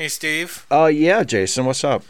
Hey, 0.00 0.08
Steve. 0.08 0.64
Uh, 0.72 0.86
yeah, 0.86 1.22
Jason, 1.24 1.66
what's 1.66 1.84
up? 1.84 2.02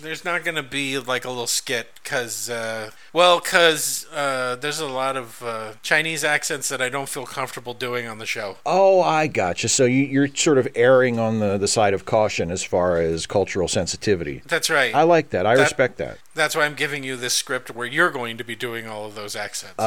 There's 0.00 0.24
not 0.24 0.42
going 0.42 0.56
to 0.56 0.64
be 0.64 0.98
like 0.98 1.24
a 1.24 1.28
little 1.28 1.46
skit 1.46 1.86
because, 2.02 2.50
uh, 2.50 2.90
well, 3.12 3.38
because 3.38 4.04
uh, 4.12 4.56
there's 4.56 4.80
a 4.80 4.88
lot 4.88 5.16
of 5.16 5.40
uh, 5.44 5.74
Chinese 5.80 6.24
accents 6.24 6.68
that 6.70 6.82
I 6.82 6.88
don't 6.88 7.08
feel 7.08 7.24
comfortable 7.24 7.72
doing 7.72 8.08
on 8.08 8.18
the 8.18 8.26
show. 8.26 8.56
Oh, 8.66 9.00
I 9.00 9.28
gotcha. 9.28 9.68
So 9.68 9.84
you, 9.84 10.02
you're 10.02 10.26
sort 10.26 10.58
of 10.58 10.66
erring 10.74 11.20
on 11.20 11.38
the, 11.38 11.56
the 11.56 11.68
side 11.68 11.94
of 11.94 12.04
caution 12.04 12.50
as 12.50 12.64
far 12.64 13.00
as 13.00 13.26
cultural 13.28 13.68
sensitivity. 13.68 14.42
That's 14.48 14.68
right. 14.68 14.92
I 14.92 15.04
like 15.04 15.30
that. 15.30 15.46
I 15.46 15.54
That- 15.54 15.62
respect 15.62 15.98
that. 15.98 16.18
That's 16.34 16.56
why 16.56 16.64
I'm 16.64 16.74
giving 16.74 17.04
you 17.04 17.14
this 17.16 17.34
script 17.34 17.70
where 17.70 17.86
you're 17.86 18.10
going 18.10 18.38
to 18.38 18.44
be 18.44 18.56
doing 18.56 18.88
all 18.88 19.06
of 19.06 19.14
those 19.14 19.36
accents. 19.36 19.78
Uh, 19.78 19.86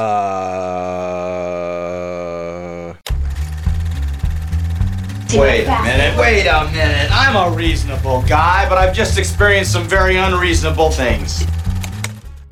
Wait 5.32 5.64
a 5.66 5.82
minute, 5.84 6.18
wait 6.18 6.46
a 6.48 6.64
minute. 6.72 7.08
I'm 7.12 7.36
a 7.36 7.54
reasonable 7.54 8.22
guy, 8.22 8.68
but 8.68 8.78
I've 8.78 8.92
just 8.92 9.16
experienced 9.16 9.72
some 9.72 9.84
very 9.84 10.16
unreasonable 10.16 10.90
things. 10.90 11.44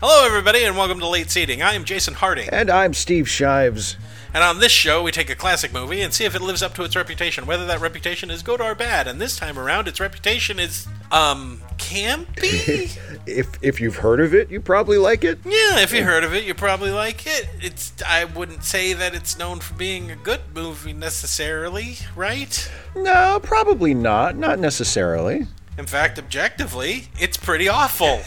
Hello, 0.01 0.25
everybody, 0.25 0.62
and 0.62 0.77
welcome 0.77 1.01
to 1.01 1.09
Late 1.09 1.29
Seating. 1.29 1.61
I 1.61 1.75
am 1.75 1.83
Jason 1.85 2.15
Harding. 2.15 2.49
and 2.51 2.71
I'm 2.71 2.95
Steve 2.95 3.29
Shives. 3.29 3.97
And 4.34 4.45
on 4.45 4.60
this 4.60 4.73
show, 4.73 5.02
we 5.02 5.10
take 5.10 5.30
a 5.30 5.34
classic 5.34 5.73
movie 5.73 6.00
and 6.00 6.12
see 6.12 6.24
if 6.24 6.34
it 6.34 6.42
lives 6.42 6.62
up 6.62 6.74
to 6.74 6.84
its 6.84 6.95
reputation, 6.95 7.46
whether 7.46 7.66
that 7.66 7.80
reputation 7.80 8.30
is 8.30 8.42
good 8.42 8.60
or 8.60 8.74
bad. 8.74 9.09
And 9.09 9.20
this 9.20 9.37
time 9.37 9.59
around, 9.59 9.88
its 9.88 10.01
reputation 10.01 10.59
is, 10.59 10.87
um, 11.10 11.62
campy? 11.78 12.98
If 13.28 13.59
if 13.60 13.78
you've 13.78 13.96
heard 13.96 14.20
of 14.20 14.34
it, 14.34 14.51
you 14.51 14.59
probably 14.59 14.96
like 14.96 15.23
it. 15.23 15.38
yeah, 15.45 15.80
if 15.80 15.92
you 15.92 16.02
heard 16.02 16.24
of 16.24 16.32
it, 16.32 16.45
you 16.45 16.54
probably 16.54 16.91
like 16.91 17.27
it. 17.27 17.46
It's, 17.60 17.92
I 18.02 18.24
wouldn't 18.24 18.64
say 18.64 18.95
that 18.95 19.14
it's 19.14 19.38
known 19.38 19.60
for 19.60 19.74
being 19.74 20.10
a 20.10 20.16
good 20.16 20.40
movie 20.54 20.95
necessarily, 20.95 21.96
right? 22.16 22.70
No, 22.96 23.38
probably 23.42 23.92
not. 23.92 24.34
Not 24.37 24.59
necessarily. 24.59 25.46
In 25.78 25.87
fact, 25.87 26.18
objectively, 26.18 27.05
it's 27.20 27.37
pretty 27.37 27.68
awful. 27.68 28.16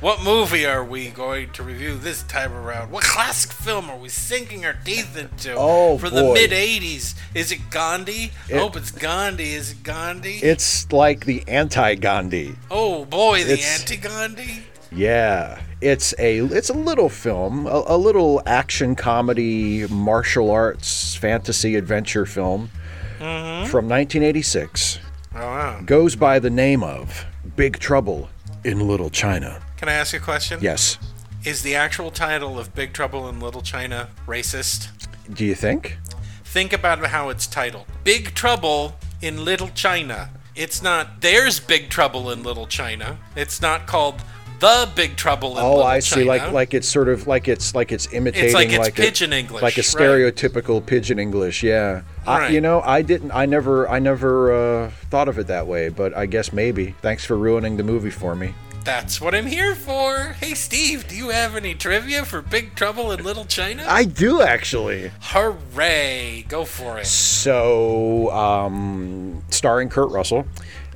what 0.00 0.20
movie 0.20 0.66
are 0.66 0.84
we 0.84 1.10
going 1.10 1.52
to 1.52 1.62
review 1.62 1.96
this 1.96 2.24
time 2.24 2.52
around? 2.52 2.90
What 2.90 3.04
classic 3.04 3.52
film 3.52 3.88
are 3.88 3.96
we 3.96 4.08
sinking 4.08 4.66
our 4.66 4.72
teeth 4.84 5.16
into 5.16 5.54
Oh, 5.56 5.96
for 5.96 6.10
the 6.10 6.24
mid 6.34 6.50
80s? 6.50 7.14
Is 7.34 7.52
it 7.52 7.70
Gandhi? 7.70 8.32
I 8.52 8.58
hope 8.58 8.76
it's 8.76 8.90
Gandhi. 8.90 9.54
Is 9.54 9.70
it 9.70 9.84
Gandhi? 9.84 10.38
It's 10.38 10.90
like 10.90 11.24
the 11.24 11.44
anti-Gandhi. 11.46 12.56
oh 12.68 13.04
boy, 13.04 13.44
the 13.44 13.62
anti 13.62 13.96
Gandhi? 13.96 14.64
Yeah, 14.90 15.60
it's 15.80 16.14
a 16.18 16.38
it's 16.38 16.70
a 16.70 16.74
little 16.74 17.08
film, 17.08 17.66
a, 17.68 17.84
a 17.86 17.96
little 17.96 18.42
action 18.44 18.96
comedy, 18.96 19.86
martial 19.86 20.50
arts, 20.50 21.14
fantasy 21.14 21.76
adventure 21.76 22.26
film 22.26 22.70
mm-hmm. 23.20 23.66
from 23.70 23.88
1986. 23.88 24.98
Oh, 25.40 25.46
wow. 25.46 25.80
Goes 25.84 26.16
by 26.16 26.40
the 26.40 26.50
name 26.50 26.82
of 26.82 27.24
Big 27.54 27.78
Trouble 27.78 28.28
in 28.64 28.88
Little 28.88 29.08
China. 29.08 29.62
Can 29.76 29.88
I 29.88 29.92
ask 29.92 30.12
you 30.12 30.18
a 30.18 30.22
question? 30.22 30.58
Yes. 30.60 30.98
Is 31.44 31.62
the 31.62 31.76
actual 31.76 32.10
title 32.10 32.58
of 32.58 32.74
Big 32.74 32.92
Trouble 32.92 33.28
in 33.28 33.38
Little 33.38 33.62
China 33.62 34.08
racist? 34.26 34.88
Do 35.32 35.44
you 35.44 35.54
think? 35.54 35.96
Think 36.42 36.72
about 36.72 37.06
how 37.06 37.28
it's 37.28 37.46
titled 37.46 37.86
Big 38.02 38.34
Trouble 38.34 38.96
in 39.22 39.44
Little 39.44 39.68
China. 39.68 40.30
It's 40.56 40.82
not 40.82 41.20
There's 41.20 41.60
Big 41.60 41.88
Trouble 41.88 42.32
in 42.32 42.42
Little 42.42 42.66
China. 42.66 43.18
It's 43.36 43.62
not 43.62 43.86
called 43.86 44.20
The 44.60 44.90
Big 44.96 45.16
Trouble 45.16 45.56
in 45.56 45.62
Oh, 45.64 45.68
Little 45.76 45.82
I 45.84 45.98
see. 46.00 46.14
China. 46.16 46.26
Like 46.26 46.52
like 46.52 46.74
it's 46.74 46.88
sort 46.88 47.08
of 47.08 47.26
like 47.26 47.46
it's 47.48 47.74
like 47.74 47.92
it's 47.92 48.12
imitating 48.12 48.52
like 48.54 48.70
it's 48.72 48.88
a- 48.88 48.92
pidgin 48.92 49.32
English, 49.32 49.62
like 49.62 49.76
a 49.76 49.80
right. 49.80 49.84
stereotypical 49.86 50.84
pidgin 50.84 51.18
English. 51.18 51.62
Yeah. 51.62 52.02
I, 52.26 52.38
Right. 52.40 52.52
you 52.52 52.60
know, 52.60 52.80
I 52.82 53.02
didn't. 53.02 53.30
I 53.32 53.46
never. 53.46 53.88
I 53.88 53.98
never 54.00 54.52
uh, 54.86 54.90
thought 55.10 55.28
of 55.28 55.38
it 55.38 55.46
that 55.46 55.66
way. 55.66 55.88
But 55.90 56.16
I 56.16 56.26
guess 56.26 56.52
maybe. 56.52 56.94
Thanks 57.02 57.24
for 57.24 57.36
ruining 57.36 57.76
the 57.76 57.84
movie 57.84 58.10
for 58.10 58.34
me. 58.34 58.52
That's 58.84 59.20
what 59.20 59.34
I'm 59.34 59.46
here 59.46 59.74
for. 59.74 60.34
Hey, 60.40 60.54
Steve, 60.54 61.06
do 61.08 61.14
you 61.14 61.28
have 61.28 61.54
any 61.56 61.74
trivia 61.74 62.24
for 62.24 62.40
Big 62.40 62.74
Trouble 62.74 63.12
in 63.12 63.22
Little 63.22 63.44
China? 63.44 63.84
I 63.86 64.04
do 64.04 64.40
actually. 64.40 65.10
Hooray! 65.20 66.46
Go 66.48 66.64
for 66.64 66.98
it. 66.98 67.06
So, 67.06 68.30
um, 68.30 69.42
starring 69.50 69.90
Kurt 69.90 70.10
Russell, 70.10 70.46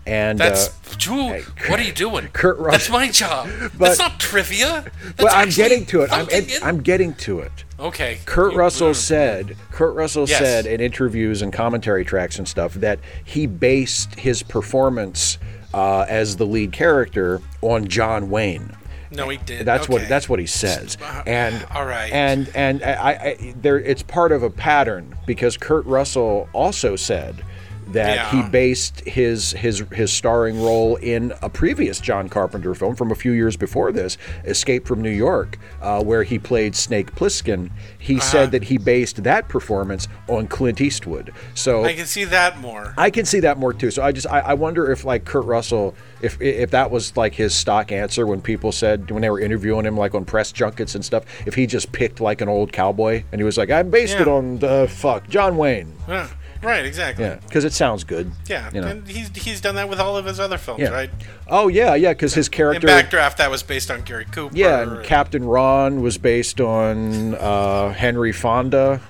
and 0.06 0.38
That's. 0.38 0.68
uh, 1.08 1.42
what 1.68 1.78
are 1.80 1.82
you 1.82 1.92
doing? 1.92 2.28
Kurt 2.32 2.58
Russell- 2.58 2.72
That's 2.72 2.90
my 2.90 3.08
job. 3.08 3.48
That's 3.78 3.98
not 3.98 4.18
trivia. 4.20 4.84
That's 5.04 5.22
well, 5.22 5.34
I'm 5.34 5.48
getting 5.50 5.86
to 5.86 6.02
it. 6.02 6.10
I'm, 6.12 6.28
I'm 6.62 6.80
getting 6.82 7.14
to 7.14 7.40
it. 7.40 7.52
okay. 7.78 8.18
Kurt 8.24 8.52
You- 8.52 8.58
Russell 8.58 8.94
said, 8.94 9.56
Kurt 9.70 9.94
Russell 9.94 10.28
Yes. 10.28 10.38
said 10.38 10.66
in 10.66 10.80
interviews 10.80 11.42
and 11.42 11.52
commentary 11.52 12.04
tracks 12.04 12.38
and 12.38 12.46
stuff 12.48 12.74
that 12.74 12.98
he 13.24 13.46
based 13.46 14.14
his 14.18 14.42
performance 14.42 15.38
uh, 15.74 16.04
as 16.08 16.36
the 16.36 16.46
lead 16.46 16.72
character 16.72 17.40
on 17.62 17.86
John 17.88 18.28
Wayne. 18.30 18.76
No, 19.10 19.28
he 19.28 19.36
did. 19.36 19.66
That's 19.66 19.88
what 19.90 20.08
that's 20.08 20.26
what 20.26 20.38
he 20.38 20.46
says. 20.46 20.96
And 21.26 21.66
All 21.74 21.84
right. 21.84 22.10
And 22.10 22.50
and 22.54 22.82
I, 22.82 23.12
I 23.12 23.54
there 23.60 23.78
it's 23.78 24.02
part 24.02 24.32
of 24.32 24.42
a 24.42 24.48
pattern 24.48 25.14
because 25.26 25.58
Kurt 25.58 25.84
Russell 25.84 26.48
also 26.54 26.96
said 26.96 27.44
that 27.92 28.30
he 28.30 28.42
based 28.42 29.00
his 29.00 29.52
his 29.52 29.84
his 29.92 30.12
starring 30.12 30.60
role 30.62 30.96
in 30.96 31.32
a 31.42 31.48
previous 31.48 32.00
John 32.00 32.28
Carpenter 32.28 32.74
film 32.74 32.94
from 32.96 33.10
a 33.10 33.14
few 33.14 33.32
years 33.32 33.56
before 33.56 33.92
this, 33.92 34.18
Escape 34.44 34.86
from 34.86 35.00
New 35.02 35.10
York, 35.10 35.58
uh, 35.80 36.02
where 36.02 36.22
he 36.22 36.38
played 36.38 36.74
Snake 36.76 37.14
Plissken. 37.14 37.70
He 37.98 38.16
Uh-huh. 38.16 38.22
said 38.24 38.50
that 38.52 38.64
he 38.64 38.78
based 38.78 39.22
that 39.24 39.48
performance 39.48 40.08
on 40.28 40.46
Clint 40.46 40.80
Eastwood. 40.80 41.32
So 41.54 41.84
I 41.84 41.94
can 41.94 42.06
see 42.06 42.24
that 42.24 42.58
more. 42.60 42.94
I 42.98 43.10
can 43.10 43.24
see 43.24 43.40
that 43.40 43.58
more 43.58 43.72
too. 43.72 43.90
So 43.90 44.02
I 44.02 44.12
just 44.12 44.26
I, 44.26 44.40
I 44.40 44.54
wonder 44.54 44.90
if 44.90 45.04
like 45.04 45.24
Kurt 45.24 45.44
Russell, 45.44 45.94
if 46.20 46.40
if 46.40 46.70
that 46.70 46.90
was 46.90 47.16
like 47.16 47.34
his 47.34 47.54
stock 47.54 47.92
answer 47.92 48.26
when 48.26 48.40
people 48.40 48.72
said 48.72 49.10
when 49.10 49.22
they 49.22 49.30
were 49.30 49.40
interviewing 49.40 49.86
him 49.86 49.96
like 49.96 50.14
on 50.14 50.24
press 50.24 50.52
junkets 50.52 50.94
and 50.94 51.04
stuff, 51.04 51.24
if 51.46 51.54
he 51.54 51.66
just 51.66 51.92
picked 51.92 52.20
like 52.20 52.40
an 52.40 52.48
old 52.48 52.72
cowboy 52.72 53.22
and 53.32 53.40
he 53.40 53.44
was 53.44 53.56
like, 53.58 53.70
I 53.70 53.82
based 53.82 54.18
it 54.18 54.28
on 54.28 54.58
the 54.58 54.86
fuck 54.90 55.28
John 55.28 55.56
Wayne. 55.56 55.92
Yeah, 56.08 56.28
right, 56.62 56.84
exactly. 56.84 57.24
Yeah, 57.24 57.36
because 57.36 57.64
it 57.64 57.72
sounds 57.72 58.04
good. 58.04 58.30
Yeah, 58.46 58.70
you 58.72 58.80
know. 58.80 58.86
and 58.88 59.06
he's 59.08 59.28
he's 59.36 59.60
done 59.60 59.74
that 59.76 59.88
with 59.88 60.00
all 60.00 60.16
of 60.16 60.24
his 60.24 60.38
other 60.40 60.58
films, 60.58 60.80
Yeah. 60.80 60.88
right? 60.90 61.10
Oh 61.48 61.68
yeah, 61.68 61.94
yeah, 61.94 62.12
because 62.12 62.34
his 62.34 62.46
In 62.48 62.52
character. 62.52 62.86
Backdraft, 62.86 63.36
that 63.36 63.50
was 63.50 63.62
based 63.62 63.90
on 63.90 64.02
Gary 64.02 64.24
Cooper. 64.26 64.56
yeah, 64.56 64.80
and 64.82 65.04
Captain 65.04 65.44
Ron 65.44 66.00
was 66.02 66.18
based 66.18 66.60
on 66.60 67.34
uh, 67.34 67.92
Henry 67.92 68.32
Fonda. 68.32 69.00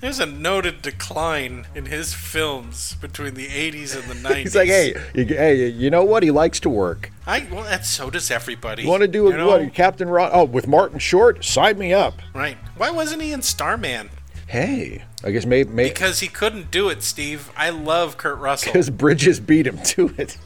There's 0.00 0.20
a 0.20 0.26
noted 0.26 0.80
decline 0.80 1.66
in 1.74 1.86
his 1.86 2.14
films 2.14 2.94
between 3.00 3.34
the 3.34 3.48
80s 3.48 3.96
and 4.00 4.04
the 4.08 4.28
90s. 4.28 4.36
He's 4.36 4.54
like, 4.54 4.68
hey, 4.68 4.94
you, 5.12 5.24
hey, 5.24 5.66
you 5.70 5.90
know 5.90 6.04
what? 6.04 6.22
He 6.22 6.30
likes 6.30 6.60
to 6.60 6.70
work. 6.70 7.10
I 7.26 7.48
well, 7.50 7.64
that's 7.64 7.88
so 7.90 8.08
does 8.08 8.30
everybody. 8.30 8.84
You 8.84 8.88
want 8.88 9.00
to 9.02 9.08
do 9.08 9.24
you 9.24 9.36
know? 9.36 9.48
What? 9.48 9.74
Captain 9.74 10.08
Ron? 10.08 10.30
Oh, 10.32 10.44
with 10.44 10.68
Martin 10.68 11.00
Short? 11.00 11.44
Sign 11.44 11.78
me 11.78 11.92
up. 11.92 12.14
Right? 12.32 12.56
Why 12.76 12.90
wasn't 12.92 13.22
he 13.22 13.32
in 13.32 13.42
Starman? 13.42 14.10
Hey, 14.48 15.04
I 15.22 15.30
guess 15.30 15.44
maybe 15.44 15.68
maybe 15.70 15.90
Because 15.90 16.20
he 16.20 16.26
couldn't 16.26 16.70
do 16.70 16.88
it, 16.88 17.02
Steve. 17.02 17.52
I 17.54 17.68
love 17.68 18.16
Kurt 18.16 18.38
Russell. 18.38 18.72
because 18.72 18.88
Bridges 18.88 19.40
beat 19.40 19.66
him 19.66 19.78
to 19.82 20.14
it. 20.16 20.38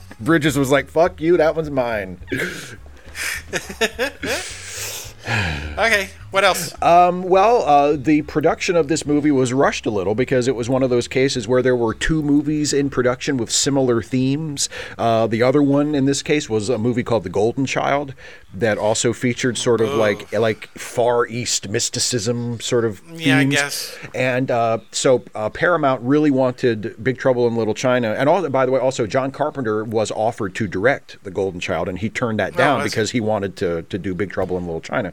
Bridges 0.20 0.56
was 0.56 0.70
like, 0.70 0.88
"Fuck 0.88 1.20
you, 1.20 1.36
that 1.38 1.56
one's 1.56 1.70
mine." 1.70 2.18
okay, 5.78 6.10
what 6.30 6.44
else? 6.44 6.74
Um, 6.82 7.22
well, 7.22 7.62
uh, 7.62 7.96
the 7.96 8.22
production 8.22 8.74
of 8.74 8.88
this 8.88 9.06
movie 9.06 9.30
was 9.30 9.52
rushed 9.52 9.86
a 9.86 9.90
little 9.90 10.14
because 10.14 10.48
it 10.48 10.56
was 10.56 10.68
one 10.68 10.82
of 10.82 10.90
those 10.90 11.06
cases 11.06 11.46
where 11.46 11.62
there 11.62 11.76
were 11.76 11.94
two 11.94 12.22
movies 12.22 12.72
in 12.72 12.90
production 12.90 13.36
with 13.36 13.50
similar 13.50 14.02
themes. 14.02 14.68
Uh, 14.98 15.26
the 15.26 15.42
other 15.42 15.62
one 15.62 15.94
in 15.94 16.06
this 16.06 16.22
case 16.22 16.48
was 16.50 16.68
a 16.68 16.78
movie 16.78 17.02
called 17.02 17.22
The 17.22 17.28
Golden 17.30 17.66
Child 17.66 18.14
that 18.54 18.76
also 18.78 19.12
featured 19.12 19.56
sort 19.56 19.80
of 19.80 19.94
like 19.94 20.30
like 20.32 20.66
Far 20.76 21.26
East 21.26 21.68
mysticism 21.68 22.60
sort 22.60 22.84
of 22.84 22.98
themes. 22.98 23.24
Yeah, 23.26 23.38
I 23.38 23.44
guess. 23.44 23.96
And 24.14 24.50
uh, 24.50 24.78
so 24.90 25.24
uh, 25.34 25.48
Paramount 25.50 26.02
really 26.02 26.30
wanted 26.30 27.02
Big 27.02 27.16
Trouble 27.18 27.46
in 27.46 27.56
Little 27.56 27.74
China, 27.74 28.12
and 28.12 28.28
all, 28.28 28.46
by 28.50 28.66
the 28.66 28.72
way, 28.72 28.80
also 28.80 29.06
John 29.06 29.30
Carpenter 29.30 29.84
was 29.84 30.10
offered 30.10 30.54
to 30.56 30.66
direct 30.66 31.22
The 31.22 31.30
Golden 31.30 31.60
Child, 31.60 31.88
and 31.88 31.98
he 31.98 32.10
turned 32.10 32.38
that 32.40 32.56
down 32.56 32.78
that's- 32.78 32.90
because 32.92 33.12
he 33.12 33.20
wanted 33.20 33.56
to 33.56 33.82
to 33.82 33.98
do 33.98 34.14
Big 34.14 34.30
Trouble 34.30 34.58
in 34.58 34.64
Little 34.66 34.80
China. 34.80 35.11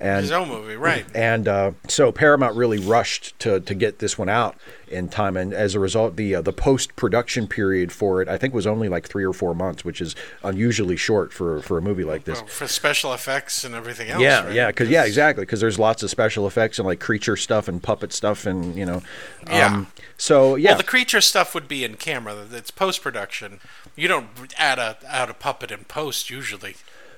And 0.00 0.22
His 0.22 0.32
own 0.32 0.48
movie, 0.48 0.74
right? 0.76 1.06
and 1.14 1.46
uh, 1.46 1.70
so 1.88 2.10
Paramount 2.12 2.56
really 2.56 2.78
rushed 2.78 3.38
to, 3.38 3.60
to 3.60 3.74
get 3.74 4.00
this 4.00 4.18
one 4.18 4.28
out 4.28 4.56
in 4.88 5.08
time, 5.08 5.36
and 5.36 5.54
as 5.54 5.74
a 5.74 5.80
result, 5.80 6.16
the 6.16 6.34
uh, 6.34 6.40
the 6.42 6.52
post 6.52 6.94
production 6.96 7.46
period 7.46 7.90
for 7.92 8.20
it 8.20 8.28
I 8.28 8.36
think 8.36 8.52
was 8.54 8.66
only 8.66 8.88
like 8.88 9.06
three 9.08 9.24
or 9.24 9.32
four 9.32 9.54
months, 9.54 9.84
which 9.84 10.00
is 10.00 10.14
unusually 10.42 10.96
short 10.96 11.32
for 11.32 11.60
for 11.62 11.78
a 11.78 11.82
movie 11.82 12.04
like 12.04 12.24
this. 12.24 12.38
Well, 12.40 12.48
for 12.48 12.66
special 12.66 13.14
effects 13.14 13.64
and 13.64 13.74
everything 13.74 14.10
else. 14.10 14.20
yeah, 14.20 14.44
right? 14.44 14.52
yeah, 14.54 14.66
because 14.66 14.90
yeah, 14.90 15.04
exactly, 15.04 15.42
because 15.42 15.60
there's 15.60 15.78
lots 15.78 16.02
of 16.02 16.10
special 16.10 16.46
effects 16.46 16.78
and 16.78 16.86
like 16.86 16.98
creature 17.00 17.36
stuff 17.36 17.68
and 17.68 17.82
puppet 17.82 18.12
stuff, 18.12 18.46
and 18.46 18.74
you 18.76 18.84
know, 18.84 19.00
Yeah. 19.46 19.66
um, 19.66 19.86
so 20.18 20.56
yeah, 20.56 20.70
Well, 20.70 20.78
the 20.78 20.84
creature 20.84 21.20
stuff 21.20 21.54
would 21.54 21.68
be 21.68 21.84
in 21.84 21.94
camera. 21.94 22.36
It's 22.52 22.70
post 22.72 23.00
production. 23.00 23.60
You 23.96 24.08
don't 24.08 24.28
add 24.58 24.78
a 24.80 24.98
add 25.08 25.30
a 25.30 25.34
puppet 25.34 25.70
in 25.70 25.84
post 25.84 26.30
usually. 26.30 26.74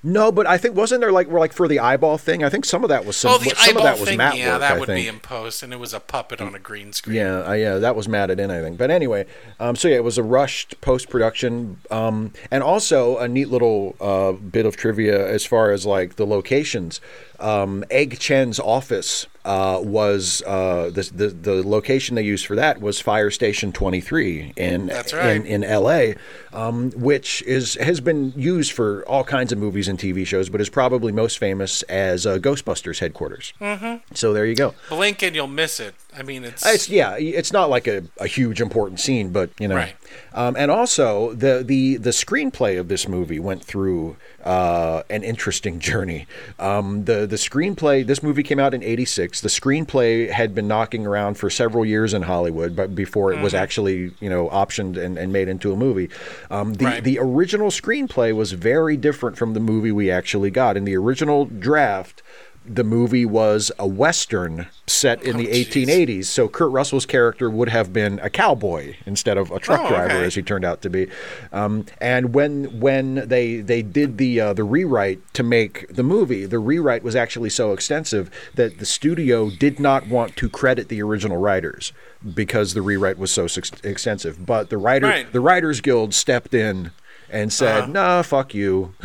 No, 0.06 0.30
but 0.30 0.46
I 0.46 0.56
think 0.56 0.76
wasn't 0.76 1.00
there 1.00 1.10
like 1.10 1.26
we're 1.26 1.40
like 1.40 1.52
for 1.52 1.66
the 1.66 1.80
eyeball 1.80 2.16
thing? 2.16 2.44
I 2.44 2.48
think 2.48 2.64
some 2.64 2.84
of 2.84 2.90
that 2.90 3.04
was 3.04 3.16
some. 3.16 3.32
oh, 3.32 3.38
the 3.38 3.50
some 3.50 3.70
eyeball 3.70 3.78
of 3.78 3.84
that 3.84 3.98
was 3.98 4.08
thing. 4.08 4.18
matte 4.18 4.36
yeah, 4.36 4.52
work. 4.52 4.60
that 4.60 4.72
I 4.72 4.78
would 4.78 4.86
think. 4.86 5.04
be 5.04 5.08
in 5.08 5.18
post, 5.18 5.64
and 5.64 5.72
it 5.72 5.80
was 5.80 5.92
a 5.92 5.98
puppet 5.98 6.40
on 6.40 6.54
a 6.54 6.60
green 6.60 6.92
screen. 6.92 7.16
Yeah, 7.16 7.40
uh, 7.40 7.52
yeah, 7.54 7.78
that 7.78 7.96
was 7.96 8.08
matted 8.08 8.38
in, 8.38 8.52
I 8.52 8.60
think. 8.60 8.78
But 8.78 8.92
anyway, 8.92 9.26
um, 9.58 9.74
so 9.74 9.88
yeah, 9.88 9.96
it 9.96 10.04
was 10.04 10.16
a 10.16 10.22
rushed 10.22 10.80
post 10.80 11.10
production, 11.10 11.78
um, 11.90 12.32
and 12.52 12.62
also 12.62 13.18
a 13.18 13.26
neat 13.26 13.48
little 13.48 13.96
uh, 14.00 14.30
bit 14.32 14.64
of 14.64 14.76
trivia 14.76 15.26
as 15.28 15.44
far 15.44 15.72
as 15.72 15.84
like 15.84 16.14
the 16.14 16.26
locations. 16.26 17.00
Um, 17.38 17.84
Egg 17.90 18.20
Shen's 18.20 18.58
office 18.58 19.26
uh, 19.46 19.80
was 19.80 20.42
uh, 20.44 20.90
the, 20.92 21.02
the 21.14 21.28
the 21.28 21.68
location 21.68 22.16
they 22.16 22.22
used 22.22 22.46
for 22.46 22.56
that 22.56 22.80
was 22.80 23.00
Fire 23.00 23.30
Station 23.30 23.72
23 23.72 24.54
in 24.56 24.88
right. 24.88 25.36
in, 25.36 25.46
in 25.46 25.64
L.A., 25.64 26.16
um, 26.52 26.90
which 26.90 27.42
is 27.42 27.74
has 27.74 28.00
been 28.00 28.32
used 28.36 28.72
for 28.72 29.06
all 29.06 29.22
kinds 29.22 29.52
of 29.52 29.58
movies 29.58 29.86
and 29.86 29.98
TV 29.98 30.26
shows, 30.26 30.48
but 30.48 30.60
is 30.60 30.68
probably 30.68 31.12
most 31.12 31.38
famous 31.38 31.82
as 31.84 32.26
uh, 32.26 32.38
Ghostbusters 32.38 32.98
headquarters. 32.98 33.52
Mm-hmm. 33.60 34.14
So 34.14 34.32
there 34.32 34.46
you 34.46 34.56
go. 34.56 34.74
Blink 34.88 35.22
and 35.22 35.36
you'll 35.36 35.46
miss 35.46 35.78
it. 35.78 35.94
I 36.18 36.22
mean, 36.22 36.44
it's, 36.44 36.64
It's 36.64 36.88
yeah, 36.88 37.16
it's 37.18 37.52
not 37.52 37.68
like 37.68 37.86
a, 37.86 38.04
a 38.18 38.26
huge 38.26 38.60
important 38.60 39.00
scene, 39.00 39.30
but 39.30 39.50
you 39.60 39.68
know. 39.68 39.76
Right. 39.76 39.94
Um, 40.32 40.56
and 40.56 40.70
also 40.70 41.32
the 41.34 41.62
the 41.64 41.96
the 41.96 42.10
screenplay 42.10 42.78
of 42.80 42.88
this 42.88 43.06
movie 43.08 43.38
went 43.38 43.62
through 43.64 44.16
uh, 44.44 45.02
an 45.10 45.22
interesting 45.22 45.78
journey. 45.90 46.26
Um, 46.58 47.04
the 47.04 47.26
the 47.26 47.36
screenplay 47.36 48.06
this 48.06 48.22
movie 48.22 48.42
came 48.42 48.58
out 48.58 48.72
in 48.72 48.82
'86. 48.82 49.40
The 49.42 49.48
screenplay 49.48 50.30
had 50.30 50.54
been 50.54 50.66
knocking 50.68 51.06
around 51.06 51.34
for 51.36 51.50
several 51.50 51.84
years 51.84 52.14
in 52.14 52.22
Hollywood, 52.22 52.74
but 52.74 52.94
before 52.94 53.32
it 53.32 53.40
was 53.40 53.52
Mm-hmm. 53.52 53.62
actually 53.62 54.12
you 54.20 54.30
know 54.30 54.48
optioned 54.48 54.96
and, 54.96 55.18
and 55.18 55.32
made 55.32 55.48
into 55.48 55.72
a 55.72 55.76
movie. 55.76 56.08
Um, 56.50 56.74
the 56.74 56.84
Right. 56.86 57.04
the 57.04 57.18
original 57.18 57.68
screenplay 57.70 58.34
was 58.34 58.52
very 58.52 58.96
different 58.96 59.36
from 59.36 59.52
the 59.54 59.60
movie 59.60 59.92
we 59.92 60.10
actually 60.10 60.50
got. 60.50 60.76
In 60.76 60.84
the 60.84 60.96
original 60.96 61.44
draft, 61.44 62.22
the 62.68 62.84
movie 62.84 63.24
was 63.24 63.70
a 63.78 63.86
western 63.86 64.66
set 64.86 65.22
in 65.22 65.36
Oh, 65.36 65.38
the 65.38 65.46
jeez. 65.46 65.86
1880s. 65.86 66.24
So 66.26 66.48
Kurt 66.48 66.70
Russell's 66.70 67.06
character 67.06 67.48
would 67.50 67.68
have 67.68 67.92
been 67.92 68.18
a 68.20 68.30
cowboy 68.30 68.96
instead 69.06 69.36
of 69.38 69.50
a 69.50 69.58
truck 69.58 69.80
Oh, 69.84 69.88
driver, 69.88 70.14
okay. 70.16 70.24
as 70.24 70.34
he 70.34 70.42
turned 70.42 70.64
out 70.64 70.82
to 70.82 70.90
be. 70.90 71.08
Um, 71.52 71.86
and 72.00 72.34
when 72.34 72.80
when 72.80 73.26
they 73.28 73.56
they 73.60 73.82
did 73.82 74.18
the 74.18 74.40
uh, 74.40 74.52
the 74.52 74.64
rewrite 74.64 75.20
to 75.34 75.42
make 75.42 75.86
the 75.88 76.02
movie, 76.02 76.46
the 76.46 76.58
rewrite 76.58 77.02
was 77.02 77.16
actually 77.16 77.50
so 77.50 77.72
extensive 77.72 78.30
that 78.54 78.78
the 78.78 78.86
studio 78.86 79.50
did 79.50 79.78
not 79.80 80.06
want 80.08 80.36
to 80.36 80.48
credit 80.48 80.88
the 80.88 81.02
original 81.02 81.36
writers 81.36 81.92
because 82.34 82.74
the 82.74 82.82
rewrite 82.82 83.18
was 83.18 83.30
so 83.30 83.46
suc- 83.46 83.84
extensive. 83.84 84.44
But 84.44 84.70
the 84.70 84.78
writer 84.78 85.06
Right. 85.06 85.32
the 85.32 85.40
Writers 85.40 85.80
Guild 85.80 86.14
stepped 86.14 86.54
in 86.54 86.90
and 87.30 87.52
said, 87.52 87.82
Uh-huh. 87.84 87.92
"Nah, 87.92 88.22
fuck 88.22 88.54
you." 88.54 88.94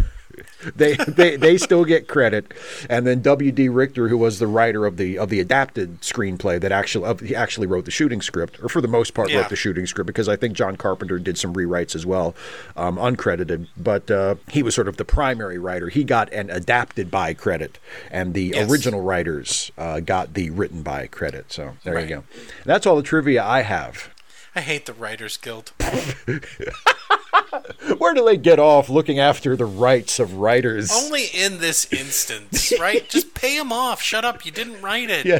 they, 0.76 0.96
they 0.96 1.36
they 1.36 1.58
still 1.58 1.86
get 1.86 2.08
credit, 2.08 2.54
and 2.90 3.06
then 3.08 3.22
W. 3.22 3.52
D. 3.52 3.70
Richter, 3.70 4.08
who 4.08 4.18
was 4.18 4.40
the 4.40 4.48
writer 4.48 4.86
of 4.86 4.98
the 4.98 5.18
of 5.18 5.30
the 5.30 5.40
adapted 5.40 6.02
screenplay 6.02 6.60
that 6.60 6.72
actually 6.72 7.06
of, 7.06 7.20
he 7.20 7.36
actually 7.36 7.68
wrote 7.68 7.86
the 7.86 7.92
shooting 7.92 8.22
script, 8.22 8.60
or 8.62 8.70
for 8.70 8.82
the 8.82 8.88
most 8.88 9.14
part 9.14 9.30
Yeah. 9.30 9.38
wrote 9.38 9.50
the 9.50 9.56
shooting 9.56 9.86
script, 9.88 10.08
because 10.08 10.28
I 10.30 10.36
think 10.36 10.54
John 10.54 10.76
Carpenter 10.78 11.20
did 11.20 11.38
some 11.38 11.54
rewrites 11.54 11.96
as 11.96 12.06
well, 12.06 12.36
um, 12.76 12.98
uncredited, 12.98 13.68
but 13.78 14.10
uh, 14.12 14.36
he 14.50 14.64
was 14.64 14.76
sort 14.76 14.88
of 14.88 14.98
the 14.98 15.06
primary 15.06 15.58
writer. 15.58 15.90
He 15.90 16.04
got 16.04 16.32
an 16.34 16.50
adapted 16.50 17.10
by 17.12 17.34
credit, 17.34 17.80
and 18.10 18.34
the 18.34 18.54
Yes. 18.56 18.70
original 18.70 19.02
writers 19.02 19.72
uh, 19.78 20.00
got 20.02 20.34
the 20.34 20.50
written 20.50 20.82
by 20.84 21.08
credit. 21.08 21.52
So 21.54 21.74
there 21.84 21.94
Right. 21.96 22.10
you 22.10 22.16
go. 22.18 22.24
That's 22.66 22.86
all 22.86 22.96
the 22.96 23.04
trivia 23.04 23.44
I 23.44 23.62
have. 23.62 24.10
I 24.56 24.62
hate 24.62 24.86
the 24.86 24.94
Writers 24.94 25.38
Guild. 25.38 25.72
Where 27.98 28.14
do 28.14 28.26
they 28.26 28.38
get 28.38 28.60
off 28.60 28.90
looking 28.90 29.20
after 29.20 29.56
the 29.56 29.66
rights 29.66 30.20
of 30.20 30.36
writers? 30.36 30.92
Only 30.92 31.26
in 31.34 31.60
this 31.60 31.92
instance, 31.92 32.74
right? 32.80 33.08
Just 33.08 33.34
pay 33.34 33.58
them 33.58 33.72
off. 33.72 34.02
Shut 34.02 34.26
up. 34.26 34.46
You 34.46 34.52
didn't 34.52 34.82
write 34.82 35.10
it. 35.10 35.26
Yeah. 35.26 35.40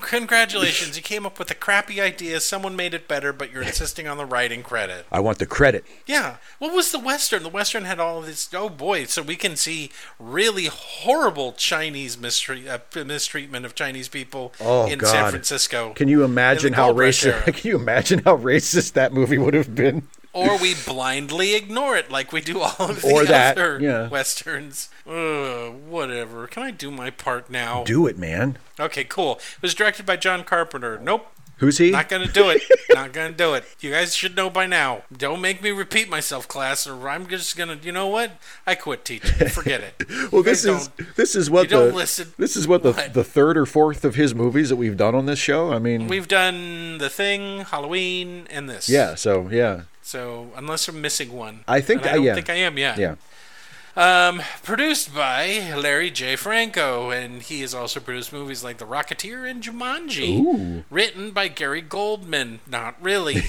Congratulations. 0.00 0.96
You 0.96 1.02
came 1.02 1.24
up 1.24 1.38
with 1.38 1.50
a 1.50 1.54
crappy 1.54 2.00
idea. 2.00 2.40
Someone 2.40 2.76
made 2.76 2.94
it 2.94 3.08
better, 3.08 3.32
but 3.32 3.50
you're 3.50 3.62
insisting 3.62 4.06
on 4.06 4.18
the 4.18 4.26
writing 4.26 4.62
credit. 4.62 5.06
I 5.10 5.20
want 5.20 5.38
the 5.38 5.46
credit. 5.46 5.84
Yeah. 6.06 6.36
What 6.58 6.74
was 6.74 6.92
the 6.92 6.98
Western? 6.98 7.42
The 7.42 7.48
Western 7.48 7.84
had 7.84 7.98
all 7.98 8.18
of 8.18 8.26
this. 8.26 8.48
Oh 8.54 8.68
boy. 8.68 9.04
So 9.04 9.22
we 9.22 9.36
can 9.36 9.56
see 9.56 9.90
really 10.18 10.66
horrible 10.66 11.52
Chinese 11.52 12.18
mistreat, 12.18 12.68
uh, 12.68 12.78
mistreatment 13.04 13.64
of 13.64 13.74
Chinese 13.74 14.08
people 14.08 14.52
Oh, 14.60 14.86
in 14.86 14.98
God. 14.98 15.08
San 15.08 15.30
Francisco. 15.30 15.92
Can 15.94 16.08
you 16.08 16.24
imagine 16.24 16.74
how 16.74 16.92
racist? 16.92 17.26
era. 17.32 17.42
Can 17.52 17.68
you 17.70 17.76
imagine 17.76 18.20
how 18.20 18.36
racist 18.36 18.92
that 18.92 19.12
movie 19.12 19.38
would 19.38 19.54
have 19.54 19.74
been? 19.74 20.06
Or 20.36 20.58
we 20.58 20.74
blindly 20.86 21.54
ignore 21.54 21.96
it 21.96 22.10
like 22.10 22.32
we 22.32 22.40
do 22.40 22.60
all 22.60 22.74
of 22.78 23.02
the 23.02 23.10
Or 23.12 23.24
that, 23.24 23.56
other 23.56 23.78
yeah. 23.80 24.08
westerns. 24.08 24.88
Ugh, 25.06 25.74
whatever. 25.86 26.46
Can 26.46 26.62
I 26.62 26.70
do 26.70 26.90
my 26.90 27.10
part 27.10 27.50
now? 27.50 27.84
Do 27.84 28.06
it, 28.06 28.18
man. 28.18 28.58
Okay, 28.78 29.04
cool. 29.04 29.36
It 29.56 29.62
was 29.62 29.74
directed 29.74 30.04
by 30.06 30.16
John 30.16 30.44
Carpenter. 30.44 30.98
Nope. 30.98 31.28
Who's 31.58 31.78
he? 31.78 31.90
Not 31.90 32.10
gonna 32.10 32.26
do 32.30 32.50
it. 32.50 32.60
Not 32.94 33.14
gonna 33.14 33.32
do 33.32 33.54
it. 33.54 33.64
You 33.80 33.90
guys 33.90 34.14
should 34.14 34.36
know 34.36 34.50
by 34.50 34.66
now. 34.66 35.04
Don't 35.10 35.40
make 35.40 35.62
me 35.62 35.70
repeat 35.70 36.06
myself, 36.10 36.46
class, 36.46 36.86
or 36.86 37.08
I'm 37.08 37.26
just 37.28 37.56
gonna. 37.56 37.78
You 37.82 37.92
know 37.92 38.08
what? 38.08 38.32
I 38.66 38.74
quit 38.74 39.06
teaching. 39.06 39.48
Forget 39.48 39.80
it. 39.80 40.04
well, 40.32 40.42
this 40.42 40.66
is 40.66 40.90
this 41.16 41.34
is 41.34 41.48
what 41.48 41.62
you 41.62 41.68
don't 41.70 41.88
the 41.88 41.94
listen. 41.94 42.34
this 42.36 42.56
is 42.56 42.68
what 42.68 42.82
the 42.82 42.92
What? 42.92 43.14
the 43.14 43.24
third 43.24 43.56
or 43.56 43.64
fourth 43.64 44.04
of 44.04 44.16
his 44.16 44.34
movies 44.34 44.68
that 44.68 44.76
we've 44.76 44.98
done 44.98 45.14
on 45.14 45.24
this 45.24 45.38
show. 45.38 45.72
I 45.72 45.78
mean, 45.78 46.08
We've 46.08 46.28
done 46.28 46.98
the 46.98 47.08
thing, 47.08 47.60
Halloween, 47.60 48.46
and 48.50 48.68
this. 48.68 48.90
yeah. 48.90 49.14
So 49.14 49.48
yeah, 49.50 49.84
So 50.06 50.52
unless 50.54 50.86
I'm 50.86 51.00
missing 51.00 51.32
one, 51.32 51.64
I 51.66 51.80
think 51.80 52.06
I 52.06 52.14
don't 52.14 52.22
yeah. 52.22 52.34
think 52.34 52.48
I 52.48 52.54
am 52.54 52.78
yet. 52.78 52.96
yeah. 52.96 53.16
Um, 53.96 54.40
produced 54.62 55.12
by 55.12 55.74
Larry 55.74 56.12
J. 56.12 56.36
Franco, 56.36 57.10
and 57.10 57.42
he 57.42 57.62
has 57.62 57.74
also 57.74 57.98
produced 57.98 58.32
movies 58.32 58.62
like 58.62 58.78
The 58.78 58.84
Rocketeer 58.84 59.50
and 59.50 59.60
Jumanji. 59.60 60.38
Ooh. 60.38 60.84
Written 60.90 61.32
by 61.32 61.48
Gary 61.48 61.80
Goldman. 61.80 62.60
Not 62.68 62.94
really. 63.02 63.42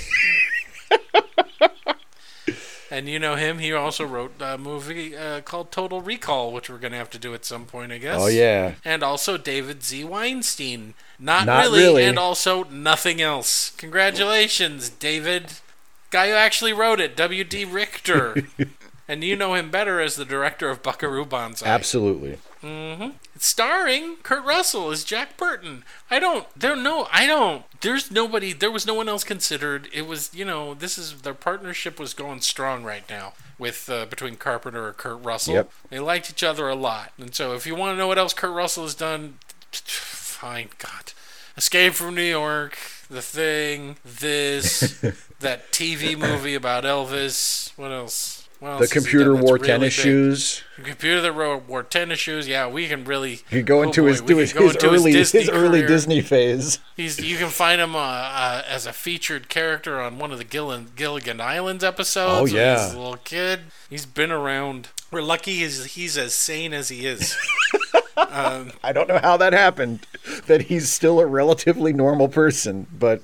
and 2.90 3.08
you 3.08 3.20
know 3.20 3.36
him. 3.36 3.60
He 3.60 3.72
also 3.72 4.04
wrote 4.04 4.34
a 4.40 4.58
movie 4.58 5.16
uh, 5.16 5.42
called 5.42 5.72
Total 5.72 6.02
Recall, 6.02 6.52
which 6.52 6.72
we're 6.72 6.80
going 6.80 6.94
to 6.94 6.98
have 6.98 7.12
to 7.12 7.20
do 7.20 7.36
at 7.36 7.46
some 7.46 7.66
point, 7.66 7.92
I 7.92 8.00
guess. 8.00 8.20
Oh 8.20 8.26
yeah. 8.28 8.74
And 8.84 9.04
also 9.04 9.38
David 9.38 9.84
Z. 9.84 10.06
Weinstein. 10.06 10.96
Not, 11.20 11.46
Not 11.46 11.66
really, 11.66 11.80
really. 11.82 12.04
and 12.04 12.18
also 12.18 12.64
nothing 12.64 13.22
else. 13.22 13.70
Congratulations, 13.78 14.90
David. 14.90 15.60
Guy 16.10 16.30
who 16.30 16.36
actually 16.36 16.74
wrote 16.74 17.00
it, 17.00 17.16
W.D. 17.16 17.66
Richter. 17.66 18.44
and 19.08 19.24
you 19.24 19.36
know 19.36 19.54
him 19.54 19.72
better 19.72 20.00
as 20.00 20.16
the 20.16 20.26
director 20.26 20.70
of 20.70 20.84
Buckaroo 20.84 21.26
Banzai. 21.26 21.68
Absolutely. 21.68 22.38
It's 22.64 23.46
starring 23.46 24.18
Kurt 24.24 24.44
Russell 24.44 24.90
as 24.92 25.04
Jack 25.04 25.38
Burton. 25.38 25.84
I 26.10 26.20
don't. 26.20 26.48
There 26.56 26.76
no. 26.76 27.08
I 27.12 27.26
don't. 27.28 27.64
There's 27.82 28.10
nobody. 28.10 28.52
There 28.52 28.72
was 28.72 28.88
no 28.88 28.94
one 28.94 29.08
else 29.08 29.24
considered. 29.24 29.88
It 29.94 30.08
was. 30.08 30.34
You 30.34 30.44
know. 30.44 30.74
This 30.74 30.98
is 30.98 31.22
their 31.22 31.36
partnership 31.36 32.00
was 32.00 32.14
going 32.14 32.42
strong 32.42 32.84
right 32.84 33.08
now 33.10 33.34
with 33.60 33.90
uh, 33.90 34.06
between 34.06 34.36
Carpenter 34.36 34.88
and 34.88 34.98
Kurt 34.98 35.24
Russell. 35.24 35.54
Yep. 35.54 35.72
They 35.90 36.00
liked 36.00 36.30
each 36.30 36.44
other 36.44 36.68
a 36.68 36.76
lot, 36.76 37.14
and 37.18 37.34
so 37.34 37.54
if 37.54 37.68
you 37.68 37.76
want 37.76 37.94
to 37.94 37.98
know 37.98 38.08
what 38.08 38.18
else 38.18 38.34
Kurt 38.34 38.54
Russell 38.54 38.84
has 38.84 38.96
done, 38.96 39.38
fine. 39.72 40.70
God, 40.80 41.14
Escape 41.56 41.94
from 41.94 42.16
New 42.16 42.22
York, 42.22 42.78
The 43.10 43.22
Thing, 43.22 43.98
this, 44.04 45.00
that 45.40 45.72
TV 45.72 46.18
movie 46.18 46.56
about 46.56 46.84
Elvis. 46.84 47.72
What 47.78 47.92
else? 47.92 48.48
What 48.60 48.70
else 48.72 48.90
The 48.90 48.94
computer 49.00 49.36
wore 49.36 49.56
really 49.56 49.68
tennis 49.68 49.96
big? 49.96 50.04
shoes. 50.04 50.64
The 50.78 50.84
computer 50.84 51.22
that 51.22 51.36
wore, 51.36 51.58
wore 51.58 51.84
tennis 51.84 52.20
shoes. 52.20 52.48
Yeah, 52.48 52.68
we 52.68 52.88
can 52.88 53.06
really. 53.06 53.42
You 53.52 53.62
go 53.62 53.80
oh 53.80 53.84
into 53.84 54.02
boy, 54.02 54.08
his 54.08 54.22
do 54.22 54.38
his, 54.38 54.52
his 54.52 54.78
early 54.84 55.12
Disney 55.12 55.42
his 55.42 55.50
early. 55.50 55.86
Disney 55.86 56.22
phase. 56.22 56.80
He's 56.96 57.20
you 57.20 57.38
can 57.38 57.50
find 57.50 57.80
him 57.80 57.96
uh, 57.96 58.00
uh, 58.00 58.64
as 58.68 58.88
a 58.88 58.94
featured 58.94 59.48
character 59.48 60.02
on 60.02 60.18
one 60.18 60.32
of 60.32 60.40
the 60.40 60.44
Gilligan, 60.44 60.92
Gilligan 60.96 61.40
Islands 61.40 61.84
episodes. 61.84 62.52
Oh, 62.52 62.56
yeah. 62.56 62.84
he's 62.84 62.94
a 62.94 62.98
little 62.98 63.18
kid. 63.18 63.60
He's 63.90 64.08
been 64.08 64.32
around. 64.32 64.90
We're 65.12 65.22
lucky 65.22 65.58
he's 65.58 65.86
he's 65.94 66.18
as 66.18 66.34
sane 66.34 66.74
as 66.74 66.90
he 66.90 67.06
is. 67.06 67.38
um, 68.18 68.72
I 68.84 68.92
don't 68.94 69.08
know 69.08 69.20
how 69.20 69.38
that 69.38 69.54
happened. 69.54 70.06
That 70.48 70.64
he's 70.64 70.92
still 70.92 71.20
a 71.20 71.26
relatively 71.26 71.94
normal 71.94 72.28
person, 72.28 72.88
but 72.98 73.22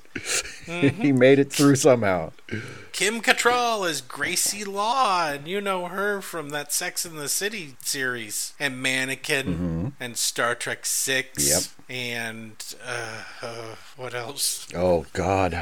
Mm-hmm. 0.64 1.00
he 1.02 1.12
made 1.12 1.38
it 1.38 1.52
through 1.52 1.76
somehow. 1.76 2.32
Kim 2.92 3.20
Cattrall 3.20 3.86
is 3.86 4.00
Gracie 4.00 4.64
Law, 4.64 5.28
and 5.30 5.46
you 5.46 5.60
know 5.60 5.86
her 5.88 6.22
from 6.22 6.48
that 6.50 6.72
Sex 6.72 7.04
in 7.04 7.16
the 7.16 7.28
City 7.28 7.74
series, 7.80 8.54
and 8.58 8.80
Mannequin, 8.80 9.92
and 10.00 10.16
Star 10.16 10.54
Trek 10.54 10.86
Six, 10.86 11.50
Yep. 11.50 11.62
and 11.90 12.74
uh, 12.86 13.24
uh, 13.42 13.74
what 13.96 14.14
else? 14.14 14.66
Oh 14.74 15.04
God. 15.12 15.52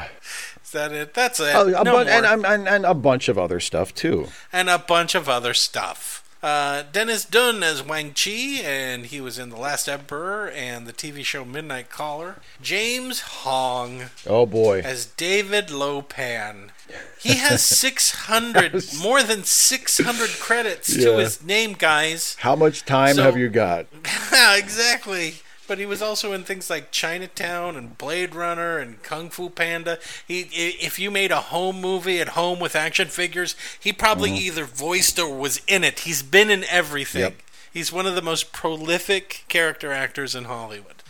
Is 0.63 0.71
that 0.71 0.91
it? 0.93 1.13
That's 1.13 1.39
it. 1.39 1.53
Oh, 1.53 1.65
no 1.83 1.99
and, 1.99 2.09
and, 2.25 2.45
and, 2.45 2.67
and 2.67 2.85
a 2.85 2.93
bunch 2.93 3.27
of 3.29 3.37
other 3.37 3.59
stuff 3.59 3.93
too. 3.93 4.27
and 4.53 4.69
a 4.69 4.79
bunch 4.79 5.13
of 5.15 5.27
other 5.27 5.53
stuff. 5.53 6.22
Uh, 6.43 6.83
Dennis 6.91 7.23
Dun 7.23 7.63
as 7.63 7.81
Wang 7.81 8.13
Chi, 8.13 8.59
and 8.61 9.05
he 9.05 9.21
was 9.21 9.39
in 9.39 9.49
The 9.49 9.55
Last 9.55 9.87
Emperor 9.87 10.49
and 10.49 10.85
the 10.85 10.91
TV 10.91 11.23
show 11.23 11.45
Midnight 11.45 11.89
Caller. 11.89 12.35
James 12.61 13.21
Hong 13.21 14.03
Oh 14.27 14.45
boy. 14.45 14.81
as 14.81 15.05
David 15.05 15.71
Lo 15.71 16.01
Pan. 16.01 16.73
He 17.17 17.35
has 17.37 17.61
600, 17.65 18.83
more 19.01 19.23
than 19.23 19.45
600 19.45 20.29
credits 20.41 20.93
to 20.93 21.17
his 21.17 21.41
name, 21.41 21.73
guys. 21.79 22.35
How 22.41 22.57
much 22.57 22.83
time 22.83 23.15
So- 23.15 23.23
have 23.23 23.37
you 23.37 23.47
got? 23.47 23.85
Exactly. 24.57 25.35
But 25.67 25.77
he 25.79 25.85
was 25.85 26.01
also 26.01 26.33
in 26.33 26.43
things 26.43 26.69
like 26.69 26.91
Chinatown 26.91 27.75
and 27.75 27.97
Blade 27.97 28.35
Runner 28.35 28.77
and 28.77 29.01
Kung 29.01 29.29
Fu 29.29 29.49
Panda. 29.49 29.97
He, 30.27 30.41
if 30.51 30.99
you 30.99 31.09
made 31.09 31.31
a 31.31 31.39
home 31.39 31.79
movie 31.79 32.19
at 32.19 32.29
home 32.29 32.59
with 32.59 32.75
action 32.75 33.07
figures, 33.07 33.55
he 33.79 33.93
probably 33.93 34.31
either 34.31 34.65
voiced 34.65 35.17
or 35.19 35.33
was 35.33 35.61
in 35.67 35.83
it. 35.83 36.01
He's 36.01 36.21
been 36.21 36.49
in 36.49 36.65
everything. 36.65 37.21
Yep. 37.21 37.35
He's 37.73 37.91
one 37.91 38.05
of 38.05 38.15
the 38.15 38.21
most 38.21 38.51
prolific 38.51 39.45
character 39.47 39.91
actors 39.91 40.35
in 40.35 40.43
Hollywood. 40.43 41.01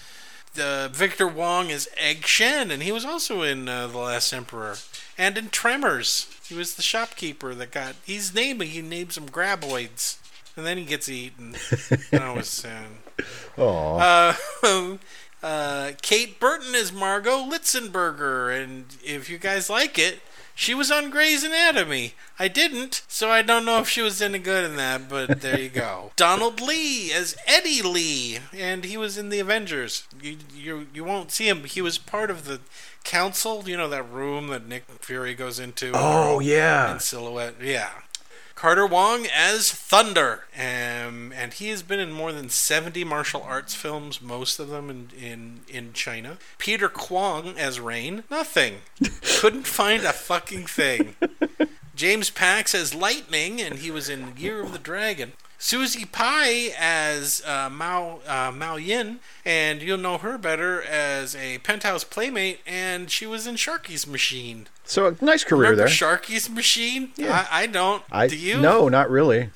Uh, 0.60 0.88
Victor 0.88 1.28
Wong 1.28 1.70
is 1.70 1.90
Egg 1.98 2.26
Shen, 2.28 2.70
and 2.70 2.84
he 2.84 2.92
was 2.92 3.04
also 3.04 3.42
in 3.42 3.68
uh, 3.68 3.88
The 3.88 3.98
Last 3.98 4.32
Emperor 4.32 4.78
and 5.18 5.38
in 5.38 5.50
Tremors. 5.50 6.28
He 6.48 6.54
was 6.54 6.76
the 6.76 6.84
shopkeeper 6.84 7.56
that 7.56 7.72
got. 7.72 7.96
He's 8.06 8.34
naming. 8.34 8.70
He 8.70 8.82
names 8.82 9.16
them 9.16 9.30
graboids, 9.30 10.18
and 10.56 10.66
then 10.66 10.78
he 10.78 10.86
gets 10.86 11.10
eaten. 11.10 11.52
that 12.12 12.36
was 12.36 12.50
sad. 12.50 12.86
Oh, 13.58 13.98
Uh, 13.98 14.98
uh, 15.46 15.92
Kate 16.02 16.40
Burton 16.40 16.76
is 16.76 16.92
Margo 16.92 17.40
Litzenberger, 17.46 18.64
and 18.64 18.86
if 19.04 19.30
you 19.30 19.38
guys 19.38 19.70
like 19.70 20.00
it, 20.00 20.20
she 20.56 20.76
was 20.76 20.92
on 20.92 21.10
Grey's 21.10 21.44
Anatomy. 21.44 22.14
I 22.38 22.48
didn't, 22.48 23.04
so 23.08 23.30
I 23.32 23.42
don't 23.42 23.66
know 23.66 23.80
if 23.80 23.90
she 23.90 24.02
was 24.02 24.22
any 24.22 24.38
good 24.40 24.64
in 24.64 24.76
that, 24.78 25.10
but 25.10 25.42
there 25.42 25.60
you 25.60 25.70
go. 25.70 26.12
Donald 26.16 26.62
Li 26.62 27.12
as 27.12 27.36
Eddie 27.48 27.82
Lee, 27.82 28.38
and 28.56 28.86
he 28.86 28.96
was 28.96 29.18
in 29.18 29.30
the 29.30 29.40
Avengers. 29.40 30.08
You 30.22 30.38
you 30.56 30.88
you 30.94 31.04
won't 31.04 31.32
see 31.32 31.48
him. 31.48 31.64
He 31.64 31.82
was 31.82 31.98
part 31.98 32.30
of 32.30 32.46
the 32.46 32.60
council. 33.04 33.64
You 33.68 33.78
know 33.78 33.90
that 33.90 34.10
room 34.12 34.48
that 34.48 34.68
Nick 34.68 34.86
Fury 35.00 35.34
goes 35.34 35.60
into. 35.60 35.92
oh 35.96 36.40
yeah. 36.40 36.94
in 36.94 37.00
silhouette. 37.00 37.56
Yeah. 37.62 37.90
Carter 38.64 38.88
Wong 38.88 39.28
as 39.28 39.70
Thunder, 39.74 40.46
um, 40.56 41.34
and 41.36 41.52
he 41.52 41.68
has 41.68 41.84
been 41.84 42.00
in 42.00 42.14
more 42.14 42.32
than 42.32 42.48
70 42.48 43.04
martial 43.04 43.44
arts 43.44 43.76
films, 43.76 44.22
most 44.22 44.58
of 44.58 44.70
them 44.70 44.90
in, 44.90 45.10
in, 45.22 45.60
in 45.68 45.92
China. 45.92 46.38
Peter 46.60 46.88
Kwong 46.88 47.58
as 47.58 47.82
Rain, 47.82 48.24
nothing. 48.32 48.76
Couldn't 49.42 49.68
find 49.68 50.06
a 50.06 50.14
fucking 50.14 50.68
thing. 50.68 51.18
James 51.94 52.30
Pax 52.30 52.74
as 52.74 52.96
Lightning, 52.96 53.60
and 53.60 53.80
he 53.80 53.92
was 53.92 54.08
in 54.08 54.38
Year 54.38 54.64
of 54.64 54.72
the 54.72 54.80
Dragon. 54.80 55.34
Suzee 55.64 56.12
Pai 56.12 56.74
as 56.78 57.42
uh, 57.46 57.70
Mao 57.72 58.20
uh, 58.28 58.52
Mao 58.54 58.76
Yin, 58.76 59.20
and 59.46 59.82
you'll 59.82 59.98
know 59.98 60.18
her 60.18 60.38
better 60.38 60.82
as 60.84 61.38
a 61.38 61.60
penthouse 61.60 62.04
playmate, 62.04 62.60
and 62.68 63.10
she 63.10 63.26
was 63.26 63.48
in 63.48 63.56
Sharky's 63.56 64.06
Machine. 64.06 64.68
So 64.84 65.08
a 65.08 65.24
nice 65.24 65.46
career 65.46 65.72
Remember 65.72 65.88
there. 65.88 65.88
Sharky's 65.88 66.50
Machine? 66.50 67.14
Yeah. 67.16 67.48
I, 67.50 67.62
I 67.64 67.68
don't. 67.68 68.04
I 68.12 68.28
Do 68.28 68.36
you? 68.38 68.60
No, 68.60 68.90
not 68.90 69.10
really. 69.10 69.52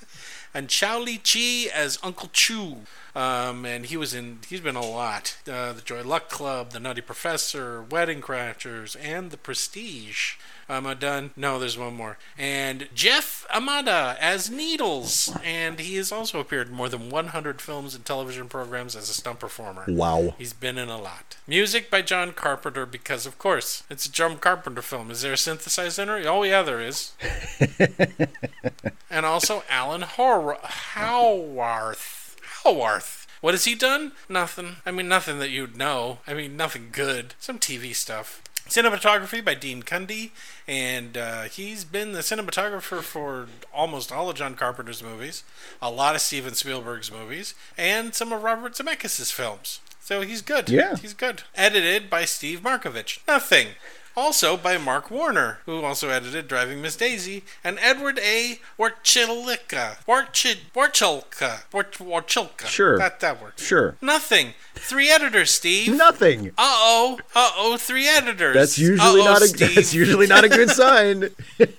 And 0.54 0.70
Chao 0.70 0.98
Li 0.98 1.18
Chi 1.18 1.70
as 1.76 2.00
Uncle 2.02 2.30
Chu. 2.32 2.78
Um, 3.14 3.66
and 3.66 3.88
he 3.88 3.98
was 3.98 4.14
in. 4.14 4.40
He's 4.48 4.62
been 4.62 4.78
a 4.78 4.86
lot. 4.86 5.36
Uh, 5.46 5.74
the 5.74 5.82
Joy 5.82 6.04
Luck 6.04 6.30
Club, 6.30 6.72
The 6.72 6.80
Nutty 6.80 7.02
Professor, 7.02 7.82
Wedding 7.82 8.22
Crashers, 8.22 8.96
and 9.04 9.30
The 9.30 9.38
Prestige. 9.38 10.36
Am 10.70 10.86
I 10.86 10.94
done? 10.96 11.32
No, 11.38 11.60
there's 11.60 11.78
one 11.78 11.96
more. 11.96 12.18
And 12.38 12.90
Jeff 12.94 13.46
Imada 13.54 14.18
as 14.20 14.50
Needles, 14.50 15.36
and 15.44 15.80
he 15.80 15.96
has 15.96 16.12
also 16.12 16.40
appeared 16.40 16.68
in 16.68 16.74
more 16.74 16.90
than 16.90 17.10
100 17.10 17.62
films 17.62 17.96
and 17.96 18.04
television 18.04 18.50
programs 18.50 18.96
as 18.96 19.10
a 19.10 19.14
stunt 19.14 19.40
performer. 19.40 19.86
Wow. 19.88 20.36
He's 20.38 20.54
been 20.54 20.78
in 20.78 20.90
a 20.90 20.98
lot. 21.00 21.38
Music 21.48 21.90
by 21.90 22.02
John 22.02 22.34
Carpenter, 22.34 22.86
because 22.86 23.26
of 23.26 23.40
course 23.40 23.84
it's 23.90 24.06
a 24.06 24.12
John 24.12 24.38
Carpenter 24.38 24.82
film. 24.82 25.10
Is 25.10 25.22
there 25.22 25.34
a 25.34 25.38
synthesizer 25.38 26.04
in 26.04 26.10
it? 26.10 26.28
Oh 26.28 26.44
yeah, 26.44 26.64
there 26.64 26.82
is. 26.82 27.14
and 29.10 29.26
also 29.26 29.64
Alan 29.70 30.02
Hor- 30.02 30.58
Howarth. 30.64 32.36
Howarth. 32.64 33.26
What 33.40 33.54
has 33.54 33.66
he 33.66 33.76
done? 33.76 34.14
Nothing. 34.28 34.78
I 34.86 34.92
mean, 34.92 35.08
nothing 35.08 35.40
that 35.40 35.52
you'd 35.52 35.78
know. 35.78 36.20
I 36.26 36.34
mean, 36.34 36.58
nothing 36.58 36.90
good. 36.92 37.36
Some 37.40 37.60
TV 37.60 37.96
stuff. 37.96 38.42
Cinematography 38.68 39.44
by 39.44 39.54
Dean 39.54 39.84
Cundey, 39.84 40.32
and 40.68 41.18
uh, 41.18 41.44
he's 41.44 41.84
been 41.84 42.12
the 42.12 42.20
cinematographer 42.20 43.02
for 43.02 43.48
almost 43.74 44.12
all 44.12 44.30
of 44.30 44.36
John 44.36 44.56
Carpenter's 44.56 45.02
movies, 45.02 45.44
a 45.82 45.90
lot 45.92 46.16
of 46.16 46.22
Steven 46.22 46.54
Spielberg's 46.54 47.12
movies, 47.12 47.54
and 47.78 48.14
some 48.14 48.32
of 48.32 48.44
Robert 48.44 48.74
Zemeckis' 48.74 49.32
films. 49.32 49.80
So 50.00 50.22
he's 50.22 50.42
good. 50.42 50.70
Yeah. 50.70 50.96
He's 50.96 51.14
good. 51.14 51.44
Edited 51.56 52.10
by 52.10 52.24
Steve 52.26 52.62
Mirkovich. 52.62 53.20
Nothing. 53.28 53.70
Also 54.18 54.58
by 54.58 54.80
Mark 54.80 55.12
Warner, 55.12 55.60
who 55.68 55.84
also 55.84 56.10
edited 56.10 56.48
Driving 56.48 56.82
Miss 56.82 56.96
Daisy, 56.96 57.44
and 57.64 57.78
Edward 57.80 58.18
A. 58.18 58.60
Warschilka. 58.80 60.04
Warchi- 60.08 60.58
Warschilka. 60.76 61.70
Warch- 61.72 62.00
Warschilka. 62.00 62.66
Sure. 62.66 62.98
That, 62.98 63.20
that 63.20 63.40
works. 63.40 63.64
Sure. 63.64 63.96
Nothing. 64.02 64.56
Three 64.74 65.12
editors, 65.12 65.52
Steve. 65.52 65.96
Nothing. 65.96 66.48
Uh 66.50 66.52
oh. 66.58 67.20
Uh 67.36 67.52
oh. 67.56 67.78
Three 67.78 68.08
editors. 68.08 68.56
That's 68.56 68.80
usually 68.80 69.22
Uh-oh, 69.22 69.26
not 69.34 69.44
a 69.44 69.48
Steve. 69.50 69.76
that's 69.76 69.94
usually 69.94 70.26
not 70.26 70.44
a 70.44 70.50
good 70.50 70.72
sign. 70.72 71.30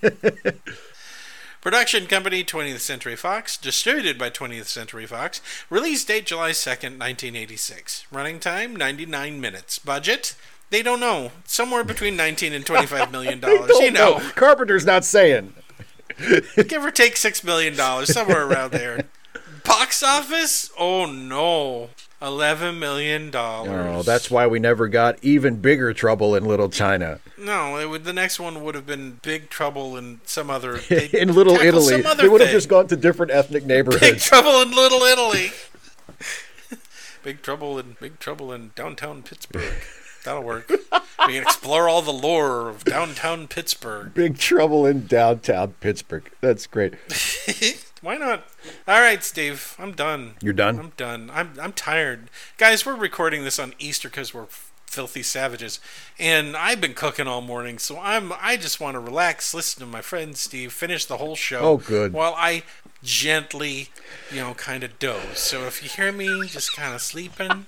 Production 1.60 2.06
company 2.06 2.44
20th 2.44 2.78
Century 2.78 3.16
Fox, 3.16 3.56
distributed 3.56 4.16
by 4.16 4.30
20th 4.30 4.66
Century 4.66 5.06
Fox. 5.06 5.40
Release 5.68 6.04
date 6.04 6.24
July 6.26 6.50
2nd, 6.52 6.98
1986. 7.00 8.06
Running 8.12 8.38
time 8.38 8.76
99 8.76 9.40
minutes. 9.40 9.80
Budget 9.80 10.36
they 10.70 10.82
don't 10.82 11.00
know. 11.00 11.32
Somewhere 11.44 11.84
between 11.84 12.16
19 12.16 12.52
and 12.52 12.64
25 12.64 13.12
million 13.12 13.40
dollars. 13.40 13.70
You 13.78 13.90
know, 13.90 14.20
Carpenter's 14.34 14.86
not 14.86 15.04
saying. 15.04 15.54
give 16.66 16.84
or 16.84 16.90
take 16.90 17.16
6 17.16 17.44
million 17.44 17.76
dollars 17.76 18.12
somewhere 18.12 18.46
around 18.46 18.72
there. 18.72 19.04
Box 19.64 20.02
office? 20.02 20.70
Oh 20.78 21.06
no. 21.06 21.90
11 22.20 22.80
million 22.80 23.30
dollars. 23.30 23.86
Oh, 23.88 24.02
that's 24.02 24.28
why 24.28 24.46
we 24.48 24.58
never 24.58 24.88
got 24.88 25.22
even 25.22 25.60
bigger 25.60 25.92
trouble 25.94 26.34
in 26.34 26.44
Little 26.44 26.68
China. 26.68 27.20
No, 27.38 27.76
it 27.76 27.88
would, 27.88 28.02
the 28.02 28.12
next 28.12 28.40
one 28.40 28.64
would 28.64 28.74
have 28.74 28.86
been 28.86 29.20
Big 29.22 29.48
Trouble 29.50 29.96
in 29.96 30.20
some 30.24 30.50
other 30.50 30.80
in 30.90 31.32
Little 31.32 31.54
Italy, 31.54 32.02
they 32.02 32.28
would 32.28 32.40
have 32.40 32.50
just 32.50 32.68
gone 32.68 32.88
to 32.88 32.96
different 32.96 33.30
ethnic 33.30 33.64
neighborhoods. 33.64 34.00
Big. 34.00 34.18
Trouble 34.18 34.60
in 34.62 34.72
Little 34.72 35.02
Italy. 35.02 35.52
Big 37.22 37.42
Trouble 37.42 37.78
in 37.78 37.96
Big 38.00 38.18
Trouble 38.18 38.52
in 38.52 38.72
downtown 38.74 39.22
Pittsburgh. 39.22 39.74
That'll 40.28 40.42
work. 40.42 40.68
We 40.68 41.32
can 41.32 41.42
explore 41.42 41.88
all 41.88 42.02
the 42.02 42.12
lore 42.12 42.68
of 42.68 42.84
downtown 42.84 43.48
Pittsburgh. 43.48 44.12
Big 44.12 44.36
trouble 44.36 44.84
in 44.84 45.06
downtown 45.06 45.72
Pittsburgh. 45.80 46.30
That's 46.42 46.66
great. 46.66 46.96
Why 48.02 48.18
not? 48.18 48.44
All 48.86 49.00
right, 49.00 49.24
Steve. 49.24 49.74
I'm 49.78 49.92
done. 49.92 50.34
You're 50.42 50.52
done. 50.52 50.78
I'm 50.78 50.92
done. 50.98 51.30
I'm 51.32 51.54
I'm 51.58 51.72
tired, 51.72 52.30
guys. 52.58 52.84
We're 52.84 52.94
recording 52.94 53.42
this 53.42 53.58
on 53.58 53.72
Easter 53.78 54.10
because 54.10 54.34
we're 54.34 54.48
filthy 54.84 55.22
savages, 55.22 55.80
and 56.18 56.54
I've 56.58 56.82
been 56.82 56.92
cooking 56.92 57.26
all 57.26 57.40
morning, 57.40 57.78
so 57.78 57.98
I'm 57.98 58.30
I 58.38 58.58
just 58.58 58.80
want 58.80 58.96
to 58.96 59.00
relax, 59.00 59.54
listen 59.54 59.80
to 59.80 59.86
my 59.86 60.02
friend 60.02 60.36
Steve 60.36 60.74
finish 60.74 61.06
the 61.06 61.16
whole 61.16 61.36
show. 61.36 61.60
Oh, 61.60 61.76
good. 61.78 62.12
While 62.12 62.34
I 62.36 62.64
gently, 63.02 63.88
you 64.30 64.40
know, 64.40 64.52
kind 64.52 64.84
of 64.84 64.98
doze. 64.98 65.38
So 65.38 65.62
if 65.62 65.82
you 65.82 65.88
hear 65.88 66.12
me 66.12 66.46
just 66.48 66.76
kind 66.76 66.94
of 66.94 67.00
sleeping. 67.00 67.64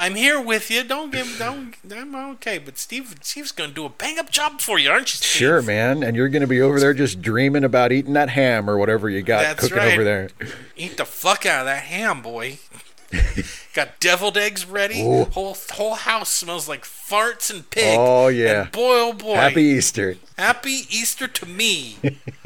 I'm 0.00 0.14
here 0.14 0.40
with 0.40 0.70
you. 0.70 0.82
Don't 0.82 1.12
give. 1.12 1.36
Don't. 1.38 1.74
I'm 1.94 2.14
okay. 2.32 2.58
But 2.58 2.78
Steve, 2.78 3.14
Steve's 3.20 3.52
gonna 3.52 3.72
do 3.72 3.84
a 3.84 3.90
bang 3.90 4.18
up 4.18 4.30
job 4.30 4.60
for 4.60 4.78
you, 4.78 4.90
aren't 4.90 5.10
you? 5.12 5.16
Steve? 5.16 5.28
Sure, 5.28 5.62
man. 5.62 6.02
And 6.02 6.16
you're 6.16 6.28
going 6.30 6.40
to 6.40 6.48
be 6.48 6.60
over 6.62 6.80
there 6.80 6.94
just 6.94 7.20
dreaming 7.20 7.64
about 7.64 7.92
eating 7.92 8.14
that 8.14 8.30
ham 8.30 8.68
or 8.68 8.78
whatever 8.78 9.10
you 9.10 9.20
got 9.22 9.42
That's 9.42 9.60
cooking 9.60 9.76
right. 9.76 9.92
over 9.92 10.02
there. 10.04 10.30
Eat 10.74 10.96
the 10.96 11.04
fuck 11.04 11.44
out 11.44 11.60
of 11.60 11.66
that 11.66 11.82
ham, 11.84 12.22
boy. 12.22 12.58
Got 13.74 13.98
deviled 14.00 14.36
eggs 14.36 14.64
ready. 14.66 15.02
Ooh. 15.02 15.24
Whole 15.24 15.56
whole 15.72 15.94
house 15.96 16.30
smells 16.30 16.68
like 16.68 16.84
farts 16.84 17.50
and 17.52 17.68
pig. 17.70 17.96
Oh, 17.98 18.28
yeah. 18.28 18.62
And 18.62 18.72
boy, 18.72 18.80
oh 19.00 19.12
boy. 19.12 19.34
Happy 19.34 19.62
Easter. 19.62 20.16
Happy 20.38 20.86
Easter 20.90 21.26
to 21.26 21.46
me. 21.46 21.96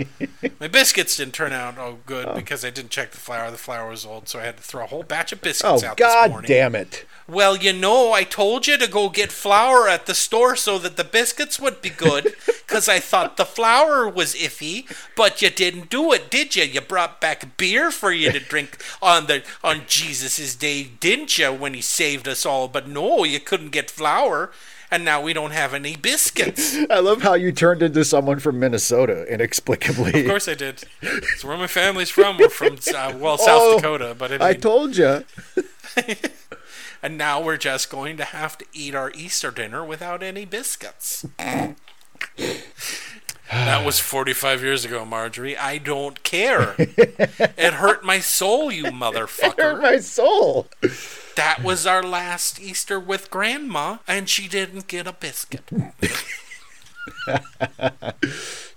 My 0.61 0.68
biscuits 0.68 1.16
didn't 1.18 1.34
turn 1.34 1.52
out 1.52 1.76
oh 1.78 1.99
good 2.06 2.34
because 2.34 2.64
I 2.64 2.70
didn't 2.70 2.90
check 2.90 3.11
the 3.11 3.18
flour. 3.18 3.50
The 3.50 3.58
flour 3.58 3.90
was 3.90 4.06
old, 4.06 4.28
so 4.28 4.38
I 4.38 4.44
had 4.44 4.56
to 4.56 4.62
throw 4.62 4.84
a 4.84 4.87
whole 4.87 5.02
batch 5.02 5.32
of 5.32 5.38
Oh, 5.40 5.42
biscuits 5.42 5.84
out 5.84 5.96
this 5.96 6.06
God 6.06 6.30
morning. 6.30 6.49
damn 6.49 6.75
it. 6.75 7.04
Well, 7.26 7.57
you 7.57 7.73
know, 7.73 8.12
I 8.12 8.25
told 8.25 8.66
you 8.66 8.76
to 8.76 8.87
go 8.87 9.09
get 9.09 9.33
flour 9.33 9.88
at 9.88 10.04
the 10.07 10.14
store 10.14 10.57
so 10.57 10.78
that 10.78 10.97
the 10.99 11.04
biscuits 11.04 11.59
would 11.59 11.81
be 11.81 11.88
good, 11.88 12.35
because 12.47 12.88
I 12.88 12.99
thought 13.00 13.37
the 13.38 13.47
flour 13.47 14.07
was 14.09 14.35
iffy. 14.35 14.85
But 15.16 15.40
you 15.40 15.49
didn't 15.49 15.88
do 15.88 16.12
it, 16.12 16.31
did 16.31 16.54
you? 16.54 16.64
You 16.64 16.83
brought 16.83 17.21
back 17.23 17.57
beer 17.57 17.90
for 17.90 18.12
you 18.12 18.31
to 18.31 18.40
drink 18.40 18.83
on 19.00 19.26
the 19.26 19.43
on 19.62 19.83
Jesus's 19.87 20.54
day, 20.54 20.85
didn't 21.00 21.38
you? 21.38 21.50
When 21.52 21.73
he 21.73 21.81
saved 21.81 22.28
us 22.28 22.45
all. 22.45 22.69
But 22.69 22.88
no, 22.88 23.25
you 23.25 23.40
couldn't 23.40 23.71
get 23.71 23.90
flour. 23.90 24.50
and 24.90 25.04
now 25.04 25.21
we 25.21 25.33
don't 25.33 25.50
have 25.52 25.75
any 25.75 25.97
biscuits. 25.97 26.76
I 26.90 27.00
love 27.00 27.23
how 27.23 27.35
you 27.35 27.50
turned 27.52 27.83
into 27.83 28.04
someone 28.04 28.38
from 28.38 28.61
Minnesota 28.61 29.25
inexplicably. 29.33 30.21
Of 30.21 30.26
course 30.26 30.47
I 30.47 30.54
did. 30.54 30.85
It's 31.02 31.43
where 31.45 31.57
my 31.57 31.66
family's 31.66 32.11
from. 32.11 32.37
We're 32.38 32.49
from 32.50 32.76
uh, 32.95 33.14
well 33.19 33.38
South 33.38 33.61
Oh, 33.62 33.76
Dakota, 33.78 34.14
but 34.16 34.40
I, 34.40 34.50
I 34.50 34.54
told 34.54 34.97
you. 34.97 35.25
And 37.04 37.18
now 37.18 37.38
we're 37.38 37.58
just 37.58 37.90
going 37.90 38.16
to 38.16 38.25
have 38.25 38.56
to 38.56 38.64
eat 38.73 38.94
our 38.94 39.12
Easter 39.14 39.50
dinner 39.50 39.84
without 39.84 40.23
any 40.23 40.46
biscuits. 40.46 41.26
that 43.50 43.84
was 43.84 44.00
45 44.00 44.62
years 44.62 44.87
ago, 44.87 45.04
Marjorie. 45.04 45.54
I 45.54 45.76
don't 45.76 46.23
care. 46.23 46.75
it 46.78 47.75
hurt 47.75 48.04
my 48.04 48.20
soul, 48.20 48.73
you 48.73 48.84
motherfucker. 48.84 49.52
It 49.52 49.58
Hurt 49.58 49.82
my 49.82 49.99
soul. 49.99 50.68
That 51.37 51.62
was 51.62 51.87
our 51.87 52.02
last 52.02 52.58
Easter 52.58 52.99
with 52.99 53.30
Grandma, 53.30 53.99
and 54.08 54.26
she 54.26 54.49
didn't 54.49 54.87
get 54.87 55.06
a 55.06 55.12
biscuit. 55.12 55.68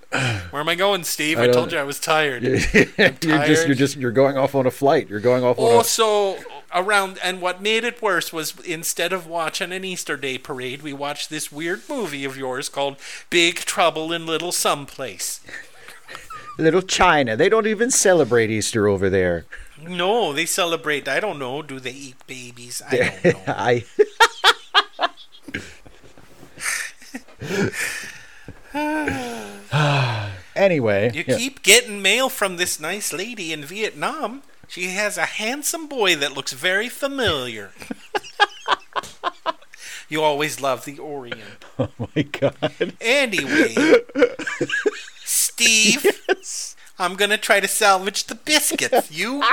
Where 0.52 0.62
am 0.62 0.70
I 0.70 0.76
going, 0.76 1.04
Steve? 1.04 1.38
I, 1.38 1.46
don't- 1.48 1.54
told 1.54 1.72
you 1.74 1.80
I 1.80 1.84
was 1.84 2.00
tired. 2.00 2.44
you're 2.98 3.46
just 3.46 3.68
you're 3.68 3.76
just 3.76 3.98
you're 3.98 4.12
going 4.12 4.38
off 4.38 4.56
on 4.56 4.66
a 4.66 4.72
flight. 4.72 5.10
You're 5.10 5.20
going 5.20 5.44
off 5.44 5.60
on 5.60 5.66
a 5.66 5.68
oh, 5.68 5.78
Also, 5.78 6.38
around, 6.74 7.20
and 7.24 7.42
what 7.42 7.62
made 7.62 7.84
it 7.84 8.02
worse 8.02 8.32
was 8.32 8.58
instead 8.62 9.12
of 9.12 9.28
watching 9.28 9.74
an 9.74 9.84
Easter 9.84 10.16
Day 10.16 10.38
parade, 10.38 10.82
we 10.82 10.94
watched 10.94 11.30
this 11.30 11.52
weird 11.52 11.82
movie 11.90 12.24
of 12.24 12.38
yours 12.38 12.70
called 12.70 12.98
Big 13.30 13.58
Trouble 13.58 14.14
in 14.14 14.26
Little 14.26 14.54
Someplace. 14.54 15.42
little 16.58 16.82
China. 16.82 17.36
They 17.36 17.50
don't 17.50 17.68
even 17.68 17.92
celebrate 17.92 18.50
Easter 18.50 18.88
over 18.88 19.10
there. 19.10 19.46
No, 19.82 20.32
they 20.32 20.46
celebrate. 20.46 21.08
I 21.08 21.20
don't 21.20 21.38
know. 21.38 21.62
Do 21.62 21.80
they 21.80 21.92
eat 21.92 22.16
babies? 22.26 22.82
I 22.90 22.98
don't 22.98 23.24
know. 23.26 23.44
I 23.48 23.86
anyway, 30.56 31.12
You 31.14 31.24
yeah. 31.28 31.38
keep 31.38 31.64
getting 31.64 32.02
mail 32.02 32.30
from 32.30 32.58
this 32.58 32.80
nice 32.80 33.14
lady 33.14 33.54
in 33.54 33.64
Vietnam. 33.64 34.44
She 34.68 34.90
has 34.90 35.18
a 35.18 35.26
handsome 35.26 35.88
boy 35.88 36.16
that 36.18 36.34
looks 36.34 36.54
very 36.54 36.90
familiar. 36.90 37.72
you 40.10 40.22
always 40.22 40.60
love 40.60 40.86
the 40.86 41.00
Orient. 41.00 41.42
oh 41.80 41.90
my 42.16 42.22
god. 42.24 42.94
Anyway, 43.00 43.76
Steve, 45.24 46.06
I'm 47.00 47.16
gonna 47.16 47.38
try 47.38 47.60
to 47.60 47.68
salvage 47.68 48.26
the 48.26 48.36
biscuits. 48.36 49.12
You, 49.12 49.44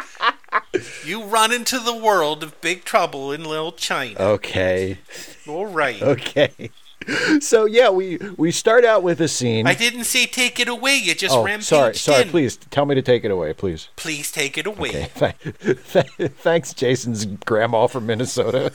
you 1.04 1.24
run 1.24 1.52
into 1.52 1.78
the 1.78 1.94
world 1.94 2.42
of 2.42 2.60
big 2.60 2.84
trouble 2.84 3.32
in 3.32 3.44
Little 3.44 3.72
China. 3.72 4.16
Okay. 4.18 4.98
All 5.46 5.66
right. 5.66 6.00
Okay. 6.02 6.70
So 7.40 7.64
yeah, 7.64 7.90
we 7.90 8.18
we 8.36 8.50
start 8.50 8.84
out 8.84 9.02
with 9.02 9.20
a 9.20 9.28
scene. 9.28 9.66
I 9.66 9.74
didn't 9.74 10.04
say 10.04 10.26
take 10.26 10.60
it 10.60 10.68
away. 10.68 10.96
You 10.96 11.14
just 11.14 11.34
oh, 11.34 11.44
rampaged 11.44 11.66
sorry, 11.66 11.94
sorry. 11.94 12.22
in. 12.22 12.28
Please 12.28 12.56
tell 12.56 12.86
me 12.86 12.94
to 12.94 13.02
take 13.02 13.24
it 13.24 13.30
away, 13.30 13.52
please. 13.52 13.88
Please 13.96 14.30
take 14.30 14.56
it 14.56 14.66
away. 14.66 15.10
Okay. 15.16 15.34
Thanks, 16.38 16.72
Jason's 16.72 17.26
grandma 17.26 17.86
from 17.86 18.06
Minnesota. 18.06 18.72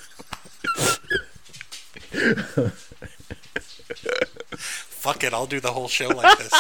Fuck 4.99 5.23
it, 5.23 5.33
I'll 5.33 5.45
do 5.45 5.59
the 5.61 5.71
whole 5.71 5.87
show 5.87 6.09
like 6.09 6.37
this. 6.37 6.51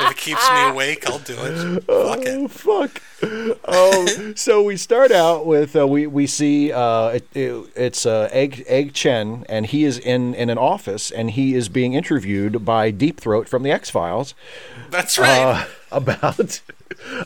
if 0.00 0.10
it 0.10 0.16
keeps 0.16 0.50
me 0.50 0.68
awake, 0.68 1.08
I'll 1.08 1.20
do 1.20 1.34
it. 1.38 1.84
Fuck 1.84 2.22
it. 2.22 2.38
Oh 2.40 2.48
fuck! 2.48 3.02
Oh, 3.64 4.32
so 4.34 4.62
we 4.62 4.76
start 4.76 5.12
out 5.12 5.46
with 5.46 5.76
uh, 5.76 5.86
we 5.86 6.06
we 6.08 6.26
see 6.26 6.72
uh, 6.72 7.08
it, 7.10 7.28
it, 7.34 7.72
it's 7.76 8.04
uh, 8.04 8.28
Egg 8.32 8.64
Egg 8.66 8.96
Shen, 8.96 9.44
and 9.48 9.66
he 9.66 9.84
is 9.84 9.96
in 9.98 10.34
in 10.34 10.50
an 10.50 10.58
office, 10.58 11.10
and 11.12 11.30
he 11.30 11.54
is 11.54 11.68
being 11.68 11.94
interviewed 11.94 12.64
by 12.64 12.90
Deep 12.90 13.20
Throat 13.20 13.48
from 13.48 13.62
the 13.62 13.70
X 13.70 13.90
Files 13.90 14.34
That's 14.90 15.16
right. 15.16 15.38
uh, 15.40 15.64
about 15.92 16.60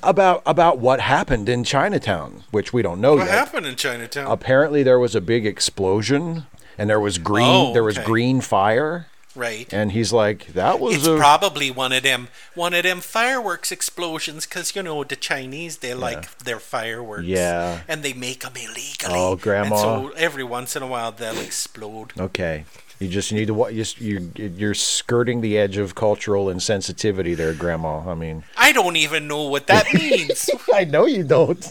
about 0.02 0.42
about 0.44 0.78
what 0.78 1.00
happened 1.00 1.49
in 1.49 1.64
Chinatown, 1.64 2.44
which 2.50 2.75
we 2.75 2.82
don't 2.82 3.00
know 3.00 3.12
yet. 3.14 3.18
what 3.21 3.26
yet. 3.28 3.35
happened 3.38 3.66
in 3.66 3.76
Chinatown? 3.76 4.30
Apparently, 4.30 4.82
there 4.82 4.99
was 4.99 5.14
a 5.14 5.21
big 5.23 5.47
explosion, 5.47 6.44
and 6.76 6.90
there 6.90 7.00
was 7.00 7.16
green 7.18 7.49
Oh, 7.71 7.73
there 7.73 7.85
was 7.85 7.97
green 7.99 8.40
fire, 8.42 9.06
right. 9.35 9.73
and 9.73 9.93
he's 9.93 10.12
like, 10.12 10.53
"That 10.55 10.81
was 10.81 10.97
It's 10.97 11.07
a 11.07 11.17
probably 11.17 11.71
one 11.71 11.93
of 11.93 12.03
them 12.03 12.29
one 12.55 12.75
of 12.75 12.83
them 12.83 13.01
fireworks 13.01 13.73
explosions 13.73 14.47
because 14.47 14.75
you 14.77 14.83
know 14.83 15.05
the 15.05 15.17
Chinese 15.17 15.79
they 15.79 15.95
like 15.95 16.39
their 16.39 16.59
fireworks. 16.59 17.25
Yeah. 17.25 17.81
And 17.89 18.03
they 18.03 18.12
make 18.12 18.41
them 18.41 18.53
illegally. 18.57 19.12
Oh, 19.15 19.37
Grandma. 19.37 19.75
And 19.75 19.81
so 19.81 20.12
every 20.17 20.45
once 20.45 20.77
in 20.77 20.83
a 20.83 20.87
while 20.87 21.12
they'll 21.12 21.41
explode. 21.41 22.12
Okay. 22.19 22.65
You 22.99 23.09
just 23.09 23.33
need 23.33 23.49
to 23.49 23.69
you, 23.73 23.85
you 23.99 24.33
you're 24.57 24.75
skirting 24.75 25.41
the 25.41 25.59
edge 25.59 25.77
of 25.77 25.95
cultural 25.97 26.47
insensitivity 26.47 27.37
there, 27.37 27.53
Grandma. 27.53 28.09
I 28.09 28.15
mean, 28.15 28.45
I 28.57 28.71
don't 28.73 28.97
even 28.97 29.27
know 29.27 29.43
what 29.49 29.67
that 29.67 29.93
means. 29.95 30.49
I 30.73 30.85
know 30.85 31.07
you 31.07 31.25
don't. 31.25 31.67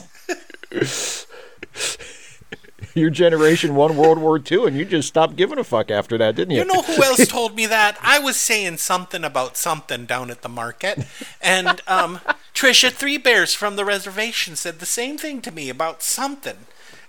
Your 2.96 3.10
generation 3.10 3.76
won 3.76 3.96
World 3.96 4.18
War 4.20 4.40
II, 4.40 4.68
and 4.68 4.76
you 4.78 4.86
just 4.86 5.08
stopped 5.08 5.36
giving 5.36 5.58
a 5.58 5.64
fuck 5.64 5.90
after 5.92 6.18
that, 6.18 6.36
didn't 6.36 6.52
you? 6.52 6.60
You 6.60 6.66
know 6.66 6.82
who 6.82 7.02
else 7.04 7.26
told 7.28 7.56
me 7.56 7.66
that? 7.68 7.98
I 8.02 8.20
was 8.20 8.38
saying 8.38 8.78
something 8.78 9.24
about 9.24 9.56
something 9.58 10.06
down 10.06 10.30
at 10.30 10.42
the 10.42 10.50
market, 10.50 11.06
and 11.42 11.82
um, 11.88 12.20
Trisha 12.54 12.92
Three 12.92 13.18
Bears 13.18 13.54
from 13.54 13.76
the 13.76 13.86
reservation 13.86 14.56
said 14.56 14.80
the 14.80 14.86
same 14.86 15.18
thing 15.18 15.42
to 15.42 15.52
me 15.52 15.70
about 15.70 16.04
something, 16.04 16.58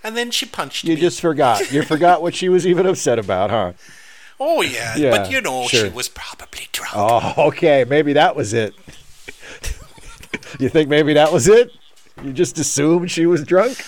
and 0.05 0.17
then 0.17 0.31
she 0.31 0.47
punched 0.47 0.85
you 0.85 0.91
me. 0.91 0.95
You 0.95 1.01
just 1.01 1.21
forgot. 1.21 1.73
You 1.73 1.83
forgot 1.95 2.23
what 2.23 2.35
she 2.35 2.49
was 2.49 2.67
even 2.67 2.87
upset 2.87 3.19
about, 3.19 3.51
huh? 3.51 3.73
oh 4.39 4.61
yeah, 4.63 4.97
Yeah, 4.97 5.11
but 5.11 5.31
you 5.31 5.41
know 5.41 5.67
sure. 5.69 5.87
she 5.87 5.93
was 5.93 6.09
probably 6.09 6.69
drunk. 6.73 6.93
Oh, 6.97 7.35
okay. 7.49 7.85
Maybe 7.89 8.13
that 8.15 8.35
was 8.35 8.53
it. 8.53 8.75
you 10.59 10.69
think 10.69 10.89
maybe 10.89 11.15
that 11.15 11.33
was 11.33 11.49
it? 11.49 11.71
You 12.23 12.33
just 12.33 12.59
assumed 12.59 13.11
she 13.11 13.27
was 13.27 13.45
drunk? 13.45 13.83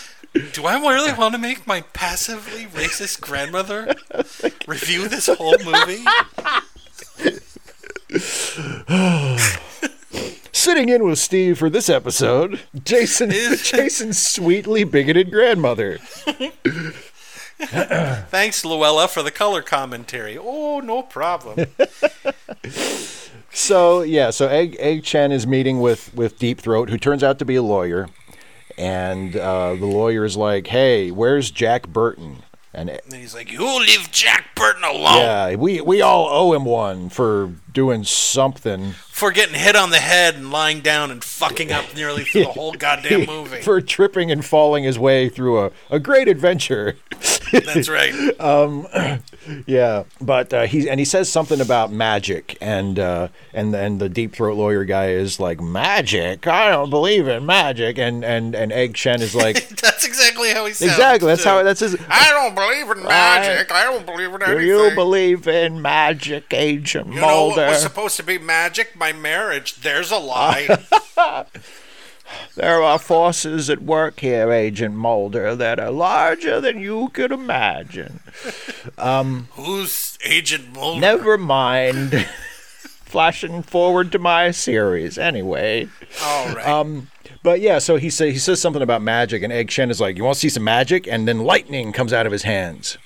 Do 0.53 0.65
I 0.65 0.79
really 0.79 1.13
want 1.13 1.35
to 1.35 1.39
make 1.39 1.67
my 1.67 1.83
passively 1.93 2.67
racist 2.67 3.21
grandmother 3.21 3.95
review 4.67 5.09
this 5.09 5.29
whole 5.29 5.57
movie? 5.65 6.05
Sitting 10.53 10.89
in 10.89 11.05
with 11.05 11.19
Steve 11.19 11.59
for 11.59 11.71
this 11.71 11.89
episode, 11.89 12.61
Jason, 12.85 13.31
is 13.31 13.63
Jason's 13.63 14.21
sweetly 14.21 14.85
bigoted 14.85 15.31
grandmother. 15.31 15.99
Thanks, 17.59 18.65
Luella, 18.65 19.09
for 19.09 19.23
the 19.23 19.31
color 19.31 19.63
commentary. 19.63 20.37
Oh, 20.37 20.81
no 20.81 21.03
problem. 21.03 21.67
So 23.57 24.03
yeah, 24.03 24.31
so 24.31 24.49
Egg 24.49 24.75
Egg 24.81 25.07
Shen 25.07 25.31
is 25.31 25.47
meeting 25.47 25.81
with 25.81 26.13
with 26.13 26.41
Deep 26.41 26.61
Throat, 26.61 26.91
who 26.91 26.99
turns 26.99 27.23
out 27.23 27.39
to 27.39 27.45
be 27.45 27.55
a 27.55 27.63
lawyer, 27.63 28.09
and 28.79 29.37
uh, 29.37 29.75
the 29.75 29.87
lawyer 29.87 30.25
is 30.25 30.37
like, 30.37 30.67
"Hey, 30.67 31.11
where's 31.11 31.51
Jack 31.51 31.89
Burton?" 31.89 32.43
And 32.73 32.91
And 32.91 33.13
he's 33.13 33.35
like, 33.35 33.53
"You 33.53 33.79
leave 33.79 34.11
Jack 34.11 34.55
Burton 34.57 34.83
alone 34.85 35.19
yeah, 35.19 35.55
we 35.55 35.81
we 35.81 36.03
all 36.03 36.27
owe 36.29 36.53
him 36.55 36.65
one 36.65 37.09
for 37.09 37.53
doing 37.73 38.03
something 38.05 38.93
for 39.09 39.31
getting 39.31 39.55
hit 39.55 39.77
on 39.77 39.91
the 39.91 40.01
head 40.01 40.35
and 40.35 40.51
lying 40.51 40.81
down 40.81 41.11
and 41.11 41.23
fucking 41.23 41.71
up 41.71 41.95
nearly 41.95 42.25
through 42.25 42.45
the 42.45 42.53
whole 42.53 42.73
goddamn 42.79 43.27
movie." 43.27 43.61
for 43.63 43.81
tripping 43.81 44.31
and 44.31 44.45
falling 44.45 44.83
his 44.85 44.99
way 44.99 45.29
through 45.29 45.61
a, 45.67 45.71
a 45.91 46.01
great 46.01 46.27
adventure. 46.29 46.97
That's 47.53 47.89
right. 47.89 48.13
Yeah, 49.67 50.05
but 50.21 50.53
uh, 50.53 50.67
he 50.67 50.89
and 50.89 50.99
he 50.99 51.05
says 51.05 51.31
something 51.31 51.61
about 51.61 51.93
magic, 51.93 52.57
and 52.61 52.99
uh, 52.99 53.29
and 53.53 53.75
and 53.75 54.01
the 54.01 54.09
deep 54.09 54.35
throat 54.35 54.57
lawyer 54.57 54.85
guy 54.85 55.09
is 55.11 55.39
like, 55.41 55.61
"Magic? 55.61 56.47
I 56.47 56.71
don't 56.71 56.91
believe 56.91 57.29
in 57.29 57.45
magic." 57.47 57.99
And 57.99 58.25
and 58.25 58.55
and 58.55 58.73
Egg 58.73 58.97
Shen 58.97 59.21
is 59.23 59.35
like, 59.35 59.69
That's 59.81 60.05
exactly 60.05 60.51
how 60.51 60.67
he 60.67 60.73
sounds. 60.73 60.93
"Exactly. 60.93 61.27
That's 61.29 61.43
too. 61.43 61.49
how. 61.49 61.63
That's 61.63 61.81
his." 61.81 61.97
I 62.09 62.31
don't 62.31 62.55
believe 62.55 62.91
in 62.97 63.03
magic. 63.03 63.71
I 63.73 63.85
don't 63.85 64.07
believe 64.07 64.33
in 64.33 64.41
Do 64.41 64.61
you 64.65 64.93
believe 64.95 65.47
in 65.47 65.81
magic, 65.83 66.53
Agent 66.53 67.09
You 67.09 67.21
know 67.21 67.47
what 67.49 67.57
Mulder? 67.57 67.67
was 67.67 67.83
supposed 67.83 68.17
to 68.17 68.23
be 68.23 68.39
magic? 68.39 68.97
My 68.97 69.13
marriage. 69.13 69.77
There's 69.77 70.11
a 70.11 70.19
lie. 70.19 70.85
there 72.55 72.83
are 72.83 72.99
forces 72.99 73.69
at 73.69 73.83
work 73.83 74.21
here, 74.21 74.53
Agent 74.53 74.95
Mulder, 74.95 75.55
that 75.57 75.79
are 75.79 75.91
larger 75.91 76.61
than 76.61 76.81
you 76.81 77.09
could 77.11 77.33
imagine. 77.33 78.21
Um, 78.99 79.49
Who's 79.53 80.19
Agent 80.25 80.73
Mulder? 80.73 81.01
Never 81.01 81.39
mind. 81.39 82.27
Flashing 83.05 83.63
forward 83.63 84.11
to 84.13 84.19
my 84.19 84.51
series, 84.51 85.19
anyway. 85.19 85.89
All 86.23 86.55
right. 86.55 86.67
Um, 86.67 87.09
but 87.45 87.61
yeah, 87.61 87.79
so 87.79 87.97
he 87.97 88.11
say 88.11 88.33
he 88.33 88.39
says 88.39 88.61
something 88.61 88.83
about 88.83 89.03
magic, 89.03 89.43
and 89.43 89.53
Egg 89.53 89.71
Shen 89.71 89.91
is 89.91 90.01
like, 90.01 90.17
"You 90.17 90.25
want 90.25 90.35
to 90.35 90.41
see 90.41 90.49
some 90.49 90.65
magic?" 90.65 91.07
And 91.07 91.29
then 91.29 91.41
lightning 91.41 91.93
comes 91.93 92.13
out 92.13 92.27
of 92.27 92.33
his 92.33 92.43
hands, 92.43 92.99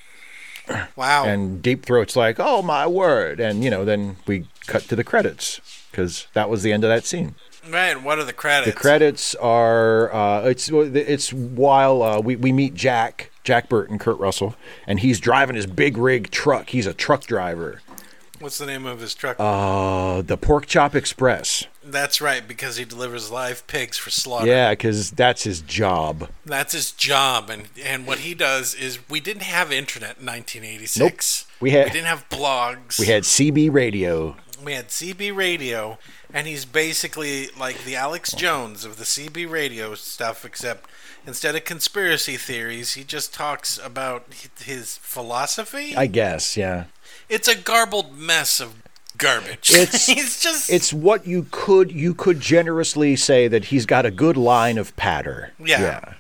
wow. 0.97 1.25
and 1.27 1.61
Deep 1.61 1.85
Throat's 1.85 2.17
like, 2.17 2.37
"Oh 2.39 2.63
my 2.63 2.87
word!" 2.87 3.41
And 3.41 3.65
you 3.65 3.71
know, 3.71 3.85
then 3.85 4.17
we 4.27 4.47
cut 4.67 4.83
to 4.85 4.97
the 4.97 5.05
credits 5.05 5.61
because 5.91 6.29
that 6.35 6.49
was 6.49 6.63
the 6.63 6.73
end 6.73 6.85
of 6.85 6.89
that 6.89 7.05
scene. 7.05 7.35
Right. 7.71 8.01
What 8.03 8.19
are 8.19 8.25
the 8.25 8.33
credits? 8.33 8.75
The 8.75 8.81
credits 8.81 9.35
are 9.37 10.13
uh, 10.15 10.43
it's 10.49 10.69
it's 10.71 11.33
while 11.33 12.03
uh, 12.03 12.21
we 12.21 12.37
we 12.37 12.53
meet 12.53 12.75
Jack 12.75 13.31
Jack 13.45 13.69
Burton, 13.69 13.99
Kurt 13.99 14.19
Russell, 14.19 14.55
and 14.87 15.01
he's 15.01 15.21
driving 15.21 15.57
his 15.57 15.67
big 15.67 15.97
rig 15.97 16.31
truck. 16.31 16.71
He's 16.71 16.87
a 16.87 16.95
truck 16.95 17.25
driver. 17.25 17.81
What's 18.41 18.59
the 18.59 18.67
name 18.67 18.87
of 18.87 19.01
his 19.01 19.15
truck? 19.15 19.37
Uh, 19.41 20.23
the 20.23 20.37
Pork 20.37 20.67
Chop 20.67 20.95
Express. 20.95 21.67
That's 21.83 22.21
right, 22.21 22.47
because 22.47 22.77
he 22.77 22.85
delivers 22.85 23.33
live 23.33 23.67
pigs 23.67 23.99
for 23.99 24.11
slaughter. 24.11 24.47
Yeah, 24.47 24.71
because 24.71 25.11
that's 25.11 25.43
his 25.43 25.61
job. 25.61 26.29
That's 26.45 26.73
his 26.73 26.93
job, 26.93 27.51
and 27.51 27.65
and 27.85 28.07
what 28.07 28.21
he 28.21 28.35
does 28.35 28.75
is 28.75 28.99
we 29.11 29.19
didn't 29.19 29.43
have 29.43 29.73
internet 29.73 30.19
in 30.21 30.27
1986. 30.27 31.47
Nope. 31.49 31.61
We 31.61 31.71
had- 31.73 31.87
we 31.87 31.93
didn't 31.93 32.07
have 32.07 32.29
blogs. 32.29 33.01
We 33.01 33.07
had 33.07 33.25
CB 33.25 33.73
radio. 33.73 34.37
we 34.63 34.73
had 34.75 34.89
CB 34.89 35.35
radio, 35.35 35.99
and 36.33 36.47
he's 36.47 36.65
basically 36.65 37.49
like 37.59 37.85
the 37.85 37.97
Alex 37.97 38.33
Jones 38.33 38.85
of 38.85 38.97
the 38.99 39.05
CB 39.05 39.51
radio 39.51 39.95
stuff, 39.95 40.45
except 40.45 40.89
instead 41.27 41.55
of 41.57 41.65
conspiracy 41.65 42.37
theories, 42.37 42.95
he 42.95 43.05
just 43.05 43.33
talks 43.35 43.79
about 43.79 44.27
his 44.63 44.99
philosophy. 44.99 45.95
I 45.97 46.07
guess, 46.07 46.57
yeah. 46.57 46.85
it's 47.29 47.49
a 47.49 47.55
garbled 47.57 48.17
mess 48.17 48.61
of 48.61 48.83
garbage. 49.17 49.71
It's- 49.71 50.07
he's 50.15 50.41
just 50.41 50.71
It's 50.71 50.93
what 50.93 51.27
you 51.27 51.47
could 51.51 51.91
you 51.93 52.15
could 52.15 52.41
generously 52.41 53.17
say 53.17 53.49
that 53.49 53.67
he's 53.67 53.87
got 53.87 54.07
a 54.07 54.11
good 54.11 54.37
line 54.37 54.79
of 54.79 54.95
patter. 54.97 55.53
Yeah. 55.59 55.81
Yeah. 55.81 56.15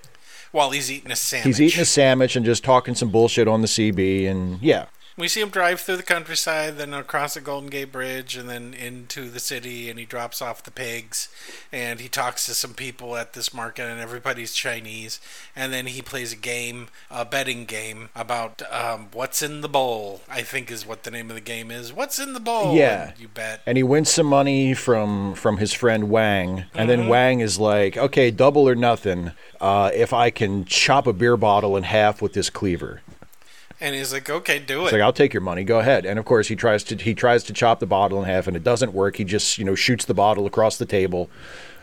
while 0.51 0.71
he's 0.71 0.90
eating 0.90 1.11
a 1.12 1.16
sandwich. 1.16 1.47
He's 1.47 1.61
eating 1.61 1.83
a 1.83 1.85
sandwich 1.85 2.35
and 2.35 2.44
just 2.44 2.64
talking 2.64 2.94
some 2.94 3.11
bullshit 3.11 3.47
on 3.47 3.61
the 3.61 3.68
CB 3.68 4.29
and 4.29 4.61
yeah. 4.62 4.87
We 5.19 5.27
see 5.27 5.41
him 5.41 5.49
drive 5.51 5.81
through 5.81 5.97
the 5.97 6.05
countryside, 6.05 6.79
then 6.79 6.95
across 6.95 7.35
the 7.35 7.41
Golden 7.41 7.69
Gate 7.69 7.91
Bridge, 7.91 8.37
and 8.37 8.49
then 8.49 8.73
into 8.73 9.29
the 9.29 9.41
city, 9.41 9.91
and 9.91 9.99
he 9.99 10.05
drops 10.05 10.41
off 10.41 10.63
the 10.63 10.71
pigs, 10.71 11.29
and 11.73 11.99
he 11.99 12.09
talks 12.09 12.47
to 12.47 12.55
some 12.55 12.73
people 12.73 13.17
at 13.17 13.33
this 13.33 13.53
market, 13.53 13.83
and 13.83 14.01
everybody's 14.01 14.55
Chinese, 14.55 15.19
and 15.57 15.73
then 15.73 15.87
he 15.87 16.03
plays 16.03 16.33
a 16.33 16.37
game, 16.37 16.87
a 17.11 17.25
betting 17.25 17.65
game 17.65 18.11
about 18.15 18.63
um, 18.73 19.09
what's 19.13 19.43
in 19.43 19.61
the 19.61 19.69
bowl. 19.69 20.21
I 20.29 20.43
think 20.43 20.71
is 20.71 20.87
what 20.87 21.03
the 21.03 21.11
name 21.11 21.31
of 21.31 21.35
the 21.35 21.41
game 21.41 21.73
is. 21.73 21.93
What's 21.93 22.21
in 22.21 22.33
the 22.33 22.39
bowl? 22.41 22.77
Yeah. 22.77 23.09
And 23.11 23.19
you 23.19 23.27
bet. 23.27 23.61
And 23.67 23.77
he 23.77 23.83
wins 23.83 24.11
some 24.11 24.27
money 24.27 24.73
from 24.73 25.35
from 25.35 25.57
his 25.57 25.73
friend 25.73 26.11
Wang, 26.11 26.61
and 26.61 26.67
Mm-hmm. 26.75 26.87
then 26.89 27.09
Wang 27.09 27.41
is 27.41 27.59
like, 27.59 27.97
"Okay, 27.97 28.31
double 28.31 28.69
or 28.69 28.77
nothing. 28.77 29.33
Uh, 29.61 29.91
if 29.93 30.13
I 30.13 30.31
can 30.31 30.65
chop 30.65 31.09
a 31.09 31.13
beer 31.13 31.37
bottle 31.37 31.77
in 31.77 31.83
half 31.83 32.23
with 32.23 32.35
this 32.35 32.51
cleaver." 32.51 33.03
And 33.81 33.95
he's 33.95 34.12
like, 34.12 34.29
okay, 34.29 34.59
do 34.59 34.87
it. 34.87 34.93
like 34.93 35.01
I'll 35.01 35.12
take 35.12 35.33
your 35.33 35.41
money. 35.41 35.62
Go 35.62 35.79
ahead. 35.79 36.05
And 36.05 36.19
of 36.19 36.25
course, 36.25 36.49
he 36.49 36.57
tries 36.57 36.83
to 36.85 36.97
he 36.97 37.14
tries 37.14 37.45
to 37.45 37.53
chop 37.53 37.79
the 37.79 37.87
bottle 37.87 38.19
in 38.19 38.25
half, 38.25 38.47
and 38.49 38.57
it 38.57 38.64
doesn't 38.64 38.93
work. 38.93 39.17
He 39.17 39.25
just 39.25 39.57
you 39.59 39.64
know 39.64 39.75
shoots 39.75 40.05
the 40.05 40.14
bottle 40.14 40.47
across 40.47 40.79
the 40.79 40.87
table, 40.87 41.31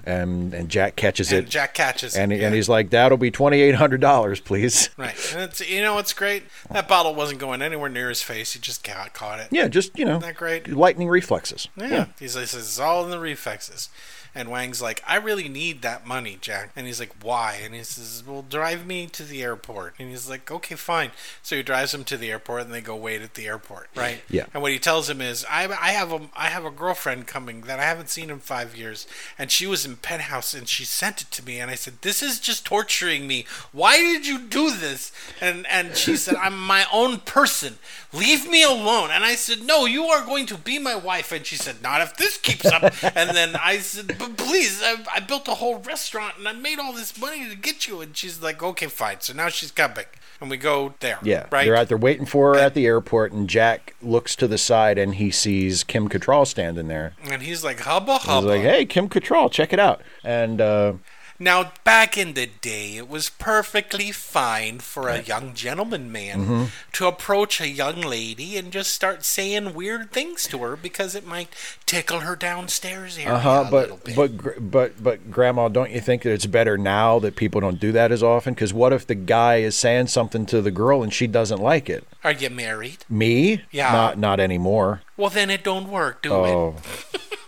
and 0.04 0.54
and 0.54 0.68
Jack 0.70 0.98
catches 0.98 1.32
and 1.32 1.48
it, 1.48 1.50
Jack 1.50 1.74
catches 1.74 2.16
and 2.16 2.32
it. 2.34 2.36
and 2.36 2.52
yeah. 2.52 2.56
he's 2.56 2.68
like, 2.68 2.90
"That'll 2.90 3.18
be 3.18 3.32
twenty 3.32 3.62
eight 3.62 3.76
hundred 3.76 4.02
dollars, 4.02 4.40
please." 4.42 4.90
right. 4.98 5.16
And 5.34 5.44
it's 5.44 5.68
you 5.70 5.82
know 5.82 5.94
what's 5.96 6.12
great? 6.12 6.44
That 6.70 6.88
bottle 6.88 7.16
wasn't 7.16 7.40
going 7.40 7.62
anywhere 7.62 7.90
near 7.90 8.10
his 8.10 8.22
face. 8.22 8.54
He 8.54 8.60
just 8.60 8.84
got 8.84 9.14
caught 9.14 9.40
it. 9.40 9.48
Yeah, 9.52 9.68
just 9.70 9.98
you 9.98 10.04
know, 10.06 10.18
Isn't 10.18 10.24
that 10.24 10.36
great? 10.36 10.68
lightning 10.68 11.08
reflexes. 11.08 11.70
Yeah. 11.78 12.08
He 12.20 12.28
says 12.28 12.54
it's 12.54 12.80
all 12.80 13.06
in 13.06 13.10
the 13.10 13.20
reflexes. 13.20 13.90
And 14.36 14.52
Wang's 14.52 14.82
like, 14.82 15.02
I 15.08 15.16
really 15.16 15.48
need 15.48 15.82
that 15.82 16.06
money, 16.06 16.38
Jack. 16.42 16.72
And 16.76 16.86
he's 16.86 17.00
like, 17.00 17.16
why? 17.24 17.62
And 17.64 17.74
he 17.74 17.84
says, 17.84 18.22
well, 18.28 18.42
drive 18.42 18.86
me 18.86 19.08
to 19.08 19.24
the 19.24 19.42
airport. 19.42 19.96
And 19.98 20.10
he's 20.10 20.30
like, 20.30 20.52
okay, 20.52 20.76
fine. 20.76 21.12
So 21.42 21.56
he 21.56 21.64
drives 21.64 21.94
him 21.94 22.04
to 22.04 22.18
the 22.18 22.32
airport, 22.32 22.64
and 22.64 22.74
they 22.74 22.82
go 22.82 22.98
wait 22.98 23.22
at 23.22 23.36
the 23.36 23.48
airport, 23.48 23.88
right? 23.96 24.22
Yeah. 24.30 24.48
And 24.54 24.62
what 24.62 24.74
he 24.74 24.80
tells 24.80 25.10
him 25.10 25.22
is, 25.22 25.46
I, 25.50 25.64
I 25.68 25.92
have 25.92 26.12
a 26.12 26.22
I 26.36 26.48
have 26.48 26.66
a 26.66 26.70
girlfriend 26.70 27.28
coming 27.28 27.62
that 27.62 27.80
I 27.80 27.84
haven't 27.84 28.10
seen 28.10 28.30
in 28.30 28.40
five 28.40 28.76
years, 28.76 29.08
and 29.40 29.50
she 29.50 29.66
was 29.66 29.86
in 29.86 29.96
penthouse, 29.96 30.54
and 30.54 30.68
she 30.68 30.84
sent 30.84 31.22
it 31.22 31.32
to 31.32 31.46
me, 31.46 31.60
and 31.60 31.72
I 31.72 31.76
said, 31.76 32.02
this 32.02 32.22
is 32.22 32.40
just 32.40 32.66
torturing 32.66 33.28
me. 33.28 33.46
Why 33.72 33.98
did 33.98 34.28
you 34.28 34.40
do 34.40 34.76
this? 34.76 35.12
And 35.40 35.66
and 35.68 35.96
she 35.96 36.18
said, 36.18 36.36
I'm 36.36 36.60
my 36.60 36.86
own 36.92 37.20
person. 37.20 37.78
Leave 38.16 38.50
me 38.50 38.64
alone. 38.64 39.10
And 39.12 39.24
I 39.26 39.36
said, 39.36 39.64
no, 39.64 39.86
you 39.86 40.06
are 40.06 40.26
going 40.26 40.46
to 40.48 40.58
be 40.58 40.80
my 40.80 40.96
wife. 40.96 41.32
And 41.32 41.46
she 41.46 41.56
said, 41.58 41.82
not 41.84 42.02
if 42.02 42.16
this 42.16 42.38
keeps 42.38 42.66
up. 42.66 42.82
and 43.16 43.30
then 43.32 43.56
I 43.62 43.80
said, 43.80 44.16
but 44.18 44.38
please, 44.38 44.82
I, 44.84 44.96
I 45.16 45.20
built 45.20 45.48
a 45.48 45.56
whole 45.56 45.80
restaurant 45.80 46.36
and 46.38 46.48
I 46.48 46.54
made 46.54 46.80
all 46.80 46.94
this 46.94 47.20
money 47.20 47.50
to 47.50 47.56
get 47.56 47.88
you. 47.88 48.02
And 48.02 48.16
she's 48.16 48.42
like, 48.42 48.64
okay, 48.64 48.88
fine. 48.88 49.20
So 49.20 49.34
now 49.34 49.50
she's 49.50 49.72
coming. 49.72 50.06
And 50.42 50.50
we 50.50 50.58
go 50.58 50.94
there. 51.00 51.18
Yeah, 51.24 51.48
Right? 51.50 51.64
they're 51.66 51.78
out 51.78 51.88
there 51.88 51.98
waiting 51.98 52.26
for 52.26 52.54
her 52.56 52.60
at 52.60 52.74
the 52.74 52.86
airport, 52.86 53.32
and 53.32 53.50
Jack 53.50 53.96
looks 54.02 54.36
to 54.36 54.50
the 54.50 54.58
side 54.58 54.98
and 54.98 55.16
he 55.16 55.32
sees 55.32 55.86
Kim 55.86 56.10
Cattrall 56.10 56.46
standing 56.46 56.90
there. 56.90 57.14
and 57.24 57.42
he's 57.42 57.64
like, 57.64 57.80
hubba 57.80 58.18
He's 58.20 58.28
like, 58.44 58.62
"Hey, 58.62 58.86
Kim 58.86 59.08
Cattrall, 59.08 59.50
check 59.50 59.72
it 59.72 59.80
out!" 59.80 60.02
And 60.26 60.60
uh, 60.60 60.94
Now, 61.38 61.74
back 61.84 62.18
in 62.18 62.34
the 62.34 62.46
day, 62.48 62.96
it 62.96 63.10
was 63.10 63.30
perfectly 63.30 64.12
fine 64.12 64.80
for 64.80 65.10
a 65.10 65.22
young 65.22 65.54
gentleman 65.54 66.12
man 66.12 66.36
Mm-hmm. 66.46 66.64
to 66.94 67.08
approach 67.08 67.60
a 67.60 67.68
young 67.68 68.00
lady 68.02 68.58
and 68.58 68.72
just 68.72 68.94
start 68.94 69.26
saying 69.26 69.74
weird 69.74 70.12
things 70.12 70.48
to 70.48 70.60
her 70.60 70.76
because 70.76 71.14
it 71.16 71.26
might 71.26 71.50
tickle 71.86 72.22
her 72.22 72.36
downstairs 72.36 73.18
area 73.18 73.34
uh 73.34 73.40
huh, 73.40 73.66
a 73.68 73.72
little 73.72 73.98
but 73.98 74.04
bit. 74.06 74.16
but 74.16 74.72
but 74.72 75.04
but 75.04 75.32
Grandma, 75.32 75.68
don't 75.68 75.92
you 75.92 76.00
think 76.02 76.24
that 76.24 76.32
it's 76.34 76.46
better 76.46 76.78
now 76.78 77.20
that 77.20 77.36
people 77.36 77.60
don't 77.62 77.80
do 77.80 77.92
that 77.92 78.12
as 78.12 78.24
often? 78.24 78.54
Because 78.54 78.74
what 78.74 78.94
if 78.94 79.06
the 79.06 79.16
guy 79.16 79.58
is 79.58 79.76
saying 79.76 80.08
something 80.08 80.46
to 80.48 80.62
the 80.62 80.72
girl 80.72 81.04
and 81.04 81.14
she 81.14 81.28
doesn't 81.28 81.60
like 81.62 81.90
it? 81.90 82.06
Are 82.24 82.32
you 82.32 82.50
married? 82.50 83.06
Me? 83.10 83.62
Yeah. 83.72 83.92
Not 83.92 84.18
not 84.18 84.40
anymore. 84.40 85.02
Well, 85.18 85.30
then 85.30 85.50
it 85.50 85.64
don't 85.64 85.90
work, 85.90 86.22
do 86.22 86.46
it? 86.46 86.76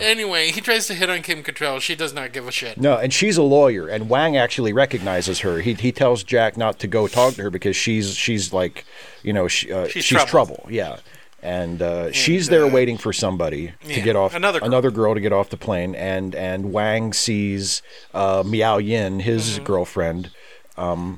Anyway, 0.00 0.50
he 0.50 0.60
tries 0.62 0.86
to 0.86 0.94
hit 0.94 1.10
on 1.10 1.20
Kim 1.20 1.42
Cattrall. 1.42 1.78
She 1.80 1.94
does 1.94 2.14
not 2.14 2.32
give 2.32 2.48
a 2.48 2.50
shit. 2.50 2.78
No, 2.80 2.96
and 2.96 3.12
she's 3.12 3.36
a 3.36 3.42
lawyer, 3.42 3.86
and 3.86 4.08
Wang 4.08 4.34
actually 4.36 4.72
recognizes 4.72 5.40
her. 5.40 5.58
He 5.60 5.74
he 5.74 5.92
tells 5.92 6.22
Jack 6.24 6.56
not 6.56 6.78
to 6.78 6.86
go 6.86 7.06
talk 7.06 7.34
to 7.34 7.42
her 7.42 7.50
because 7.50 7.76
she's 7.76 8.16
she's 8.16 8.50
like, 8.52 8.86
you 9.22 9.32
know, 9.34 9.46
she, 9.46 9.70
uh, 9.70 9.86
She's 9.88 10.04
she's, 10.06 10.24
trouble. 10.24 10.56
trouble. 10.56 10.66
Yeah, 10.72 10.96
and 11.42 11.82
uh, 11.82 12.12
she's 12.12 12.48
there 12.48 12.64
uh, 12.64 12.70
waiting 12.70 12.96
for 12.96 13.12
somebody 13.12 13.72
yeah, 13.84 13.94
to 13.96 14.00
get 14.00 14.16
off 14.16 14.34
another 14.34 14.60
girl. 14.60 14.68
another 14.68 14.90
girl 14.90 15.14
to 15.14 15.20
get 15.20 15.34
off 15.34 15.50
the 15.50 15.58
plane, 15.58 15.94
and 15.94 16.34
and 16.34 16.72
Wang 16.72 17.12
sees 17.12 17.82
uh, 18.14 18.42
Miao 18.44 18.78
Yin, 18.78 19.20
his 19.20 19.56
Mm-hmm. 19.56 19.64
girlfriend. 19.64 20.30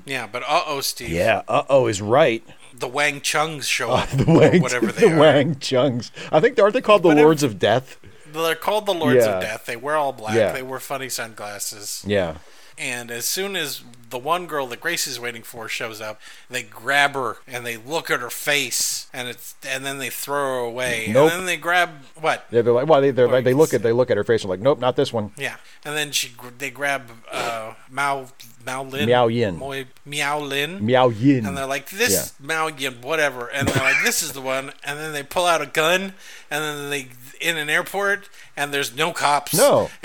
Yeah, 0.06 0.26
but 0.30 0.42
uh 0.42 0.64
oh, 0.66 0.80
Steve. 0.80 1.10
Yeah, 1.10 1.42
uh 1.46 1.62
oh, 1.70 1.86
is 1.86 2.02
right. 2.02 2.42
The 2.82 2.88
Wang 2.88 3.20
Chungs 3.20 3.64
show 3.64 3.92
up. 3.92 4.08
The 4.10 4.24
or 4.30 4.38
Wang, 4.40 4.60
whatever 4.60 4.86
they 4.92 5.08
the 5.08 5.14
are. 5.14 5.18
Wang 5.20 5.54
Chungs. 5.54 6.10
I 6.32 6.40
think 6.40 6.58
aren't 6.58 6.74
they 6.74 6.80
called 6.80 7.02
the 7.04 7.08
Whatever. 7.08 7.26
Lords 7.28 7.42
of 7.44 7.58
Death? 7.58 7.96
They're 8.32 8.54
called 8.56 8.86
the 8.86 8.92
Lords 8.94 9.24
Yeah. 9.24 9.36
of 9.36 9.40
Death. 9.42 9.66
They 9.66 9.76
wear 9.76 9.94
all 9.94 10.12
black. 10.12 10.34
Yeah. 10.34 10.50
They 10.52 10.62
wear 10.62 10.80
funny 10.80 11.08
sunglasses. 11.08 12.02
Yeah. 12.06 12.38
And 12.78 13.10
as 13.10 13.26
soon 13.26 13.54
as 13.54 13.82
the 14.08 14.18
one 14.18 14.46
girl 14.46 14.66
that 14.68 14.80
Grace 14.80 15.06
is 15.06 15.20
waiting 15.20 15.42
for 15.42 15.68
shows 15.68 16.00
up, 16.00 16.20
they 16.50 16.62
grab 16.62 17.12
her 17.14 17.36
and 17.46 17.64
they 17.66 17.76
look 17.76 18.10
at 18.10 18.20
her 18.20 18.30
face, 18.30 19.06
and 19.12 19.28
it's 19.28 19.54
and 19.68 19.84
then 19.84 19.98
they 19.98 20.08
throw 20.10 20.42
her 20.42 20.58
away. 20.60 21.08
Nope. 21.12 21.30
And 21.30 21.40
then 21.40 21.46
they 21.46 21.58
grab 21.58 21.90
what? 22.18 22.46
Yeah, 22.50 22.62
they're 22.62 22.72
like, 22.72 22.88
well, 22.88 23.00
they 23.02 23.10
they're 23.10 23.28
like, 23.28 23.44
they 23.44 23.54
look 23.54 23.72
at 23.74 23.82
they 23.82 23.92
look 23.92 24.10
at 24.10 24.16
her 24.16 24.24
face 24.24 24.42
and 24.42 24.50
like, 24.50 24.60
nope, 24.60 24.80
not 24.80 24.96
this 24.96 25.12
one. 25.12 25.32
Yeah. 25.36 25.56
And 25.84 25.94
then 25.96 26.10
she 26.12 26.32
they 26.58 26.70
grab 26.70 27.10
uh, 27.30 27.74
Mao 27.90 28.28
Mao 28.64 28.84
Lin. 28.84 29.06
Miao 29.06 29.28
Yin. 29.28 29.56
Moi, 29.56 29.84
Miao 30.04 30.40
Lin. 30.40 30.84
Miao 30.84 31.08
Yin. 31.08 31.46
And 31.46 31.56
they're 31.56 31.66
like, 31.66 31.90
this 31.90 32.34
Mao 32.40 32.68
Yin, 32.68 33.00
whatever. 33.02 33.46
And 33.48 33.68
they're 33.68 33.82
like, 33.82 34.02
this 34.04 34.22
is 34.22 34.32
the 34.32 34.40
one. 34.40 34.72
And 34.84 34.98
then 34.98 35.12
they 35.12 35.22
pull 35.22 35.46
out 35.46 35.60
a 35.62 35.66
gun, 35.66 36.14
and 36.50 36.64
then 36.64 36.90
they 36.90 37.08
in 37.40 37.56
an 37.56 37.68
airport, 37.68 38.28
and 38.56 38.72
there's 38.72 38.94
no 38.96 39.12
cops. 39.12 39.54
No. 39.54 39.90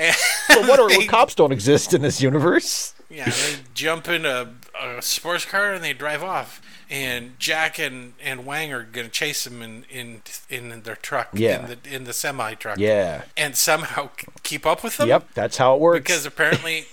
And 0.50 0.68
what 0.68 0.80
are 0.80 0.90
they- 0.90 1.06
cops 1.06 1.36
don't 1.36 1.52
exist 1.52 1.94
in 1.94 2.02
this 2.02 2.22
universe? 2.22 2.94
Yeah, 3.10 3.30
they 3.30 3.56
jump 3.74 4.08
in 4.10 4.26
a, 4.26 4.50
a 4.82 5.02
sports 5.02 5.46
car 5.46 5.74
and 5.74 5.84
they 5.84 5.94
drive 5.94 6.24
off. 6.24 6.62
And 6.90 7.38
Jack 7.40 7.80
and, 7.80 8.14
and 8.22 8.46
Wang 8.46 8.74
are 8.74 8.84
gonna 8.84 9.08
chase 9.10 9.44
them 9.44 9.62
in, 9.62 9.84
in 9.90 10.22
in 10.50 10.82
their 10.82 10.96
truck. 10.96 11.30
Yeah. 11.34 11.62
In 11.62 11.68
the 11.84 11.96
in 11.96 12.04
the 12.06 12.14
semi 12.14 12.54
truck. 12.56 12.78
Yeah. 12.80 13.24
And 13.38 13.56
somehow 13.56 14.10
keep 14.44 14.66
up 14.66 14.84
with 14.84 14.98
them. 14.98 15.08
Yep, 15.10 15.28
that's 15.34 15.58
how 15.58 15.76
it 15.76 15.80
works. 15.82 16.00
Because 16.00 16.26
apparently 16.26 16.86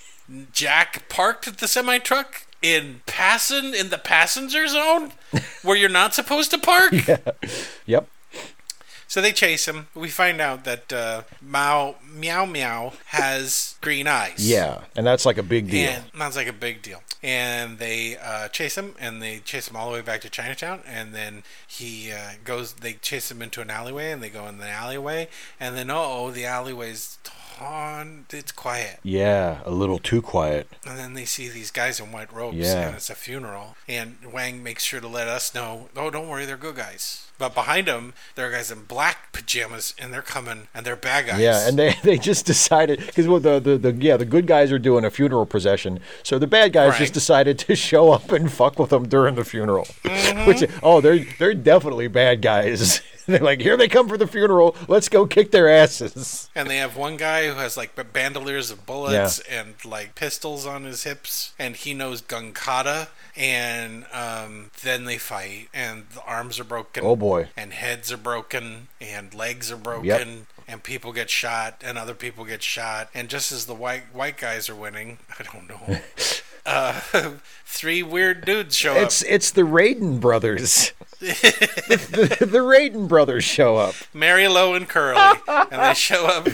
Jack 0.53 1.09
parked 1.09 1.59
the 1.59 1.69
semi 1.69 1.99
truck 1.99 2.47
in 2.63 3.03
passen 3.07 3.75
in 3.75 3.91
the 3.91 3.99
passenger 3.99 4.67
zone 4.67 5.13
where 5.63 5.77
you're 5.77 5.89
not 5.89 6.15
supposed 6.15 6.51
to 6.51 6.59
park. 6.59 6.95
yep. 7.87 8.09
So 9.07 9.21
they 9.21 9.31
chase 9.31 9.69
him. 9.69 9.87
We 9.95 10.09
find 10.09 10.41
out 10.41 10.65
that 10.65 10.93
uh, 10.93 11.23
Mao 11.41 11.97
Meow 12.05 12.47
Meow 12.47 12.95
has 13.07 13.77
green 13.81 14.09
eyes. 14.09 14.35
Yeah, 14.39 14.81
and 14.97 15.07
that's 15.07 15.25
like 15.25 15.39
a 15.39 15.43
big 15.45 15.71
deal. 15.71 15.91
And 15.91 16.21
that's 16.21 16.35
like 16.35 16.49
a 16.49 16.53
big 16.53 16.83
deal. 16.83 17.01
And 17.23 17.79
they 17.79 18.17
uh, 18.17 18.49
chase 18.49 18.77
him, 18.77 18.97
and 18.99 19.23
they 19.23 19.39
chase 19.39 19.69
him 19.69 19.77
all 19.77 19.87
the 19.87 19.93
way 19.93 20.01
back 20.01 20.21
to 20.23 20.29
Chinatown. 20.29 20.81
And 20.85 21.15
then 21.15 21.45
he 21.65 22.11
uh, 22.11 22.31
goes. 22.45 22.73
They 22.73 22.95
chase 22.95 23.31
him 23.31 23.41
into 23.41 23.61
an 23.61 23.71
alleyway, 23.71 24.11
and 24.11 24.21
they 24.21 24.31
go 24.31 24.49
in 24.49 24.59
the 24.59 24.69
alleyway. 24.69 25.29
And 25.61 25.77
then, 25.77 25.91
oh, 25.93 26.33
the 26.33 26.47
alleyway's 26.47 27.19
on, 27.61 28.27
it's 28.31 28.53
quiet. 28.53 28.99
Yeah, 29.03 29.59
a 29.65 29.71
little 29.71 29.99
too 29.99 30.21
quiet. 30.23 30.69
And 30.87 30.99
then 30.99 31.15
they 31.15 31.25
see 31.25 31.49
these 31.49 31.71
guys 31.71 32.01
in 32.01 32.13
white 32.13 32.33
robes, 32.33 32.57
Yeah. 32.57 32.89
and 32.89 32.97
it's 32.97 33.11
a 33.11 33.15
funeral. 33.15 33.77
And 33.89 34.17
Wang 34.33 34.63
makes 34.63 34.83
sure 34.85 35.01
to 35.01 35.09
let 35.09 35.29
us 35.29 35.55
know, 35.55 35.89
oh, 35.97 36.11
don't 36.11 36.29
worry, 36.29 36.45
they're 36.47 36.57
good 36.57 36.77
guys. 36.77 37.21
But 37.37 37.53
behind 37.53 37.89
them, 37.89 38.15
there 38.37 38.47
are 38.49 38.53
guys 38.53 38.71
in 38.71 38.85
black 38.85 39.33
pajamas, 39.33 39.93
and 39.99 40.13
they're 40.13 40.23
coming, 40.23 40.69
and 40.73 40.87
they're 40.87 40.95
bad 40.95 41.27
guys. 41.27 41.41
Yeah, 41.41 41.67
and 41.67 41.77
they, 41.77 41.97
they 42.05 42.17
just 42.17 42.47
decided 42.47 43.01
because 43.05 43.27
well, 43.27 43.41
the, 43.41 43.59
the 43.59 43.77
the 43.77 43.93
yeah 43.93 44.17
the 44.17 44.25
good 44.25 44.47
guys 44.47 44.71
are 44.71 44.79
doing 44.79 45.05
a 45.05 45.11
funeral 45.11 45.45
procession, 45.45 45.99
so 46.23 46.39
the 46.39 46.47
bad 46.47 46.73
guys 46.73 46.91
Right. 46.91 46.99
just 47.01 47.13
decided 47.15 47.59
to 47.61 47.75
show 47.91 48.13
up 48.13 48.31
and 48.31 48.53
fuck 48.53 48.79
with 48.79 48.91
them 48.91 49.09
during 49.09 49.35
the 49.35 49.45
funeral. 49.45 49.85
Mm-hmm. 50.05 50.47
Which 50.47 50.63
oh 50.83 51.01
they're 51.01 51.25
they're 51.41 51.55
definitely 51.55 52.07
bad 52.07 52.41
guys. 52.41 53.01
they're 53.27 53.41
like 53.41 53.61
here 53.61 53.77
they 53.77 53.89
come 53.89 54.09
for 54.09 54.19
the 54.19 54.27
funeral. 54.27 54.77
Let's 54.89 55.09
go 55.09 55.27
kick 55.27 55.51
their 55.51 55.69
asses. 55.69 56.51
And 56.55 56.69
they 56.69 56.77
have 56.77 56.97
one 56.97 57.17
guy 57.17 57.49
who 57.49 57.55
has 57.55 57.77
like 57.77 57.95
bandoliers 58.13 58.71
of 58.71 58.87
bullets 58.87 59.41
and 59.41 59.75
like 59.85 60.15
pistols 60.15 60.67
on 60.67 60.85
his 60.85 61.05
hips, 61.05 61.53
and 61.59 61.77
he 61.77 61.95
knows 61.95 62.21
gun 62.21 62.53
kata. 62.53 63.09
And 63.37 64.07
um, 64.13 64.71
then 64.83 65.07
they 65.07 65.19
fight, 65.19 65.69
and 65.75 66.05
the 66.15 66.23
arms 66.23 66.61
are 66.61 66.65
broken. 66.65 67.05
Oh, 67.05 67.17
boy. 67.17 67.49
And 67.57 67.73
heads 67.73 68.13
are 68.13 68.17
broken, 68.17 68.87
and 69.01 69.35
legs 69.35 69.73
are 69.73 69.77
broken. 69.77 70.47
And 70.69 70.83
people 70.83 71.13
get 71.13 71.31
shot, 71.31 71.83
and 71.85 71.99
other 71.99 72.15
people 72.15 72.45
get 72.45 72.63
shot, 72.63 73.11
and 73.13 73.29
just 73.29 73.53
as 73.53 73.67
the 73.67 73.75
white 73.75 74.15
white 74.15 74.39
guys 74.39 74.71
are 74.71 74.75
winning, 74.75 75.19
I 75.39 75.43
don't 75.43 75.69
know. 75.69 75.99
uh, 76.67 77.01
three 77.65 78.03
weird 78.03 78.45
dudes 78.45 78.77
show 78.77 78.93
up. 78.93 78.99
It's 78.99 79.23
it's 79.25 79.51
the 79.51 79.63
Raiden 79.63 80.21
brothers. 80.21 80.93
The, 81.29 82.37
the, 82.39 82.47
the 82.47 82.59
Raiden 82.59 83.09
brothers 83.09 83.45
show 83.45 83.77
up. 83.77 83.95
Mary 84.13 84.49
Lowe 84.49 84.75
and 84.75 84.89
Curly, 84.89 85.39
and 85.49 85.83
they 85.83 85.95
show 85.95 86.27
up, 86.27 86.49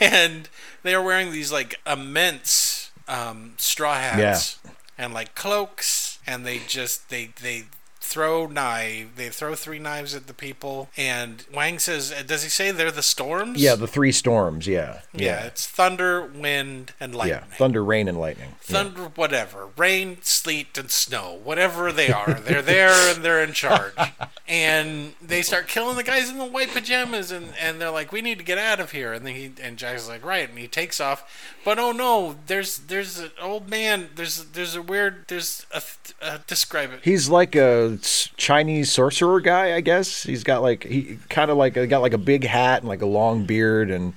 and 0.00 0.48
they 0.82 0.94
are 0.94 1.02
wearing 1.02 1.32
these 1.32 1.50
like 1.52 1.78
immense 1.86 2.90
um, 3.08 3.54
straw 3.56 3.94
hats 3.94 4.58
and 4.98 5.14
like 5.14 5.34
cloaks, 5.34 6.18
and 6.26 6.44
they 6.44 6.58
just 6.66 7.08
they 7.08 7.30
they 7.40 7.64
throw 8.10 8.46
knife 8.46 9.06
they 9.16 9.28
throw 9.28 9.54
three 9.54 9.78
knives 9.78 10.14
at 10.16 10.26
the 10.26 10.34
people 10.34 10.88
and 10.96 11.44
wang 11.54 11.78
says 11.78 12.12
uh, 12.12 12.22
does 12.26 12.42
he 12.42 12.48
say 12.48 12.72
they're 12.72 12.90
the 12.90 13.02
storms 13.02 13.62
Yeah, 13.62 13.76
the 13.76 13.86
three 13.86 14.10
storms. 14.12 14.66
Yeah, 14.66 15.00
yeah, 15.14 15.44
it's 15.44 15.66
thunder 15.66 16.24
wind 16.26 16.92
and 16.98 17.14
lightning 17.14 17.40
yeah. 17.48 17.56
Thunder, 17.56 17.84
rain, 17.84 18.08
and 18.08 18.18
lightning. 18.18 18.50
Yeah. 18.68 18.76
thunder 18.82 19.02
whatever 19.14 19.68
rain 19.76 20.18
sleet 20.22 20.76
and 20.76 20.90
snow 20.90 21.38
whatever 21.44 21.92
they 21.92 22.10
are 22.10 22.34
they're 22.34 22.62
there 22.62 22.90
and 23.14 23.24
they're 23.24 23.42
in 23.42 23.52
charge 23.52 23.94
and 24.48 25.14
they 25.22 25.42
start 25.42 25.68
killing 25.68 25.96
the 25.96 26.02
guys 26.02 26.28
in 26.28 26.38
the 26.38 26.44
white 26.44 26.70
pajamas 26.70 27.30
and, 27.30 27.52
and 27.60 27.80
they're 27.80 27.90
like 27.90 28.10
we 28.12 28.20
need 28.20 28.38
to 28.38 28.44
get 28.44 28.58
out 28.58 28.80
of 28.80 28.90
here 28.92 29.12
and 29.12 29.24
then 29.26 29.34
he 29.34 29.52
and 29.62 29.78
jack's 29.78 30.08
like 30.08 30.24
right 30.24 30.48
and 30.48 30.58
he 30.58 30.66
takes 30.68 31.00
off 31.00 31.54
but 31.64 31.78
oh 31.78 31.92
no 31.92 32.36
there's 32.46 32.78
there's 32.78 33.18
an 33.18 33.30
old 33.40 33.68
man 33.68 34.08
there's 34.16 34.44
there's 34.46 34.74
a 34.74 34.82
weird 34.82 35.24
there's 35.28 35.66
a 35.72 35.82
uh, 36.22 36.38
describe 36.46 36.92
it 36.92 37.00
He's 37.02 37.28
like 37.28 37.54
a 37.54 37.98
Chinese 38.36 38.90
sorcerer 38.90 39.40
guy, 39.40 39.74
I 39.74 39.80
guess. 39.80 40.22
He's 40.22 40.44
got 40.44 40.62
like 40.62 40.84
he 40.84 41.18
kind 41.28 41.50
of 41.50 41.56
like 41.56 41.76
uh, 41.76 41.86
got 41.86 42.00
like 42.02 42.12
a 42.14 42.18
big 42.18 42.44
hat 42.44 42.80
and 42.80 42.88
like 42.88 43.02
a 43.02 43.06
long 43.06 43.44
beard 43.44 43.90
and 43.90 44.14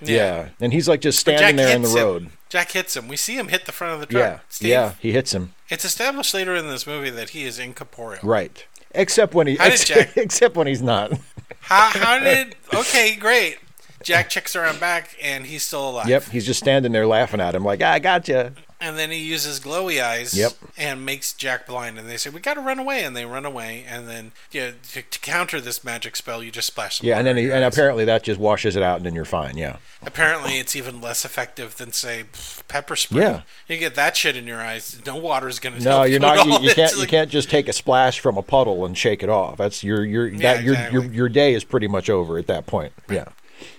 yeah, 0.00 0.50
and 0.60 0.72
he's 0.72 0.88
like 0.88 1.00
just 1.00 1.18
standing 1.18 1.56
there 1.56 1.74
in 1.74 1.82
the 1.82 1.88
hits 1.88 1.96
him. 1.98 2.04
road. 2.04 2.30
Jack 2.48 2.70
hits 2.72 2.96
him. 2.96 3.08
We 3.08 3.16
see 3.16 3.36
him 3.38 3.48
hit 3.48 3.66
the 3.66 3.72
front 3.72 3.94
of 3.94 4.00
the 4.00 4.06
truck. 4.06 4.22
Yeah, 4.22 4.38
Steve, 4.48 4.68
yeah, 4.70 4.92
he 5.00 5.12
hits 5.12 5.32
him 5.34 5.52
It's 5.68 5.84
established 5.84 6.32
later 6.32 6.54
in 6.56 6.68
this 6.68 6.86
movie 6.86 7.10
that 7.10 7.30
he 7.30 7.44
is 7.44 7.58
incorporeal. 7.58 8.20
right, 8.22 8.64
except 8.92 9.34
when 9.34 9.46
he 9.48 9.58
ex- 9.58 9.84
Jack- 9.84 10.12
except 10.16 10.56
when 10.56 10.66
he's 10.66 10.80
not. 10.82 11.12
How, 11.60 11.90
how 11.90 12.18
did. 12.20 12.54
Okay, 12.72 13.16
great. 13.16 13.58
Jack 14.02 14.30
checks 14.30 14.54
around 14.54 14.78
back 14.80 15.16
and 15.20 15.44
he's 15.46 15.64
still 15.64 15.90
alive. 15.90 16.08
Yep, 16.08 16.24
he's 16.30 16.46
just 16.46 16.60
standing 16.60 16.92
there 16.92 17.06
laughing 17.06 17.40
at 17.40 17.54
him 17.54 17.64
like, 17.64 17.82
ah, 17.82 17.90
"I 17.92 17.98
got 17.98 18.28
you." 18.28 18.52
And 18.80 18.96
then 18.96 19.10
he 19.10 19.18
uses 19.18 19.58
glowy 19.58 20.00
eyes 20.00 20.36
Yep. 20.38 20.52
and 20.76 21.04
makes 21.04 21.32
Jack 21.32 21.66
blind. 21.66 21.98
And 21.98 22.08
they 22.08 22.16
say, 22.16 22.30
We 22.30 22.38
got 22.40 22.54
to 22.54 22.60
run 22.60 22.78
away. 22.78 23.02
And 23.02 23.16
they 23.16 23.24
run 23.24 23.44
away. 23.44 23.84
And 23.88 24.06
then 24.08 24.30
yeah, 24.52 24.70
to, 24.92 25.02
to 25.02 25.18
counter 25.18 25.60
this 25.60 25.82
magic 25.82 26.14
spell, 26.14 26.44
you 26.44 26.52
just 26.52 26.68
splash 26.68 27.02
Yeah, 27.02 27.18
and 27.18 27.26
then 27.26 27.36
he, 27.36 27.50
and 27.50 27.64
apparently 27.64 28.04
that 28.04 28.22
just 28.22 28.38
washes 28.38 28.76
it 28.76 28.82
out, 28.84 28.98
and 28.98 29.06
then 29.06 29.14
you're 29.16 29.24
fine. 29.24 29.56
Yeah, 29.56 29.78
Apparently, 30.00 30.58
it's 30.58 30.76
even 30.76 31.00
less 31.00 31.24
effective 31.24 31.76
than, 31.76 31.90
say, 31.92 32.24
pepper 32.68 32.94
spray. 32.94 33.22
Yeah. 33.22 33.40
You 33.66 33.78
get 33.78 33.96
that 33.96 34.16
shit 34.16 34.36
in 34.36 34.46
your 34.46 34.60
eyes, 34.60 35.00
no 35.04 35.16
water's 35.16 35.58
going 35.58 35.76
to 35.76 35.82
no, 35.82 36.04
you're 36.04 36.20
not. 36.20 36.46
You, 36.46 36.52
you 36.68 36.74
can't. 36.74 36.92
It's 36.92 37.00
You 37.00 37.06
can't 37.08 37.30
just 37.30 37.50
take 37.50 37.66
a 37.68 37.72
splash 37.72 38.20
from 38.20 38.36
a 38.36 38.42
puddle 38.42 38.84
and 38.86 38.96
shake 38.96 39.24
it 39.24 39.28
off. 39.28 39.56
That's 39.56 39.82
your 39.82 40.04
your 40.04 40.28
Yeah, 40.28 40.54
that 40.54 40.62
your 40.64 40.76
your 40.90 41.04
your 41.12 41.28
day 41.28 41.54
is 41.54 41.64
pretty 41.64 41.88
much 41.88 42.08
over 42.08 42.38
at 42.38 42.46
that 42.46 42.66
point. 42.66 42.92
Yeah, 43.10 43.24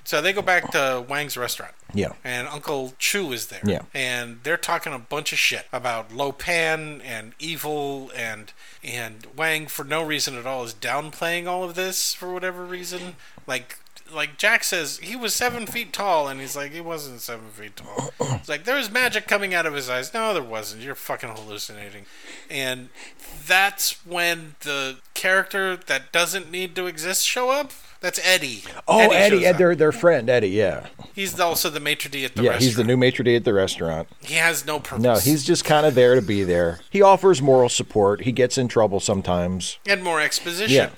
So 0.03 0.21
they 0.21 0.33
go 0.33 0.41
back 0.41 0.71
to 0.71 1.05
Wang's 1.07 1.37
restaurant. 1.37 1.73
yeah. 1.93 2.13
and 2.23 2.47
Uncle 2.47 2.93
Chu 2.99 3.31
is 3.31 3.47
there. 3.47 3.61
Yeah. 3.63 3.81
And 3.93 4.39
they're 4.43 4.57
talking 4.57 4.93
a 4.93 4.99
bunch 4.99 5.31
of 5.33 5.39
shit 5.39 5.65
about 5.71 6.13
Lo 6.13 6.31
Pan 6.31 7.01
and 7.03 7.33
evil 7.39 8.11
and 8.15 8.51
and 8.83 9.27
Wang 9.35 9.67
for 9.67 9.83
no 9.83 10.03
reason 10.03 10.37
at 10.37 10.45
all 10.45 10.63
is 10.63 10.73
downplaying 10.73 11.47
all 11.47 11.63
of 11.63 11.75
this 11.75 12.13
for 12.13 12.33
whatever 12.33 12.63
reason. 12.65 13.15
Like 13.47 13.77
like 14.11 14.37
Jack 14.37 14.63
says 14.63 14.97
he 14.97 15.15
was 15.15 15.35
seven 15.35 15.67
feet 15.67 15.93
tall 15.93 16.27
and 16.27 16.39
he's 16.39 16.55
like 16.55 16.71
he 16.71 16.81
wasn't 16.81 17.21
seven 17.21 17.49
feet 17.49 17.75
tall. 17.75 18.11
It's 18.19 18.49
like 18.49 18.63
there 18.63 18.75
was 18.77 18.89
magic 18.91 19.27
coming 19.27 19.53
out 19.53 19.65
of 19.65 19.73
his 19.75 19.89
eyes. 19.89 20.13
No, 20.13 20.33
there 20.33 20.41
wasn't. 20.43 20.81
You're 20.81 20.95
fucking 20.95 21.29
hallucinating. 21.29 22.05
And 22.49 22.89
that's 23.45 24.05
when 24.05 24.55
the 24.61 24.97
character 25.13 25.75
that 25.75 26.11
doesn't 26.11 26.49
need 26.49 26.75
to 26.75 26.87
exist 26.87 27.25
show 27.27 27.49
up. 27.51 27.71
That's 28.01 28.19
Eddie. 28.23 28.63
Oh, 28.87 28.99
Eddie, 28.99 29.15
Eddie 29.15 29.45
Ed, 29.45 29.57
their 29.57 29.75
their 29.75 29.91
friend 29.91 30.29
Eddie. 30.29 30.49
Yeah, 30.49 30.87
He's 31.13 31.37
also 31.37 31.69
the 31.69 31.81
maitre 31.81 32.09
d' 32.09 32.23
at 32.23 32.35
the 32.35 32.43
yeah. 32.43 32.51
restaurant. 32.51 32.63
He's 32.63 32.75
the 32.77 32.83
new 32.85 32.95
maitre 32.95 33.25
d' 33.25 33.35
at 33.35 33.43
the 33.43 33.53
restaurant. 33.53 34.07
He 34.21 34.35
has 34.35 34.65
no 34.65 34.79
purpose. 34.79 35.03
No, 35.03 35.17
he's 35.17 35.43
just 35.43 35.65
kind 35.65 35.85
of 35.85 35.95
there 35.95 36.15
to 36.15 36.21
be 36.21 36.43
there. 36.43 36.79
He 36.89 37.01
offers 37.01 37.41
moral 37.41 37.67
support. 37.67 38.21
He 38.21 38.31
gets 38.31 38.57
in 38.57 38.69
trouble 38.69 39.01
sometimes. 39.01 39.79
and 39.85 40.01
more 40.01 40.21
exposition. 40.21 40.75
Yeah. 40.75 40.89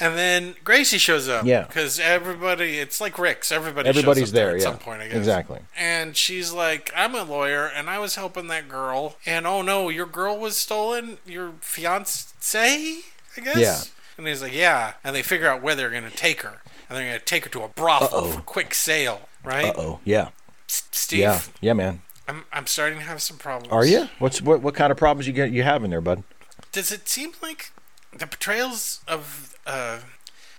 And 0.00 0.16
then 0.16 0.56
Gracie 0.64 0.98
shows 0.98 1.28
up. 1.28 1.46
Yeah. 1.46 1.64
Because 1.66 2.00
everybody, 2.00 2.78
it's 2.78 3.00
like 3.00 3.18
Rick's. 3.18 3.52
Everybody 3.52 3.88
Everybody's 3.88 4.22
shows 4.22 4.30
up 4.30 4.34
there, 4.34 4.46
there, 4.46 4.56
at 4.56 4.62
yeah. 4.62 4.68
some 4.68 4.78
point, 4.78 5.02
I 5.02 5.06
guess. 5.06 5.16
Exactly. 5.16 5.60
And 5.76 6.16
she's 6.16 6.52
like, 6.52 6.92
I'm 6.96 7.14
a 7.14 7.22
lawyer, 7.22 7.66
and 7.66 7.88
I 7.88 7.98
was 7.98 8.16
helping 8.16 8.48
that 8.48 8.68
girl. 8.68 9.16
And 9.24 9.46
oh 9.46 9.62
no, 9.62 9.88
your 9.88 10.06
girl 10.06 10.38
was 10.38 10.56
stolen? 10.56 11.18
Your 11.26 11.52
fiance? 11.60 12.98
I 13.36 13.40
guess? 13.40 13.56
Yeah. 13.56 13.80
And 14.16 14.26
he's 14.26 14.42
like, 14.42 14.54
yeah. 14.54 14.94
And 15.02 15.14
they 15.14 15.22
figure 15.22 15.48
out 15.48 15.62
where 15.62 15.74
they're 15.74 15.90
going 15.90 16.04
to 16.08 16.16
take 16.16 16.42
her. 16.42 16.60
And 16.88 16.96
they're 16.98 17.06
going 17.08 17.18
to 17.18 17.24
take 17.24 17.44
her 17.44 17.50
to 17.50 17.62
a 17.62 17.68
brothel 17.68 18.26
for 18.26 18.40
quick 18.42 18.74
sale, 18.74 19.22
right? 19.42 19.74
Uh 19.76 19.80
oh, 19.80 20.00
yeah, 20.04 20.28
S- 20.68 20.88
Steve, 20.92 21.20
yeah, 21.20 21.40
yeah, 21.60 21.72
man. 21.72 22.02
I'm, 22.28 22.44
I'm 22.52 22.66
starting 22.66 22.98
to 22.98 23.04
have 23.04 23.20
some 23.22 23.36
problems. 23.38 23.72
Are 23.72 23.84
you? 23.84 24.08
What's 24.18 24.40
what? 24.42 24.60
What 24.62 24.74
kind 24.74 24.90
of 24.90 24.96
problems 24.96 25.26
you 25.26 25.32
get? 25.32 25.50
You 25.50 25.62
having 25.62 25.90
there, 25.90 26.00
bud? 26.00 26.22
does 26.72 26.90
it 26.90 27.08
seem 27.08 27.32
like 27.40 27.70
the 28.12 28.26
portrayals 28.26 29.00
of 29.06 29.54
uh, 29.66 30.00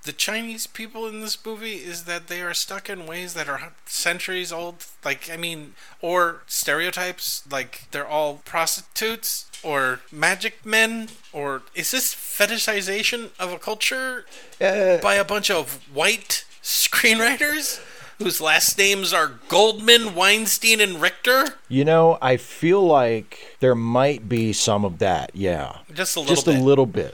the 0.03 0.13
Chinese 0.13 0.65
people 0.65 1.07
in 1.07 1.19
this 1.19 1.37
movie 1.45 1.75
is 1.75 2.03
that 2.05 2.27
they 2.27 2.41
are 2.41 2.53
stuck 2.53 2.89
in 2.89 3.05
ways 3.05 3.33
that 3.33 3.49
are 3.49 3.73
centuries 3.85 4.51
old? 4.51 4.85
Like, 5.03 5.29
I 5.29 5.35
mean, 5.37 5.73
or 6.01 6.43
stereotypes, 6.47 7.43
like 7.51 7.87
they're 7.91 8.07
all 8.07 8.41
prostitutes 8.45 9.45
or 9.65 9.99
magic 10.11 10.65
men, 10.65 11.09
or 11.33 11.63
is 11.73 11.91
this 11.91 12.13
fetishization 12.13 13.29
of 13.39 13.51
a 13.51 13.57
culture 13.57 14.25
Uh, 14.61 14.97
by 14.97 15.15
a 15.15 15.25
bunch 15.25 15.49
of 15.49 15.79
white 15.93 16.45
screenwriters? 16.63 17.79
Whose 18.17 18.39
last 18.39 18.77
names 18.77 19.11
are 19.13 19.27
Goldman, 19.49 20.15
Weinstein, 20.15 20.79
and 20.79 21.01
Richter? 21.01 21.55
You 21.67 21.83
know, 21.83 22.17
I 22.21 22.37
feel 22.37 22.81
like 22.81 23.57
there 23.59 23.75
might 23.75 24.29
be 24.29 24.53
some 24.53 24.85
of 24.85 24.99
that. 24.99 25.31
Yeah, 25.33 25.79
Just 25.93 26.15
a 26.15 26.21
little 26.21 26.33
just 26.35 26.45
bit. 26.45 26.55
a 26.55 26.63
little 26.63 26.85
bit. 26.85 27.13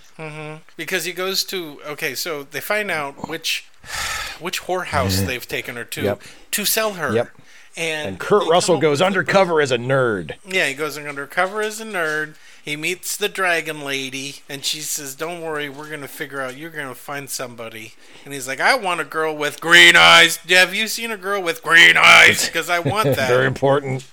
because 0.77 1.05
he 1.05 1.11
goes 1.13 1.43
to 1.45 1.79
okay 1.87 2.13
so 2.13 2.43
they 2.43 2.61
find 2.61 2.91
out 2.91 3.27
which 3.27 3.65
which 4.39 4.61
whorehouse 4.67 5.25
they've 5.27 5.47
taken 5.47 5.75
her 5.75 5.85
to 5.85 6.01
Yep. 6.03 6.21
to 6.51 6.65
sell 6.65 6.93
her 6.93 7.11
Yep. 7.15 7.29
And, 7.77 8.09
And 8.09 8.19
Kurt 8.19 8.47
Russell 8.49 8.79
goes 8.79 9.01
undercover 9.01 9.61
as 9.61 9.71
a 9.71 9.77
nerd. 9.77 10.35
yeah 10.47 10.67
he 10.67 10.73
goes 10.73 10.97
undercover 10.97 11.61
as 11.61 11.79
a 11.79 11.85
nerd. 11.85 12.35
He 12.63 12.75
meets 12.75 13.17
the 13.17 13.27
dragon 13.29 13.81
lady 13.81 14.35
and 14.47 14.63
she 14.63 14.81
says 14.81 15.15
don't 15.15 15.41
worry 15.41 15.67
we're 15.69 15.89
gonna 15.89 16.07
figure 16.07 16.41
out 16.41 16.55
you're 16.57 16.69
gonna 16.69 16.93
find 16.95 17.29
somebody. 17.29 17.93
And 18.25 18.33
he's 18.33 18.47
like 18.47 18.59
i 18.59 18.75
want 18.75 19.01
a 19.01 19.05
girl 19.05 19.35
with 19.35 19.59
green 19.61 19.95
eyes. 19.95 20.37
Have 20.49 20.73
you 20.75 20.87
seen 20.87 21.11
a 21.11 21.17
girl 21.17 21.41
with 21.41 21.63
green 21.63 21.95
eyes? 21.97 22.45
Because 22.51 22.69
i 22.69 22.79
want 22.79 23.15
that. 23.15 23.27
Very 23.29 23.47
important. 23.47 24.03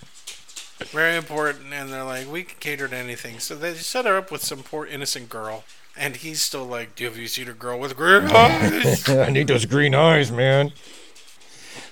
very 0.90 1.16
important. 1.16 1.72
And 1.74 1.92
they're 1.92 2.04
like 2.04 2.30
we 2.30 2.44
can 2.44 2.56
cater 2.60 2.88
to 2.88 2.96
anything. 2.96 3.38
So 3.40 3.54
they 3.56 3.74
set 3.74 4.04
her 4.06 4.16
up 4.16 4.30
with 4.30 4.42
some 4.42 4.62
poor 4.62 4.86
innocent 4.86 5.28
girl 5.28 5.64
and 5.96 6.16
he's 6.16 6.40
still 6.40 6.64
like 6.64 6.94
do 6.94 7.02
you 7.04 7.10
have 7.10 7.18
you 7.18 7.26
seen 7.26 7.48
a 7.48 7.52
girl 7.52 7.78
with 7.78 7.96
green 7.96 8.24
eyes? 8.30 9.08
I 9.08 9.30
need 9.30 9.48
those 9.48 9.66
green 9.66 9.94
eyes, 9.94 10.30
man. 10.32 10.72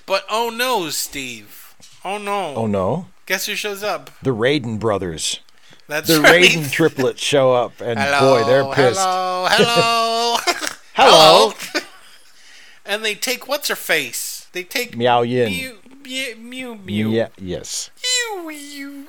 but 0.05 0.23
oh 0.29 0.49
no 0.49 0.89
steve 0.89 1.56
oh 2.05 2.17
no 2.17 2.55
Oh 2.55 2.67
no, 2.67 3.07
guess 3.25 3.45
who 3.45 3.55
shows 3.55 3.83
up 3.83 4.09
the 4.21 4.33
Raiden 4.33 4.79
brothers. 4.79 5.39
that's 5.87 6.07
The 6.07 6.21
right 6.21 6.43
Raiden 6.43 6.71
triplets 6.71 7.21
show 7.21 7.53
up, 7.53 7.79
and 7.81 7.99
hello, 7.99 8.41
boy, 8.41 8.47
they're 8.47 8.73
pissed. 8.73 8.99
hello 9.01 9.47
hello 10.93 11.51
Hello. 11.53 11.53
and 12.85 13.03
they 13.05 13.13
take 13.15 13.47
what's 13.47 13.67
her 13.69 13.75
face 13.75 14.47
they 14.53 14.63
take 14.63 14.95
Miao 14.97 15.21
Yin. 15.21 15.49
Mew, 15.51 15.77
mew, 16.03 16.35
mew, 16.37 16.75
mew. 16.75 17.09
Yeah, 17.11 17.27
yes. 17.37 17.91
Mew, 18.33 18.47
mew. 18.47 19.07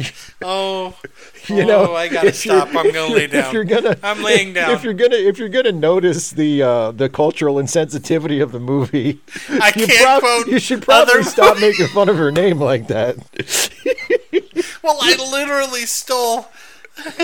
oh, 0.42 0.94
You 1.46 1.64
know, 1.64 1.90
oh, 1.90 1.94
I 1.94 2.08
gotta 2.08 2.32
stop. 2.32 2.68
I'm 2.68 2.92
gonna 2.92 3.12
lay 3.12 3.26
down. 3.26 3.46
If 3.46 3.52
you're 3.52 3.64
gonna, 3.64 3.96
I'm 4.02 4.22
laying 4.22 4.52
down. 4.52 4.72
If 4.72 4.84
you're 4.84 4.94
gonna, 4.94 5.16
if 5.16 5.38
you're 5.38 5.48
gonna 5.48 5.72
notice 5.72 6.30
the 6.30 6.62
uh, 6.62 6.90
the 6.92 7.08
cultural 7.08 7.56
insensitivity 7.56 8.42
of 8.42 8.52
the 8.52 8.60
movie, 8.60 9.20
I 9.48 9.72
you, 9.76 9.86
can't 9.86 10.20
quote 10.22 10.46
you 10.46 10.58
should 10.58 10.82
probably 10.82 11.22
stop 11.24 11.60
making 11.60 11.88
fun 11.88 12.08
of 12.08 12.16
her 12.16 12.30
name 12.30 12.60
like 12.60 12.88
that. 12.88 13.16
Well, 14.82 14.98
I 15.00 15.14
literally 15.30 15.86
stole. 15.86 16.48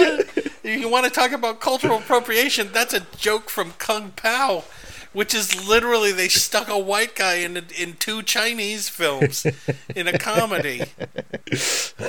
you 0.62 0.88
want 0.88 1.04
to 1.04 1.10
talk 1.10 1.32
about 1.32 1.60
cultural 1.60 1.98
appropriation? 1.98 2.70
That's 2.72 2.94
a 2.94 3.00
joke 3.16 3.50
from 3.50 3.72
Kung 3.72 4.12
Pow, 4.12 4.64
which 5.12 5.34
is 5.34 5.66
literally 5.68 6.12
they 6.12 6.28
stuck 6.28 6.68
a 6.68 6.78
white 6.78 7.14
guy 7.14 7.34
in 7.36 7.56
in 7.78 7.94
two 7.98 8.22
Chinese 8.22 8.88
films 8.88 9.46
in 9.94 10.06
a 10.08 10.18
comedy. 10.18 10.82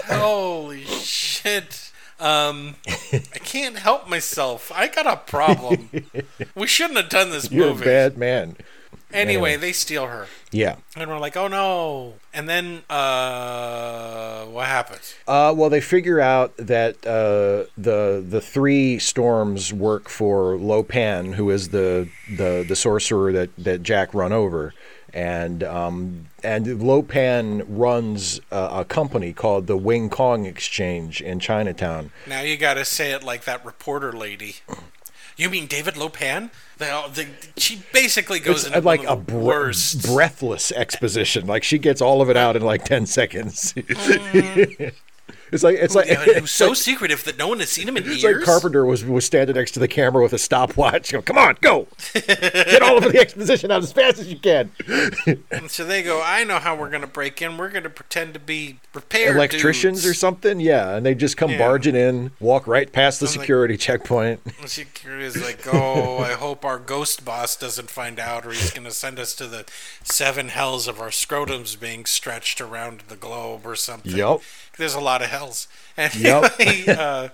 Holy 0.08 0.84
shit! 0.86 1.92
Um, 2.20 2.76
I 3.14 3.40
can't 3.40 3.78
help 3.78 4.10
myself. 4.10 4.72
I 4.76 4.88
got 4.88 5.08
a 5.08 5.16
problem. 5.18 5.90
We 6.56 6.68
shouldn't 6.68 6.98
have 6.98 7.10
done 7.10 7.30
this 7.30 7.50
You're 7.50 7.68
movie. 7.68 7.84
a 7.84 7.86
bad 7.86 8.18
man. 8.18 8.58
Anyway, 9.12 9.56
they 9.56 9.74
steal 9.74 10.06
her. 10.08 10.28
Yeah. 10.52 10.76
And 10.96 11.10
we're 11.10 11.20
like, 11.20 11.36
oh 11.36 11.48
no. 11.48 12.16
And 12.34 12.48
then, 12.48 12.84
uh, 12.90 14.46
what 14.46 14.68
happens? 14.68 15.16
Uh, 15.28 15.54
well, 15.56 15.70
they 15.70 15.82
figure 15.82 16.20
out 16.20 16.56
that 16.58 16.98
uh, 17.06 17.70
the 17.76 18.24
the 18.28 18.42
three 18.42 19.00
storms 19.00 19.74
work 19.74 20.10
for 20.10 20.58
Lo 20.58 20.84
Pan, 20.84 21.34
who 21.34 21.50
is 21.50 21.70
the 21.70 22.08
the, 22.36 22.64
the 22.68 22.76
sorcerer 22.76 23.32
that, 23.32 23.50
that 23.58 23.82
Jack 23.82 24.14
run 24.14 24.32
over, 24.32 24.74
and 25.12 25.64
um, 25.64 26.28
and 26.44 26.82
Lo 26.82 27.02
Pan 27.02 27.64
runs 27.68 28.40
a, 28.52 28.70
a 28.72 28.86
company 28.86 29.34
called 29.34 29.66
the 29.66 29.78
Wing 29.78 30.10
Kong 30.10 30.46
Exchange 30.46 31.20
in 31.22 31.40
Chinatown. 31.40 32.12
Now 32.28 32.42
you 32.42 32.58
gotta 32.58 32.86
say 32.86 33.12
it 33.12 33.24
like 33.24 33.46
that 33.46 33.66
reporter 33.66 34.12
lady. 34.14 34.58
You 35.36 35.50
mean 35.50 35.68
David 35.68 35.98
Lo 35.98 36.10
Pan? 36.10 36.52
The, 36.80 37.10
the, 37.14 37.28
she 37.60 37.84
basically 37.94 38.40
goes 38.40 38.60
It's 38.60 38.68
into 38.68 38.80
uh, 38.80 38.82
like 38.82 39.02
one 39.02 39.10
a 39.10 39.12
of 39.14 39.26
the 39.28 39.34
bre- 39.34 39.40
worst. 39.40 40.06
breathless 40.06 40.72
exposition. 40.72 41.46
Like 41.46 41.64
she 41.64 41.78
gets 41.78 42.02
all 42.02 42.22
of 42.22 42.30
it 42.30 42.38
out 42.38 42.56
in 42.56 42.62
like 42.64 42.86
ten 42.86 43.06
seconds. 43.06 43.74
it's 45.52 45.64
like 45.64 45.78
it's 45.80 45.96
like 45.96 46.08
Yeah, 46.08 46.24
it 46.28 46.42
was 46.42 46.52
so 46.52 46.68
like- 46.70 46.78
secretive 46.78 47.24
that 47.26 47.38
no 47.38 47.48
one 47.48 47.60
has 47.60 47.70
seen 47.70 47.88
him 47.88 47.98
in 47.98 48.04
It's 48.10 48.22
years. 48.24 48.38
like 48.38 48.46
Carpenter 48.46 48.86
was 48.86 49.04
was 49.04 49.26
standing 49.26 49.56
next 49.56 49.72
to 49.72 49.80
the 49.80 49.88
camera 49.88 50.22
with 50.24 50.34
a 50.34 50.38
stopwatch. 50.38 51.12
Go, 51.12 51.22
come 51.22 51.38
on, 51.38 51.58
go, 51.62 51.88
get 52.14 52.82
all 52.82 52.98
of 52.98 53.12
the 53.12 53.20
exposition 53.20 53.72
out 53.72 53.84
as 53.84 53.92
fast 53.92 54.20
as 54.20 54.32
you 54.32 54.38
can. 54.40 54.72
And 55.52 55.70
so 55.72 55.84
they 55.86 56.04
go, 56.04 56.22
I 56.24 56.44
know 56.44 56.60
how 56.60 56.76
we're 56.76 56.90
gonna 56.90 57.08
break 57.08 57.42
in. 57.42 57.58
We're 57.58 57.70
gonna 57.70 57.90
pretend 57.90 58.34
to 58.34 58.40
be 58.40 58.80
repair 58.94 59.36
Electricians 59.36 60.06
or 60.06 60.14
something, 60.14 60.60
yeah, 60.60 60.96
and 60.96 61.06
they 61.06 61.16
just 61.16 61.38
come 61.38 61.52
Yeah. 61.52 61.58
barging 61.60 61.96
in, 61.96 62.32
walk 62.40 62.68
right 62.68 62.92
past 62.92 63.20
the 63.20 63.26
I'm 63.28 63.32
like- 63.32 63.40
security 63.42 63.78
checkpoint. 63.78 64.42
Security 64.66 65.26
is 65.26 65.42
like, 65.42 65.62
oh, 65.74 66.18
I 66.20 66.34
hope 66.34 66.64
our 66.64 66.78
ghost 66.80 67.26
boss 67.26 67.56
doesn't 67.56 67.90
find 67.90 68.20
out, 68.20 68.46
or 68.46 68.52
he's 68.52 68.72
gonna 68.72 68.92
send 68.92 69.20
us 69.20 69.34
to 69.36 69.48
the 69.48 69.66
seven 70.04 70.50
hells 70.50 70.88
of 70.88 71.00
our 71.02 71.10
scrotums 71.10 71.80
being 71.80 72.06
stretched 72.06 72.62
around 72.62 73.02
the 73.08 73.16
globe 73.16 73.66
or 73.66 73.76
something. 73.76 74.16
Yup. 74.16 74.42
There's 74.80 74.96
a 74.96 75.00
lot 75.00 75.22
of 75.22 75.30
hells. 75.30 75.68
Yup. 76.18 76.54
Anyway, 76.60 76.86
uh, 76.88 77.30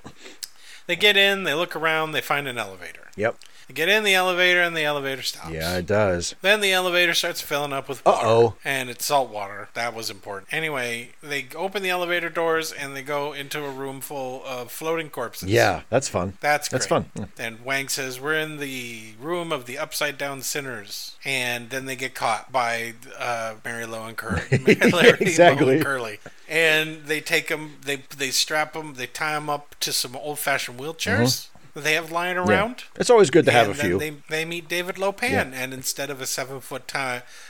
they 0.87 0.95
get 0.95 1.15
in, 1.15 1.43
they 1.43 1.53
look 1.53 1.75
around, 1.75 2.11
they 2.11 2.21
find 2.21 2.47
an 2.47 2.57
elevator. 2.57 3.07
Yep. 3.15 3.37
They 3.67 3.73
get 3.73 3.89
in 3.89 4.03
the 4.03 4.13
elevator, 4.13 4.61
and 4.61 4.75
the 4.75 4.83
elevator 4.83 5.21
stops. 5.21 5.51
Yeah, 5.51 5.77
it 5.77 5.85
does. 5.87 6.35
Then 6.41 6.61
the 6.61 6.71
elevator 6.71 7.13
starts 7.13 7.41
filling 7.41 7.73
up 7.73 7.89
with 7.89 8.05
water. 8.05 8.25
Uh-oh. 8.25 8.55
And 8.63 8.89
it's 8.89 9.05
salt 9.05 9.29
water. 9.31 9.69
That 9.73 9.93
was 9.95 10.09
important. 10.09 10.53
Anyway, 10.53 11.09
they 11.23 11.47
open 11.55 11.81
the 11.83 11.89
elevator 11.89 12.29
doors 12.29 12.71
and 12.71 12.95
they 12.95 13.01
go 13.01 13.33
into 13.33 13.63
a 13.63 13.69
room 13.71 14.01
full 14.01 14.43
of 14.45 14.71
floating 14.71 15.09
corpses. 15.09 15.49
Yeah, 15.49 15.81
that's 15.89 16.07
fun. 16.09 16.37
That's 16.41 16.69
That's 16.69 16.85
great. 16.85 17.05
fun. 17.15 17.29
And 17.39 17.63
Wang 17.65 17.87
says, 17.87 18.19
We're 18.21 18.37
in 18.39 18.57
the 18.57 19.13
room 19.19 19.51
of 19.51 19.65
the 19.65 19.77
upside 19.77 20.17
down 20.17 20.41
sinners. 20.41 21.15
And 21.25 21.69
then 21.71 21.85
they 21.85 21.95
get 21.95 22.13
caught 22.13 22.51
by 22.51 22.93
uh, 23.17 23.55
Mary 23.65 23.85
Lou 23.85 24.03
and 24.03 24.15
Curly. 24.17 24.43
Mary 24.65 24.91
Larry 24.91 25.17
Exactly. 25.21 25.65
Lowe 25.65 25.71
and 25.73 25.83
Curly. 25.83 26.19
And 26.47 27.05
they 27.05 27.21
take 27.21 27.47
them, 27.47 27.77
they, 27.83 28.03
they 28.15 28.29
strap 28.29 28.73
them, 28.73 28.93
they 28.93 29.07
tie 29.07 29.33
them 29.33 29.49
up 29.49 29.75
to 29.79 29.91
some 29.91 30.15
old 30.15 30.37
fashioned 30.37 30.79
wheelchairs 30.79 31.47
that 31.53 31.54
they 31.83 31.93
have 31.93 32.11
lying 32.11 32.35
Mm-hmm. 32.37 32.49
Yeah. 32.49 32.57
around. 32.57 32.83
It's 32.95 33.09
always 33.09 33.29
good 33.29 33.45
to 33.45 33.51
have 33.51 33.69
a 33.69 33.73
few. 33.75 33.99
They, 33.99 34.15
they 34.29 34.45
meet 34.45 34.67
David 34.67 34.97
Lo 34.97 35.11
Pan, 35.11 35.53
and 35.53 35.73
instead 35.73 36.09
of 36.09 36.21
a 36.21 36.25
seven 36.25 36.59
foot 36.61 36.91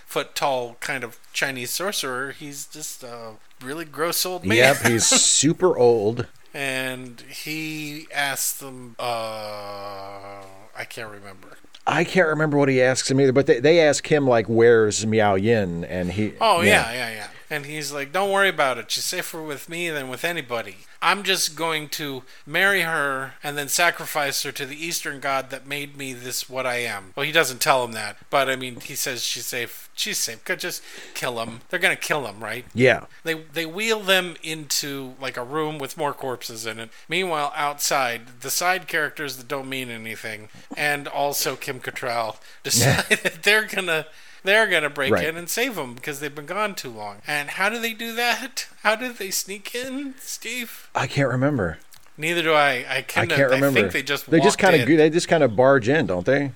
foot 0.05 0.35
tall 0.35 0.75
kind 0.79 1.03
of 1.03 1.19
Chinese 1.33 1.71
sorcerer, 1.71 2.31
he's 2.31 2.65
just 2.65 3.03
a 3.03 3.33
really 3.61 3.85
gross 3.85 4.25
old 4.25 4.45
man. 4.45 4.57
Yep, 4.57 4.77
he's 4.85 5.05
super 5.05 5.77
old. 5.77 6.27
and 6.53 7.21
he 7.21 8.07
asks 8.13 8.53
them, 8.59 8.95
uh, 8.99 10.43
I 10.77 10.85
can't 10.89 11.09
remember. 11.11 11.57
I 11.87 12.03
can't 12.03 12.27
remember 12.27 12.57
what 12.57 12.67
he 12.69 12.81
asks 12.81 13.09
him 13.11 13.21
either, 13.21 13.31
but 13.31 13.45
they, 13.45 13.59
they 13.59 13.79
ask 13.79 14.11
him 14.11 14.27
like, 14.27 14.47
"Where's 14.47 15.05
Miao 15.05 15.35
Yin?" 15.35 15.85
And 15.85 16.11
he. 16.11 16.33
Oh 16.41 16.61
yeah, 16.61 16.91
yeah. 16.91 16.93
yeah, 16.93 17.09
yeah, 17.15 17.27
And 17.49 17.65
he's 17.65 17.91
like, 17.91 18.11
"Don't 18.11 18.31
worry 18.31 18.49
about 18.49 18.77
it. 18.77 18.89
She's 18.91 19.05
safer 19.05 19.41
with 19.41 19.69
me 19.69 19.89
than 19.89 20.09
with 20.09 20.23
anybody. 20.23 20.77
I'm 21.01 21.23
just 21.23 21.55
going 21.55 21.89
to 21.89 22.23
marry 22.45 22.81
her 22.81 23.33
and 23.43 23.57
then 23.57 23.67
sacrifice 23.67 24.41
her 24.43 24.51
to 24.53 24.65
the 24.65 24.83
Eastern 24.83 25.19
god 25.19 25.51
that 25.51 25.67
made 25.67 25.95
me 25.95 26.13
this 26.13 26.49
what 26.49 26.65
I 26.65 26.77
am." 26.77 27.13
Well, 27.15 27.25
he 27.25 27.31
doesn't 27.31 27.61
tell 27.61 27.83
him 27.83 27.91
that, 27.91 28.17
but 28.29 28.49
I 28.49 28.55
mean, 28.55 28.79
he 28.79 28.95
says 28.95 29.23
she's 29.23 29.45
safe. 29.45 29.89
She's 29.93 30.17
safe. 30.17 30.43
Could 30.43 30.59
just 30.59 30.81
kill 31.13 31.39
him. 31.39 31.61
They're 31.69 31.79
gonna 31.79 31.95
kill 31.95 32.25
him, 32.25 32.43
right? 32.43 32.65
Yeah. 32.73 33.05
They 33.23 33.35
they 33.35 33.65
wheel 33.65 33.99
them 33.99 34.35
into 34.43 35.13
like 35.21 35.37
a 35.37 35.43
room 35.43 35.77
with 35.77 35.97
more 35.97 36.13
corpses 36.13 36.65
in 36.65 36.79
it. 36.79 36.89
Meanwhile, 37.07 37.53
outside, 37.55 38.41
the 38.41 38.49
side 38.49 38.87
characters 38.87 39.37
that 39.37 39.47
don't 39.47 39.69
mean 39.69 39.89
anything, 39.89 40.49
and 40.75 41.07
also 41.07 41.55
Kim 41.55 41.79
Cattrall 41.79 42.37
decide 42.63 43.05
that 43.23 43.43
they're 43.43 43.65
gonna 43.65 44.07
they're 44.45 44.67
gonna 44.67 44.89
break 44.89 45.11
Right. 45.11 45.27
in 45.27 45.35
and 45.37 45.49
save 45.49 45.75
them 45.75 45.93
because 45.95 46.19
they've 46.19 46.33
been 46.33 46.45
gone 46.45 46.75
too 46.75 46.89
long. 46.91 47.21
And 47.27 47.51
how 47.51 47.69
do 47.69 47.79
they 47.79 47.93
do 47.93 48.15
that? 48.15 48.67
How 48.83 48.95
did 48.95 49.17
they 49.17 49.31
sneak 49.31 49.75
in, 49.75 50.15
Steve? 50.19 50.87
I 50.95 51.07
can't 51.07 51.29
remember. 51.29 51.79
Neither 52.17 52.43
do 52.43 52.53
I. 52.53 52.85
I 52.87 53.01
kinda, 53.01 53.33
I 53.35 53.37
can't 53.37 53.51
remember. 53.51 53.79
I 53.79 53.81
think 53.81 53.91
they 53.93 54.01
just 54.03 54.29
they 54.29 54.39
just 54.39 54.57
kind 54.57 54.71
kind 54.77 54.89
of 54.89 54.97
they 54.97 55.09
just 55.09 55.27
kind 55.27 55.43
of 55.43 55.55
barge 55.55 55.89
in, 55.89 56.05
don't 56.05 56.25
they? 56.25 56.51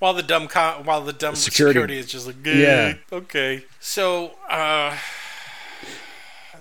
while 0.00 0.12
the 0.12 0.24
dumb 0.24 0.48
co- 0.48 0.80
while 0.84 1.00
the 1.02 1.12
dumb 1.12 1.36
Security. 1.36 1.72
security, 1.74 1.98
is 1.98 2.06
just 2.06 2.26
like 2.26 2.36
Yeah. 2.44 2.94
okay. 3.12 3.64
So 3.78 4.32
uh, 4.50 4.96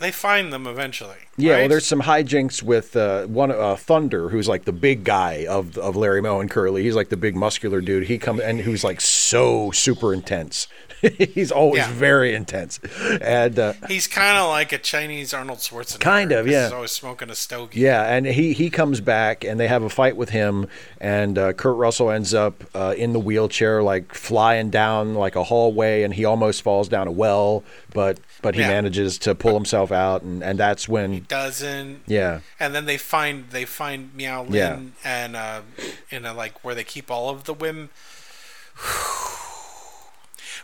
they 0.04 0.12
find 0.12 0.52
them 0.52 0.68
eventually. 0.68 1.16
Yeah, 1.38 1.60
well, 1.60 1.70
there's 1.70 1.86
some 1.86 2.02
hijinks 2.02 2.62
with 2.62 2.96
uh, 2.96 3.26
one 3.26 3.52
uh, 3.52 3.76
Thunder, 3.76 4.30
who's 4.30 4.48
like 4.48 4.66
the 4.66 4.74
big 4.74 5.04
guy 5.04 5.46
of 5.48 5.78
of 5.78 5.96
Larry 5.96 6.22
Moe 6.22 6.40
and 6.40 6.50
Curly. 6.50 6.84
He's 6.84 6.96
like 6.96 7.10
the 7.10 7.18
big 7.18 7.36
muscular 7.36 7.82
dude. 7.82 8.08
He 8.08 8.18
comes 8.18 8.42
and 8.42 8.60
who's 8.62 8.84
like 8.84 9.02
so 9.02 9.72
super 9.72 10.14
intense. 10.14 10.68
He's 11.34 11.52
always 11.52 11.80
Yeah. 11.84 11.92
very 11.92 12.34
intense, 12.34 12.80
and 13.22 13.60
uh, 13.60 13.74
He's 13.88 14.08
kind 14.08 14.38
of 14.38 14.50
like 14.50 14.72
a 14.72 14.78
Chinese 14.78 15.34
Arnold 15.34 15.60
Schwarzenegger. 15.60 16.00
Kind 16.00 16.32
of, 16.32 16.48
yeah. 16.48 16.64
He's 16.66 16.74
always 16.74 16.92
smoking 16.92 17.30
a 17.30 17.36
stogie. 17.36 17.80
yeah, 17.82 18.04
and 18.04 18.26
he 18.26 18.54
he 18.54 18.70
comes 18.70 19.02
back 19.02 19.44
and 19.44 19.60
they 19.60 19.68
have 19.68 19.84
a 19.84 19.90
fight 19.90 20.16
with 20.16 20.30
him, 20.30 20.68
and 21.02 21.38
uh, 21.38 21.54
Kurt 21.54 21.76
Russell 21.78 22.10
ends 22.10 22.34
up 22.34 22.64
uh, 22.74 22.94
in 22.98 23.12
the 23.14 23.20
wheelchair, 23.20 23.84
like 23.84 24.14
flying 24.14 24.70
down 24.70 25.16
like 25.16 25.36
a 25.36 25.44
hallway, 25.44 26.04
and 26.04 26.14
he 26.14 26.24
almost 26.26 26.62
falls 26.62 26.88
down 26.88 27.08
a 27.08 27.12
well, 27.12 27.64
but 27.94 28.20
but 28.42 28.56
he 28.56 28.62
Yeah. 28.62 28.70
manages 28.70 29.18
to 29.20 29.36
pull 29.36 29.54
himself 29.56 29.92
out, 29.92 30.22
and 30.22 30.42
and 30.44 30.58
that's 30.58 30.88
when 30.88 31.12
he 31.14 31.20
Doesn't. 31.22 32.02
yeah 32.08 32.40
And 32.60 32.74
then 32.74 32.86
they 32.86 32.98
find 32.98 33.50
they 33.52 33.66
find 33.66 34.14
Miao 34.16 34.44
Lin 34.44 34.54
Yeah. 34.54 34.80
and 35.04 35.36
uh, 35.36 35.62
in 36.10 36.26
a 36.26 36.34
like 36.34 36.64
where 36.64 36.76
they 36.76 36.84
keep 36.86 37.12
all 37.12 37.30
of 37.30 37.44
the 37.44 37.54
women. 37.54 37.90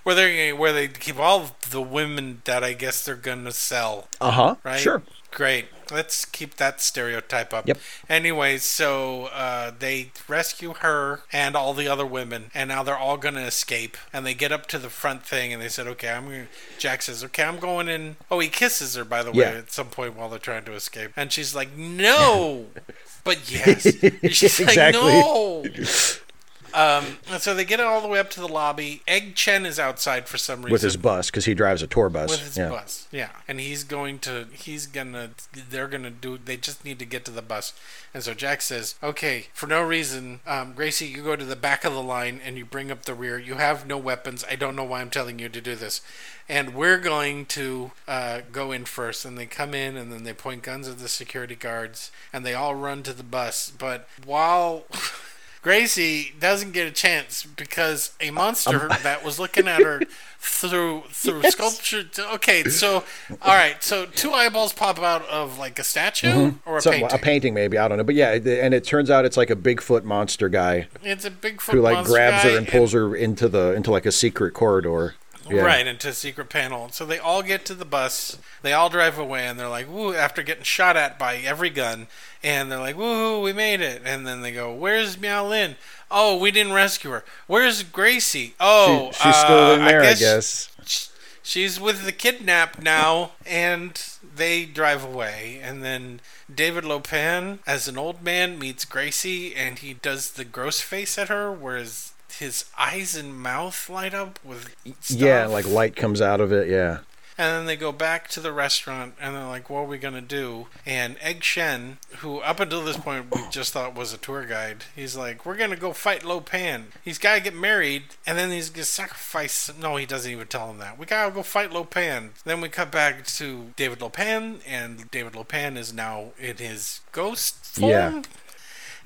Where 0.04 0.16
they 0.16 0.54
where 0.54 0.74
they 0.74 0.88
keep 0.88 1.20
all 1.20 1.52
the 1.70 1.82
women 1.82 2.42
that 2.46 2.64
I 2.64 2.74
guess 2.74 3.04
they're 3.06 3.16
gonna 3.16 3.52
sell. 3.52 4.08
uh 4.22 4.32
huh 4.32 4.56
right? 4.64 4.80
sure 4.80 5.04
Great. 5.32 5.68
Let's 5.92 6.26
keep 6.26 6.56
that 6.56 6.82
stereotype 6.82 7.54
up. 7.54 7.68
Yep. 7.68 7.78
Anyways, 8.10 8.64
so 8.64 9.26
uh, 9.26 9.72
they 9.78 10.12
rescue 10.28 10.74
her 10.80 11.22
and 11.32 11.56
all 11.56 11.76
the 11.76 11.88
other 11.88 12.06
women, 12.06 12.50
and 12.56 12.68
now 12.70 12.82
they're 12.82 12.98
all 12.98 13.18
gonna 13.18 13.42
escape. 13.42 13.96
And 14.12 14.26
they 14.26 14.34
get 14.34 14.52
up 14.52 14.66
to 14.68 14.80
the 14.80 14.90
front 14.90 15.24
thing, 15.24 15.54
and 15.54 15.62
they 15.62 15.70
said, 15.70 15.86
"Okay, 15.86 16.10
I'm 16.10 16.26
gonna." 16.26 16.48
Jack 16.80 17.04
says, 17.04 17.24
"Okay, 17.24 17.44
I'm 17.44 17.60
going 17.60 17.88
in." 17.88 18.16
Oh, 18.32 18.40
he 18.40 18.48
kisses 18.50 18.96
her, 18.96 19.06
by 19.06 19.22
the 19.22 19.32
way, 19.32 19.44
Yeah. 19.44 19.60
at 19.60 19.72
some 19.72 19.90
point 19.90 20.16
while 20.16 20.30
they're 20.30 20.40
trying 20.40 20.66
to 20.66 20.74
escape, 20.74 21.12
and 21.16 21.32
she's 21.32 21.54
like, 21.54 21.78
"No." 21.78 22.66
But 23.24 23.52
yes, 23.52 23.84
she's 24.32 24.60
Exactly. 24.60 25.00
like, 25.02 25.26
"No." 25.26 25.64
Um, 26.74 27.18
and 27.32 27.42
so 27.42 27.54
they 27.54 27.66
get 27.66 27.80
all 27.80 28.02
the 28.02 28.08
way 28.08 28.20
up 28.20 28.30
to 28.32 28.40
the 28.40 28.48
lobby. 28.48 29.02
Egg 29.08 29.38
Shen 29.38 29.66
is 29.66 29.80
outside 29.80 30.28
for 30.28 30.38
some 30.38 30.60
reason 30.60 30.72
with 30.72 30.82
his 30.82 30.98
bus 30.98 31.30
because 31.30 31.46
he 31.46 31.54
drives 31.54 31.82
a 31.82 31.88
tour 31.88 32.10
bus. 32.10 32.30
with 32.30 32.42
his 32.42 32.58
yeah. 32.58 32.70
bus. 32.70 33.08
Yeah, 33.12 33.30
and 33.48 33.60
he's 33.60 33.84
going 33.84 34.20
to. 34.20 34.48
He's 34.54 34.86
gonna. 34.88 35.32
They're 35.70 35.88
gonna 35.88 36.10
do. 36.10 36.38
They 36.38 36.58
just 36.58 36.86
need 36.86 37.00
to 37.00 37.06
get 37.06 37.26
to 37.26 37.32
the 37.32 37.42
bus. 37.42 37.74
And 38.14 38.24
so 38.24 38.34
Jack 38.34 38.62
says, 38.62 38.96
"Okay, 39.04 39.48
for 39.54 39.68
no 39.68 39.82
reason, 39.82 40.40
um, 40.46 40.74
Gracie, 40.74 41.08
you 41.08 41.24
go 41.24 41.36
to 41.36 41.46
the 41.46 41.56
back 41.56 41.84
of 41.86 41.94
the 41.94 42.04
line 42.04 42.40
and 42.44 42.58
you 42.58 42.66
bring 42.66 42.92
up 42.92 43.04
the 43.04 43.14
rear. 43.14 43.38
You 43.38 43.56
have 43.56 43.88
no 43.88 43.98
weapons. 43.98 44.46
I 44.50 44.56
don't 44.56 44.76
know 44.76 44.84
why 44.84 45.02
I'm 45.02 45.10
telling 45.10 45.40
you 45.40 45.50
to 45.50 45.62
do 45.62 45.76
this." 45.76 46.02
And 46.50 46.74
we're 46.74 46.98
going 46.98 47.46
to 47.46 47.92
uh, 48.08 48.42
go 48.52 48.72
in 48.72 48.86
first. 48.86 49.24
And 49.24 49.38
they 49.38 49.46
come 49.46 49.76
in 49.76 49.96
and 49.96 50.12
then 50.12 50.24
they 50.24 50.34
point 50.34 50.64
guns 50.64 50.88
at 50.88 50.98
the 50.98 51.08
security 51.08 51.56
guards 51.56 52.12
and 52.34 52.44
they 52.44 52.56
all 52.56 52.74
run 52.74 53.04
to 53.04 53.14
the 53.14 53.24
bus. 53.24 53.72
But 53.78 54.08
while 54.26 54.86
Gracie 55.62 56.34
doesn't 56.40 56.72
get 56.72 56.88
a 56.88 56.92
chance 56.92 57.44
because 57.44 58.14
a 58.22 58.32
monster 58.32 58.88
that 59.04 59.26
was 59.26 59.40
looking 59.40 59.68
at 59.68 59.82
her 59.82 60.02
through 60.40 61.04
through 61.10 61.42
Yes. 61.44 61.54
sculpture. 61.54 62.06
Okay, 62.36 62.64
so 62.64 63.04
all 63.42 63.56
right, 63.56 63.84
so 63.84 64.06
two 64.06 64.32
eyeballs 64.32 64.72
pop 64.72 65.00
out 65.00 65.28
of 65.28 65.60
like 65.60 65.78
a 65.78 65.84
statue 65.84 66.28
mm-hmm. 66.28 66.70
or 66.70 66.78
a 66.78 66.82
painting. 66.82 67.10
a 67.12 67.18
painting, 67.18 67.54
maybe 67.54 67.78
I 67.78 67.90
don't 67.90 67.98
know, 67.98 68.06
but 68.06 68.16
yeah, 68.16 68.32
and 68.32 68.74
it 68.74 68.86
turns 68.86 69.10
out 69.10 69.26
it's 69.26 69.38
like 69.38 69.50
a 69.50 69.56
Bigfoot 69.56 70.04
monster 70.04 70.48
guy 70.48 70.88
It's 71.04 71.26
a 71.26 71.32
Bigfoot 71.32 71.74
who 71.74 71.82
like 71.82 72.06
grabs 72.06 72.44
her 72.44 72.58
and 72.58 72.68
pulls 72.68 72.94
her 72.94 73.14
into 73.14 73.50
the 73.50 73.74
into 73.74 73.92
like 73.92 74.06
a 74.06 74.12
secret 74.12 74.54
corridor. 74.54 75.16
Yeah. 75.50 75.62
Right, 75.64 75.86
into 75.88 76.10
a 76.10 76.14
secret 76.14 76.50
panel. 76.50 76.90
So 76.90 77.06
they 77.06 77.20
all 77.20 77.42
get 77.42 77.66
to 77.66 77.74
the 77.74 77.86
bus. 77.86 78.38
They 78.62 78.74
all 78.74 78.90
drive 78.90 79.18
away, 79.18 79.46
and 79.48 79.60
they're 79.60 79.68
like, 79.70 79.88
"Woo!" 79.90 80.14
After 80.14 80.44
getting 80.44 80.64
shot 80.64 80.96
at 80.98 81.18
by 81.20 81.38
every 81.38 81.70
gun, 81.70 82.08
and 82.44 82.72
they're 82.72 82.80
like, 82.80 82.98
"Woo! 82.98 83.42
We 83.42 83.54
made 83.54 83.82
it!" 83.82 84.02
And 84.06 84.26
then 84.28 84.42
they 84.42 84.52
go, 84.52 84.74
"Where's 84.74 85.18
Miao 85.20 85.48
Lin? 85.48 85.76
Oh, 86.12 86.38
we 86.38 86.52
didn't 86.52 86.74
rescue 86.74 87.12
her. 87.12 87.24
Where's 87.48 87.84
Gracie? 87.84 88.56
Oh, 88.60 89.12
She- 89.12 89.24
she's 89.24 89.36
still 89.36 89.58
uh, 89.60 89.74
in 89.76 89.86
there, 89.86 90.02
I 90.02 90.14
guess. 90.16 90.70
sh- 90.86 91.08
She's 91.42 91.80
with 91.80 92.04
the 92.06 92.12
kidnap 92.12 92.80
now, 92.80 93.32
and 93.44 94.00
they 94.36 94.66
drive 94.66 95.04
away. 95.04 95.60
And 95.64 95.84
then 95.84 96.20
David 96.54 96.86
Lo 96.86 97.00
Pan, 97.00 97.58
as 97.66 97.88
an 97.88 97.98
old 97.98 98.22
man, 98.22 98.60
meets 98.60 98.86
Gracie, 98.86 99.56
and 99.56 99.80
he 99.80 99.96
does 99.96 100.32
the 100.32 100.46
gross 100.46 100.80
face 100.82 101.18
at 101.18 101.30
her, 101.30 101.52
whereas 101.52 102.09
his 102.40 102.66
eyes 102.78 103.16
and 103.16 103.40
mouth 103.40 103.90
light 103.90 104.14
up 104.14 104.40
with 104.44 104.76
stuff. 105.00 105.20
Yeah, 105.20 105.46
like 105.46 105.68
light 105.68 105.96
comes 105.96 106.22
out 106.22 106.42
of 106.42 106.52
it. 106.52 106.68
Yeah. 106.68 107.00
And 107.38 107.56
then 107.56 107.66
they 107.68 107.78
go 107.78 107.94
back 107.94 108.28
to 108.32 108.42
the 108.42 108.52
restaurant 108.52 109.14
and 109.22 109.34
they're 109.34 109.46
like, 109.46 109.70
what 109.70 109.80
are 109.80 109.86
we 109.86 109.98
going 109.98 110.14
to 110.14 110.20
do? 110.20 110.68
And 110.86 111.16
Egg 111.22 111.42
Shen, 111.42 112.00
who 112.18 112.40
up 112.40 112.60
until 112.60 112.84
this 112.84 112.98
point 112.98 113.34
we 113.34 113.42
just 113.50 113.72
thought 113.72 113.96
was 113.96 114.12
a 114.12 114.18
tour 114.18 114.44
guide, 114.44 114.84
he's 114.94 115.16
like, 115.16 115.46
we're 115.46 115.56
going 115.56 115.70
to 115.70 115.78
go 115.78 115.94
fight 115.94 116.26
Lo 116.26 116.42
Pan. 116.42 116.88
He's 117.02 117.18
got 117.18 117.36
to 117.36 117.42
get 117.42 117.56
married 117.56 118.04
and 118.28 118.38
then 118.38 118.52
he's 118.52 118.70
going 118.70 118.84
to 118.84 118.92
sacrifice. 118.92 119.72
No, 119.80 119.96
he 119.96 120.06
doesn't 120.06 120.30
even 120.30 120.48
tell 120.48 120.70
him 120.70 120.80
that. 120.80 121.00
We 121.00 121.06
got 121.06 121.28
to 121.28 121.32
go 121.32 121.42
fight 121.42 121.72
Lo 121.72 121.86
Pan. 121.86 122.32
Then 122.44 122.60
we 122.60 122.68
cut 122.68 122.92
back 122.92 123.26
to 123.26 123.72
David 123.78 124.02
Lo 124.02 124.10
Pan, 124.10 124.60
and 124.68 125.10
David 125.10 125.34
Lo 125.34 125.46
Pan 125.46 125.78
is 125.78 125.94
now 125.94 126.32
in 126.38 126.58
his 126.58 127.00
ghost 127.14 127.56
form. 127.80 127.90
Yeah. 127.90 128.22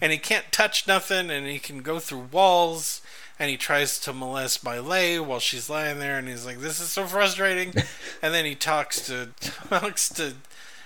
And 0.01 0.11
he 0.11 0.17
can't 0.17 0.51
touch 0.51 0.87
nothing 0.87 1.29
and 1.29 1.45
he 1.45 1.59
can 1.59 1.83
go 1.83 1.99
through 1.99 2.29
walls 2.31 3.02
and 3.39 3.49
he 3.49 3.57
tries 3.57 3.99
to 3.99 4.13
molest 4.13 4.63
my 4.63 4.79
lay 4.79 5.19
while 5.19 5.39
she's 5.39 5.69
lying 5.69 5.99
there 5.99 6.17
and 6.17 6.27
he's 6.27 6.45
like 6.45 6.59
this 6.59 6.79
is 6.79 6.89
so 6.89 7.05
frustrating. 7.05 7.73
And 8.21 8.33
then 8.33 8.45
he 8.45 8.55
talks 8.55 9.05
to 9.07 9.31
talks 9.69 10.07
to 10.09 10.35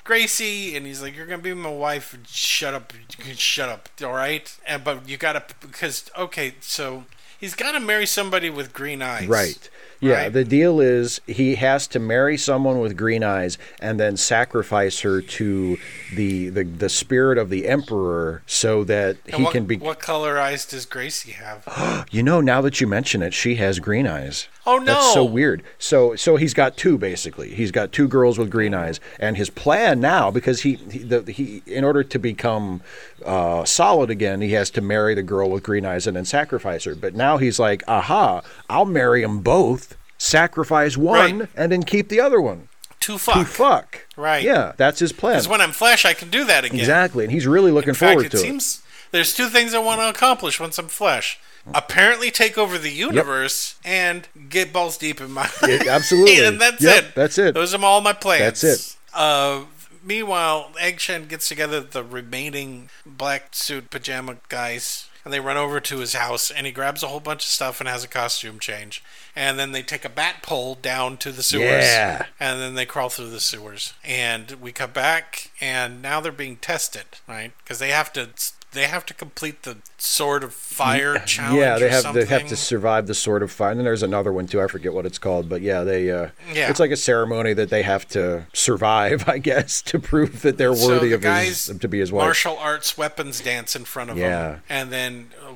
gracie 0.04 0.76
and 0.76 0.88
he's 0.88 1.04
like 1.04 1.16
you're 1.16 1.28
gonna 1.28 1.42
be 1.42 1.54
my 1.54 1.70
wife. 1.70 2.18
Shut 2.28 2.74
up. 2.74 2.94
Shut 3.36 3.70
up 3.70 3.90
all 4.04 4.14
right? 4.14 4.58
And 4.66 4.84
but 4.84 5.08
you 5.08 5.18
gotta 5.18 5.44
because 5.60 6.10
okay 6.18 6.56
so 6.62 7.06
he's 7.40 7.54
gotta 7.54 7.80
marry 7.80 8.08
somebody 8.08 8.50
with 8.50 8.74
green 8.74 9.04
eyes. 9.04 9.28
Right. 9.28 9.70
Yeah, 10.00 10.14
Right. 10.24 10.34
the 10.34 10.44
deal 10.44 10.80
is 10.80 11.22
he 11.26 11.56
has 11.56 11.88
to 11.88 12.00
marry 12.00 12.38
someone 12.38 12.80
with 12.80 12.96
green 12.96 13.24
eyes 13.24 13.58
and 13.82 14.00
then 14.00 14.16
sacrifice 14.18 15.00
her 15.02 15.22
to 15.22 15.78
the 16.16 16.50
the, 16.50 16.64
the 16.64 16.90
spirit 16.90 17.38
of 17.38 17.50
the 17.50 17.68
emperor 17.68 18.42
so 18.46 18.84
that 18.84 19.18
and 19.26 19.36
he 19.36 19.44
what, 19.44 19.52
can 19.54 19.66
be 19.66 19.78
what 19.78 20.00
color 20.00 20.38
eyes 20.38 20.66
does 20.66 20.86
gracie 20.86 21.32
have 21.32 21.64
You 22.12 22.24
know, 22.24 22.42
now 22.42 22.62
that 22.62 22.80
you 22.80 22.88
mention 22.88 23.22
it, 23.22 23.34
she 23.34 23.56
has 23.56 23.80
green 23.80 24.08
eyes. 24.08 24.48
oh 24.66 24.78
no 24.78 24.86
That's 24.94 25.14
so 25.14 25.26
weird. 25.26 25.64
So 25.80 26.16
so 26.16 26.36
he's 26.36 26.54
got 26.54 26.78
two 26.78 26.98
basically. 26.98 27.50
He's 27.56 27.72
got 27.72 27.92
two 27.92 28.08
girls 28.08 28.38
with 28.38 28.50
green 28.50 28.74
eyes, 28.74 29.00
and 29.20 29.36
his 29.38 29.50
plan 29.50 30.00
now, 30.00 30.32
because 30.32 30.62
he 30.62 30.76
he, 30.76 31.00
the, 31.00 31.24
he 31.32 31.64
in 31.66 31.84
order 31.84 32.04
to 32.04 32.20
become 32.20 32.82
uh, 33.26 33.66
solid 33.66 34.10
again, 34.10 34.42
he 34.42 34.52
has 34.54 34.70
to 34.72 34.82
marry 34.82 35.14
the 35.16 35.24
girl 35.24 35.50
with 35.50 35.64
green 35.64 35.86
eyes 35.86 36.06
and 36.08 36.16
then 36.16 36.26
sacrifice 36.26 36.84
her. 36.86 36.96
But 36.96 37.16
now 37.16 37.38
he's 37.38 37.60
like, 37.60 37.84
aha, 37.88 38.42
I'll 38.70 38.86
marry 38.86 39.22
them 39.22 39.40
both, 39.40 39.87
sacrifice 40.18 40.98
one, 40.98 41.40
Right. 41.40 41.50
and 41.56 41.72
then 41.72 41.84
keep 41.84 42.10
the 42.10 42.20
other 42.20 42.40
one. 42.42 42.70
to 43.02 43.14
To 43.14 43.18
fuck 43.18 43.48
fuck. 43.48 44.08
Right. 44.18 44.44
Yeah, 44.44 44.74
that's 44.78 45.00
his 45.00 45.12
plan. 45.14 45.34
because 45.36 45.48
when 45.48 45.62
i'm 45.62 45.72
flesh 45.72 46.04
i 46.06 46.14
can 46.14 46.30
do 46.30 46.44
that 46.46 46.66
again 46.66 46.80
Exactly, 46.80 47.24
and 47.24 47.32
he's 47.32 47.46
really 47.48 47.72
looking 47.72 47.90
In 47.90 47.96
fact, 47.96 48.12
forward 48.14 48.26
it 48.26 48.32
to 48.32 48.38
seems 48.38 48.82
there's 49.12 49.34
two 49.34 49.48
things 49.48 49.74
I 49.74 49.80
want 49.80 50.02
to 50.02 50.10
accomplish 50.10 50.60
once 50.60 50.78
I'm 50.78 50.90
Flesh. 50.90 51.40
Apparently, 51.74 52.30
take 52.32 52.58
over 52.58 52.78
the 52.78 52.92
universe 52.92 53.76
and 53.86 54.28
get 54.50 54.74
balls 54.74 54.98
deep 54.98 55.22
in 55.22 55.32
my. 55.32 55.50
it. 55.64 55.88
Absolutely. 55.88 56.44
and 56.46 56.60
that's 56.60 56.82
Yep, 56.82 57.04
it. 57.04 57.16
That's 57.16 57.38
it. 57.38 57.54
Those 57.54 57.74
are 57.74 57.84
all 57.86 58.02
my 58.02 58.12
plans. 58.14 58.62
That's 58.62 58.64
it. 58.66 58.96
Uh, 59.14 59.64
meanwhile, 60.04 60.72
Egg 60.80 61.00
Shen 61.00 61.26
gets 61.28 61.48
together 61.48 61.80
the 61.80 62.04
remaining 62.04 62.90
black 63.06 63.50
suit 63.56 63.90
pajama 63.90 64.38
guys. 64.50 65.07
And 65.28 65.34
they 65.34 65.42
run 65.42 65.58
over 65.58 65.82
to 65.82 65.98
his 65.98 66.14
house, 66.14 66.50
and 66.50 66.66
he 66.66 66.72
grabs 66.72 67.04
a 67.04 67.08
whole 67.08 67.20
bunch 67.20 67.44
of 67.44 67.50
stuff 67.50 67.82
and 67.82 67.90
has 67.90 68.02
a 68.02 68.08
costume 68.08 68.60
change. 68.60 69.04
And 69.36 69.60
then 69.60 69.74
they 69.74 69.84
take 69.84 70.06
a 70.06 70.10
bat 70.10 70.42
pole 70.42 70.76
down 70.76 71.18
to 71.18 71.34
the 71.34 71.44
sewers. 71.44 71.84
Yeah. 71.84 72.28
And 72.40 72.62
then 72.62 72.76
they 72.76 72.86
crawl 72.86 73.10
through 73.10 73.32
the 73.32 73.42
sewers. 73.42 73.94
And 74.06 74.52
we 74.52 74.72
come 74.72 74.92
back, 74.92 75.52
and 75.60 76.02
now 76.02 76.22
they're 76.22 76.32
being 76.32 76.56
tested, 76.56 77.08
right? 77.28 77.52
Because 77.58 77.80
they 77.80 77.90
have 77.90 78.14
to 78.14 78.30
they 78.78 78.88
have 78.88 79.06
to 79.08 79.14
complete 79.14 79.64
the 79.64 79.78
sword 79.98 80.44
of 80.44 80.54
fire 80.54 81.18
challenge. 81.26 81.58
Yeah, 81.60 81.78
they 81.80 81.90
have 81.90 82.14
they 82.14 82.26
have 82.26 82.48
to 82.48 82.56
survive 82.56 83.08
the 83.08 83.14
sword 83.16 83.42
of 83.44 83.52
fire. 83.52 83.72
And 83.72 83.80
then 83.80 83.86
there's 83.86 84.04
another 84.04 84.32
one 84.32 84.48
too. 84.48 84.62
I 84.62 84.68
forget 84.68 84.94
what 84.94 85.06
it's 85.06 85.18
called, 85.18 85.50
but 85.50 85.62
yeah, 85.62 85.84
they 85.84 86.12
uh, 86.12 86.30
Yeah. 86.54 86.70
it's 86.70 86.80
like 86.80 86.92
a 86.92 86.96
ceremony 86.98 87.54
that 87.54 87.70
they 87.70 87.82
have 87.84 88.08
to 88.10 88.48
survive, 88.54 89.28
I 89.36 89.40
guess, 89.40 89.82
to 89.84 90.00
prove 90.00 90.42
that 90.44 90.58
they're 90.58 90.76
So 90.76 90.88
worthy 90.88 91.10
the 91.10 91.16
of 91.16 91.22
guys 91.22 91.68
his 91.68 91.80
to 91.80 91.88
be 91.88 92.00
his 92.00 92.12
wife. 92.12 92.26
martial 92.26 92.58
arts 92.58 92.98
weapons 92.98 93.42
dance 93.42 93.76
in 93.76 93.86
front 93.86 94.10
of 94.12 94.18
Yeah. 94.18 94.54
him, 94.56 94.62
and 94.70 94.92
then 94.92 95.30
uh, 95.44 95.54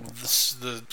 the, 0.61 0.83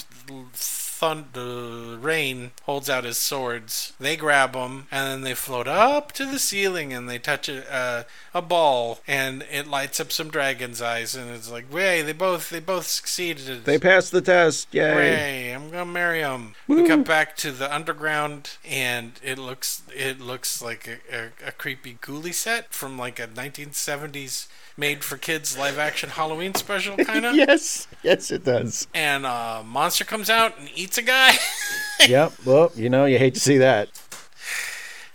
the 0.99 1.07
thunder 1.33 1.99
rain 1.99 2.51
holds 2.63 2.91
out 2.91 3.05
his 3.05 3.19
swords. 3.19 3.93
They 3.99 4.17
grab 4.17 4.53
them, 4.53 4.87
and 4.91 5.07
then 5.07 5.21
they 5.23 5.35
float 5.35 5.69
up 5.69 6.13
to 6.13 6.27
the 6.27 6.39
ceiling, 6.39 6.93
and 6.93 7.09
they 7.09 7.19
touch 7.19 7.49
a 7.49 7.73
uh, 7.73 8.03
a 8.35 8.43
ball, 8.43 9.01
and 9.07 9.45
it 9.51 9.67
lights 9.67 10.01
up 10.01 10.13
some 10.13 10.29
dragon's 10.29 10.83
eyes, 10.83 11.15
and 11.15 11.31
it's 11.31 11.51
like, 11.51 11.73
way 11.73 12.03
they 12.03 12.13
both 12.13 12.51
they 12.51 12.61
both 12.61 12.87
succeeded. 12.87 13.65
They 13.65 13.79
passed 13.79 14.13
the 14.13 14.21
test. 14.21 14.69
Yay! 14.73 14.93
Hooray, 14.93 15.51
I'm 15.53 15.71
gonna 15.71 15.85
marry 15.87 16.21
him. 16.21 16.55
We 16.67 16.87
cut 16.87 17.05
back 17.05 17.37
to 17.39 17.53
the 17.53 17.73
underground, 17.73 18.51
and 18.65 19.13
it 19.23 19.39
looks 19.39 19.83
it 19.95 20.21
looks 20.21 20.63
like 20.63 20.89
a, 20.89 21.17
a, 21.17 21.49
a 21.49 21.53
creepy 21.53 21.99
ghoulie 22.01 22.35
set 22.35 22.73
from 22.73 22.99
like 22.99 23.19
a 23.19 23.27
1970s 23.27 24.49
made 24.79 25.03
for 25.05 25.16
kids 25.18 25.59
live 25.59 25.76
action 25.79 26.09
Halloween 26.11 26.55
special, 26.55 26.97
kind 27.05 27.26
of. 27.26 27.35
Yes, 27.35 27.87
yes, 28.03 28.31
it 28.31 28.45
does. 28.45 28.87
And 28.95 29.26
a 29.26 29.62
monster 29.66 30.05
comes 30.05 30.31
out 30.31 30.59
and 30.59 30.70
eats 30.74 30.97
a 30.97 31.03
guy, 31.03 31.33
yep. 32.09 32.33
Well, 32.47 32.72
you 32.74 32.89
know, 32.89 33.05
you 33.05 33.18
hate 33.18 33.35
to 33.35 33.41
see 33.41 33.59
that. 33.59 33.89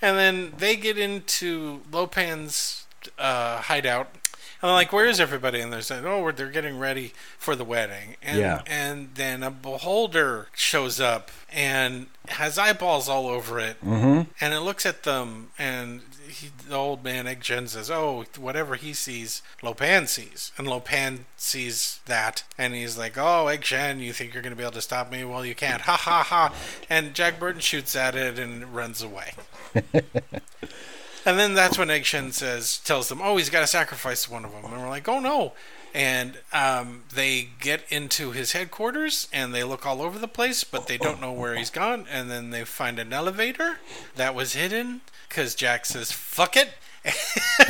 and 0.02 0.18
then 0.18 0.54
they 0.58 0.76
get 0.76 0.98
into 0.98 1.82
Lo 1.92 2.06
Pan's 2.06 2.86
uh, 3.18 3.62
hideout. 3.62 4.10
And 4.64 4.70
I'm 4.72 4.76
like, 4.76 4.94
where 4.94 5.06
is 5.06 5.20
everybody? 5.20 5.60
And 5.60 5.74
they're 5.74 5.82
saying, 5.82 6.06
oh, 6.06 6.32
they're 6.32 6.50
getting 6.50 6.80
ready 6.80 7.12
for 7.38 7.54
the 7.54 7.66
wedding. 7.66 8.16
And, 8.24 8.40
Yeah. 8.40 8.62
and 8.66 9.10
then 9.16 9.44
a 9.44 9.52
beholder 9.52 10.48
shows 10.56 11.02
up 11.02 11.30
and 11.52 12.08
has 12.30 12.58
eyeballs 12.58 13.10
all 13.10 13.28
over 13.28 13.60
it. 13.60 13.76
Mm-hmm. 13.84 14.22
And 14.40 14.54
it 14.54 14.62
looks 14.62 14.86
at 14.86 15.04
them, 15.04 15.50
and 15.60 16.00
he, 16.30 16.50
the 16.70 16.76
old 16.78 17.04
man, 17.04 17.28
Egg 17.28 17.44
Shen, 17.44 17.68
says, 17.68 17.92
oh, 17.92 18.24
whatever 18.38 18.76
he 18.76 18.94
sees, 18.94 19.42
Lo 19.62 19.74
Pan 19.74 20.08
sees. 20.08 20.54
And 20.58 20.66
Lo 20.66 20.80
Pan 20.80 21.26
sees 21.36 22.00
that. 22.06 22.44
And 22.58 22.74
he's 22.74 22.98
like, 22.98 23.18
oh, 23.18 23.48
Egg 23.48 23.66
Shen, 23.66 24.00
you 24.00 24.14
think 24.14 24.34
you're 24.34 24.42
going 24.44 24.54
to 24.54 24.58
be 24.58 24.64
able 24.64 24.72
to 24.72 24.82
stop 24.82 25.12
me? 25.12 25.26
Well, 25.26 25.46
you 25.46 25.56
can't. 25.56 25.82
Ha, 25.82 25.98
ha, 25.98 26.24
ha. 26.24 26.54
And 26.90 27.14
Jack 27.14 27.38
Burton 27.38 27.60
shoots 27.60 27.98
at 27.98 28.16
it 28.16 28.40
and 28.40 28.74
runs 28.74 29.02
away. 29.02 29.34
And 31.26 31.40
then 31.40 31.54
that's 31.54 31.78
when 31.78 31.90
Egg 31.90 32.06
Shen 32.06 32.32
says, 32.32 32.80
tells 32.80 33.10
them, 33.10 33.22
"Oh, 33.22 33.38
he's 33.38 33.50
got 33.50 33.62
to 33.62 33.68
sacrifice 33.68 34.30
one 34.30 34.44
of 34.46 34.52
them." 34.52 34.66
And 34.66 34.82
we're 34.82 34.90
like, 34.90 35.08
"Oh 35.08 35.20
no!" 35.20 35.54
And 35.94 36.40
um, 36.52 37.04
they 37.14 37.50
get 37.60 37.84
into 37.90 38.32
his 38.32 38.54
headquarters 38.54 39.28
and 39.32 39.54
they 39.54 39.64
look 39.64 39.86
all 39.86 40.02
over 40.02 40.18
the 40.18 40.28
place, 40.28 40.64
but 40.64 40.88
they 40.88 40.98
don't 40.98 41.22
know 41.22 41.32
where 41.32 41.56
he's 41.56 41.70
gone. 41.70 42.08
And 42.10 42.32
then 42.32 42.50
they 42.50 42.64
find 42.64 42.98
an 42.98 43.14
elevator 43.14 43.78
that 44.16 44.34
was 44.34 44.54
hidden 44.54 45.02
because 45.30 45.56
Jack 45.56 45.86
says, 45.86 46.12
"Fuck 46.12 46.58
it," 46.58 46.74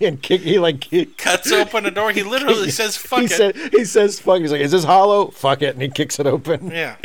and 0.00 0.22
kick, 0.22 0.42
he 0.42 0.58
like 0.58 0.84
he, 0.84 1.06
cuts 1.06 1.50
open 1.50 1.84
a 1.84 1.90
door. 1.90 2.12
He 2.12 2.22
literally 2.22 2.70
says, 2.80 2.96
"Fuck 2.96 3.20
he 3.20 3.24
it." 3.24 3.30
said 3.30 3.56
he 3.56 3.84
says 3.84 4.20
fuck. 4.20 4.40
He's 4.40 4.52
like, 4.52 4.60
is 4.60 4.70
this 4.70 4.84
hollow? 4.84 5.28
Fuck 5.28 5.62
it, 5.62 5.74
and 5.74 5.82
he 5.82 5.88
kicks 5.88 6.20
it 6.20 6.26
open. 6.26 6.70
Yeah. 6.70 6.96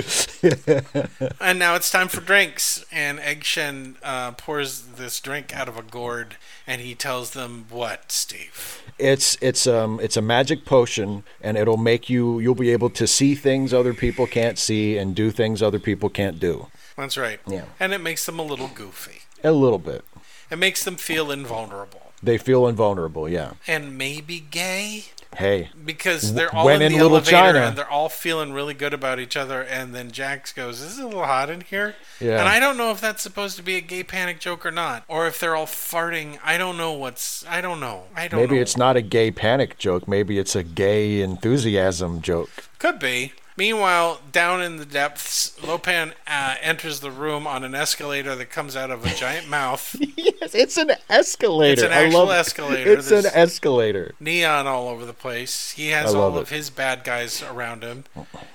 and 1.41 1.58
now 1.58 1.76
it's 1.76 1.89
time 1.89 2.10
for 2.10 2.22
drinks. 2.22 2.86
And 2.91 3.20
Egg 3.20 3.43
Shen 3.43 3.97
uh, 4.03 4.34
pours 4.34 4.82
this 4.82 5.20
drink 5.20 5.55
out 5.55 5.68
of 5.68 5.78
a 5.78 5.82
gourd, 5.82 6.36
and 6.68 6.80
he 6.80 6.93
tells 6.93 7.32
them 7.32 7.66
what, 7.70 8.12
Steve? 8.12 8.84
It's 8.99 9.36
it's 9.41 9.66
um 9.66 9.99
it's 9.99 10.18
a 10.18 10.22
magic 10.22 10.64
potion, 10.64 11.24
and 11.41 11.58
it'll 11.58 11.78
make 11.78 12.08
you 12.08 12.39
you'll 12.39 12.55
be 12.55 12.72
able 12.72 12.91
to 12.91 13.08
see 13.08 13.34
things 13.34 13.74
other 13.74 13.95
people 13.95 14.28
can't 14.28 14.60
see 14.60 14.97
and 14.97 15.16
do 15.16 15.32
things 15.32 15.64
other 15.64 15.80
people 15.80 16.10
can't 16.10 16.39
do. 16.39 16.68
That's 16.95 17.18
right. 17.18 17.39
Yeah. 17.47 17.66
And 17.80 17.93
it 17.93 18.01
makes 18.01 18.26
them 18.26 18.38
a 18.38 18.43
little 18.43 18.70
goofy. 18.70 19.22
A 19.43 19.51
little 19.51 19.80
bit. 19.80 20.03
It 20.50 20.58
makes 20.58 20.84
them 20.84 20.95
feel 20.95 21.32
invulnerable 21.32 22.12
They 22.24 22.38
feel 22.38 22.68
invulnerable. 22.68 23.28
Yeah. 23.30 23.52
and 23.68 23.98
maybe 23.98 24.39
gay 24.39 25.06
Hey. 25.36 25.70
because 25.86 26.34
they're 26.34 26.54
all 26.56 26.66
When 26.66 26.82
in, 26.82 26.93
in 26.93 26.98
the 26.98 27.04
Little 27.04 27.18
elevator 27.18 27.32
China. 27.38 27.60
and 27.60 27.78
they're 27.78 27.89
all 27.91 28.10
feeling 28.10 28.54
really 28.54 28.74
good 28.74 28.93
about 28.93 29.20
each 29.20 29.36
other. 29.38 29.62
And 29.62 29.93
then 29.93 30.10
Jax 30.12 30.52
goes, 30.54 30.80
Is 30.80 30.86
"This 30.86 30.93
is 30.93 31.00
a 31.00 31.06
little 31.06 31.26
hot 31.26 31.50
in 31.50 31.62
here." 31.62 31.95
Yeah. 32.20 32.39
And 32.39 32.48
I 32.48 32.60
don't 32.60 32.78
know 32.78 32.89
if 32.91 33.02
that's 33.02 33.22
supposed 33.22 33.56
to 33.58 33.62
be 33.62 33.76
a 33.76 33.82
gay 33.82 34.04
panic 34.04 34.39
joke 34.39 34.66
or 34.66 34.72
not, 34.72 35.04
or 35.08 35.28
if 35.28 35.38
they're 35.39 35.56
all 35.56 35.68
farting. 35.68 36.39
I 36.43 36.58
don't 36.58 36.78
know 36.78 36.93
what's. 36.93 37.45
I 37.45 37.60
don't 37.62 37.80
know. 37.80 38.04
I 38.16 38.28
don't. 38.30 38.39
Maybe 38.39 38.56
know. 38.56 38.62
it's 38.62 38.78
not 38.78 38.95
a 38.95 39.02
gay 39.02 39.30
panic 39.30 39.78
joke. 39.78 40.08
Maybe 40.08 40.39
it's 40.39 40.56
a 40.56 40.64
gay 40.64 41.22
enthusiasm 41.22 42.22
joke. 42.22 42.50
Could 42.80 42.98
be. 42.98 43.34
Meanwhile, 43.58 44.22
down 44.32 44.62
in 44.62 44.78
the 44.78 44.86
depths, 44.86 45.62
Lo 45.64 45.80
Pan 45.80 46.14
uh, 46.28 46.55
enters 46.62 46.99
the 46.99 47.10
room 47.10 47.47
on 47.47 47.64
an 47.64 47.74
escalator 47.74 48.36
that 48.36 48.51
comes 48.51 48.76
out 48.76 48.91
of 48.91 49.03
a 49.03 49.10
giant 49.16 49.49
mouth. 49.49 49.95
yes, 50.16 50.53
it's 50.53 50.78
an 50.78 50.91
escalator. 51.10 51.74
It's 51.74 51.82
an 51.82 51.91
I 51.91 52.03
actual 52.03 52.26
love, 52.26 52.38
escalator. 52.38 52.93
It's 52.93 53.10
an 53.10 53.26
escalator. 53.26 54.14
Neon 54.20 54.68
all 54.68 54.88
over 54.88 55.05
the 55.05 55.14
place. 55.14 55.72
He 55.72 55.88
has 55.89 56.14
I 56.14 56.20
all 56.20 56.38
of 56.38 56.49
his 56.49 56.70
bad 56.70 57.03
guys 57.03 57.41
around 57.41 57.84
him, 57.84 58.03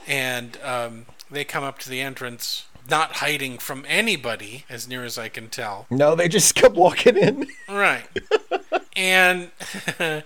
and 0.06 0.56
um, 0.62 1.06
they 1.28 1.42
come 1.42 1.64
up 1.64 1.80
to 1.80 1.90
the 1.90 2.00
entrance, 2.00 2.66
not 2.88 3.16
hiding 3.16 3.58
from 3.58 3.84
anybody, 3.88 4.64
as 4.70 4.86
near 4.86 5.04
as 5.04 5.18
I 5.18 5.28
can 5.28 5.48
tell. 5.48 5.86
No, 5.90 6.14
they 6.14 6.28
just 6.28 6.54
kept 6.54 6.76
walking 6.76 7.16
in. 7.16 7.48
Right. 7.68 8.06
and 8.96 9.50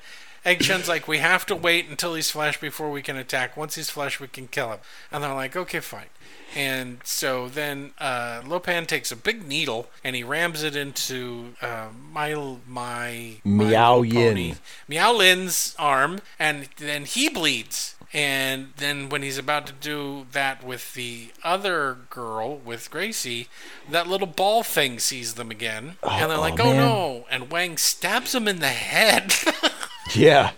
Egg 0.47 0.63
Shen's 0.63 0.89
like, 0.89 1.09
we 1.09 1.19
have 1.19 1.45
to 1.47 1.57
wait 1.57 1.89
until 1.89 2.15
he's 2.15 2.31
flesh 2.31 2.61
before 2.61 2.89
we 2.89 3.03
can 3.03 3.17
attack. 3.17 3.57
Once 3.57 3.75
he's 3.75 3.91
flesh, 3.91 4.21
we 4.21 4.29
can 4.29 4.47
kill 4.47 4.71
him. 4.71 4.79
And 5.11 5.25
they're 5.25 5.35
like, 5.35 5.57
okay, 5.57 5.81
fine. 5.81 6.07
And 6.55 7.01
so 7.03 7.49
then 7.49 7.91
uh, 7.99 8.43
Lo 8.47 8.61
Pan 8.61 8.87
takes 8.87 9.11
a 9.11 9.17
big 9.17 9.47
needle 9.47 9.91
and 10.05 10.15
he 10.15 10.23
rams 10.23 10.63
it 10.63 10.77
into 10.77 11.55
uh, 11.61 11.89
my 12.13 12.35
my 12.67 13.37
my 13.45 13.65
Meow 13.65 13.99
little 13.99 14.37
Yin. 14.37 14.57
Meow 14.89 15.13
Lin's 15.13 15.75
arm, 15.79 16.21
and 16.39 16.69
then 16.77 17.05
he 17.05 17.29
bleeds. 17.29 17.97
And 18.13 18.69
then 18.77 19.09
when 19.09 19.23
he's 19.23 19.37
about 19.37 19.67
to 19.67 19.73
do 19.73 20.27
that 20.33 20.65
with 20.65 20.95
the 20.95 21.33
other 21.43 21.99
girl, 22.09 22.57
with 22.57 22.91
Gracie, 22.91 23.49
that 23.91 24.07
little 24.07 24.29
ball 24.29 24.63
thing 24.63 25.01
sees 25.01 25.35
them 25.35 25.51
again, 25.51 25.97
and 26.03 26.31
they're 26.31 26.39
oh, 26.39 26.41
like, 26.41 26.61
"Oh 26.61 26.73
man. 26.73 26.77
no!" 26.77 27.27
And 27.31 27.51
Wang 27.51 27.77
stabs 27.77 28.35
him 28.35 28.47
in 28.49 28.61
the 28.61 28.69
head. 28.69 29.35
Yeah. 30.15 30.53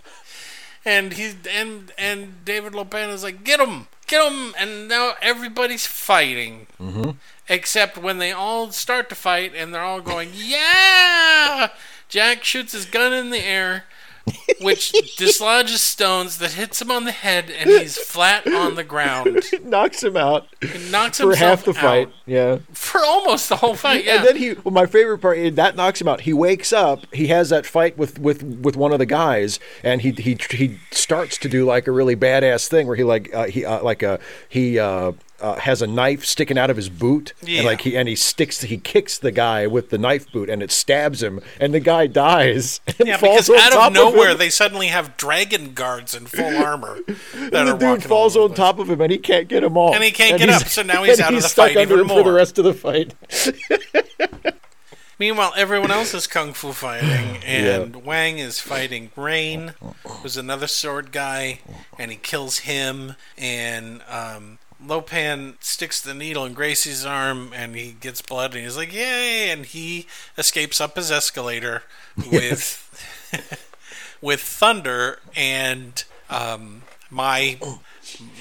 and 0.85 1.13
he's 1.13 1.35
and 1.49 1.91
and 1.97 2.43
David 2.45 2.73
Lo 2.75 2.85
Pan 2.85 3.09
is 3.09 3.23
like, 3.23 3.43
"Get 3.43 3.59
him, 3.59 3.87
get 4.07 4.25
him!" 4.31 4.53
And 4.57 4.87
now 4.87 5.13
everybody's 5.21 5.85
fighting, 5.85 6.67
Mm-hmm. 6.79 7.11
except 7.47 7.97
when 7.97 8.17
they 8.19 8.31
all 8.31 8.71
start 8.71 9.09
to 9.09 9.15
fight, 9.15 9.53
and 9.55 9.73
they're 9.73 9.81
all 9.83 10.01
going, 10.01 10.31
"Yeah!" 10.33 11.69
Jack 12.07 12.43
shoots 12.43 12.71
his 12.73 12.85
gun 12.85 13.13
in 13.13 13.29
the 13.29 13.43
air, 13.43 13.85
which 14.61 14.91
dislodges 15.17 15.81
stones 15.81 16.37
that 16.39 16.53
hits 16.53 16.81
him 16.81 16.91
on 16.91 17.05
the 17.05 17.11
head, 17.11 17.49
and 17.49 17.69
he's 17.69 17.97
flat 17.97 18.47
on 18.47 18.75
the 18.75 18.83
ground. 18.83 19.43
It 19.51 19.65
knocks 19.65 20.03
him 20.03 20.15
out 20.15 20.47
He 20.61 20.91
knocks 20.91 21.19
for 21.19 21.35
half 21.35 21.63
the 21.65 21.73
fight. 21.73 22.09
Yeah. 22.25 22.59
for 22.71 23.01
almost 23.03 23.49
the 23.49 23.57
whole 23.57 23.75
fight. 23.75 24.05
Yeah, 24.05 24.17
And 24.17 24.27
then 24.27 24.35
he, 24.37 24.53
well, 24.53 24.71
my 24.71 24.85
favorite 24.85 25.19
part, 25.19 25.37
eh, 25.37 25.49
that 25.51 25.75
knocks 25.75 25.99
him 25.99 26.07
out. 26.07 26.21
He 26.21 26.33
wakes 26.33 26.71
up. 26.71 27.05
He 27.13 27.27
has 27.27 27.49
that 27.49 27.65
fight 27.65 27.97
with, 27.97 28.19
with, 28.19 28.43
with 28.43 28.75
one 28.77 28.91
of 28.93 28.99
the 28.99 29.05
guys, 29.05 29.59
and 29.83 30.01
he 30.01 30.11
he 30.11 30.37
he 30.51 30.77
starts 30.91 31.37
to 31.39 31.49
do 31.49 31.65
like 31.65 31.87
a 31.87 31.91
really 31.91 32.15
badass 32.15 32.67
thing 32.67 32.87
where 32.87 32.95
he 32.95 33.03
like 33.03 33.33
uh, 33.33 33.45
he 33.47 33.65
uh, 33.65 33.81
like 33.83 34.03
a 34.03 34.19
he 34.47 34.77
uh, 35.41 35.55
has 35.55 35.81
a 35.81 35.87
knife 35.87 36.25
sticking 36.25 36.57
out 36.57 36.69
of 36.69 36.75
his 36.77 36.89
boot, 36.89 37.33
Yeah. 37.41 37.59
and 37.59 37.65
like 37.65 37.81
he 37.81 37.95
and 37.95 38.07
he 38.07 38.15
sticks 38.15 38.61
he 38.61 38.77
kicks 38.77 39.17
the 39.17 39.31
guy 39.31 39.67
with 39.67 39.89
the 39.89 39.97
knife 39.97 40.31
boot, 40.31 40.49
and 40.49 40.61
it 40.63 40.71
stabs 40.71 41.21
him, 41.23 41.39
and 41.59 41.73
the 41.73 41.79
guy 41.79 42.07
dies. 42.07 42.81
And 42.99 43.07
yeah, 43.07 43.17
falls 43.17 43.47
because 43.47 43.49
on 43.49 43.57
out 43.59 43.71
top 43.71 43.87
of 43.87 43.93
nowhere 43.93 44.31
him. 44.31 44.37
they 44.37 44.49
suddenly 44.49 44.87
have 44.87 45.15
dragon 45.15 45.73
guards 45.73 46.13
in 46.13 46.25
full 46.25 46.57
armor 46.63 46.99
And 47.33 47.51
the 47.69 47.77
dude 47.79 48.03
falls 48.03 48.35
on 48.35 48.53
top 48.53 48.79
of 48.79 48.89
him, 48.89 48.99
and 49.01 49.11
he 49.11 49.17
can't 49.17 49.47
get 49.47 49.63
him 49.63 49.77
off. 49.77 49.95
And 49.95 50.03
he 50.03 50.11
can't 50.11 50.37
get 50.37 50.49
up, 50.49 50.67
so 50.67 50.81
now 50.81 51.03
he's 51.05 51.19
and 51.19 51.27
out 51.27 51.33
of 51.33 51.41
the 51.41 51.47
stuck 51.47 51.67
fight 51.69 51.77
under 51.77 51.95
even 51.95 52.09
him 52.09 52.15
for 52.17 52.23
the 52.23 52.31
rest 52.33 52.57
of 52.59 52.65
the 52.65 52.73
fight. 52.73 53.13
Meanwhile, 55.17 55.51
everyone 55.57 55.91
else 55.91 56.13
is 56.13 56.27
kung 56.27 56.53
fu 56.53 56.71
fighting, 56.71 57.43
and 57.43 58.05
Wang 58.05 58.37
is 58.39 58.61
fighting 58.61 59.11
Rain, 59.17 59.73
who's 60.07 60.37
another 60.37 60.65
sword 60.67 61.11
guy, 61.11 61.59
and 61.97 62.09
he 62.09 62.15
kills 62.15 62.59
him. 62.59 63.15
And 63.37 64.01
um, 64.07 64.59
Lo 64.83 65.01
Pan 65.01 65.55
sticks 65.59 65.99
the 66.01 66.13
needle 66.13 66.45
in 66.45 66.53
Gracie's 66.53 67.05
arm, 67.05 67.51
and 67.53 67.75
he 67.75 67.91
gets 67.91 68.21
blood, 68.21 68.55
and 68.55 68.63
he's 68.63 68.77
like, 68.77 68.93
"Yay!" 68.93 69.49
And 69.49 69.65
he 69.65 70.07
escapes 70.37 70.79
up 70.79 70.95
his 70.95 71.11
escalator 71.11 71.83
with 72.31 72.85
with 74.21 74.41
thunder 74.41 75.19
and 75.35 76.03
um, 76.29 76.83
my 77.09 77.57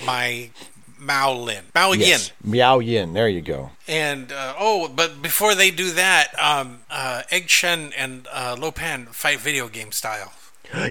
my 0.04 0.50
Mao 0.98 1.32
Lin, 1.32 1.64
Mao 1.74 1.92
Yin. 1.92 2.00
Yes. 2.00 2.32
Meow 2.42 2.80
Yin. 2.80 3.12
There 3.12 3.28
you 3.28 3.40
go. 3.40 3.70
And 3.86 4.32
uh, 4.32 4.54
oh, 4.58 4.88
but 4.88 5.22
before 5.22 5.54
they 5.54 5.70
do 5.70 5.92
that, 5.92 6.28
um, 6.38 6.80
uh, 6.90 7.22
Egg 7.30 7.48
Shen 7.48 7.92
and 7.96 8.26
uh, 8.32 8.56
Lo 8.58 8.70
Pan 8.70 9.06
fight 9.06 9.38
video 9.38 9.68
game 9.68 9.92
style. 9.92 10.32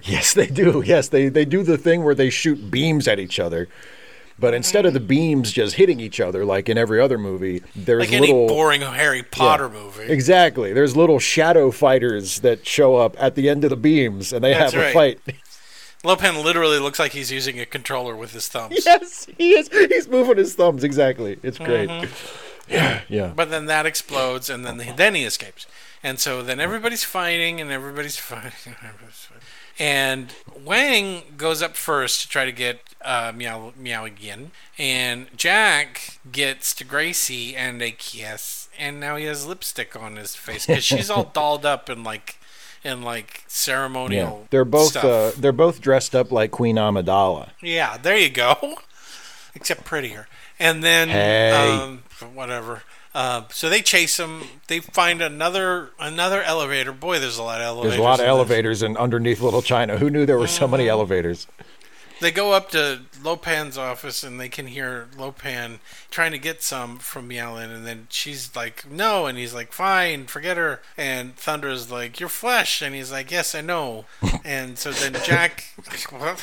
Yes, 0.03 0.33
they 0.33 0.47
do. 0.47 0.81
Yes, 0.83 1.09
they 1.09 1.29
they 1.29 1.45
do 1.45 1.61
the 1.61 1.77
thing 1.77 2.03
where 2.03 2.15
they 2.15 2.31
shoot 2.31 2.71
beams 2.71 3.07
at 3.07 3.19
each 3.19 3.39
other. 3.39 3.67
But 4.39 4.53
instead 4.53 4.85
of 4.85 4.93
the 4.93 4.99
beams 4.99 5.51
just 5.51 5.75
hitting 5.75 5.99
each 5.99 6.19
other 6.19 6.45
like 6.45 6.69
in 6.69 6.77
every 6.77 6.99
other 7.01 7.17
movie, 7.17 7.63
there's 7.75 8.01
Like 8.05 8.13
any 8.13 8.27
little 8.27 8.47
boring 8.47 8.81
Harry 8.81 9.23
Potter 9.23 9.67
movie. 9.67 10.03
Exactly. 10.11 10.73
There's 10.73 10.95
little 10.95 11.17
shadow 11.17 11.71
fighters 11.71 12.41
that 12.41 12.65
show 12.67 12.97
up 12.97 13.15
at 13.19 13.33
the 13.35 13.49
end 13.49 13.63
of 13.63 13.71
the 13.71 13.75
beams 13.77 14.31
and 14.31 14.43
they 14.43 14.53
That's 14.53 14.73
have 14.73 14.81
a 14.81 14.85
right. 14.85 15.19
fight. 15.25 15.35
Lo 16.03 16.15
Pan 16.15 16.43
literally 16.43 16.77
looks 16.77 16.99
like 16.99 17.13
he's 17.13 17.31
using 17.31 17.59
a 17.59 17.65
controller 17.65 18.15
with 18.15 18.31
his 18.31 18.47
thumbs. 18.47 18.77
yes, 18.85 19.25
he 19.38 19.55
is. 19.55 19.67
He's 19.69 20.07
moving 20.07 20.38
his 20.38 20.53
thumbs 20.53 20.83
exactly. 20.83 21.39
It's 21.41 21.57
great. 21.57 21.89
Mm-hmm. 21.89 22.43
Yeah, 22.69 23.03
yeah. 23.07 23.31
But 23.33 23.49
then 23.49 23.67
that 23.67 23.85
explodes, 23.85 24.49
and 24.49 24.65
then 24.65 24.75
then 24.97 25.15
he 25.15 25.23
escapes. 25.23 25.67
And 26.03 26.19
so 26.19 26.43
then 26.43 26.59
everybody's 26.59 27.05
fighting, 27.05 27.61
and 27.61 27.71
everybody's 27.71 28.17
fighting, 28.33 28.75
everybody's 28.83 29.15
fighting. 29.15 29.43
And 29.80 30.34
Wang 30.65 31.21
goes 31.38 31.61
up 31.61 31.75
first 31.75 32.21
to 32.21 32.28
try 32.30 32.45
to 32.45 32.51
get 32.51 32.82
uh, 33.03 33.32
Meow 33.36 33.73
Meow 33.78 34.05
Yin, 34.05 34.51
and 34.78 35.28
Jack 35.38 36.19
gets 36.32 36.73
to 36.75 36.84
Gracie 36.84 37.55
and 37.55 37.82
a 37.82 37.91
kiss, 37.91 38.69
and 38.80 38.99
now 38.99 39.15
he 39.17 39.25
has 39.25 39.45
lipstick 39.45 39.95
on 39.95 40.15
his 40.15 40.36
face 40.36 40.65
because 40.65 40.84
she's 40.91 41.09
all 41.09 41.25
dolled 41.25 41.65
up 41.65 41.89
in 41.89 42.03
like 42.03 42.39
in 42.84 43.03
like 43.03 43.34
Yeah. 43.38 43.43
ceremonial. 43.47 44.47
They're 44.49 44.65
both 44.65 44.95
uh, 44.95 45.32
they're 45.38 45.51
both 45.51 45.80
dressed 45.80 46.15
up 46.15 46.32
like 46.32 46.49
Queen 46.51 46.75
Amidala. 46.78 47.49
Yeah, 47.61 47.97
there 47.97 48.17
you 48.17 48.30
go. 48.30 48.80
Except 49.55 49.84
prettier. 49.86 50.28
And 50.59 50.84
then 50.84 51.09
Hey. 51.09 51.51
um, 51.51 52.03
whatever. 52.34 52.82
Uh, 53.18 53.41
so 53.49 53.68
they 53.68 53.82
chase 53.82 54.20
him. 54.20 54.43
They 54.68 54.80
find 54.80 55.24
another 55.24 55.89
another 55.99 56.43
elevator. 56.43 56.91
Boy, 56.91 57.18
there's 57.18 57.39
a 57.39 57.43
lot 57.43 57.59
of 57.61 57.65
elevators. 57.65 57.91
There's 57.93 57.99
a 57.99 58.03
lot 58.03 58.20
of 58.20 58.28
elevators 58.28 58.84
and 58.84 58.95
underneath 58.95 59.41
Little 59.41 59.63
China. 59.63 59.97
Who 59.97 60.11
knew 60.11 60.26
there 60.28 60.38
were 60.38 60.45
so 60.45 60.65
Mm-hmm. 60.65 60.72
many 60.72 60.88
elevators? 60.88 61.47
They 62.20 62.32
go 62.32 62.53
up 62.53 62.70
to 62.72 63.01
Lo 63.24 63.36
Pan's 63.36 63.78
office 63.78 64.24
and 64.24 64.39
they 64.39 64.49
can 64.49 64.65
hear 64.68 65.07
Lo 65.18 65.32
Pan 65.32 65.80
trying 66.11 66.32
to 66.32 66.38
get 66.39 66.61
some 66.63 66.97
from 66.97 67.30
Yellen, 67.30 67.74
and 67.76 67.86
then 67.88 68.05
she's 68.09 68.55
like, 68.55 68.89
"No," 68.89 69.26
and 69.28 69.38
he's 69.38 69.53
like, 69.53 69.72
"Fine, 69.72 70.26
forget 70.28 70.57
her." 70.57 70.82
And 70.95 71.36
Thunder's 71.36 71.89
like, 71.91 72.20
"You're 72.20 72.30
flesh," 72.30 72.82
and 72.84 72.93
he's 72.93 73.11
like, 73.11 73.32
"Yes, 73.32 73.55
I 73.55 73.61
know." 73.61 74.05
and 74.43 74.78
so 74.78 74.91
then 74.91 75.13
Jack. 75.24 75.74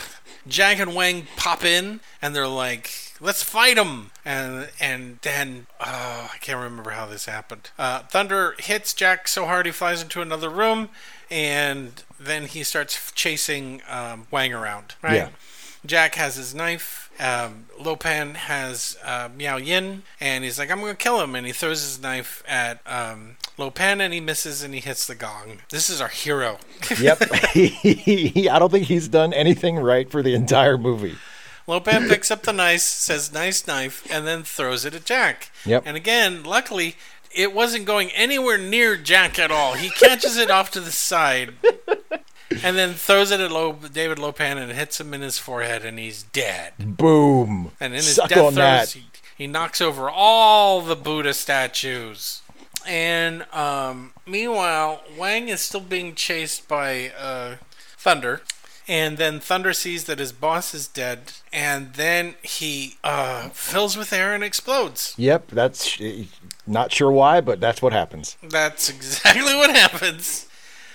Jack 0.47 0.79
and 0.79 0.95
Wang 0.95 1.27
pop 1.37 1.65
in, 1.65 2.01
and 2.21 2.37
they're 2.37 2.47
like, 2.47 3.14
"Let's 3.25 3.43
fight 3.43 3.79
him!" 3.79 4.11
And 4.25 4.69
and 4.79 5.19
then 5.23 5.67
oh, 5.81 6.31
I 6.33 6.37
can't 6.41 6.63
remember 6.63 6.91
how 6.91 7.07
this 7.07 7.25
happened. 7.27 7.71
Uh, 7.79 8.01
Thunder 8.01 8.55
hits 8.59 8.93
Jack 8.93 9.27
so 9.27 9.47
hard 9.47 9.67
he 9.67 9.73
flies 9.73 10.03
into 10.03 10.21
another 10.21 10.51
room, 10.51 10.91
and 11.31 12.03
then 12.21 12.47
he 12.47 12.63
starts 12.63 13.11
chasing 13.13 13.83
um, 13.89 14.27
Wang 14.31 14.53
around. 14.53 14.95
Right. 15.03 15.15
Yeah. 15.15 15.29
Jack 15.87 16.15
has 16.15 16.37
his 16.37 16.55
knife. 16.55 17.11
Um, 17.21 17.67
Lo 17.79 17.95
Pan 17.95 18.35
has 18.35 18.97
uh, 19.05 19.29
Miao 19.37 19.57
Yin, 19.57 20.03
and 20.21 20.43
he's 20.45 20.59
like, 20.59 20.71
"I'm 20.71 20.81
gonna 20.81 20.95
kill 20.95 21.21
him," 21.23 21.35
and 21.35 21.47
he 21.47 21.53
throws 21.53 21.83
his 21.83 22.01
knife 22.01 22.43
at 22.49 22.81
um, 22.87 23.37
Lo 23.57 23.71
Pan, 23.71 24.01
and 24.01 24.13
he 24.13 24.21
misses, 24.21 24.63
and 24.63 24.75
he 24.75 24.81
hits 24.81 25.07
the 25.07 25.15
gong. 25.15 25.59
This 25.71 25.89
is 25.89 26.01
our 26.01 26.09
hero. 26.09 26.59
Yep. 26.99 27.19
I 27.31 28.57
don't 28.59 28.71
think 28.71 28.87
he's 28.87 29.09
done 29.09 29.33
anything 29.33 29.77
right 29.77 30.11
for 30.11 30.23
the 30.23 30.35
entire 30.35 30.77
movie. 30.77 31.17
Lo 31.67 31.81
Pan 31.81 32.09
picks 32.09 32.31
up 32.31 32.43
the 32.43 32.53
knife, 32.53 32.81
says 32.81 33.33
"nice 33.33 33.67
knife," 33.67 34.07
and 34.11 34.27
then 34.27 34.43
throws 34.43 34.85
it 34.85 34.95
at 34.95 35.05
Jack. 35.05 35.51
Yep. 35.65 35.83
And 35.87 35.97
again, 35.97 36.45
luckily, 36.45 36.97
it 37.35 37.53
wasn't 37.53 37.85
going 37.85 38.11
anywhere 38.11 38.59
near 38.59 38.97
Jack 38.97 39.39
at 39.39 39.51
all. 39.51 39.75
He 39.75 39.91
catches 39.91 40.37
it 40.37 40.51
off 40.51 40.71
to 40.73 40.81
the 40.81 40.93
side. 40.93 41.55
And 42.63 42.77
then 42.77 42.95
throws 42.95 43.31
it 43.31 43.41
at 43.41 43.51
Lo- 43.51 43.79
David 43.93 44.19
Lo 44.19 44.31
Pan 44.31 44.59
and 44.59 44.71
hits 44.71 45.01
him 45.01 45.13
in 45.13 45.23
his 45.23 45.39
forehead 45.39 45.85
and 45.85 45.99
he's 45.99 46.23
dead. 46.23 46.75
Boom. 46.79 47.73
And 47.81 47.93
in 47.93 47.97
his 47.97 48.15
Suck 48.15 48.29
death 48.29 48.39
on 48.39 48.55
throes, 48.55 48.93
he, 48.93 49.07
he 49.37 49.47
knocks 49.47 49.81
over 49.81 50.09
all 50.09 50.81
the 50.81 50.95
Buddha 50.95 51.35
statues. 51.35 52.43
And 52.87 53.47
um, 53.53 54.13
meanwhile, 54.27 55.03
Wang 55.19 55.49
is 55.49 55.63
still 55.63 55.81
being 55.81 56.15
chased 56.15 56.69
by 56.69 57.11
uh, 57.19 57.57
Thunder. 57.97 58.43
And 58.87 59.17
then 59.17 59.41
Thunder 59.41 59.73
sees 59.73 60.05
that 60.05 60.19
his 60.19 60.33
boss 60.33 60.75
is 60.75 60.87
dead. 60.87 61.33
And 61.53 61.95
then 61.95 62.35
he 62.43 62.97
uh, 63.03 63.49
fills 63.51 63.97
with 63.97 64.13
air 64.13 64.35
and 64.35 64.45
explodes. 64.45 65.15
Yep. 65.17 65.49
That's 65.49 65.99
not 66.67 66.93
sure 66.93 67.11
why, 67.11 67.41
but 67.41 67.61
that's 67.61 67.81
what 67.81 67.93
happens. 67.93 68.37
That's 68.43 68.89
exactly 68.95 69.55
what 69.55 69.71
happens. 69.71 70.49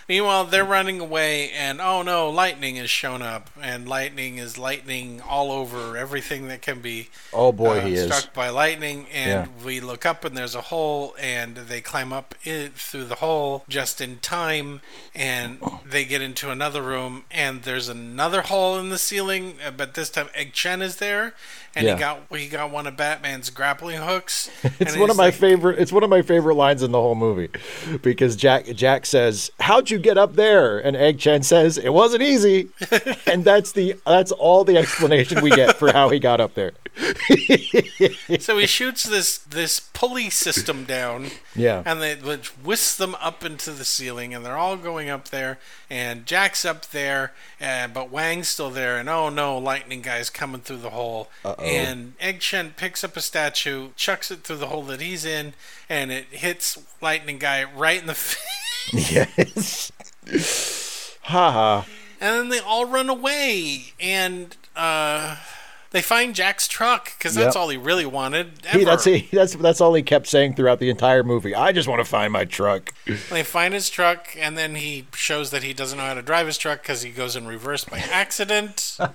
Meanwhile, 0.10 0.46
they're 0.46 0.66
running 0.66 1.00
away, 1.00 1.52
and 1.52 1.80
oh 1.80 2.02
no, 2.02 2.32
lightning 2.32 2.78
has 2.78 2.90
shown 2.90 3.22
up, 3.22 3.52
and 3.62 3.88
lightning 3.88 4.40
is 4.40 4.58
lightning 4.58 5.22
all 5.22 5.52
over 5.52 5.96
everything 5.96 6.48
that 6.48 6.64
can 6.64 6.82
be 6.82 7.10
Oh 7.32 7.52
boy, 7.52 7.78
uh, 7.78 7.86
he 7.86 7.94
is. 7.94 8.06
struck 8.12 8.34
by 8.34 8.50
lightning. 8.50 9.06
And 9.14 9.30
Yeah. 9.30 9.64
we 9.64 9.80
look 9.80 10.08
up, 10.08 10.26
and 10.26 10.36
there's 10.36 10.56
a 10.56 10.62
hole, 10.62 11.16
and 11.20 11.56
they 11.56 11.80
climb 11.80 12.12
up 12.12 12.34
it 12.44 12.74
through 12.74 13.06
the 13.06 13.16
hole 13.16 13.64
just 13.70 14.02
in 14.02 14.18
time, 14.18 14.82
and 15.14 15.60
they 15.86 16.06
get 16.06 16.24
into 16.24 16.50
another 16.50 16.82
room, 16.82 17.26
and 17.30 17.62
there's 17.62 17.88
another 17.88 18.42
hole 18.42 18.80
in 18.80 18.90
the 18.90 18.98
ceiling, 18.98 19.58
uh, 19.64 19.70
but 19.70 19.94
this 19.94 20.10
time 20.10 20.30
Egg 20.34 20.56
Shen 20.56 20.82
is 20.82 20.96
there, 20.96 21.36
and 21.76 21.86
Yeah. 21.86 21.94
he 21.96 22.00
got 22.00 22.20
he 22.38 22.48
got 22.48 22.72
one 22.72 22.88
of 22.88 22.98
Batman's 22.98 23.50
grappling 23.50 23.98
hooks. 24.02 24.50
It's 24.80 24.96
one 24.98 25.10
of 25.10 25.18
my 25.18 25.26
like, 25.26 25.34
favorite. 25.34 25.80
It's 25.80 25.92
one 25.92 26.04
of 26.04 26.10
my 26.10 26.22
favorite 26.22 26.56
lines 26.56 26.84
in 26.84 26.92
the 26.92 27.02
whole 27.02 27.16
movie, 27.16 27.50
because 28.02 28.36
Jack 28.36 28.66
Jack 28.68 29.06
says, 29.06 29.52
"How'd 29.60 29.90
you 29.90 30.00
get 30.00 30.18
up 30.18 30.36
there?" 30.36 30.80
And 30.80 30.96
Egg 30.96 31.20
Shen 31.20 31.44
says, 31.44 31.78
"It 31.78 31.90
wasn't 31.90 32.24
easy," 32.24 32.70
and 33.28 33.44
that's 33.44 33.72
the 33.74 33.96
that's 34.06 34.32
all 34.32 34.64
the 34.64 34.78
explanation 34.78 35.42
we 35.42 35.50
get 35.52 35.76
for 35.76 35.92
how 35.92 36.10
he 36.10 36.20
got 36.20 36.40
up 36.42 36.54
there. 36.56 36.72
So 38.40 38.58
he 38.58 38.66
shoots 38.68 39.04
this 39.04 39.38
this 39.40 39.80
pulley 39.80 40.30
system 40.30 40.86
down, 40.86 41.32
Yeah. 41.56 41.84
and 41.86 42.02
they 42.02 42.16
which 42.16 42.50
whisks 42.58 42.96
them 42.96 43.16
up 43.16 43.44
into 43.44 43.72
the 43.72 43.86
ceiling, 43.86 44.34
and 44.34 44.46
they're 44.46 44.58
all 44.58 44.78
going 44.78 45.10
up 45.10 45.30
there. 45.30 45.60
And 45.90 46.26
Jack's 46.26 46.66
up 46.66 46.86
there, 46.88 47.34
uh, 47.62 47.88
but 47.88 48.10
Wang's 48.12 48.48
still 48.48 48.70
there. 48.70 48.98
And 48.98 49.10
oh 49.10 49.30
no, 49.30 49.58
lightning 49.58 50.02
guy's 50.02 50.30
coming 50.30 50.62
through 50.62 50.78
the 50.78 50.92
hole. 50.92 51.30
And 51.64 52.14
Egg 52.20 52.42
Shen 52.42 52.72
picks 52.76 53.04
up 53.04 53.16
a 53.18 53.22
statue, 53.22 53.90
chucks 53.96 54.32
it 54.32 54.44
through 54.44 54.58
the 54.58 54.68
hole 54.68 54.84
that 54.84 55.02
he's 55.02 55.26
in, 55.26 55.54
and 55.90 56.12
it 56.12 56.26
hits 56.32 56.78
lightning 57.02 57.38
guy 57.38 57.64
right 57.64 58.00
in 58.00 58.08
the 58.08 58.14
face. 58.94 59.12
yes. 59.12 59.92
Ha 61.24 61.52
ha. 61.52 61.86
and 62.20 62.36
then 62.36 62.50
they 62.50 62.60
all 62.60 62.86
run 62.86 63.10
away, 63.10 63.94
and 64.00 64.56
uh, 64.76 65.38
they 65.92 66.02
find 66.02 66.34
Jack's 66.36 66.68
truck 66.68 67.14
because 67.18 67.36
that's 67.36 67.56
Yep. 67.56 67.62
all 67.62 67.70
he 67.70 67.78
really 67.78 68.06
wanted. 68.06 68.52
He, 68.72 68.84
that's 68.84 69.04
he, 69.04 69.28
that's 69.32 69.56
that's 69.56 69.82
all 69.82 69.94
he 69.94 70.02
kept 70.04 70.28
saying 70.28 70.56
throughout 70.56 70.80
the 70.80 70.90
entire 70.90 71.24
movie. 71.24 71.54
I 71.56 71.72
just 71.72 71.88
want 71.88 72.00
to 72.00 72.06
find 72.06 72.32
my 72.34 72.46
truck. 72.46 72.94
They 73.30 73.44
find 73.44 73.74
his 73.74 73.90
truck, 73.90 74.36
and 74.38 74.58
then 74.58 74.76
he 74.76 75.06
shows 75.14 75.52
that 75.52 75.64
he 75.64 75.74
doesn't 75.74 75.98
know 75.98 76.06
how 76.06 76.14
to 76.16 76.22
drive 76.22 76.48
his 76.48 76.58
truck 76.58 76.82
because 76.82 77.02
he 77.04 77.10
goes 77.12 77.36
in 77.36 77.48
reverse 77.48 77.84
by 77.86 78.00
accident. 78.00 78.98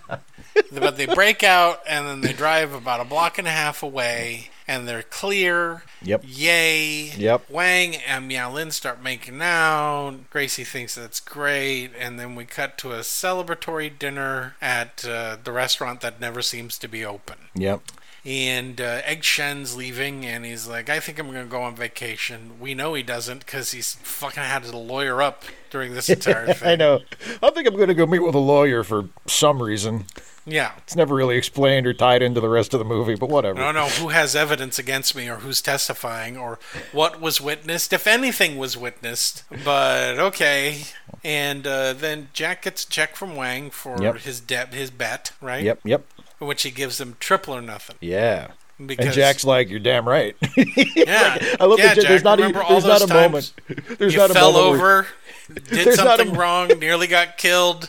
but 0.73 0.97
they 0.97 1.07
break 1.07 1.43
out, 1.43 1.81
and 1.87 2.07
then 2.07 2.21
they 2.21 2.33
drive 2.33 2.73
about 2.73 3.01
a 3.01 3.05
block 3.05 3.39
and 3.39 3.47
a 3.47 3.53
half 3.53 3.83
away, 3.83 4.51
and 4.67 4.87
they're 4.89 5.03
clear. 5.03 5.83
Yep. 6.03 6.25
Yay. 6.27 7.13
Yep. 7.17 7.51
Wang 7.51 7.97
and 7.97 8.29
Miao 8.29 8.53
Lin 8.53 8.71
start 8.71 9.03
making 9.03 9.41
out. 9.43 10.31
Gracie 10.31 10.65
thinks 10.65 10.95
that's 10.95 11.21
great, 11.21 11.91
and 11.99 12.19
then 12.19 12.35
we 12.35 12.45
cut 12.45 12.79
to 12.79 12.93
a 12.93 13.01
celebratory 13.01 13.97
dinner 13.97 14.57
at 14.61 15.05
uh, 15.07 15.37
the 15.43 15.53
restaurant 15.53 16.01
that 16.01 16.21
never 16.21 16.43
seems 16.43 16.79
to 16.79 16.89
be 16.89 17.05
open. 17.05 17.37
Yep. 17.55 17.83
And 18.27 18.81
uh, 18.81 19.03
Egg 19.05 19.23
Shen's 19.23 19.77
leaving, 19.77 20.25
and 20.25 20.47
he's 20.47 20.67
like, 20.67 20.89
I 20.89 20.99
think 20.99 21.19
I'm 21.19 21.31
going 21.31 21.45
to 21.45 21.51
go 21.51 21.63
on 21.63 21.77
vacation. 21.77 22.53
We 22.59 22.73
know 22.75 22.95
he 22.95 23.03
doesn't 23.03 23.41
because 23.41 23.73
he's 23.73 23.95
fucking 23.97 24.43
had 24.43 24.63
to 24.65 24.77
lawyer 24.79 25.21
up 25.21 25.43
during 25.71 25.93
this 25.93 26.09
entire 26.09 26.55
thing. 26.55 26.69
I 26.69 26.75
know. 26.77 27.01
I 27.43 27.51
think 27.51 27.69
I'm 27.69 27.77
going 27.77 27.89
to 27.89 27.95
go 27.95 28.07
meet 28.07 28.21
with 28.21 28.35
a 28.35 28.39
lawyer 28.39 28.83
for 28.83 29.11
some 29.27 29.63
reason. 29.63 30.07
Yeah. 30.47 30.73
It's 30.79 30.97
never 30.97 31.15
really 31.15 31.37
explained 31.37 31.87
or 31.87 31.93
tied 31.95 32.23
into 32.23 32.41
the 32.41 32.49
rest 32.51 32.73
of 32.75 32.79
the 32.79 32.85
movie, 32.85 33.15
but 33.15 33.29
whatever. 33.31 33.61
I 33.61 33.65
don't 33.65 33.75
know 33.75 33.89
who 33.89 34.09
has 34.09 34.35
evidence 34.37 34.79
against 34.79 35.15
me 35.15 35.29
or 35.29 35.37
who's 35.37 35.61
testifying 35.63 36.37
or 36.37 36.59
what 36.93 37.21
was 37.21 37.41
witnessed, 37.41 37.93
if 37.93 38.07
anything 38.07 38.57
was 38.59 38.77
witnessed. 38.77 39.45
But 39.65 40.19
okay. 40.19 40.83
And 41.23 41.67
uh, 41.67 41.93
then 41.95 42.29
Jack 42.35 42.63
gets 42.63 42.85
a 42.85 42.89
check 42.89 43.17
from 43.17 43.37
Wang 43.37 43.71
for 43.71 44.03
Yep. 44.03 44.19
his 44.19 44.41
debt, 44.41 44.73
his 44.75 44.91
bet, 44.91 45.33
right? 45.41 45.63
Yep. 45.65 45.81
Yep. 45.85 46.05
Which 46.39 46.63
he 46.63 46.71
gives 46.71 46.99
them 46.99 47.17
triple 47.21 47.55
or 47.55 47.63
nothing. 47.63 47.97
Yeah. 48.01 48.49
Because 48.85 49.07
And 49.07 49.15
Jack's 49.15 49.45
like, 49.45 49.71
"You're 49.71 49.79
damn 49.79 50.07
right." 50.09 50.37
yeah, 50.57 51.39
I 51.61 51.65
love 51.65 51.79
yeah, 51.79 51.95
that. 51.95 51.97
Jack, 51.97 52.09
There's 52.09 52.25
not, 52.25 52.41
even, 52.41 52.53
there's 52.69 52.85
not 52.85 53.03
a 53.03 53.07
moment. 53.07 53.53
There's 53.99 54.17
not 54.17 54.31
a 54.31 54.35
fell 54.35 54.53
moment 54.53 54.81
where- 54.83 54.99
over, 54.99 55.07
did 55.55 55.65
There's 55.67 55.97
not 55.97 56.07
a- 56.19 56.25
something 56.25 56.35
wrong, 56.37 56.69
nearly 56.81 57.07
got 57.07 57.39
killed. 57.39 57.89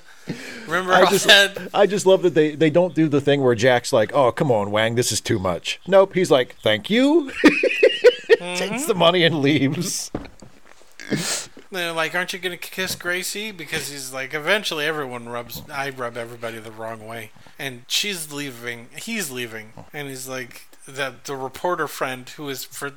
Remember 0.67 0.93
I 0.93 1.09
just, 1.09 1.25
that? 1.27 1.69
I 1.73 1.87
just 1.87 2.05
love 2.05 2.21
that 2.21 2.33
they, 2.35 2.53
they 2.55 2.69
don't 2.69 2.93
do 2.93 3.07
the 3.07 3.19
thing 3.21 3.41
where 3.41 3.55
Jack's 3.55 3.91
like, 3.91 4.13
"Oh, 4.13 4.31
come 4.31 4.51
on, 4.51 4.69
Wang, 4.69 4.93
this 4.93 5.11
is 5.11 5.19
too 5.21 5.39
much." 5.39 5.79
Nope, 5.87 6.13
he's 6.13 6.29
like, 6.29 6.55
"Thank 6.61 6.89
you," 6.91 7.31
Mm-hmm. 7.43 8.55
takes 8.55 8.85
the 8.85 8.93
money 8.95 9.23
and 9.23 9.39
leaves. 9.41 10.11
They're 11.75 11.91
like, 11.91 12.15
"Aren't 12.15 12.33
you 12.33 12.39
gonna 12.39 12.57
kiss 12.57 12.95
Gracie?" 12.95 13.51
Because 13.51 13.89
he's 13.89 14.11
like, 14.13 14.33
eventually 14.33 14.85
everyone 14.85 15.27
rubs. 15.29 15.61
I 15.71 15.89
rub 15.89 16.17
everybody 16.17 16.59
the 16.59 16.71
wrong 16.71 17.05
way, 17.05 17.31
and 17.59 17.83
she's 17.87 18.31
leaving. 18.31 18.87
He's 18.95 19.29
leaving, 19.31 19.73
and 19.93 20.07
he's 20.09 20.27
like. 20.27 20.67
The, 20.87 21.15
the 21.23 21.35
reporter 21.35 21.87
friend 21.87 22.29
who 22.29 22.47
is 22.47 22.63
for 22.63 22.91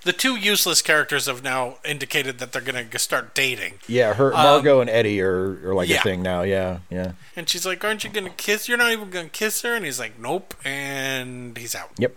the 0.00 0.14
two 0.14 0.34
useless 0.34 0.80
characters 0.80 1.26
have 1.26 1.42
now 1.42 1.76
indicated 1.84 2.38
that 2.38 2.52
they're 2.52 2.62
gonna 2.62 2.86
start 2.98 3.34
dating 3.34 3.74
Yeah, 3.86 4.14
her 4.14 4.30
Margo 4.30 4.80
and 4.80 4.88
Eddie 4.88 5.20
are, 5.20 5.68
are 5.68 5.74
like 5.74 5.88
Um, 5.88 5.92
yeah. 5.92 5.98
a 5.98 6.02
thing 6.02 6.22
now. 6.22 6.40
Yeah, 6.40 6.78
yeah, 6.88 7.12
and 7.36 7.46
she's 7.46 7.66
like 7.66 7.84
aren't 7.84 8.02
you 8.02 8.08
gonna 8.08 8.30
kiss 8.30 8.66
you're 8.66 8.78
not 8.78 8.92
even 8.92 9.10
gonna 9.10 9.28
kiss 9.28 9.60
her 9.60 9.74
and 9.74 9.84
he's 9.84 9.98
like 10.00 10.18
nope 10.18 10.54
and 10.64 11.54
he's 11.58 11.74
out 11.74 11.90
yep. 11.98 12.16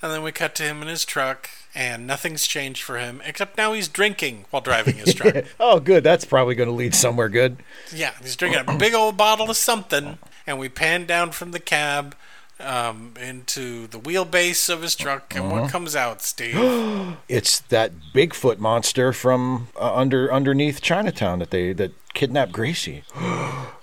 And 0.00 0.12
then 0.12 0.22
we 0.22 0.30
cut 0.30 0.54
to 0.54 0.62
him 0.62 0.80
in 0.80 0.86
his 0.86 1.04
truck, 1.04 1.50
and 1.74 2.06
nothing's 2.06 2.46
changed 2.46 2.82
for 2.82 2.98
him, 2.98 3.20
except 3.24 3.56
now 3.56 3.72
he's 3.72 3.88
drinking 3.88 4.46
while 4.50 4.62
driving 4.62 4.96
his 4.96 5.14
truck. 5.14 5.44
Oh, 5.60 5.78
good. 5.80 6.02
That's 6.04 6.24
probably 6.24 6.54
going 6.54 6.68
to 6.68 6.74
lead 6.74 6.94
somewhere 6.94 7.28
good. 7.28 7.58
yeah, 7.94 8.12
he's 8.22 8.36
drinking 8.36 8.62
a 8.66 8.76
big 8.78 8.94
old 8.94 9.16
bottle 9.16 9.50
of 9.50 9.56
something, 9.56 10.18
and 10.46 10.58
we 10.58 10.68
pan 10.68 11.04
down 11.06 11.30
from 11.32 11.50
the 11.52 11.60
cab 11.60 12.16
um, 12.60 13.14
into 13.20 13.86
the 13.86 14.00
wheelbase 14.00 14.68
of 14.68 14.82
his 14.82 14.96
truck, 14.96 15.34
and 15.36 15.46
Uh-huh. 15.46 15.60
what 15.62 15.70
comes 15.70 15.94
out, 15.94 16.22
Steve? 16.22 16.56
It's 17.28 17.60
that 17.60 17.92
Bigfoot 18.14 18.58
monster 18.58 19.12
from 19.12 19.68
uh, 19.76 19.94
under 19.94 20.32
underneath 20.32 20.80
Chinatown 20.80 21.38
that 21.38 21.50
they 21.50 21.72
that 21.74 21.92
kidnapped 22.14 22.50
Gracie. 22.52 23.04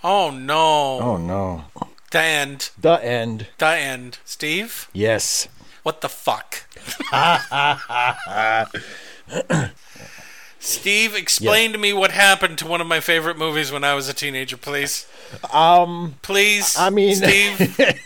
oh 0.03 0.31
no. 0.35 0.99
Oh 0.99 1.17
no. 1.17 1.65
The 2.11 2.21
end. 2.21 2.69
The 2.79 3.03
end. 3.03 3.47
The 3.57 3.67
end. 3.77 4.19
Steve? 4.25 4.89
Yes. 4.93 5.47
What 5.85 6.01
the 6.01 6.09
fuck? 6.09 6.63
Steve, 10.59 11.13
explain 11.13 11.73
to 11.73 11.77
me 11.77 11.93
what 11.93 12.09
happened 12.09 12.57
to 12.57 12.65
one 12.65 12.81
of 12.81 12.87
my 12.87 12.99
favorite 12.99 13.37
movies 13.37 13.71
when 13.71 13.83
I 13.83 13.93
was 13.93 14.09
a 14.09 14.13
teenager, 14.15 14.57
please. 14.57 15.07
Um, 15.53 16.15
Please. 16.23 16.75
I 16.75 16.89
mean- 16.89 17.17
Steve. 17.17 17.77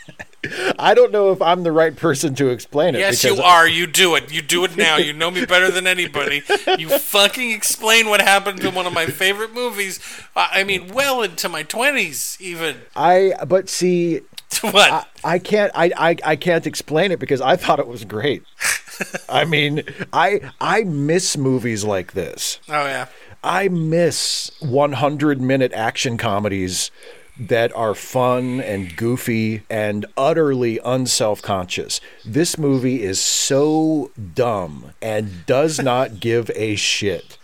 I 0.78 0.92
don't 0.92 1.10
know 1.10 1.32
if 1.32 1.40
I'm 1.40 1.62
the 1.62 1.72
right 1.72 1.96
person 1.96 2.34
to 2.34 2.48
explain 2.48 2.94
it. 2.94 2.98
Yes, 2.98 3.24
you 3.24 3.40
are. 3.40 3.66
You 3.66 3.86
do 3.86 4.14
it. 4.14 4.30
You 4.30 4.42
do 4.42 4.62
it 4.64 4.76
now. 4.76 4.98
You 4.98 5.14
know 5.14 5.30
me 5.30 5.46
better 5.46 5.70
than 5.70 5.86
anybody. 5.86 6.42
You 6.78 6.90
fucking 6.98 7.50
explain 7.50 8.08
what 8.08 8.20
happened 8.20 8.60
to 8.60 8.70
one 8.70 8.86
of 8.86 8.92
my 8.92 9.06
favorite 9.06 9.54
movies. 9.54 10.00
I 10.36 10.60
I 10.60 10.64
mean, 10.64 10.92
well 10.94 11.20
into 11.22 11.48
my 11.50 11.62
twenties, 11.62 12.38
even. 12.40 12.76
I 12.96 13.34
but 13.46 13.68
see, 13.68 14.22
what? 14.60 14.90
I, 14.92 15.06
I 15.34 15.38
can't 15.38 15.72
I, 15.74 15.90
I 15.96 16.16
I 16.24 16.36
can't 16.36 16.66
explain 16.66 17.12
it 17.12 17.18
because 17.18 17.40
I 17.40 17.56
thought 17.56 17.78
it 17.78 17.86
was 17.86 18.04
great. 18.04 18.42
I 19.28 19.44
mean, 19.44 19.82
I 20.12 20.40
I 20.60 20.84
miss 20.84 21.36
movies 21.36 21.84
like 21.84 22.12
this. 22.12 22.58
oh 22.68 22.84
yeah. 22.86 23.06
I 23.42 23.68
miss 23.68 24.50
100 24.60 25.40
minute 25.40 25.72
action 25.72 26.18
comedies 26.18 26.90
that 27.38 27.74
are 27.74 27.94
fun 27.94 28.60
and 28.60 28.94
goofy 28.96 29.62
and 29.70 30.04
utterly 30.14 30.78
unself 30.84 31.40
conscious. 31.40 32.02
This 32.22 32.58
movie 32.58 33.02
is 33.02 33.18
so 33.18 34.10
dumb 34.34 34.92
and 35.00 35.46
does 35.46 35.80
not 35.80 36.20
give 36.20 36.50
a 36.54 36.74
shit. 36.76 37.38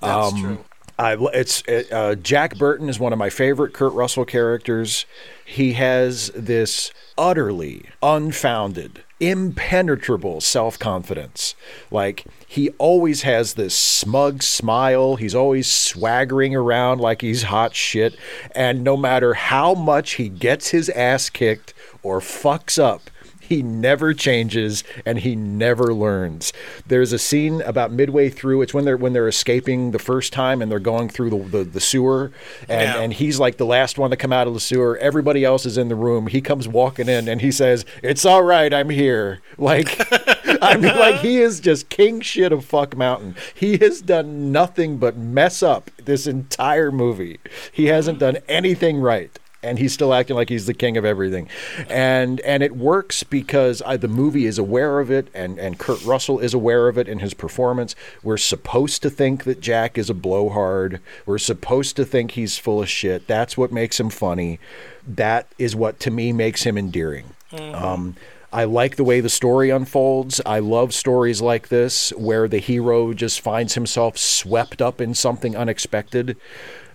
That's 0.00 0.32
Um, 0.32 0.40
true. 0.40 0.64
I, 0.98 1.16
it's 1.34 1.62
it, 1.66 1.92
uh, 1.92 2.14
Jack 2.14 2.56
Burton 2.56 2.88
is 2.88 3.00
one 3.00 3.12
of 3.12 3.18
my 3.18 3.30
favorite 3.30 3.72
Kurt 3.72 3.92
Russell 3.94 4.24
characters. 4.24 5.06
He 5.44 5.72
has 5.72 6.30
this 6.34 6.92
utterly 7.18 7.86
unfounded, 8.02 9.02
impenetrable 9.18 10.40
self 10.40 10.78
confidence. 10.78 11.56
Like 11.90 12.24
he 12.46 12.70
always 12.78 13.22
has 13.22 13.54
this 13.54 13.74
smug 13.74 14.42
smile. 14.42 15.16
He's 15.16 15.34
always 15.34 15.66
swaggering 15.70 16.54
around 16.54 17.00
like 17.00 17.22
he's 17.22 17.44
hot 17.44 17.74
shit. 17.74 18.16
And 18.54 18.84
no 18.84 18.96
matter 18.96 19.34
how 19.34 19.74
much 19.74 20.12
he 20.12 20.28
gets 20.28 20.68
his 20.68 20.88
ass 20.90 21.28
kicked 21.28 21.74
or 22.04 22.20
fucks 22.20 22.80
up, 22.80 23.10
he 23.48 23.62
never 23.62 24.14
changes 24.14 24.84
and 25.06 25.18
he 25.18 25.36
never 25.36 25.92
learns. 25.94 26.52
There's 26.86 27.12
a 27.12 27.18
scene 27.18 27.60
about 27.62 27.92
midway 27.92 28.30
through. 28.30 28.62
It's 28.62 28.74
when 28.74 28.84
they're 28.84 28.96
when 28.96 29.12
they're 29.12 29.28
escaping 29.28 29.90
the 29.90 29.98
first 29.98 30.32
time 30.32 30.60
and 30.62 30.70
they're 30.70 30.78
going 30.78 31.08
through 31.08 31.30
the 31.30 31.38
the, 31.58 31.64
the 31.64 31.80
sewer, 31.80 32.32
and 32.68 32.82
Yeah. 32.82 32.98
and 33.00 33.12
he's 33.12 33.38
like 33.38 33.56
the 33.56 33.66
last 33.66 33.98
one 33.98 34.10
to 34.10 34.16
come 34.16 34.32
out 34.32 34.46
of 34.46 34.54
the 34.54 34.60
sewer. 34.60 34.96
Everybody 34.98 35.44
else 35.44 35.66
is 35.66 35.78
in 35.78 35.88
the 35.88 35.94
room. 35.94 36.26
He 36.26 36.40
comes 36.40 36.66
walking 36.68 37.08
in 37.08 37.28
and 37.28 37.40
he 37.40 37.50
says, 37.50 37.84
"It's 38.02 38.24
all 38.24 38.42
right, 38.42 38.72
I'm 38.72 38.90
here." 38.90 39.40
Like. 39.58 40.00
I 40.62 40.76
mean, 40.76 40.96
like 40.96 41.16
he 41.20 41.38
is 41.40 41.60
just 41.60 41.88
king 41.90 42.20
shit 42.20 42.52
of 42.52 42.64
fuck 42.64 42.96
mountain. 42.96 43.34
He 43.54 43.76
has 43.78 44.00
done 44.00 44.50
nothing 44.52 44.96
but 44.98 45.16
mess 45.16 45.62
up 45.62 45.90
this 46.02 46.26
entire 46.26 46.90
movie. 46.90 47.38
He 47.72 47.86
hasn't 47.86 48.18
done 48.18 48.38
anything 48.48 48.98
right, 48.98 49.36
and 49.64 49.78
he's 49.78 49.92
still 49.92 50.14
acting 50.14 50.36
like 50.36 50.48
he's 50.48 50.66
the 50.66 50.74
king 50.74 50.96
of 50.96 51.04
everything. 51.04 51.48
And 51.88 52.40
and 52.40 52.62
it 52.62 52.76
works 52.76 53.22
because 53.24 53.82
I, 53.82 53.96
the 53.96 54.08
movie 54.08 54.46
is 54.46 54.58
aware 54.58 55.00
of 55.00 55.10
it, 55.10 55.28
and 55.34 55.58
and 55.58 55.78
Kurt 55.78 56.04
Russell 56.04 56.38
is 56.38 56.54
aware 56.54 56.88
of 56.88 56.98
it 56.98 57.08
in 57.08 57.18
his 57.18 57.34
performance. 57.34 57.96
We're 58.22 58.36
supposed 58.36 59.02
to 59.02 59.10
think 59.10 59.44
that 59.44 59.60
Jack 59.60 59.98
is 59.98 60.10
a 60.10 60.14
blowhard. 60.14 61.00
We're 61.26 61.38
supposed 61.38 61.96
to 61.96 62.04
think 62.04 62.32
he's 62.32 62.58
full 62.58 62.82
of 62.82 62.88
shit. 62.88 63.26
That's 63.26 63.56
what 63.56 63.72
makes 63.72 63.98
him 63.98 64.10
funny. 64.10 64.60
That 65.06 65.48
is 65.58 65.74
what 65.74 66.00
to 66.00 66.10
me 66.10 66.32
makes 66.32 66.62
him 66.62 66.78
endearing. 66.78 67.26
Um, 67.52 68.16
I 68.54 68.64
like 68.64 68.94
the 68.94 69.04
way 69.04 69.20
the 69.20 69.28
story 69.28 69.70
unfolds. 69.70 70.40
I 70.46 70.60
love 70.60 70.94
stories 70.94 71.42
like 71.42 71.68
this 71.68 72.10
where 72.10 72.46
the 72.46 72.58
hero 72.58 73.12
just 73.12 73.40
finds 73.40 73.74
himself 73.74 74.16
swept 74.16 74.80
up 74.80 75.00
in 75.00 75.14
something 75.14 75.56
unexpected. 75.56 76.36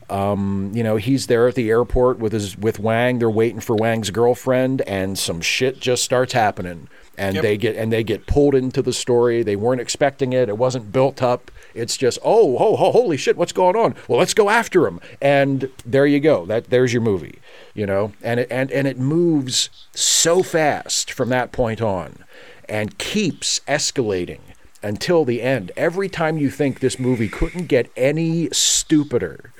Um, 0.09 0.71
you 0.73 0.83
know, 0.83 0.95
he's 0.95 1.27
there 1.27 1.47
at 1.47 1.55
the 1.55 1.69
airport 1.69 2.19
with 2.19 2.33
his 2.33 2.57
with 2.57 2.79
Wang. 2.79 3.19
They're 3.19 3.29
waiting 3.29 3.59
for 3.59 3.75
Wang's 3.75 4.09
girlfriend, 4.09 4.81
and 4.81 5.17
some 5.17 5.41
shit 5.41 5.79
just 5.79 6.03
starts 6.03 6.33
happening. 6.33 6.87
And 7.17 7.35
Yep. 7.35 7.43
they 7.43 7.57
get 7.57 7.75
and 7.75 7.91
they 7.91 8.03
get 8.03 8.25
pulled 8.27 8.55
into 8.55 8.81
the 8.81 8.93
story. 8.93 9.43
They 9.43 9.55
weren't 9.57 9.81
expecting 9.81 10.31
it. 10.33 10.47
It 10.49 10.57
wasn't 10.57 10.91
built 10.91 11.21
up. 11.21 11.51
It's 11.73 11.97
just 11.97 12.17
oh, 12.23 12.57
oh, 12.57 12.75
oh 12.79 12.91
holy 12.91 13.17
shit, 13.17 13.35
what's 13.37 13.51
going 13.51 13.75
on? 13.75 13.95
Well, 14.07 14.19
let's 14.19 14.33
go 14.33 14.49
after 14.49 14.87
him. 14.87 14.99
And 15.21 15.69
there 15.85 16.05
you 16.05 16.19
go. 16.19 16.45
That 16.45 16.69
there's 16.69 16.93
your 16.93 17.01
movie. 17.01 17.39
You 17.73 17.85
know, 17.85 18.13
and 18.23 18.39
it 18.39 18.47
and 18.49 18.71
and 18.71 18.87
it 18.87 18.97
moves 18.97 19.69
so 19.93 20.41
fast 20.43 21.11
from 21.11 21.29
that 21.29 21.51
point 21.51 21.81
on, 21.81 22.23
and 22.67 22.97
keeps 22.97 23.59
escalating 23.67 24.39
until 24.81 25.25
the 25.25 25.41
end. 25.41 25.71
Every 25.75 26.07
time 26.09 26.37
you 26.37 26.49
think 26.49 26.79
this 26.79 26.97
movie 26.97 27.27
couldn't 27.27 27.67
get 27.67 27.91
any 27.97 28.47
stupider, 28.51 29.51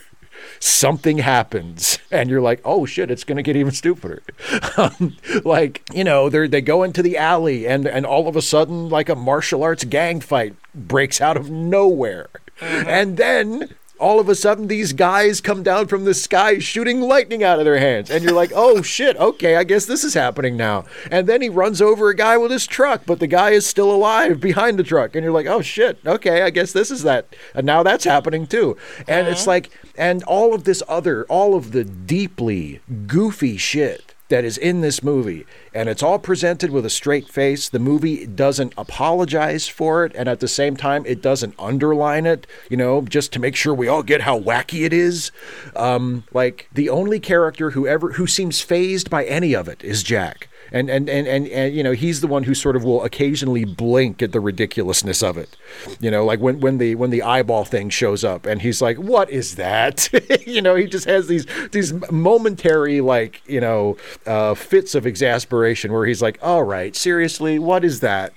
something 0.59 1.19
happens 1.19 1.99
and 2.11 2.29
you're 2.29 2.41
like 2.41 2.61
oh 2.65 2.85
shit 2.85 3.09
it's 3.11 3.23
going 3.23 3.37
to 3.37 3.43
get 3.43 3.55
even 3.55 3.73
stupider. 3.73 4.21
Um, 4.77 5.17
like 5.43 5.83
you 5.93 6.03
know 6.03 6.29
they 6.29 6.47
they 6.47 6.61
go 6.61 6.83
into 6.83 7.01
the 7.01 7.17
alley 7.17 7.67
and 7.67 7.85
and 7.85 8.05
all 8.05 8.27
of 8.27 8.35
a 8.35 8.41
sudden 8.41 8.89
like 8.89 9.09
a 9.09 9.15
martial 9.15 9.63
arts 9.63 9.83
gang 9.83 10.21
fight 10.21 10.55
breaks 10.73 11.19
out 11.19 11.37
of 11.37 11.49
nowhere. 11.49 12.29
And 12.61 13.17
then 13.17 13.69
all 13.99 14.19
of 14.19 14.29
a 14.29 14.35
sudden 14.35 14.67
these 14.67 14.93
guys 14.93 15.41
come 15.41 15.61
down 15.61 15.87
from 15.87 16.05
the 16.05 16.13
sky 16.13 16.57
shooting 16.59 17.01
lightning 17.01 17.43
out 17.43 17.59
of 17.59 17.65
their 17.65 17.79
hands. 17.79 18.09
And 18.09 18.23
you're 18.23 18.33
like 18.33 18.51
oh 18.55 18.81
shit 18.95 19.17
okay 19.17 19.55
i 19.55 19.63
guess 19.63 19.85
this 19.85 20.03
is 20.03 20.13
happening 20.13 20.55
now. 20.55 20.85
And 21.11 21.27
then 21.27 21.41
he 21.41 21.49
runs 21.49 21.81
over 21.81 22.09
a 22.09 22.15
guy 22.15 22.37
with 22.37 22.51
his 22.51 22.65
truck 22.65 23.03
but 23.05 23.19
the 23.19 23.27
guy 23.27 23.51
is 23.51 23.65
still 23.65 23.91
alive 23.91 24.39
behind 24.39 24.79
the 24.79 24.83
truck. 24.83 25.15
And 25.15 25.23
you're 25.23 25.33
like 25.33 25.47
oh 25.47 25.61
shit 25.61 25.99
okay 26.05 26.43
i 26.43 26.49
guess 26.49 26.71
this 26.71 26.91
is 26.91 27.03
that. 27.03 27.35
And 27.53 27.65
now 27.65 27.83
that's 27.83 28.05
happening 28.05 28.47
too. 28.47 28.77
And 29.07 29.27
it's 29.27 29.47
like 29.47 29.69
and 29.99 30.23
all 30.23 30.55
of 30.55 30.63
this 30.63 30.81
other 30.87 31.25
all 31.25 31.53
of 31.53 31.71
the 31.73 31.83
deeply 31.83 32.79
goofy 33.05 33.57
shit 33.57 34.15
that 34.29 34.45
is 34.45 34.57
in 34.59 34.81
this 34.81 35.03
movie. 35.03 35.45
And 35.73 35.89
it's 35.89 36.03
all 36.03 36.19
presented 36.19 36.69
with 36.69 36.85
a 36.85 36.89
straight 36.89 37.27
face. 37.27 37.67
The 37.67 37.79
movie 37.79 38.27
doesn't 38.27 38.75
apologize 38.77 39.67
for 39.67 40.05
it. 40.05 40.11
And 40.15 40.29
at 40.29 40.39
the 40.39 40.47
same 40.47 40.77
time 40.77 41.03
it 41.05 41.21
doesn't 41.21 41.55
underline 41.59 42.25
it 42.25 42.47
you 42.69 42.77
know 42.77 43.01
just 43.01 43.33
to 43.33 43.39
make 43.39 43.55
sure 43.55 43.73
we 43.73 43.87
all 43.87 44.03
get 44.03 44.21
how 44.21 44.39
wacky 44.39 44.85
it 44.85 44.93
is. 44.93 45.31
Um, 45.75 46.23
like 46.31 46.69
the 46.73 46.89
only 46.89 47.19
character 47.19 47.71
who 47.71 47.85
ever 47.85 48.13
who 48.13 48.25
seems 48.25 48.61
phased 48.61 49.09
by 49.09 49.25
any 49.25 49.53
of 49.53 49.67
it 49.67 49.83
is 49.83 50.01
jack 50.01 50.48
and 50.71 50.89
and, 50.89 51.09
and 51.09 51.27
and 51.27 51.47
and 51.47 51.75
you 51.75 51.83
know 51.83 51.91
he's 51.91 52.21
the 52.21 52.27
one 52.27 52.43
who 52.43 52.53
sort 52.53 52.75
of 52.75 52.83
will 52.83 53.03
occasionally 53.03 53.65
blink 53.65 54.21
at 54.21 54.31
the 54.31 54.39
ridiculousness 54.39 55.23
of 55.23 55.37
it 55.37 55.55
you 55.99 56.09
know 56.11 56.25
like 56.25 56.39
when 56.39 56.59
when 56.59 56.77
the 56.77 56.95
when 56.95 57.09
the 57.09 57.21
eyeball 57.21 57.65
thing 57.65 57.89
shows 57.89 58.23
up 58.23 58.45
and 58.45 58.61
he's 58.61 58.81
like 58.81 58.97
what 58.97 59.29
is 59.29 59.55
that 59.55 60.09
you 60.47 60.61
know 60.61 60.75
he 60.75 60.85
just 60.85 61.05
has 61.05 61.27
these 61.27 61.45
these 61.71 61.93
momentary 62.11 63.01
like 63.01 63.41
you 63.47 63.59
know 63.59 63.97
uh, 64.25 64.53
fits 64.53 64.95
of 64.95 65.05
exasperation 65.05 65.91
where 65.91 66.05
he's 66.05 66.21
like 66.21 66.37
all 66.41 66.63
right 66.63 66.95
seriously 66.95 67.59
what 67.59 67.83
is 67.83 67.99
that 67.99 68.33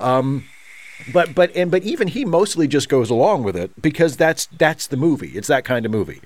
um 0.00 0.44
but 1.12 1.34
but 1.34 1.54
and 1.56 1.70
but 1.70 1.82
even 1.82 2.08
he 2.08 2.24
mostly 2.24 2.68
just 2.68 2.88
goes 2.88 3.10
along 3.10 3.42
with 3.42 3.56
it 3.56 3.80
because 3.80 4.16
that's 4.16 4.46
that's 4.46 4.86
the 4.86 4.96
movie. 4.96 5.28
It's 5.28 5.48
that 5.48 5.64
kind 5.64 5.86
of 5.86 5.92
movie. 5.92 6.20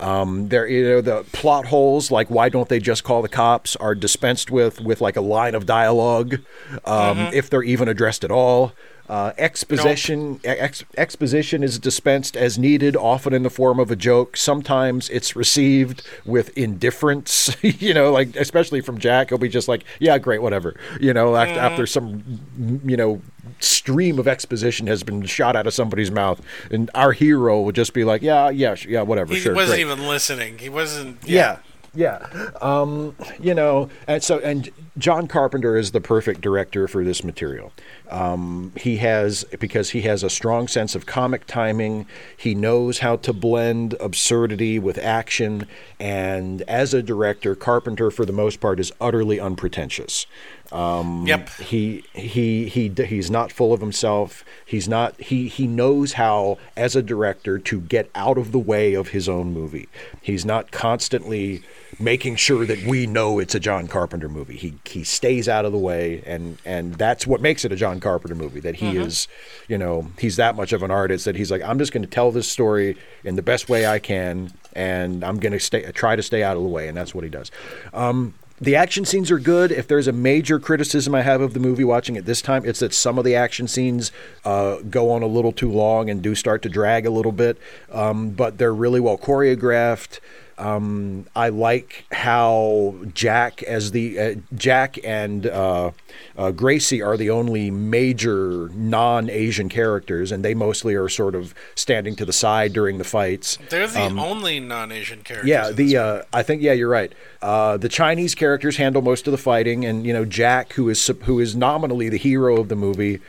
Um, 0.00 0.48
there, 0.48 0.66
you 0.66 0.82
know, 0.88 1.00
the 1.00 1.24
plot 1.32 1.66
holes 1.66 2.10
like 2.10 2.28
why 2.30 2.48
don't 2.48 2.68
they 2.68 2.78
just 2.78 3.04
call 3.04 3.22
the 3.22 3.28
cops 3.28 3.76
are 3.76 3.94
dispensed 3.94 4.50
with 4.50 4.80
with 4.80 5.00
like 5.00 5.16
a 5.16 5.20
line 5.20 5.54
of 5.54 5.66
dialogue, 5.66 6.40
um, 6.84 7.18
if 7.32 7.50
they're 7.50 7.62
even 7.62 7.88
addressed 7.88 8.24
at 8.24 8.30
all. 8.30 8.72
Uh, 9.10 9.32
exposition 9.38 10.38
ex, 10.44 10.84
exposition 10.96 11.64
is 11.64 11.80
dispensed 11.80 12.36
as 12.36 12.56
needed, 12.56 12.94
often 12.94 13.32
in 13.32 13.42
the 13.42 13.50
form 13.50 13.80
of 13.80 13.90
a 13.90 13.96
joke. 13.96 14.36
Sometimes 14.36 15.10
it's 15.10 15.34
received 15.34 16.06
with 16.24 16.56
indifference. 16.56 17.56
you 17.62 17.92
know, 17.92 18.12
like 18.12 18.36
especially 18.36 18.80
from 18.80 18.98
Jack, 18.98 19.30
he'll 19.30 19.38
be 19.38 19.48
just 19.48 19.66
like, 19.66 19.82
"Yeah, 19.98 20.16
great, 20.18 20.40
whatever." 20.40 20.78
You 21.00 21.12
know, 21.12 21.34
after, 21.34 21.58
after 21.58 21.86
some, 21.88 22.80
you 22.84 22.96
know, 22.96 23.20
stream 23.60 24.18
of 24.18 24.26
exposition 24.26 24.86
has 24.88 25.02
been 25.02 25.24
shot 25.24 25.56
out 25.56 25.66
of 25.66 25.74
somebody's 25.74 26.10
mouth, 26.10 26.40
and 26.70 26.90
our 26.94 27.12
hero 27.12 27.60
would 27.62 27.74
just 27.74 27.94
be 27.94 28.04
like, 28.04 28.22
"Yeah, 28.22 28.50
yeah, 28.50 28.74
sh- 28.74 28.86
yeah, 28.86 29.02
whatever." 29.02 29.34
He 29.34 29.40
sure, 29.40 29.54
wasn't 29.54 29.76
great." 29.76 29.80
even 29.80 30.08
listening. 30.08 30.58
He 30.58 30.68
wasn't. 30.68 31.18
Yeah. 31.24 31.58
Yeah. 31.92 32.24
Um, 32.60 33.16
you 33.40 33.52
know, 33.52 33.90
and 34.06 34.22
so, 34.22 34.38
and 34.38 34.70
John 34.96 35.26
Carpenter 35.26 35.76
is 35.76 35.90
the 35.90 36.00
perfect 36.00 36.40
director 36.40 36.86
for 36.86 37.02
this 37.02 37.24
material. 37.24 37.72
Um, 38.10 38.72
he 38.76 38.98
has, 38.98 39.44
because 39.58 39.90
he 39.90 40.02
has 40.02 40.22
a 40.22 40.30
strong 40.30 40.68
sense 40.68 40.94
of 40.94 41.06
comic 41.06 41.46
timing, 41.46 42.06
he 42.36 42.54
knows 42.54 43.00
how 43.00 43.16
to 43.16 43.32
blend 43.32 43.94
absurdity 43.98 44.78
with 44.78 44.98
action. 44.98 45.66
And 45.98 46.62
as 46.62 46.94
a 46.94 47.02
director, 47.02 47.56
Carpenter, 47.56 48.10
for 48.12 48.24
the 48.24 48.32
most 48.32 48.60
part, 48.60 48.78
is 48.78 48.92
utterly 49.00 49.40
unpretentious. 49.40 50.26
Um, 50.72 51.26
Yep. 51.26 51.48
He 51.58 52.04
he 52.12 52.68
he 52.68 52.88
he's 52.88 53.30
not 53.30 53.50
full 53.50 53.72
of 53.72 53.80
himself. 53.80 54.44
He's 54.64 54.88
not 54.88 55.20
he 55.20 55.48
he 55.48 55.66
knows 55.66 56.12
how 56.14 56.58
as 56.76 56.94
a 56.94 57.02
director 57.02 57.58
to 57.58 57.80
get 57.80 58.10
out 58.14 58.38
of 58.38 58.52
the 58.52 58.58
way 58.58 58.94
of 58.94 59.08
his 59.08 59.28
own 59.28 59.52
movie. 59.52 59.88
He's 60.22 60.44
not 60.44 60.70
constantly 60.70 61.62
making 61.98 62.36
sure 62.36 62.64
that 62.64 62.82
we 62.86 63.06
know 63.06 63.38
it's 63.40 63.54
a 63.54 63.60
John 63.60 63.88
Carpenter 63.88 64.28
movie. 64.28 64.56
He 64.56 64.74
he 64.84 65.02
stays 65.04 65.48
out 65.48 65.64
of 65.64 65.72
the 65.72 65.78
way 65.78 66.22
and 66.24 66.58
and 66.64 66.94
that's 66.94 67.26
what 67.26 67.40
makes 67.40 67.64
it 67.64 67.72
a 67.72 67.76
John 67.76 67.98
Carpenter 68.00 68.36
movie 68.36 68.60
that 68.60 68.76
he 68.76 68.96
is, 68.96 69.26
you 69.68 69.76
know, 69.76 70.06
he's 70.18 70.36
that 70.36 70.54
much 70.54 70.72
of 70.72 70.82
an 70.82 70.90
artist 70.90 71.24
that 71.24 71.34
he's 71.36 71.50
like 71.50 71.62
I'm 71.62 71.78
just 71.78 71.92
going 71.92 72.02
to 72.04 72.08
tell 72.08 72.30
this 72.30 72.48
story 72.48 72.96
in 73.24 73.34
the 73.34 73.42
best 73.42 73.68
way 73.68 73.86
I 73.86 73.98
can 73.98 74.52
and 74.72 75.24
I'm 75.24 75.38
going 75.40 75.52
to 75.52 75.58
stay 75.60 75.82
try 75.92 76.14
to 76.14 76.22
stay 76.22 76.42
out 76.44 76.56
of 76.56 76.62
the 76.62 76.68
way 76.68 76.86
and 76.86 76.96
that's 76.96 77.12
what 77.14 77.24
he 77.24 77.30
does. 77.30 77.50
Um 77.92 78.34
the 78.60 78.76
action 78.76 79.04
scenes 79.04 79.30
are 79.30 79.38
good. 79.38 79.72
If 79.72 79.88
there's 79.88 80.06
a 80.06 80.12
major 80.12 80.60
criticism 80.60 81.14
I 81.14 81.22
have 81.22 81.40
of 81.40 81.54
the 81.54 81.60
movie 81.60 81.84
watching 81.84 82.16
it 82.16 82.26
this 82.26 82.42
time, 82.42 82.64
it's 82.66 82.80
that 82.80 82.92
some 82.92 83.18
of 83.18 83.24
the 83.24 83.34
action 83.34 83.66
scenes 83.66 84.12
uh, 84.44 84.76
go 84.88 85.10
on 85.10 85.22
a 85.22 85.26
little 85.26 85.52
too 85.52 85.70
long 85.70 86.10
and 86.10 86.20
do 86.20 86.34
start 86.34 86.60
to 86.62 86.68
drag 86.68 87.06
a 87.06 87.10
little 87.10 87.32
bit. 87.32 87.56
Um, 87.90 88.30
but 88.30 88.58
they're 88.58 88.74
really 88.74 89.00
well 89.00 89.16
choreographed. 89.16 90.20
Um, 90.60 91.26
I 91.34 91.48
like 91.48 92.04
how 92.12 92.94
Jack 93.14 93.62
as 93.62 93.92
the 93.92 94.18
uh, 94.18 94.34
Jack 94.54 94.98
and 95.02 95.46
uh, 95.46 95.92
uh, 96.36 96.50
Gracie 96.50 97.00
are 97.00 97.16
the 97.16 97.30
only 97.30 97.70
major 97.70 98.68
non-Asian 98.74 99.70
characters, 99.70 100.30
and 100.30 100.44
they 100.44 100.52
mostly 100.52 100.94
are 100.94 101.08
sort 101.08 101.34
of 101.34 101.54
standing 101.74 102.14
to 102.16 102.26
the 102.26 102.32
side 102.32 102.74
during 102.74 102.98
the 102.98 103.04
fights. 103.04 103.56
They're 103.70 103.86
the 103.86 104.00
only 104.00 104.60
non-Asian 104.60 105.22
characters. 105.22 105.44
Um, 105.44 105.48
Yeah, 105.48 105.70
the 105.70 105.96
uh, 105.96 106.22
I 106.32 106.42
think 106.42 106.60
yeah, 106.60 106.72
you're 106.72 106.90
right. 106.90 107.12
Uh, 107.40 107.78
the 107.78 107.88
Chinese 107.88 108.34
characters 108.34 108.76
handle 108.76 109.00
most 109.00 109.26
of 109.26 109.32
the 109.32 109.38
fighting, 109.38 109.86
and 109.86 110.04
you 110.04 110.12
know 110.12 110.26
Jack, 110.26 110.74
who 110.74 110.90
is 110.90 111.06
who 111.24 111.40
is 111.40 111.56
nominally 111.56 112.10
the 112.10 112.18
hero 112.18 112.60
of 112.60 112.68
the 112.68 112.76
movie, 112.76 113.20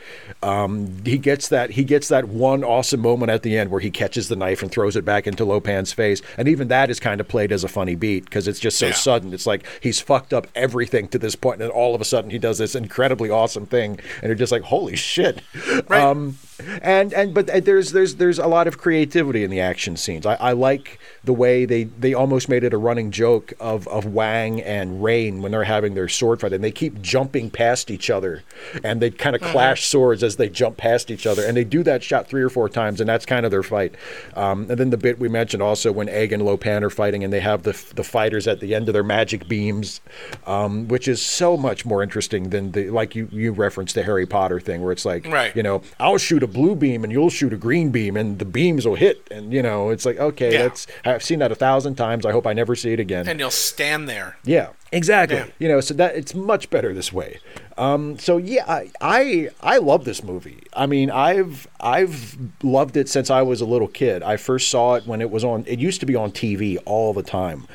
um, 0.42 1.02
he 1.02 1.16
gets 1.16 1.48
that 1.48 1.70
he 1.70 1.84
gets 1.84 2.08
that 2.08 2.28
one 2.28 2.62
awesome 2.62 3.00
moment 3.00 3.30
at 3.30 3.42
the 3.42 3.56
end 3.56 3.70
where 3.70 3.80
he 3.80 3.90
catches 3.90 4.28
the 4.28 4.36
knife 4.36 4.62
and 4.62 4.70
throws 4.70 4.96
it 4.96 5.04
back 5.06 5.26
into 5.26 5.46
Lo 5.46 5.60
Pan's 5.60 5.94
face, 5.94 6.20
and 6.36 6.46
even 6.46 6.68
that 6.68 6.90
is 6.90 7.00
kind 7.00 7.21
of 7.21 7.21
played 7.22 7.52
as 7.52 7.64
a 7.64 7.68
funny 7.68 7.94
beat 7.94 8.24
because 8.24 8.46
it's 8.48 8.60
just 8.60 8.78
so 8.78 8.86
Yeah. 8.86 8.92
sudden. 8.92 9.32
It's 9.34 9.46
like 9.46 9.66
he's 9.80 10.00
fucked 10.00 10.32
up 10.32 10.46
everything 10.54 11.08
to 11.08 11.18
this 11.18 11.34
point, 11.36 11.60
and 11.60 11.70
then 11.70 11.76
all 11.76 11.94
of 11.94 12.00
a 12.00 12.04
sudden 12.04 12.30
he 12.30 12.38
does 12.38 12.58
this 12.58 12.74
incredibly 12.74 13.30
awesome 13.30 13.66
thing, 13.66 13.98
and 14.20 14.28
you're 14.28 14.34
just 14.34 14.52
like, 14.52 14.62
holy 14.62 14.96
shit. 14.96 15.40
Right. 15.88 16.02
Um, 16.02 16.38
and 16.82 17.12
and 17.12 17.34
but 17.34 17.46
there's 17.64 17.92
there's 17.92 18.16
there's 18.16 18.38
a 18.38 18.46
lot 18.46 18.66
of 18.66 18.78
creativity 18.78 19.44
in 19.44 19.50
the 19.50 19.60
action 19.60 19.96
scenes. 19.96 20.26
I, 20.26 20.34
I 20.34 20.52
like 20.52 20.98
the 21.24 21.32
way 21.32 21.64
they 21.64 21.84
they 21.84 22.14
almost 22.14 22.48
made 22.48 22.64
it 22.64 22.72
a 22.72 22.78
running 22.78 23.10
joke 23.10 23.52
of 23.60 23.86
of 23.88 24.06
Wang 24.06 24.60
and 24.60 25.02
Rain 25.02 25.42
when 25.42 25.52
they're 25.52 25.64
having 25.64 25.94
their 25.94 26.08
sword 26.08 26.40
fight, 26.40 26.52
and 26.52 26.62
they 26.62 26.72
keep 26.72 27.00
jumping 27.00 27.50
past 27.50 27.90
each 27.90 28.10
other, 28.10 28.42
and 28.84 29.00
they 29.00 29.10
kind 29.10 29.36
of 29.36 29.42
clash 29.42 29.84
swords 29.86 30.22
as 30.22 30.36
they 30.36 30.48
jump 30.48 30.76
past 30.76 31.10
each 31.10 31.26
other, 31.26 31.44
and 31.44 31.56
they 31.56 31.64
do 31.64 31.82
that 31.82 32.02
shot 32.02 32.26
three 32.28 32.42
or 32.42 32.48
four 32.50 32.68
times, 32.68 33.00
and 33.00 33.08
that's 33.08 33.26
kind 33.26 33.44
of 33.44 33.50
their 33.50 33.62
fight. 33.62 33.94
Um, 34.34 34.66
and 34.70 34.78
then 34.78 34.90
the 34.90 34.96
bit 34.96 35.18
we 35.18 35.28
mentioned 35.28 35.62
also 35.62 35.92
when 35.92 36.08
Egg 36.08 36.32
and 36.32 36.44
Lo 36.44 36.56
Pan 36.56 36.84
are 36.84 36.90
fighting, 36.90 37.24
and 37.24 37.32
they 37.32 37.40
have 37.40 37.62
the 37.62 37.72
the 37.94 38.04
fighters 38.04 38.46
at 38.48 38.60
the 38.60 38.74
end 38.74 38.88
of 38.88 38.92
their 38.92 39.02
magic 39.04 39.48
beams, 39.48 40.00
um, 40.46 40.88
which 40.88 41.08
is 41.08 41.20
so 41.22 41.56
much 41.56 41.84
more 41.84 42.02
interesting 42.02 42.50
than 42.50 42.72
the 42.72 42.90
like 42.90 43.14
you 43.14 43.28
you 43.32 43.52
referenced 43.52 43.94
the 43.94 44.02
Harry 44.02 44.26
Potter 44.26 44.60
thing 44.60 44.82
where 44.82 44.92
it's 44.92 45.04
like 45.04 45.26
Right. 45.26 45.54
you 45.56 45.62
know 45.62 45.82
I'll 46.00 46.18
shoot 46.18 46.42
a 46.42 46.46
blue 46.52 46.74
beam 46.76 47.04
and 47.04 47.12
you'll 47.12 47.30
shoot 47.30 47.52
a 47.52 47.56
green 47.56 47.90
beam 47.90 48.16
and 48.16 48.38
the 48.38 48.44
beams 48.44 48.86
will 48.86 48.94
hit 48.94 49.26
and 49.30 49.52
you 49.52 49.62
know 49.62 49.90
it's 49.90 50.04
like 50.06 50.18
okay 50.18 50.52
Yeah. 50.52 50.62
that's 50.62 50.86
I've 51.04 51.22
seen 51.22 51.38
that 51.40 51.50
a 51.52 51.54
thousand 51.54 51.94
times 51.96 52.26
I 52.26 52.32
hope 52.32 52.46
I 52.46 52.52
never 52.52 52.74
see 52.76 52.92
it 52.92 53.00
again 53.00 53.26
and 53.28 53.38
you'll 53.40 53.50
stand 53.50 54.08
there. 54.08 54.36
yeah 54.44 54.68
exactly 54.92 55.38
Yeah. 55.38 55.46
you 55.58 55.68
know 55.68 55.80
so 55.80 55.94
that 55.94 56.14
it's 56.16 56.34
much 56.34 56.68
better 56.70 56.92
this 56.94 57.12
way 57.12 57.40
um, 57.78 58.18
so 58.18 58.36
yeah 58.36 58.64
I, 58.68 58.90
I 59.00 59.50
I 59.62 59.78
love 59.78 60.04
this 60.04 60.22
movie 60.22 60.62
I 60.74 60.86
mean 60.86 61.10
I've 61.10 61.66
I've 61.80 62.36
loved 62.62 62.96
it 62.96 63.08
since 63.08 63.30
I 63.30 63.42
was 63.42 63.60
a 63.60 63.66
little 63.66 63.88
kid 63.88 64.22
I 64.22 64.36
first 64.36 64.68
saw 64.70 64.94
it 64.94 65.06
when 65.06 65.20
it 65.20 65.30
was 65.30 65.44
on 65.44 65.64
it 65.66 65.78
used 65.78 66.00
to 66.00 66.06
be 66.06 66.14
on 66.16 66.30
TV 66.32 66.76
all 66.84 67.12
the 67.14 67.22
time 67.22 67.66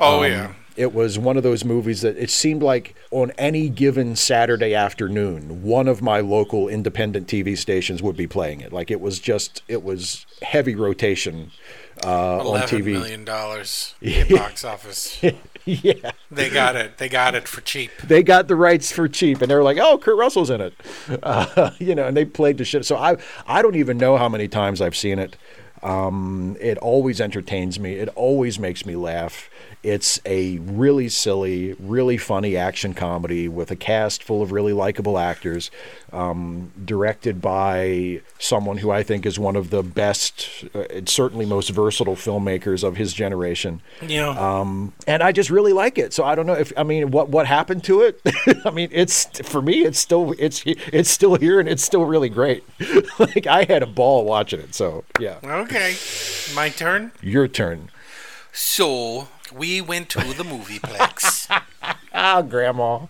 Oh 0.00 0.24
um, 0.24 0.30
yeah. 0.30 0.52
It 0.76 0.92
was 0.92 1.18
one 1.18 1.36
of 1.36 1.42
those 1.42 1.64
movies 1.64 2.02
that 2.02 2.16
it 2.16 2.30
seemed 2.30 2.62
like 2.62 2.96
on 3.10 3.30
any 3.38 3.68
given 3.68 4.16
Saturday 4.16 4.74
afternoon, 4.74 5.62
one 5.62 5.86
of 5.86 6.02
my 6.02 6.20
local 6.20 6.68
independent 6.68 7.28
TV 7.28 7.56
stations 7.56 8.02
would 8.02 8.16
be 8.16 8.26
playing 8.26 8.60
it. 8.60 8.72
Like 8.72 8.90
it 8.90 9.00
was 9.00 9.20
just, 9.20 9.62
it 9.68 9.84
was 9.84 10.26
heavy 10.42 10.74
rotation 10.74 11.52
uh, 12.04 12.38
on 12.38 12.60
TV. 12.62 12.92
million 12.92 13.24
dollars 13.24 13.94
in 14.00 14.28
box 14.36 14.64
office. 14.64 15.22
yeah. 15.64 16.10
They 16.30 16.50
got 16.50 16.76
it. 16.76 16.98
They 16.98 17.08
got 17.08 17.34
it 17.34 17.48
for 17.48 17.60
cheap. 17.60 17.90
They 18.02 18.22
got 18.22 18.48
the 18.48 18.56
rights 18.56 18.90
for 18.92 19.08
cheap, 19.08 19.40
and 19.40 19.50
they 19.50 19.54
were 19.54 19.62
like, 19.62 19.78
"Oh, 19.80 19.98
Kurt 19.98 20.16
Russell's 20.16 20.50
in 20.50 20.60
it," 20.60 20.74
uh, 21.22 21.70
you 21.78 21.94
know, 21.94 22.06
and 22.06 22.16
they 22.16 22.24
played 22.24 22.58
the 22.58 22.64
shit. 22.64 22.84
So 22.84 22.96
I, 22.96 23.16
I 23.46 23.62
don't 23.62 23.76
even 23.76 23.96
know 23.96 24.16
how 24.16 24.28
many 24.28 24.48
times 24.48 24.80
I've 24.80 24.96
seen 24.96 25.18
it. 25.18 25.36
Um, 25.82 26.56
it 26.60 26.78
always 26.78 27.20
entertains 27.20 27.78
me. 27.78 27.94
It 27.94 28.08
always 28.14 28.58
makes 28.58 28.86
me 28.86 28.96
laugh. 28.96 29.50
It's 29.84 30.18
a 30.24 30.58
really 30.58 31.10
silly, 31.10 31.74
really 31.74 32.16
funny 32.16 32.56
action 32.56 32.94
comedy 32.94 33.48
with 33.48 33.70
a 33.70 33.76
cast 33.76 34.22
full 34.22 34.40
of 34.40 34.50
really 34.50 34.72
likable 34.72 35.18
actors, 35.18 35.70
um, 36.10 36.72
directed 36.82 37.42
by 37.42 38.22
someone 38.38 38.78
who 38.78 38.90
I 38.90 39.02
think 39.02 39.26
is 39.26 39.38
one 39.38 39.56
of 39.56 39.68
the 39.68 39.82
best, 39.82 40.64
uh, 40.74 40.84
certainly 41.04 41.44
most 41.44 41.68
versatile 41.68 42.16
filmmakers 42.16 42.82
of 42.82 42.96
his 42.96 43.12
generation. 43.12 43.82
You 44.00 44.20
know. 44.20 44.30
Um, 44.32 44.94
and 45.06 45.22
I 45.22 45.32
just 45.32 45.50
really 45.50 45.74
like 45.74 45.98
it. 45.98 46.14
So 46.14 46.24
I 46.24 46.34
don't 46.34 46.46
know 46.46 46.54
if 46.54 46.72
I 46.78 46.82
mean 46.82 47.10
what 47.10 47.28
what 47.28 47.46
happened 47.46 47.84
to 47.84 48.00
it. 48.00 48.22
I 48.64 48.70
mean, 48.70 48.88
it's 48.90 49.26
for 49.46 49.60
me, 49.60 49.84
it's 49.84 49.98
still 49.98 50.34
it's 50.38 50.62
it's 50.64 51.10
still 51.10 51.34
here 51.34 51.60
and 51.60 51.68
it's 51.68 51.82
still 51.82 52.06
really 52.06 52.30
great. 52.30 52.64
like 53.18 53.46
I 53.46 53.64
had 53.64 53.82
a 53.82 53.86
ball 53.86 54.24
watching 54.24 54.60
it. 54.60 54.74
So 54.74 55.04
yeah, 55.20 55.36
okay. 55.44 55.94
My 56.54 56.70
turn. 56.70 57.12
your 57.20 57.48
turn. 57.48 57.90
So 58.52 59.28
we 59.52 59.80
went 59.80 60.08
to 60.10 60.32
the 60.34 60.44
movie 60.44 60.78
plex. 60.78 61.48
Ah, 62.16 62.42
Grandma. 62.42 63.06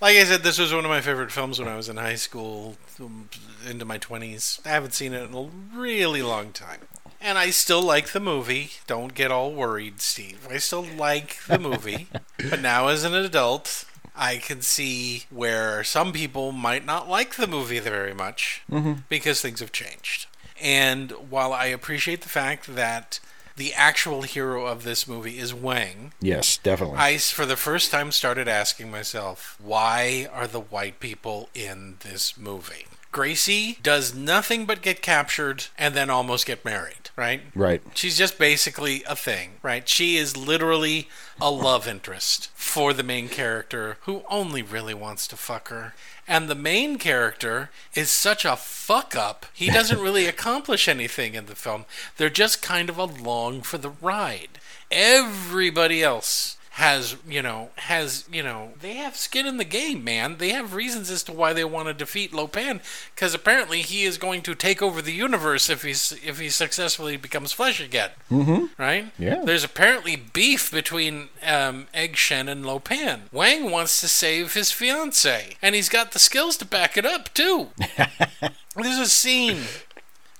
like 0.00 0.16
I 0.16 0.24
said, 0.24 0.42
this 0.42 0.58
was 0.58 0.72
one 0.72 0.84
of 0.84 0.90
my 0.90 1.00
favorite 1.00 1.30
films 1.30 1.58
when 1.58 1.68
I 1.68 1.76
was 1.76 1.88
in 1.88 1.96
high 1.98 2.14
school, 2.16 2.76
um, 3.00 3.28
into 3.68 3.84
my 3.84 3.98
twenties. 3.98 4.60
I 4.64 4.70
haven't 4.70 4.94
seen 4.94 5.12
it 5.12 5.28
in 5.28 5.34
a 5.34 5.50
really 5.78 6.22
long 6.22 6.50
time. 6.52 6.80
And 7.20 7.38
I 7.38 7.50
still 7.50 7.82
like 7.82 8.08
the 8.08 8.20
movie. 8.20 8.70
Don't 8.86 9.14
get 9.14 9.30
all 9.30 9.52
worried, 9.52 10.00
Steve. 10.00 10.48
I 10.50 10.56
still 10.56 10.82
like 10.82 11.38
the 11.46 11.58
movie. 11.58 12.08
but 12.50 12.60
now, 12.60 12.88
as 12.88 13.04
an 13.04 13.14
adult, 13.14 13.84
I 14.16 14.38
can 14.38 14.60
see 14.62 15.24
where 15.30 15.84
some 15.84 16.12
people 16.12 16.50
might 16.50 16.84
not 16.84 17.08
like 17.08 17.36
the 17.36 17.46
movie 17.46 17.78
very 17.78 18.14
much 18.14 18.62
because 19.08 19.40
things 19.40 19.60
have 19.60 19.72
changed. 19.72 20.26
And 20.60 21.12
while 21.30 21.52
I 21.52 21.66
appreciate 21.66 22.22
the 22.22 22.28
fact 22.28 22.74
that 22.74 23.20
the 23.56 23.74
actual 23.74 24.22
hero 24.22 24.66
of 24.66 24.84
this 24.84 25.06
movie 25.06 25.38
is 25.38 25.54
Wang, 25.54 26.12
Yes, 26.20 26.56
definitely. 26.58 26.98
I, 26.98 27.18
for 27.18 27.46
the 27.46 27.56
first 27.56 27.90
time, 27.90 28.12
started 28.12 28.48
asking 28.48 28.90
myself, 28.90 29.56
why 29.62 30.28
are 30.32 30.46
the 30.46 30.60
white 30.60 31.00
people 31.00 31.48
in 31.54 31.96
this 32.00 32.36
movie? 32.36 32.86
Gracie 33.12 33.76
does 33.82 34.14
nothing 34.14 34.64
but 34.64 34.80
get 34.80 35.02
captured 35.02 35.66
and 35.76 35.94
then 35.94 36.08
almost 36.08 36.46
get 36.46 36.64
married, 36.64 37.10
right? 37.14 37.42
right. 37.54 37.82
She's 37.92 38.16
just 38.16 38.38
basically 38.38 39.04
a 39.06 39.14
thing, 39.14 39.50
right? 39.62 39.86
She 39.86 40.16
is 40.16 40.34
literally 40.34 41.08
a 41.38 41.50
love 41.50 41.86
interest 41.86 42.48
for 42.54 42.94
the 42.94 43.02
main 43.02 43.28
character 43.28 43.98
who 44.02 44.22
only 44.30 44.62
really 44.62 44.94
wants 44.94 45.26
to 45.28 45.36
fuck 45.36 45.68
her. 45.68 45.92
And 46.32 46.48
the 46.48 46.54
main 46.54 46.96
character 46.96 47.68
is 47.94 48.10
such 48.10 48.46
a 48.46 48.56
fuck 48.56 49.14
up, 49.14 49.44
he 49.52 49.68
doesn't 49.78 50.00
really 50.00 50.24
accomplish 50.24 50.88
anything 50.88 51.34
in 51.34 51.44
the 51.44 51.54
film. 51.54 51.84
They're 52.16 52.30
just 52.30 52.62
kind 52.62 52.88
of 52.88 52.96
along 52.96 53.62
for 53.62 53.76
the 53.76 53.92
ride. 54.00 54.58
Everybody 54.90 56.02
else 56.02 56.56
has, 56.76 57.16
you 57.28 57.42
know, 57.42 57.68
has, 57.76 58.24
you 58.32 58.42
know, 58.42 58.72
they 58.80 58.94
have 58.94 59.14
skin 59.14 59.46
in 59.46 59.58
the 59.58 59.64
game, 59.64 60.02
man. 60.02 60.38
They 60.38 60.50
have 60.50 60.72
reasons 60.72 61.10
as 61.10 61.22
to 61.24 61.32
why 61.32 61.52
they 61.52 61.64
want 61.64 61.88
to 61.88 61.94
defeat 61.94 62.32
Lo 62.32 62.46
Pan 62.46 62.80
because 63.14 63.34
apparently 63.34 63.82
he 63.82 64.04
is 64.04 64.16
going 64.16 64.40
to 64.40 64.54
take 64.54 64.80
over 64.80 65.02
the 65.02 65.12
universe 65.12 65.68
if 65.68 65.82
he's 65.82 66.12
if 66.24 66.38
he 66.38 66.48
successfully 66.48 67.18
becomes 67.18 67.52
flesh 67.52 67.78
again. 67.78 68.08
Mm-hmm. 68.30 68.80
Right? 68.80 69.12
Yeah. 69.18 69.42
There's 69.44 69.64
apparently 69.64 70.16
beef 70.16 70.72
between 70.72 71.28
um, 71.46 71.88
Egg 71.92 72.16
Shen 72.16 72.48
and 72.48 72.64
Lo 72.64 72.78
Pan. 72.78 73.24
Wang 73.32 73.70
wants 73.70 74.00
to 74.00 74.08
save 74.08 74.54
his 74.54 74.72
fiance, 74.72 75.56
and 75.60 75.74
he's 75.74 75.90
got 75.90 76.12
the 76.12 76.18
skills 76.18 76.56
to 76.56 76.64
back 76.64 76.96
it 76.96 77.04
up 77.04 77.34
too. 77.34 77.68
There's 78.76 78.98
a 78.98 79.06
scene 79.06 79.64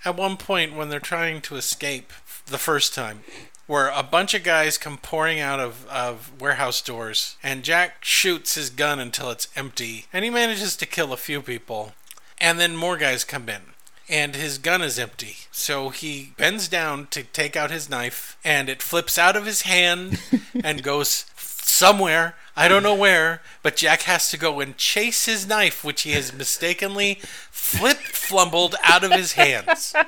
at 0.03 0.17
one 0.17 0.39
point 0.39 0.75
when 0.77 0.89
they're 0.89 0.99
trying 0.99 1.43
to 1.43 1.57
escape 1.57 2.11
the 2.47 2.57
first 2.57 2.95
time 2.95 3.23
where 3.67 3.89
a 3.89 4.03
bunch 4.03 4.35
of 4.35 4.43
guys 4.43 4.79
come 4.79 4.99
pouring 4.99 5.41
out 5.41 5.61
of, 5.61 5.87
of 5.89 6.41
warehouse 6.41 6.81
doors 6.83 7.37
and 7.43 7.63
Jack 7.63 8.05
shoots 8.05 8.55
his 8.55 8.71
gun 8.71 8.99
until 8.99 9.31
it's 9.31 9.49
empty 9.57 10.07
and 10.13 10.25
he 10.25 10.31
manages 10.31 10.77
to 10.77 10.87
kill 10.87 11.13
a 11.13 11.17
few 11.17 11.41
people 11.43 11.93
and 12.41 12.59
then 12.59 12.77
more 12.77 12.97
guys 12.97 13.25
come 13.25 13.49
in 13.49 13.63
and 14.09 14.35
his 14.35 14.59
gun 14.59 14.83
is 14.83 14.99
empty 14.99 15.37
so 15.51 15.91
he 15.91 16.33
bends 16.37 16.69
down 16.69 17.07
to 17.11 17.23
take 17.23 17.57
out 17.57 17.71
his 17.71 17.89
knife 17.89 18.37
and 18.45 18.69
it 18.69 18.83
flips 18.83 19.17
out 19.19 19.37
of 19.37 19.47
his 19.47 19.63
hand 19.63 20.21
and 20.65 20.83
goes 20.83 21.27
somewhere 21.37 22.35
I 22.55 22.69
don't 22.69 22.83
know 22.83 22.95
where, 22.95 23.41
but 23.63 23.77
Jack 23.77 24.03
has 24.03 24.31
to 24.31 24.37
go 24.37 24.61
and 24.61 24.77
chase 24.77 25.25
his 25.25 25.47
knife, 25.47 25.83
which 25.83 26.03
he 26.03 26.13
has 26.13 26.33
mistakenly 26.33 27.15
flip 27.51 27.97
flumbled 27.99 28.77
out 28.83 29.05
of 29.05 29.13
his 29.13 29.33
hands. 29.33 29.95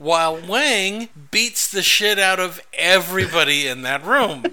While 0.00 0.40
Wang 0.48 1.10
beats 1.30 1.70
the 1.70 1.82
shit 1.82 2.18
out 2.18 2.40
of 2.40 2.58
everybody 2.72 3.66
in 3.66 3.82
that 3.82 4.02
room. 4.02 4.44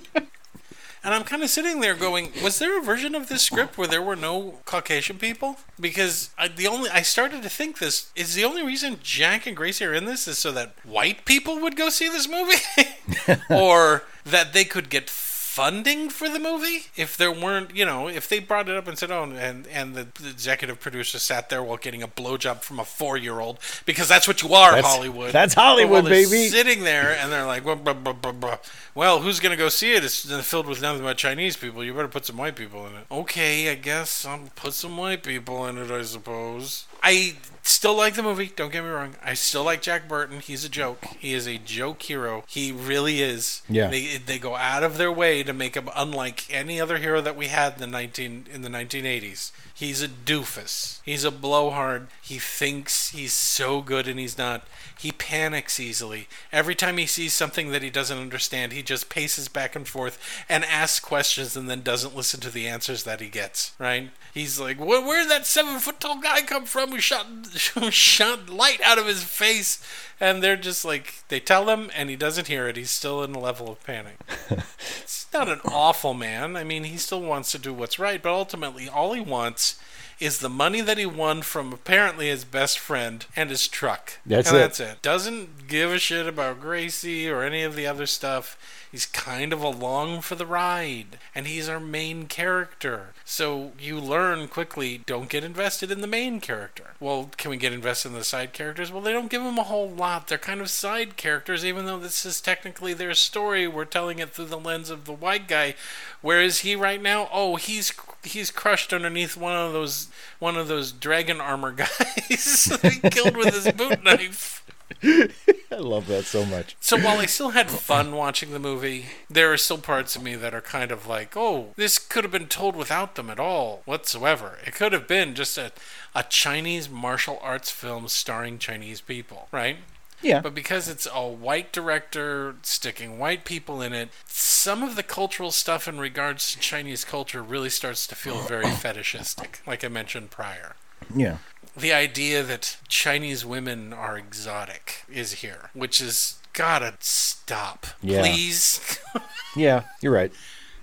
And 1.03 1.13
I'm 1.13 1.23
kind 1.23 1.41
of 1.41 1.49
sitting 1.49 1.79
there 1.79 1.95
going, 1.95 2.33
was 2.43 2.59
there 2.59 2.77
a 2.77 2.83
version 2.83 3.15
of 3.15 3.29
this 3.29 3.43
script 3.43 3.77
where 3.77 3.87
there 3.87 4.01
were 4.01 4.17
no 4.17 4.55
Caucasian 4.65 5.17
people? 5.17 5.55
Because 5.79 6.31
I, 6.37 6.49
the 6.49 6.67
only 6.67 6.89
I 6.89 7.01
started 7.01 7.43
to 7.43 7.49
think 7.49 7.79
this 7.79 8.11
is 8.13 8.35
the 8.35 8.43
only 8.43 8.61
reason 8.61 8.99
Jack 9.01 9.47
and 9.47 9.55
Gracie 9.55 9.85
are 9.85 9.93
in 9.93 10.03
this 10.03 10.27
is 10.27 10.37
so 10.37 10.51
that 10.51 10.73
white 10.83 11.23
people 11.23 11.61
would 11.61 11.77
go 11.77 11.87
see 11.87 12.09
this 12.09 12.27
movie, 12.27 13.41
or 13.49 14.03
that 14.25 14.51
they 14.51 14.65
could 14.65 14.89
get 14.89 15.09
funding 15.57 16.07
for 16.09 16.29
the 16.29 16.37
movie. 16.37 16.85
If 16.95 17.17
there 17.17 17.31
weren't, 17.31 17.75
you 17.75 17.83
know, 17.83 18.07
if 18.07 18.29
they 18.29 18.37
brought 18.37 18.69
it 18.69 18.75
up 18.77 18.87
and 18.87 18.95
said, 18.95 19.09
"Oh," 19.09 19.23
and 19.23 19.65
and 19.67 19.95
the, 19.95 20.07
the 20.21 20.29
executive 20.29 20.79
producer 20.79 21.17
sat 21.17 21.49
there 21.49 21.63
while 21.63 21.77
getting 21.77 22.03
a 22.03 22.07
blowjob 22.07 22.61
from 22.61 22.79
a 22.79 22.85
four-year-old 22.85 23.57
because 23.87 24.07
that's 24.07 24.27
what 24.27 24.43
you 24.43 24.53
are, 24.53 24.73
That's- 24.75 24.93
Hollywood. 24.93 25.31
that's 25.33 25.55
Hollywood, 25.55 26.05
baby. 26.05 26.49
Sitting 26.49 26.83
there 26.83 27.17
and 27.17 27.31
they're 27.31 27.47
like, 27.47 27.63
"Blah, 27.63 27.73
blah, 27.75 27.93
blah, 27.93 28.13
blah, 28.13 28.31
blah." 28.33 28.57
"Well, 28.93 29.19
who's 29.21 29.39
gonna 29.39 29.55
go 29.57 29.69
see 29.69 29.93
it? 29.93 30.03
It's 30.03 30.21
filled 30.45 30.67
with 30.67 30.79
nothing 30.81 31.01
but 31.03 31.17
Chinese 31.17 31.57
people. 31.57 31.83
You 31.83 31.93
better 31.93 32.07
put 32.07 32.25
some 32.27 32.37
white 32.37 32.55
people 32.55 32.85
in 32.85 32.93
it." 32.93 33.05
Okay, 33.09 33.71
I 33.71 33.75
guess 33.75 34.25
I'll 34.25 34.49
put 34.55 34.73
some 34.75 34.95
white 34.95 35.23
people 35.23 35.65
in 35.65 35.79
it. 35.79 35.89
I 35.89 36.03
suppose. 36.03 36.85
I 37.01 37.35
still 37.69 37.95
like 37.95 38.15
the 38.15 38.23
movie. 38.23 38.51
Don't 38.55 38.71
get 38.71 38.83
me 38.83 38.89
wrong. 38.89 39.15
I 39.23 39.33
still 39.33 39.63
like 39.63 39.81
Jack 39.81 40.07
Burton. 40.07 40.39
He's 40.39 40.63
a 40.63 40.69
joke. 40.69 41.05
He 41.19 41.33
is 41.33 41.47
a 41.47 41.57
joke 41.57 42.01
hero. 42.01 42.43
He 42.47 42.71
really 42.71 43.21
is. 43.21 43.61
Yeah. 43.69 43.87
They 43.87 44.17
they 44.17 44.39
go 44.39 44.55
out 44.55 44.83
of 44.83 44.97
their 44.97 45.11
way 45.11 45.43
to 45.43 45.53
make 45.53 45.75
him 45.75 45.89
unlike 45.95 46.45
any 46.53 46.79
other 46.79 46.97
hero 46.97 47.21
that 47.21 47.35
we 47.35 47.47
had 47.47 47.73
in 47.73 47.79
the 47.79 47.87
nineteen 47.87 48.45
in 48.51 48.61
the 48.61 48.69
nineteen 48.69 49.05
eighties. 49.05 49.51
He's 49.77 50.01
a 50.01 50.07
doofus. 50.07 51.01
He's 51.05 51.23
a 51.23 51.29
blowhard. 51.29 52.07
He 52.23 52.39
thinks 52.39 53.09
he's 53.09 53.31
so 53.31 53.83
good 53.83 54.07
and 54.07 54.19
he's 54.19 54.35
not. 54.35 54.63
He 54.97 55.11
panics 55.11 55.79
easily. 55.79 56.27
Every 56.51 56.73
time 56.73 56.97
he 56.97 57.05
sees 57.05 57.33
something 57.33 57.69
that 57.69 57.83
he 57.83 57.91
doesn't 57.91 58.17
understand, 58.17 58.71
he 58.71 58.81
just 58.81 59.07
paces 59.07 59.47
back 59.47 59.75
and 59.75 59.87
forth 59.87 60.17
and 60.49 60.65
asks 60.65 60.99
questions 60.99 61.55
and 61.55 61.69
then 61.69 61.81
doesn't 61.81 62.15
listen 62.15 62.39
to 62.39 62.49
the 62.49 62.67
answers 62.67 63.03
that 63.03 63.21
he 63.21 63.29
gets. 63.29 63.73
Right? 63.77 64.09
He's 64.33 64.59
like, 64.59 64.79
"Where 64.79 65.05
where 65.05 65.21
did 65.21 65.29
that 65.29 65.45
seven 65.45 65.77
foot 65.77 65.99
tall 65.99 66.21
guy 66.21 66.41
come 66.41 66.65
from 66.65 66.89
who 66.89 66.99
shot 66.99 67.27
who 67.75 67.91
shot 67.91 68.49
light 68.49 68.81
out 68.81 68.97
of 68.97 69.05
his 69.05 69.23
face?" 69.23 69.79
And 70.19 70.41
they're 70.41 70.57
just 70.57 70.83
like, 70.83 71.23
they 71.27 71.39
tell 71.39 71.69
him, 71.69 71.91
and 71.95 72.09
he 72.09 72.15
doesn't 72.15 72.47
hear 72.47 72.67
it. 72.67 72.75
He's 72.75 72.89
still 72.89 73.23
in 73.23 73.35
a 73.35 73.39
level 73.39 73.69
of 73.69 73.83
panic. 73.85 74.17
He's 74.49 75.27
not 75.31 75.47
an 75.47 75.61
awful 75.65 76.13
man. 76.13 76.55
I 76.55 76.63
mean, 76.63 76.85
he 76.85 76.97
still 76.97 77.21
wants 77.21 77.51
to 77.51 77.59
do 77.59 77.73
what's 77.73 77.99
right, 77.99 78.21
but 78.21 78.31
ultimately, 78.31 78.89
all 78.89 79.13
he 79.13 79.21
wants 79.21 79.79
is 80.19 80.39
the 80.39 80.49
money 80.49 80.81
that 80.81 80.97
he 80.97 81.05
won 81.05 81.41
from 81.43 81.71
apparently 81.71 82.27
his 82.27 82.43
best 82.43 82.79
friend 82.79 83.25
and 83.35 83.49
his 83.49 83.67
truck. 83.67 84.13
That's 84.25 84.49
and 84.49 84.57
it. 84.57 84.59
That's 84.59 84.79
it. 84.79 85.01
Doesn't 85.01 85.67
give 85.67 85.91
a 85.91 85.99
shit 85.99 86.25
about 86.25 86.59
Gracie 86.59 87.29
or 87.29 87.43
any 87.43 87.61
of 87.61 87.75
the 87.75 87.85
other 87.85 88.07
stuff. 88.07 88.57
He's 88.91 89.05
kind 89.05 89.51
of 89.51 89.61
along 89.61 90.21
for 90.21 90.35
the 90.35 90.45
ride, 90.45 91.19
and 91.35 91.45
he's 91.45 91.67
our 91.67 91.79
main 91.79 92.27
character. 92.27 93.13
So 93.25 93.73
you 93.79 93.99
learn 93.99 94.47
quickly 94.47 94.99
don't 95.05 95.29
get 95.29 95.43
invested 95.43 95.91
in 95.91 96.01
the 96.01 96.07
main 96.07 96.39
character. 96.39 96.91
Well, 96.99 97.29
can 97.37 97.51
we 97.51 97.57
get 97.57 97.73
invested 97.73 98.09
in 98.09 98.15
the 98.15 98.23
side 98.23 98.53
characters? 98.53 98.91
Well, 98.91 99.01
they 99.01 99.11
don't 99.11 99.29
give 99.29 99.43
them 99.43 99.57
a 99.57 99.63
whole 99.63 99.89
lot. 99.89 100.27
They're 100.27 100.37
kind 100.37 100.61
of 100.61 100.69
side 100.69 101.17
characters, 101.17 101.65
even 101.65 101.85
though 101.85 101.99
this 101.99 102.25
is 102.25 102.39
technically 102.39 102.93
their 102.93 103.13
story. 103.13 103.67
We're 103.67 103.85
telling 103.85 104.19
it 104.19 104.29
through 104.29 104.45
the 104.45 104.57
lens 104.57 104.89
of 104.89 105.05
the 105.05 105.13
white 105.13 105.47
guy. 105.47 105.75
Where 106.21 106.41
is 106.41 106.59
he 106.59 106.75
right 106.75 107.01
now? 107.01 107.29
Oh, 107.31 107.57
he's 107.57 107.91
he's 108.23 108.51
crushed 108.51 108.93
underneath 108.93 109.37
one 109.37 109.55
of 109.55 109.73
those 109.73 110.07
one 110.39 110.57
of 110.57 110.67
those 110.67 110.91
dragon 110.91 111.39
armor 111.39 111.71
guys 111.73 112.77
he 112.81 113.09
killed 113.09 113.37
with 113.37 113.53
his 113.53 113.71
boot 113.73 114.03
knife. 114.03 114.63
I 115.03 115.75
love 115.75 116.07
that 116.07 116.25
so 116.25 116.45
much. 116.45 116.75
So 116.79 116.97
while 116.97 117.19
I 117.19 117.25
still 117.25 117.51
had 117.51 117.69
fun 117.69 118.13
watching 118.13 118.51
the 118.51 118.59
movie, 118.59 119.07
there 119.29 119.51
are 119.51 119.57
still 119.57 119.77
parts 119.77 120.15
of 120.15 120.23
me 120.23 120.35
that 120.35 120.53
are 120.53 120.61
kind 120.61 120.91
of 120.91 121.07
like, 121.07 121.35
oh, 121.35 121.73
this 121.75 121.99
could 121.99 122.23
have 122.23 122.31
been 122.31 122.47
told 122.47 122.75
without 122.75 123.15
them 123.15 123.29
at 123.29 123.39
all 123.39 123.81
whatsoever. 123.85 124.59
It 124.65 124.73
could 124.73 124.93
have 124.93 125.07
been 125.07 125.35
just 125.35 125.57
a, 125.57 125.71
a 126.15 126.23
Chinese 126.23 126.89
martial 126.89 127.39
arts 127.41 127.69
film 127.69 128.07
starring 128.07 128.59
Chinese 128.59 129.01
people, 129.01 129.47
right? 129.51 129.77
Yeah. 130.21 130.41
But 130.41 130.55
because 130.55 130.87
it's 130.87 131.07
a 131.13 131.27
white 131.27 131.71
director 131.71 132.55
sticking 132.63 133.19
white 133.19 133.45
people 133.45 133.81
in 133.81 133.93
it, 133.93 134.09
some 134.25 134.81
of 134.81 134.95
the 134.95 135.03
cultural 135.03 135.51
stuff 135.51 135.87
in 135.87 135.99
regards 135.99 136.51
to 136.53 136.59
Chinese 136.59 137.05
culture 137.05 137.43
really 137.43 137.69
starts 137.69 138.07
to 138.07 138.15
feel 138.15 138.41
very 138.41 138.69
fetishistic, 138.71 139.61
like 139.67 139.83
I 139.83 139.89
mentioned 139.89 140.31
prior 140.31 140.75
Yeah. 141.15 141.37
The 141.77 141.93
idea 141.93 142.41
that 142.43 142.77
Chinese 142.87 143.45
women 143.45 143.93
are 143.93 144.17
exotic 144.17 145.03
is 145.07 145.33
here, 145.33 145.69
which 145.73 146.01
is 146.01 146.39
gotta 146.53 146.95
stop. 146.99 147.85
Yeah. 148.01 148.21
Please. 148.21 148.99
Yeah, 149.55 149.83
you're 150.01 150.11
right. 150.13 150.31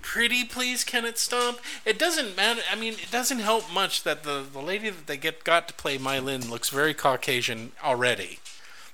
Pretty 0.03 0.43
please 0.45 0.83
can 0.83 1.05
it 1.05 1.17
stop? 1.17 1.61
It 1.85 1.97
doesn't 1.97 2.37
matter 2.37 2.61
I 2.71 2.75
mean 2.75 2.95
it 2.95 3.11
doesn't 3.13 3.39
help 3.39 3.73
much 3.73 4.03
that 4.03 4.25
the, 4.25 4.45
the 4.53 4.61
lady 4.61 4.91
that 4.91 5.07
they 5.07 5.17
get 5.17 5.45
got 5.45 5.69
to 5.69 5.75
play 5.75 5.97
Miao 5.97 6.27
Yin 6.27 6.51
looks 6.51 6.71
very 6.71 6.93
Caucasian 6.93 7.71
already. 7.85 8.41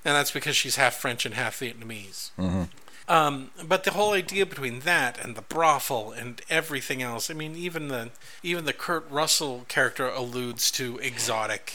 And 0.04 0.14
that's 0.14 0.30
because 0.30 0.54
she's 0.56 0.76
half 0.76 0.94
French 0.94 1.24
and 1.24 1.34
half 1.34 1.60
Vietnamese. 1.60 2.30
Mm-hmm. 2.38 2.64
Um, 3.10 3.50
but 3.66 3.82
the 3.82 3.90
whole 3.90 4.12
idea 4.12 4.46
between 4.46 4.80
that 4.80 5.18
and 5.18 5.34
the 5.34 5.42
brothel 5.42 6.12
and 6.12 6.40
everything 6.48 7.02
else, 7.02 7.28
I 7.28 7.34
mean, 7.34 7.56
even 7.56 7.88
the 7.88 8.10
even 8.44 8.66
the 8.66 8.72
Kurt 8.72 9.04
Russell 9.10 9.64
character 9.66 10.06
alludes 10.06 10.70
to 10.72 10.96
exotic 10.98 11.70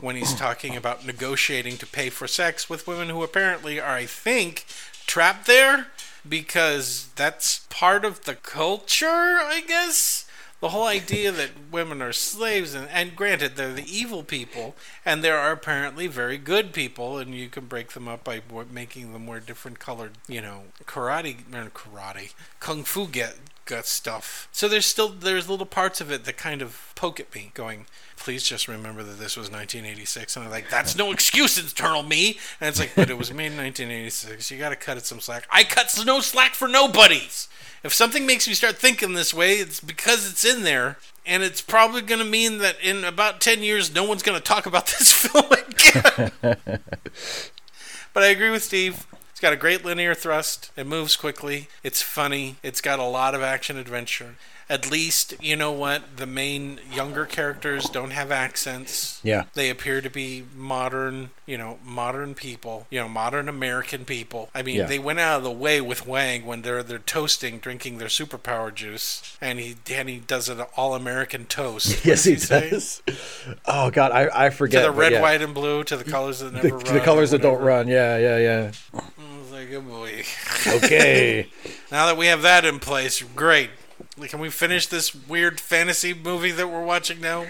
when 0.00 0.16
he's 0.16 0.34
talking 0.34 0.76
about 0.76 1.06
negotiating 1.06 1.76
to 1.76 1.86
pay 1.86 2.10
for 2.10 2.26
sex 2.26 2.68
with 2.68 2.88
women 2.88 3.10
who 3.10 3.22
apparently 3.22 3.78
are, 3.78 3.94
I 3.94 4.06
think, 4.06 4.66
trapped 5.06 5.46
there 5.46 5.86
because 6.28 7.10
that's 7.14 7.64
part 7.70 8.04
of 8.04 8.24
the 8.24 8.34
culture, 8.34 9.06
I 9.06 9.62
guess. 9.64 10.21
The 10.62 10.68
whole 10.68 10.86
idea 10.86 11.32
that 11.32 11.50
women 11.72 12.00
are 12.00 12.12
slaves, 12.12 12.72
and, 12.72 12.88
and 12.90 13.16
granted, 13.16 13.56
they're 13.56 13.72
the 13.72 13.84
evil 13.84 14.22
people, 14.22 14.76
and 15.04 15.24
there 15.24 15.36
are 15.36 15.50
apparently 15.50 16.06
very 16.06 16.38
good 16.38 16.72
people, 16.72 17.18
and 17.18 17.34
you 17.34 17.48
can 17.48 17.66
break 17.66 17.94
them 17.94 18.06
up 18.06 18.22
by 18.22 18.42
making 18.70 19.12
them 19.12 19.26
wear 19.26 19.40
different 19.40 19.80
colored, 19.80 20.12
you 20.28 20.40
know, 20.40 20.66
karate, 20.84 21.38
or 21.52 21.68
karate, 21.70 22.32
kung 22.60 22.84
fu 22.84 23.08
get, 23.08 23.38
gut 23.72 23.86
stuff. 23.86 24.48
So 24.52 24.68
there's 24.68 24.84
still 24.84 25.08
there's 25.08 25.48
little 25.48 25.64
parts 25.64 26.02
of 26.02 26.12
it 26.12 26.24
that 26.24 26.36
kind 26.36 26.60
of 26.60 26.92
poke 26.94 27.18
at 27.18 27.34
me, 27.34 27.52
going, 27.54 27.86
"Please 28.18 28.42
just 28.42 28.68
remember 28.68 29.02
that 29.02 29.18
this 29.18 29.34
was 29.34 29.50
1986," 29.50 30.36
and 30.36 30.44
I'm 30.44 30.50
like, 30.50 30.68
"That's 30.68 30.94
no 30.94 31.10
excuse, 31.10 31.56
internal 31.56 32.02
me." 32.02 32.38
And 32.60 32.68
it's 32.68 32.78
like, 32.78 32.92
"But 32.94 33.08
it 33.08 33.16
was 33.16 33.32
made 33.32 33.52
in 33.52 33.56
1986. 33.56 34.50
You 34.50 34.58
got 34.58 34.68
to 34.68 34.76
cut 34.76 34.98
it 34.98 35.06
some 35.06 35.20
slack." 35.20 35.46
I 35.50 35.64
cut 35.64 35.98
no 36.04 36.20
slack 36.20 36.54
for 36.54 36.68
nobodies. 36.68 37.48
If 37.82 37.94
something 37.94 38.26
makes 38.26 38.46
me 38.46 38.52
start 38.52 38.76
thinking 38.76 39.14
this 39.14 39.32
way, 39.32 39.54
it's 39.54 39.80
because 39.80 40.30
it's 40.30 40.44
in 40.44 40.64
there. 40.64 40.98
And 41.24 41.42
it's 41.42 41.60
probably 41.60 42.02
going 42.02 42.18
to 42.18 42.24
mean 42.24 42.58
that 42.58 42.76
in 42.82 43.04
about 43.04 43.40
10 43.40 43.62
years, 43.62 43.94
no 43.94 44.02
one's 44.04 44.22
going 44.22 44.38
to 44.38 44.44
talk 44.44 44.66
about 44.66 44.86
this 44.98 45.12
film 45.12 45.50
again. 45.50 46.32
but 48.12 48.22
I 48.22 48.26
agree 48.26 48.50
with 48.50 48.64
Steve. 48.64 49.06
Got 49.42 49.52
a 49.52 49.56
great 49.56 49.84
linear 49.84 50.14
thrust. 50.14 50.70
It 50.76 50.86
moves 50.86 51.16
quickly. 51.16 51.66
It's 51.82 52.00
funny. 52.00 52.58
It's 52.62 52.80
got 52.80 53.00
a 53.00 53.02
lot 53.02 53.34
of 53.34 53.42
action 53.42 53.76
adventure. 53.76 54.36
At 54.72 54.90
least, 54.90 55.34
you 55.38 55.54
know 55.54 55.70
what? 55.70 56.16
The 56.16 56.24
main 56.26 56.80
younger 56.90 57.26
characters 57.26 57.90
don't 57.90 58.12
have 58.12 58.30
accents. 58.32 59.20
Yeah. 59.22 59.44
They 59.52 59.68
appear 59.68 60.00
to 60.00 60.08
be 60.08 60.44
modern, 60.56 61.28
you 61.44 61.58
know, 61.58 61.78
modern 61.84 62.34
people, 62.34 62.86
you 62.88 62.98
know, 62.98 63.06
modern 63.08 63.50
American 63.50 64.06
people. 64.06 64.48
I 64.54 64.62
mean, 64.62 64.76
Yeah. 64.76 64.86
they 64.86 64.98
went 64.98 65.20
out 65.20 65.36
of 65.36 65.44
the 65.44 65.50
way 65.50 65.82
with 65.82 66.06
Wang 66.06 66.46
when 66.46 66.62
they're 66.62 66.82
they're 66.82 66.98
toasting, 67.00 67.58
drinking 67.58 67.98
their 67.98 68.08
superpower 68.08 68.74
juice, 68.74 69.36
and 69.42 69.58
he 69.58 69.76
and 69.90 70.08
he 70.08 70.20
does 70.20 70.48
an 70.48 70.62
all 70.74 70.94
American 70.94 71.44
toast. 71.44 72.04
Yes, 72.12 72.24
he 72.24 72.36
does. 72.36 73.02
Oh 73.66 73.90
God, 73.90 74.10
I, 74.12 74.46
I 74.46 74.50
forget 74.50 74.82
To 74.86 74.90
the 74.90 74.96
red, 74.98 75.12
yeah. 75.12 75.20
white, 75.20 75.42
and 75.42 75.52
blue, 75.52 75.84
to 75.84 75.96
the 75.98 76.04
colors 76.04 76.38
that 76.40 76.46
the, 76.54 76.62
never 76.62 76.78
to 76.78 76.84
run. 76.86 76.94
the 76.94 77.00
colors 77.00 77.30
that 77.32 77.42
don't 77.42 77.60
run. 77.60 77.88
Yeah, 77.88 78.16
yeah, 78.16 78.38
yeah. 78.38 78.72
I 78.94 79.38
was 79.38 79.52
like, 79.52 79.70
oh 79.74 79.82
boy. 79.82 80.24
Okay. 80.66 81.48
Now 81.92 82.06
that 82.06 82.16
we 82.16 82.28
have 82.28 82.40
that 82.40 82.64
in 82.64 82.78
place, 82.78 83.20
great. 83.22 83.68
Can 84.20 84.40
we 84.40 84.50
finish 84.50 84.86
this 84.86 85.14
weird 85.14 85.58
fantasy 85.58 86.12
movie 86.12 86.50
that 86.50 86.68
we're 86.68 86.84
watching 86.84 87.20
now? 87.20 87.46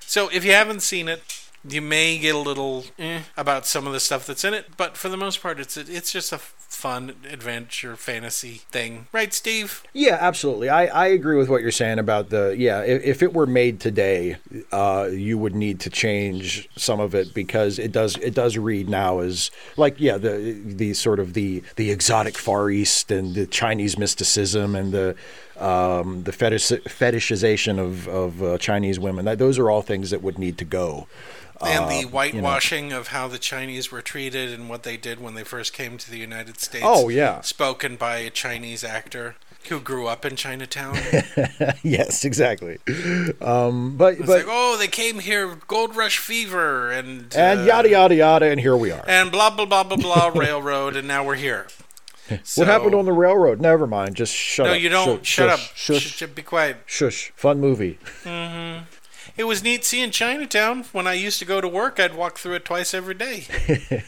So, 0.00 0.28
if 0.28 0.44
you 0.44 0.52
haven't 0.52 0.80
seen 0.80 1.08
it, 1.08 1.44
you 1.66 1.80
may 1.80 2.18
get 2.18 2.34
a 2.34 2.38
little 2.38 2.84
eh, 2.98 3.20
about 3.36 3.64
some 3.64 3.86
of 3.86 3.92
the 3.92 4.00
stuff 4.00 4.26
that's 4.26 4.44
in 4.44 4.54
it, 4.54 4.76
but 4.76 4.96
for 4.96 5.08
the 5.08 5.16
most 5.16 5.40
part, 5.40 5.58
it's 5.58 5.76
it's 5.76 6.12
just 6.12 6.32
a 6.32 6.38
fun 6.38 7.14
adventure 7.30 7.94
fantasy 7.96 8.62
thing, 8.70 9.06
right, 9.12 9.32
Steve? 9.32 9.82
Yeah, 9.92 10.18
absolutely. 10.20 10.68
I, 10.68 10.86
I 10.86 11.06
agree 11.06 11.36
with 11.36 11.48
what 11.48 11.62
you're 11.62 11.70
saying 11.70 11.98
about 11.98 12.30
the 12.30 12.54
yeah. 12.58 12.82
If, 12.82 13.02
if 13.04 13.22
it 13.22 13.32
were 13.32 13.46
made 13.46 13.80
today, 13.80 14.36
uh, 14.72 15.08
you 15.10 15.38
would 15.38 15.54
need 15.54 15.80
to 15.80 15.90
change 15.90 16.68
some 16.76 17.00
of 17.00 17.14
it 17.14 17.32
because 17.32 17.78
it 17.78 17.92
does 17.92 18.16
it 18.18 18.34
does 18.34 18.58
read 18.58 18.88
now 18.88 19.20
as 19.20 19.50
like 19.76 19.98
yeah 19.98 20.18
the 20.18 20.60
the 20.64 20.92
sort 20.92 21.20
of 21.20 21.32
the 21.34 21.62
the 21.76 21.90
exotic 21.90 22.36
Far 22.36 22.68
East 22.70 23.10
and 23.10 23.34
the 23.34 23.46
Chinese 23.46 23.96
mysticism 23.96 24.74
and 24.74 24.92
the 24.92 25.16
um, 25.58 26.22
the 26.24 26.32
fetish, 26.32 26.68
fetishization 26.88 27.78
of 27.78 28.08
of 28.08 28.42
uh, 28.42 28.58
Chinese 28.58 28.98
women. 28.98 29.24
That, 29.24 29.38
those 29.38 29.58
are 29.58 29.70
all 29.70 29.82
things 29.82 30.10
that 30.10 30.22
would 30.22 30.38
need 30.38 30.58
to 30.58 30.64
go. 30.64 31.06
And 31.64 31.84
Uh, 31.84 31.88
the 31.88 31.94
you 31.98 32.02
know. 32.02 32.08
whitewashing 32.08 32.92
of 32.92 33.08
how 33.08 33.28
the 33.28 33.38
Chinese 33.38 33.90
were 33.92 34.02
treated 34.02 34.52
and 34.52 34.68
what 34.68 34.82
they 34.82 34.96
did 34.96 35.20
when 35.20 35.34
they 35.34 35.44
first 35.44 35.72
came 35.72 35.96
to 35.98 36.10
the 36.10 36.18
United 36.18 36.60
States. 36.60 36.84
Oh, 36.86 37.08
yeah. 37.08 37.40
Spoken 37.42 37.94
by 37.96 38.16
a 38.16 38.28
Chinese 38.30 38.82
actor 38.82 39.36
who 39.68 39.78
grew 39.80 40.08
up 40.08 40.24
in 40.26 40.34
Chinatown. 40.36 40.96
yes, 41.84 42.24
exactly. 42.24 42.78
Um, 43.40 43.96
but 43.96 44.14
It's 44.14 44.26
but 44.26 44.38
like, 44.38 44.46
oh, 44.48 44.76
they 44.78 44.88
came 44.88 45.20
here 45.20 45.56
gold 45.68 45.94
rush 45.96 46.18
fever 46.18 46.90
and 46.90 47.32
and 47.36 47.60
uh, 47.60 47.64
yada 47.64 47.88
yada 47.88 48.14
yada, 48.14 48.46
and 48.46 48.60
here 48.60 48.76
we 48.76 48.90
are. 48.90 49.04
and 49.06 49.30
blah 49.30 49.48
blah 49.50 49.64
blah 49.64 49.84
blah 49.84 49.96
blah 49.96 50.26
railroad, 50.34 50.96
and 50.96 51.06
now 51.08 51.24
we're 51.24 51.36
here. 51.36 51.66
what 52.56 52.66
happened 52.66 52.94
on 52.94 53.04
the 53.04 53.12
railroad? 53.12 53.60
Never 53.60 53.86
mind. 53.86 54.14
Just 54.14 54.32
shut 54.34 54.66
No, 54.66 54.72
up. 54.72 54.76
No, 54.76 54.82
you 54.82 54.88
don't. 54.88 55.26
Shush, 55.26 55.28
shut 55.28 55.48
up. 55.48 55.60
Shush. 55.74 56.02
Sh- 56.02 56.22
be 56.34 56.42
quiet. 56.42 56.78
Shush. 56.86 57.32
Fun 57.36 57.60
movie. 57.60 57.98
Mm-hmm. 58.24 58.84
It 59.36 59.44
was 59.44 59.64
neat 59.64 59.84
seeing 59.84 60.12
Chinatown. 60.12 60.84
When 60.92 61.08
I 61.08 61.14
used 61.14 61.40
to 61.40 61.44
go 61.44 61.60
to 61.60 61.66
work, 61.66 61.98
I'd 61.98 62.14
walk 62.14 62.38
through 62.38 62.54
it 62.54 62.64
twice 62.64 62.94
every 62.94 63.14
day. 63.14 63.46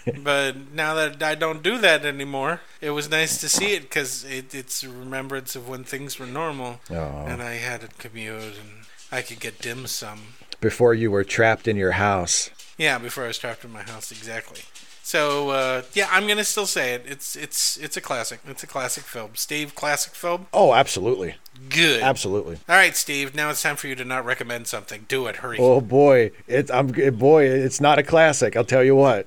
but 0.23 0.73
now 0.73 0.95
that 0.95 1.21
I 1.21 1.35
don't 1.35 1.65
do 1.65 1.79
that 1.79 2.05
anymore, 2.05 2.61
it 2.81 2.91
was 2.91 3.11
nice 3.11 3.39
to 3.39 3.49
see 3.49 3.73
it 3.73 3.83
because 3.83 4.25
it, 4.25 4.55
it's 4.55 4.85
a 4.85 4.89
remembrance 4.89 5.57
of 5.57 5.69
when 5.69 5.83
things 5.83 6.21
were 6.21 6.27
normal. 6.27 6.81
Oh. 6.91 7.25
And 7.27 7.43
I 7.43 7.55
had 7.55 7.81
to 7.81 7.89
commute 7.89 8.41
and 8.41 8.87
I 9.11 9.23
could 9.23 9.41
get 9.41 9.61
dim 9.61 9.89
sum. 9.89 10.21
Before 10.61 10.95
you 10.95 11.11
were 11.11 11.25
trapped 11.25 11.67
in 11.67 11.77
your 11.77 11.93
house. 11.93 12.51
Yeah, 12.79 12.99
before 12.99 13.25
I 13.25 13.29
was 13.29 13.39
trapped 13.39 13.65
in 13.65 13.73
my 13.73 13.83
house, 13.83 14.13
exactly. 14.13 14.61
So 15.07 15.51
uh, 15.51 15.83
yeah, 15.95 16.09
I'm 16.11 16.27
gonna 16.27 16.43
still 16.43 16.67
say 16.67 16.95
it. 16.95 17.05
It's 17.07 17.37
it's 17.37 17.77
it's 17.77 17.97
a 17.97 18.01
classic. 18.01 18.41
It's 18.45 18.65
a 18.65 18.67
classic 18.67 19.05
film. 19.05 19.31
Steve, 19.35 19.77
classic 19.77 20.15
film. 20.15 20.49
Oh, 20.53 20.75
absolutely. 20.75 21.37
Good. 21.69 22.03
Absolutely. 22.03 22.59
All 22.69 22.77
right, 22.77 22.97
Steve. 22.97 23.35
Now 23.35 23.51
it's 23.51 23.63
time 23.63 23.77
for 23.77 23.87
you 23.89 23.95
to 23.97 24.05
not 24.05 24.25
recommend 24.25 24.67
something. 24.67 25.07
Do 25.09 25.27
it. 25.27 25.37
Hurry. 25.37 25.59
Oh 25.59 25.81
boy, 25.81 26.31
it's 26.47 26.71
I'm 26.71 26.89
boy, 26.89 27.45
it's 27.45 27.81
not 27.81 27.99
a 27.99 28.03
classic. 28.03 28.57
I'll 28.57 28.65
tell 28.65 28.85
you 28.85 28.95
what. 28.97 29.27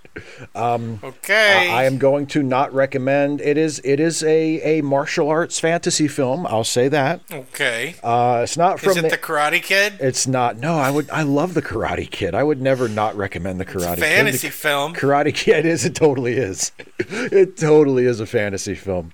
okay. 0.56 1.70
I 1.70 1.86
am 1.86 1.98
going 1.98 2.28
to 2.28 2.44
not 2.44 2.74
recommend. 2.74 3.42
It 3.42 3.58
is 3.58 3.82
it 3.84 4.00
is 4.00 4.24
a 4.24 4.80
a 4.80 4.82
martial 4.82 5.30
arts 5.30 5.60
fantasy 5.60 6.08
film. 6.08 6.46
I'll 6.48 6.64
say 6.64 6.88
that. 6.90 7.22
okay. 7.32 7.96
Uh, 8.04 8.42
it's 8.44 8.58
not 8.58 8.80
from 8.80 8.92
Is 8.92 8.98
it 8.98 9.10
the 9.10 9.18
Karate 9.18 9.62
Kid? 9.62 9.94
It's 10.00 10.28
not. 10.28 10.58
No, 10.58 10.78
I 10.78 10.92
would. 10.92 11.10
I 11.10 11.24
love 11.24 11.54
the 11.54 11.62
Karate 11.62 12.10
Kid. 12.10 12.36
I 12.36 12.44
would 12.44 12.62
never 12.62 12.88
not 12.88 13.16
recommend 13.16 13.60
the 13.60 13.66
Karate 13.66 13.96
Kid. 13.96 14.04
fantasy 14.04 14.48
The 14.48 14.54
film. 14.54 14.94
Karate 14.94 15.34
Kid 15.34 15.66
is. 15.66 15.86
It 15.86 15.96
totally 15.96 16.34
is. 16.34 16.72
It 16.98 17.58
totally 17.58 18.06
is 18.06 18.20
a 18.20 18.26
fantasy 18.26 18.76
film. 18.76 19.12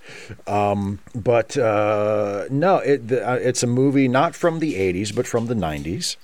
Um, 0.47 0.99
but 1.13 1.57
uh, 1.57 2.45
no, 2.49 2.77
it 2.77 3.04
the, 3.07 3.27
uh, 3.27 3.35
it's 3.35 3.63
a 3.63 3.67
movie 3.67 4.07
not 4.07 4.35
from 4.35 4.59
the 4.59 4.75
'80s, 4.75 5.15
but 5.15 5.27
from 5.27 5.47
the 5.47 5.55
'90s. 5.55 6.15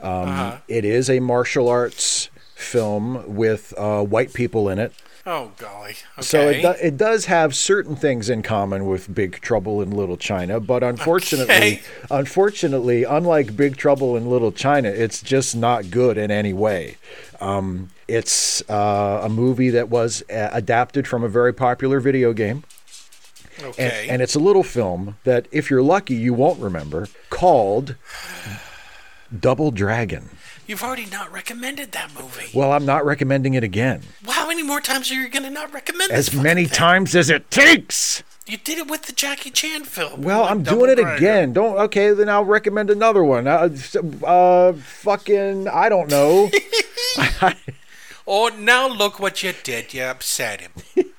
Um, 0.00 0.28
Uh-huh. 0.28 0.56
It 0.68 0.84
is 0.84 1.08
a 1.08 1.20
martial 1.20 1.68
arts 1.68 2.28
film 2.54 3.34
with 3.36 3.72
uh, 3.76 4.02
white 4.02 4.32
people 4.32 4.68
in 4.68 4.78
it. 4.78 4.92
Oh 5.26 5.52
golly. 5.56 5.92
Okay. 6.18 6.22
So 6.22 6.48
it, 6.48 6.60
do, 6.60 6.74
it 6.82 6.96
does 6.98 7.24
have 7.26 7.54
certain 7.56 7.96
things 7.96 8.28
in 8.28 8.42
common 8.42 8.84
with 8.86 9.12
Big 9.14 9.40
Trouble 9.40 9.80
in 9.80 9.90
Little 9.90 10.18
China, 10.18 10.60
but 10.60 10.82
unfortunately, 10.82 11.54
Okay. 11.54 11.82
unfortunately, 12.10 13.04
unlike 13.04 13.56
Big 13.56 13.76
Trouble 13.76 14.16
in 14.18 14.28
Little 14.28 14.52
China, 14.52 14.88
it's 14.88 15.22
just 15.22 15.56
not 15.56 15.90
good 15.90 16.18
in 16.18 16.30
any 16.30 16.52
way. 16.52 16.96
Um, 17.40 17.88
it's 18.08 18.62
uh, 18.68 19.20
a 19.22 19.28
movie 19.30 19.70
that 19.70 19.88
was 19.88 20.22
uh, 20.30 20.50
adapted 20.52 21.06
from 21.08 21.22
a 21.24 21.28
very 21.28 21.54
popular 21.54 22.00
video 22.00 22.32
game, 22.34 22.64
okay. 23.62 24.06
and 24.10 24.22
it's 24.22 24.34
a 24.34 24.38
little 24.38 24.62
film 24.62 25.16
that, 25.24 25.46
if 25.50 25.70
you're 25.70 25.82
lucky, 25.82 26.14
you 26.14 26.34
won't 26.34 26.60
remember, 26.60 27.08
called 27.30 27.96
Double 29.38 29.70
Dragon. 29.70 30.30
You've 30.66 30.82
already 30.82 31.06
not 31.06 31.30
recommended 31.30 31.92
that 31.92 32.14
movie. 32.14 32.50
Well, 32.54 32.72
I'm 32.72 32.86
not 32.86 33.04
recommending 33.04 33.52
it 33.54 33.62
again. 33.62 34.00
Well, 34.24 34.32
how 34.32 34.48
many 34.48 34.62
more 34.62 34.80
times 34.80 35.10
are 35.10 35.14
you 35.14 35.28
going 35.28 35.42
to 35.42 35.50
not 35.50 35.72
recommend 35.74 36.10
it? 36.10 36.14
As 36.14 36.32
many 36.34 36.64
thing? 36.64 36.74
times 36.74 37.14
as 37.14 37.28
it 37.28 37.50
takes. 37.50 38.22
You 38.46 38.56
did 38.56 38.78
it 38.78 38.88
with 38.90 39.02
the 39.02 39.12
Jackie 39.12 39.50
Chan 39.50 39.84
film. 39.84 40.22
Well, 40.22 40.42
Like 40.42 40.50
I'm 40.50 40.62
doing 40.62 40.90
it 40.90 40.96
Dragon. 40.96 41.16
again. 41.16 41.52
Don't 41.52 41.76
okay, 41.78 42.12
then 42.12 42.28
I'll 42.28 42.44
recommend 42.44 42.90
another 42.90 43.22
one. 43.24 43.46
Uh, 43.46 43.68
uh 44.26 44.72
fucking 44.74 45.68
I 45.68 45.88
don't 45.88 46.10
know. 46.10 46.50
Oh, 48.26 48.48
now 48.48 48.88
look 48.88 49.20
what 49.20 49.42
you 49.42 49.52
did. 49.62 49.92
You 49.92 50.04
upset 50.04 50.60
him. 50.60 50.72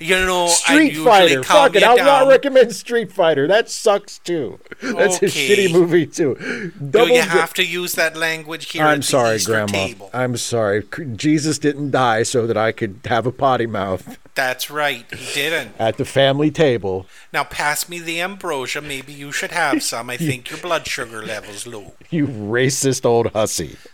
you 0.00 0.16
know, 0.16 0.48
Street 0.48 0.96
Fighter. 0.96 1.42
Fuck 1.42 1.76
it. 1.76 1.82
I'll 1.82 1.96
down. 1.96 2.06
not 2.06 2.28
recommend 2.28 2.74
Street 2.74 3.12
Fighter. 3.12 3.46
That 3.46 3.68
sucks 3.68 4.18
too. 4.18 4.58
That's 4.80 5.22
a 5.22 5.26
shitty 5.26 5.72
movie 5.72 6.06
too. 6.06 6.34
Do 6.36 6.70
Double 6.90 7.08
you 7.14 7.22
have 7.22 7.54
to 7.54 7.64
use 7.64 7.92
that 7.94 8.16
language 8.16 8.70
here 8.72 8.84
I'm 8.84 9.02
sorry, 9.02 9.36
Easter 9.36 9.52
Grandma. 9.52 9.72
table? 9.72 10.10
I'm 10.12 10.36
sorry. 10.36 10.84
Jesus 11.16 11.58
didn't 11.58 11.90
die 11.90 12.22
so 12.24 12.46
that 12.46 12.56
I 12.56 12.72
could 12.72 13.00
have 13.06 13.26
a 13.26 13.32
potty 13.32 13.66
mouth 13.66 14.18
That's 14.34 14.70
right. 14.70 15.04
He 15.14 15.34
didn't. 15.34 15.74
at 15.78 15.96
the 15.98 16.04
family 16.04 16.50
table. 16.50 17.06
Now 17.32 17.44
pass 17.44 17.88
me 17.88 17.98
the 18.00 18.20
ambrosia. 18.20 18.80
Maybe 18.80 19.12
you 19.12 19.32
should 19.32 19.52
have 19.52 19.82
some. 19.82 20.10
I 20.10 20.16
think 20.28 20.50
your 20.50 20.58
blood 20.60 20.86
sugar 20.86 21.22
level's 21.24 21.66
low. 21.66 21.92
You 22.10 22.26
racist 22.26 23.04
old 23.04 23.28
hussy. 23.32 23.76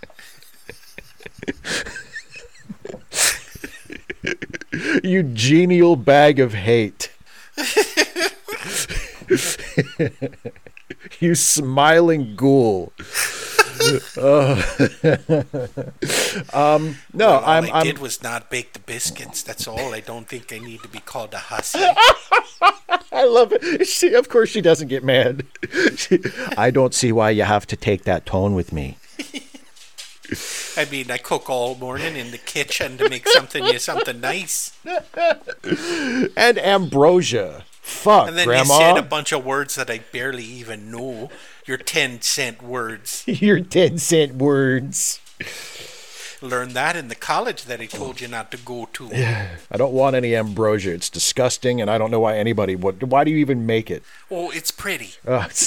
you 5.05 5.23
genial 5.23 5.97
bag 5.97 6.39
of 6.39 6.55
hate. 6.55 7.11
you 11.21 11.35
smiling 11.35 12.37
ghoul. 12.37 12.93
Uh, 14.17 14.61
um, 16.53 16.97
no, 17.13 17.29
All 17.29 17.45
I'm. 17.45 17.65
I 17.65 17.71
I'm 17.73 17.87
did 17.87 17.99
was 17.99 18.23
not 18.23 18.51
bake 18.51 18.73
the 18.73 18.81
biscuits. 18.81 19.43
That's 19.43 19.69
all. 19.69 19.95
I 19.95 20.01
don't 20.01 20.29
think 20.29 20.53
I 20.53 20.59
need 20.59 20.83
to 20.83 20.89
be 20.89 21.01
called 21.01 21.35
a 21.35 21.39
hussy. 21.39 21.85
I 23.13 23.25
love 23.25 23.53
it. 23.53 23.87
She, 23.87 24.15
of 24.15 24.29
course, 24.29 24.49
she 24.49 24.61
doesn't 24.61 24.89
get 24.89 25.05
mad. 25.05 25.47
She, 25.97 26.21
I 26.57 26.71
don't 26.71 26.95
see 26.95 27.13
why 27.13 27.31
you 27.31 27.45
have 27.45 27.67
to 27.69 27.77
take 27.77 28.05
that 28.05 28.27
tone 28.27 28.55
with 28.55 28.73
me. 28.73 28.97
I 30.77 30.85
mean, 30.91 31.11
I 31.11 31.17
cook 31.19 31.49
all 31.49 31.75
morning 31.75 32.17
in 32.17 32.31
the 32.31 32.39
kitchen 32.39 32.99
to 32.99 33.09
make 33.09 33.27
something 33.29 33.65
yeah, 33.65 33.79
something 33.79 34.21
nice, 34.21 34.73
And 36.37 36.59
ambrosia. 36.59 37.65
Fuck, 37.81 38.29
and 38.29 38.37
then 38.37 38.47
Grandma. 38.47 38.75
you 38.75 38.81
said 38.81 38.99
a 38.99 39.03
bunch 39.03 39.33
of 39.33 39.45
words 39.47 39.75
that 39.77 39.89
I 39.89 40.01
barely 40.13 40.45
even 40.45 40.91
know. 40.91 41.31
Your 41.65 41.79
ten 41.79 42.21
cent 42.21 42.63
words. 42.63 43.25
Your 43.27 43.61
10 43.61 43.97
cent 43.99 44.35
words. 44.35 45.21
Learn 46.41 46.73
that 46.75 46.95
in 46.97 47.09
the 47.09 47.15
college 47.17 47.65
that 47.65 47.81
I 47.81 47.87
told 47.87 48.21
you 48.21 48.29
not 48.29 48.51
to 48.53 48.59
go 48.59 48.89
to. 48.93 49.11
I 49.71 49.77
don't 49.77 49.93
want 49.93 50.15
any 50.17 50.37
ambrosia. 50.37 50.93
It's 50.93 51.11
disgusting, 51.11 51.81
and 51.81 51.91
I 51.91 51.97
don't 51.99 52.11
know 52.11 52.21
why 52.21 52.37
anybody 52.37 52.77
would. 52.77 53.11
Why 53.11 53.25
do 53.25 53.31
you 53.31 53.39
even 53.39 53.65
make 53.67 53.91
it? 53.91 54.03
Oh, 54.31 54.51
it's 54.51 54.71
pretty. 54.71 55.15
Uh, 55.27 55.49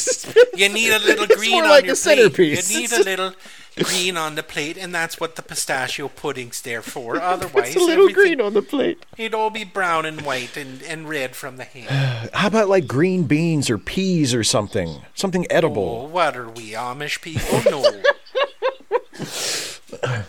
You 0.55 0.70
need 0.70 0.91
a 0.91 0.99
little 0.99 1.26
It's 1.26 1.36
green 1.36 1.51
more 1.51 1.64
on 1.64 1.70
like 1.70 1.86
your 1.86 1.93
a 1.93 1.95
centerpiece. 1.95 2.68
plate. 2.72 2.76
You 2.76 2.82
need 2.82 2.91
a 2.93 3.03
little 3.03 3.34
green 3.76 4.17
on 4.17 4.36
the 4.36 4.43
plate, 4.43 4.78
and 4.78 4.93
that's 4.93 5.19
what 5.19 5.36
the 5.36 5.41
pistachio 5.41 6.07
pudding's 6.09 6.61
there 6.61 6.82
for. 6.82 7.19
Otherwise, 7.22 7.67
it's 7.76 7.84
a 7.84 7.86
little 7.86 8.09
green 8.09 8.41
on 8.41 8.53
the 8.53 8.61
plate. 8.61 9.05
It'd 9.17 9.34
all 9.34 9.49
be 9.49 9.63
brown 9.63 10.05
and 10.05 10.22
white 10.22 10.57
and, 10.57 10.82
and 10.84 11.07
red 11.07 11.36
from 11.36 11.57
the 11.57 11.63
hand. 11.63 12.30
How 12.34 12.47
about 12.47 12.69
like 12.69 12.88
green 12.88 13.24
beans 13.24 13.69
or 13.69 13.78
peas 13.78 14.34
or 14.34 14.43
something? 14.43 15.01
Something 15.15 15.43
Oh, 15.49 15.55
edible. 15.55 16.07
what 16.07 16.36
are 16.38 16.49
we, 16.49 16.72
Amish 16.72 17.22
people? 17.22 17.61
No. 17.72 18.01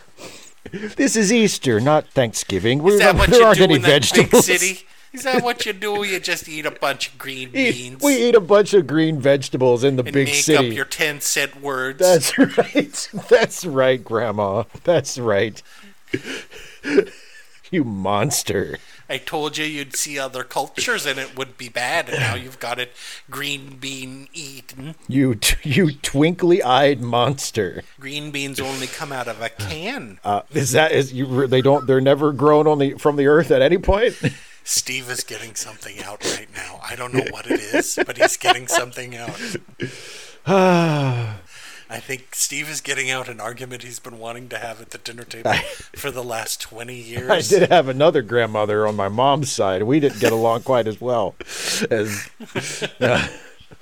This 0.97 1.17
is 1.17 1.31
Easter, 1.33 1.81
not 1.81 2.07
Thanksgiving. 2.09 2.83
We're 2.83 2.95
Is 2.95 3.01
that 3.01 3.15
not- 3.15 3.19
what 3.19 3.31
there 3.31 3.41
you 3.41 3.45
aren't 3.47 3.59
do 3.59 3.65
any 3.65 3.75
in 3.75 3.83
that 3.83 3.89
big 4.15 4.31
vegetables. 4.31 4.47
city? 4.47 4.87
Is 5.13 5.25
that 5.25 5.43
what 5.43 5.67
you 5.67 5.73
do? 5.73 6.05
You 6.05 6.19
just 6.21 6.49
eat 6.49 6.65
a 6.65 6.71
bunch 6.71 7.09
of 7.09 7.19
green 7.19 7.51
beans 7.51 8.03
we 8.03 8.29
eat 8.29 8.35
a 8.35 8.41
bunch 8.41 8.73
of 8.73 8.87
green 8.87 9.21
vegetables 9.21 9.85
in 9.85 9.97
the 9.97 10.03
and 10.03 10.13
big 10.13 10.29
make 10.29 10.35
city. 10.37 10.71
up 10.71 10.75
your 10.75 10.85
10 10.87 11.21
cent 11.21 11.61
words. 11.61 11.99
That's 11.99 12.39
right. 12.59 13.09
That's 13.29 13.65
right, 13.67 14.03
Grandma. 14.03 14.65
That's 14.85 15.19
right. 15.19 15.63
you 17.71 17.85
monster. 17.85 18.79
I 19.11 19.19
told 19.19 19.59
you 19.59 19.67
you'd 19.67 19.95
see 19.95 20.19
other 20.19 20.43
cultures 20.43 21.05
and 21.05 21.19
it 21.19 21.37
would 21.37 21.59
be 21.59 21.69
bad, 21.69 22.09
and 22.09 22.19
now 22.21 22.35
you've 22.35 22.59
got 22.59 22.79
it 22.79 22.93
green 23.31 23.77
bean 23.79 24.29
eaten. 24.33 24.95
You 25.07 25.35
t- 25.35 25.69
you 25.69 25.93
twinkly-eyed 25.93 27.03
monster. 27.03 27.83
Green 28.01 28.31
beans 28.31 28.59
only 28.59 28.87
come 28.87 29.13
out 29.13 29.29
of 29.29 29.43
a 29.43 29.51
can. 29.51 30.19
Uh, 30.25 30.43
is 30.53 30.73
that 30.73 30.93
is 30.93 31.13
you? 31.13 31.47
They 31.47 31.61
don't. 31.61 31.87
They're 31.87 32.01
never 32.01 32.33
grown 32.33 32.67
on 32.67 32.79
the 32.79 32.95
from 32.95 33.17
the 33.17 33.27
earth 33.27 33.51
at 33.51 33.61
any 33.61 33.77
point. 33.77 34.17
Steve 34.65 35.11
is 35.11 35.25
getting 35.25 35.55
something 35.55 36.03
out 36.03 36.25
right 36.25 36.49
now. 36.55 36.81
I 36.83 36.97
don't 36.97 37.13
know 37.13 37.25
what 37.31 37.47
it 37.47 37.61
is, 37.61 37.99
but 38.07 38.17
he's 38.17 38.37
getting 38.37 38.69
something 38.69 39.17
out. 39.17 39.39
I 41.93 42.01
think 42.01 42.35
Steve 42.35 42.71
is 42.71 42.81
getting 42.81 43.11
out 43.11 43.29
an 43.29 43.39
argument 43.39 43.83
he's 43.83 43.99
been 44.01 44.19
wanting 44.19 44.49
to 44.49 44.59
have 44.59 44.81
at 44.81 44.91
the 44.91 44.99
dinner 44.99 45.25
table 45.25 45.53
for 45.97 46.11
the 46.11 46.25
last 46.25 46.61
20 46.63 46.95
years. 46.95 47.31
I 47.31 47.59
did 47.59 47.71
have 47.71 47.89
another 47.89 48.23
grandmother 48.23 48.87
on 48.87 48.97
my 48.97 49.09
mom's 49.09 49.53
side. 49.53 49.83
We 49.83 50.01
didn't 50.01 50.21
get 50.21 50.33
along 50.33 50.63
quite 50.63 50.87
as 50.87 51.01
well 51.01 51.35
as. 51.91 52.31
uh, 52.99 53.29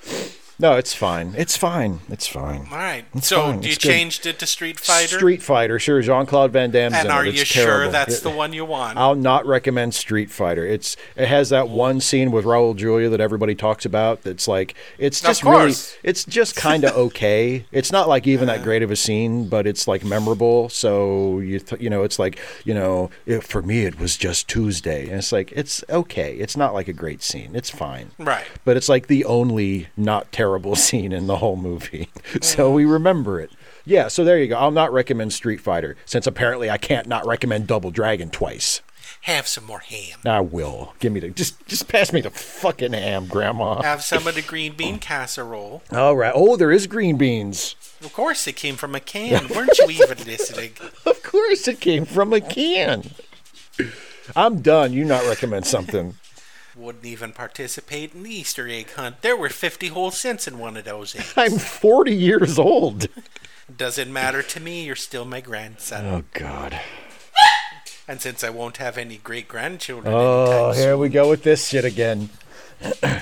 No, 0.61 0.73
it's 0.77 0.93
fine. 0.93 1.33
It's 1.35 1.57
fine. 1.57 2.01
It's 2.07 2.27
fine. 2.27 2.67
All 2.71 2.77
right. 2.77 3.03
It's 3.15 3.25
so 3.25 3.41
fine. 3.41 3.63
you 3.63 3.69
It's 3.69 3.79
good. 3.79 3.89
changed 3.89 4.27
it 4.27 4.37
to 4.37 4.45
Street 4.45 4.79
Fighter. 4.79 5.17
Street 5.17 5.41
Fighter, 5.41 5.79
sure. 5.79 6.03
Jean 6.03 6.27
Claude 6.27 6.51
Van 6.51 6.69
Damme's 6.69 6.97
and 6.97 7.09
are 7.09 7.25
it. 7.25 7.33
you 7.33 7.41
It's 7.41 7.49
sure 7.49 7.87
that's 7.89 8.19
It- 8.19 8.23
the 8.23 8.29
one 8.29 8.53
you 8.53 8.63
want? 8.63 8.95
I'll 8.95 9.15
not 9.15 9.47
recommend 9.47 9.95
Street 9.95 10.29
Fighter. 10.29 10.63
It's 10.63 10.95
it 11.15 11.27
has 11.27 11.49
that 11.49 11.67
one 11.67 11.99
scene 11.99 12.29
with 12.31 12.45
Raul 12.45 12.75
Julia 12.75 13.09
that 13.09 13.19
everybody 13.19 13.55
talks 13.55 13.85
about. 13.85 14.21
That's 14.21 14.47
like 14.47 14.75
it's 14.99 15.19
just 15.19 15.43
really 15.43 15.73
it's 16.03 16.25
just 16.25 16.55
kind 16.55 16.83
of 16.83 16.91
okay. 17.07 17.65
It's 17.71 17.91
not 17.91 18.07
like 18.07 18.27
even 18.27 18.45
that 18.45 18.57
uh-huh. 18.57 18.63
great 18.63 18.83
of 18.83 18.91
a 18.91 18.95
scene, 18.95 19.49
but 19.49 19.65
it's 19.65 19.87
like 19.87 20.05
memorable. 20.05 20.69
So 20.69 21.39
you 21.39 21.57
th- 21.57 21.81
you 21.81 21.89
know 21.89 22.03
it's 22.03 22.19
like 22.19 22.37
you 22.65 22.75
know 22.75 23.09
it, 23.25 23.43
for 23.43 23.63
me 23.63 23.85
it 23.85 23.99
was 23.99 24.15
just 24.15 24.47
Tuesday, 24.47 25.05
and 25.07 25.15
it's 25.15 25.31
like 25.31 25.51
it's 25.53 25.83
okay. 25.89 26.35
It's 26.35 26.55
not 26.55 26.75
like 26.75 26.87
a 26.87 26.93
great 26.93 27.23
scene. 27.23 27.55
It's 27.55 27.71
fine. 27.71 28.11
right. 28.19 28.45
But 28.63 28.77
it's 28.77 28.89
like 28.89 29.07
the 29.07 29.25
only 29.25 29.87
not 29.97 30.31
terrible 30.31 30.50
scene 30.75 31.11
in 31.11 31.27
the 31.27 31.37
whole 31.37 31.55
movie. 31.55 32.09
so 32.41 32.71
we 32.71 32.85
remember 32.85 33.39
it. 33.39 33.51
Yeah, 33.85 34.07
so 34.07 34.23
there 34.23 34.37
you 34.37 34.47
go. 34.47 34.57
I'll 34.57 34.71
not 34.71 34.93
recommend 34.93 35.33
Street 35.33 35.59
Fighter 35.59 35.95
since 36.05 36.27
apparently 36.27 36.69
I 36.69 36.77
can't 36.77 37.07
not 37.07 37.25
recommend 37.25 37.67
Double 37.67 37.91
Dragon 37.91 38.29
twice. 38.29 38.81
Have 39.25 39.47
some 39.47 39.65
more 39.65 39.79
ham. 39.79 40.19
I 40.25 40.39
will. 40.39 40.95
Give 40.99 41.13
me 41.13 41.19
the 41.19 41.29
just 41.29 41.63
just 41.67 41.87
pass 41.87 42.11
me 42.11 42.21
the 42.21 42.31
fucking 42.31 42.93
ham, 42.93 43.27
grandma. 43.27 43.81
Have 43.83 44.01
some 44.03 44.25
of 44.25 44.33
the 44.33 44.41
green 44.47 44.73
bean 44.73 44.97
casserole. 44.97 45.83
All 45.91 46.15
right. 46.15 46.33
Oh, 46.33 46.57
there 46.57 46.71
is 46.71 46.87
green 46.87 47.17
beans. 47.17 47.75
Of 48.03 48.13
course, 48.13 48.47
it 48.47 48.55
came 48.55 48.75
from 48.77 48.95
a 48.95 48.99
can. 48.99 49.47
Weren't 49.49 49.77
you 49.77 49.89
even 49.91 50.17
listening? 50.25 50.71
Of 51.05 51.21
course 51.21 51.67
it 51.67 51.79
came 51.79 52.05
from 52.05 52.33
a 52.33 52.41
can. 52.41 53.11
I'm 54.35 54.61
done. 54.61 54.91
You 54.93 55.05
not 55.05 55.25
recommend 55.27 55.67
something. 55.67 56.15
Wouldn't 56.81 57.05
even 57.05 57.31
participate 57.31 58.15
in 58.15 58.23
the 58.23 58.33
Easter 58.33 58.67
egg 58.67 58.91
hunt. 58.93 59.21
There 59.21 59.37
were 59.37 59.49
50 59.49 59.89
whole 59.89 60.09
cents 60.09 60.47
in 60.47 60.57
one 60.57 60.75
of 60.75 60.83
those 60.83 61.15
eggs. 61.15 61.33
I'm 61.37 61.59
40 61.59 62.11
years 62.15 62.57
old. 62.57 63.07
Doesn't 63.77 64.11
matter 64.11 64.41
to 64.41 64.59
me, 64.59 64.83
you're 64.83 64.95
still 64.95 65.23
my 65.23 65.41
grandson. 65.41 66.05
Oh 66.05 66.23
god. 66.33 66.81
And 68.07 68.19
since 68.19 68.43
I 68.43 68.49
won't 68.49 68.77
have 68.77 68.97
any 68.97 69.17
great 69.17 69.47
grandchildren 69.47 70.11
Oh, 70.11 70.71
here 70.71 70.97
we 70.97 71.07
go 71.09 71.29
with 71.29 71.43
this 71.43 71.67
shit 71.67 71.85
again. 71.85 72.29
the 72.81 73.21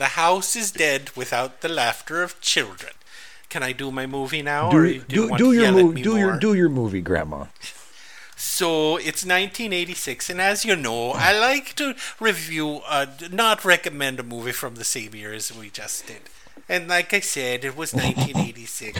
house 0.00 0.56
is 0.56 0.72
dead 0.72 1.10
without 1.14 1.60
the 1.60 1.68
laughter 1.68 2.22
of 2.22 2.40
children. 2.40 2.94
Can 3.50 3.62
I 3.62 3.72
do 3.72 3.90
my 3.90 4.06
movie 4.06 4.42
now, 4.42 4.70
or 4.70 4.86
Do, 4.86 5.00
do, 5.00 5.28
want 5.28 5.38
do 5.38 5.52
your 5.52 5.72
movie. 5.72 6.02
Do 6.02 6.16
your 6.16 6.38
do 6.38 6.54
your 6.54 6.70
movie, 6.70 7.02
grandma. 7.02 7.44
So 8.42 8.96
it's 8.96 9.22
1986, 9.22 10.30
and 10.30 10.40
as 10.40 10.64
you 10.64 10.74
know, 10.74 11.10
I 11.10 11.38
like 11.38 11.74
to 11.74 11.94
review, 12.18 12.80
uh, 12.88 13.04
not 13.30 13.66
recommend 13.66 14.18
a 14.18 14.22
movie 14.22 14.52
from 14.52 14.76
the 14.76 14.82
same 14.82 15.14
year 15.14 15.34
as 15.34 15.54
we 15.54 15.68
just 15.68 16.06
did. 16.06 16.22
And 16.66 16.88
like 16.88 17.12
I 17.12 17.20
said, 17.20 17.66
it 17.66 17.76
was 17.76 17.92
1986. 17.92 18.98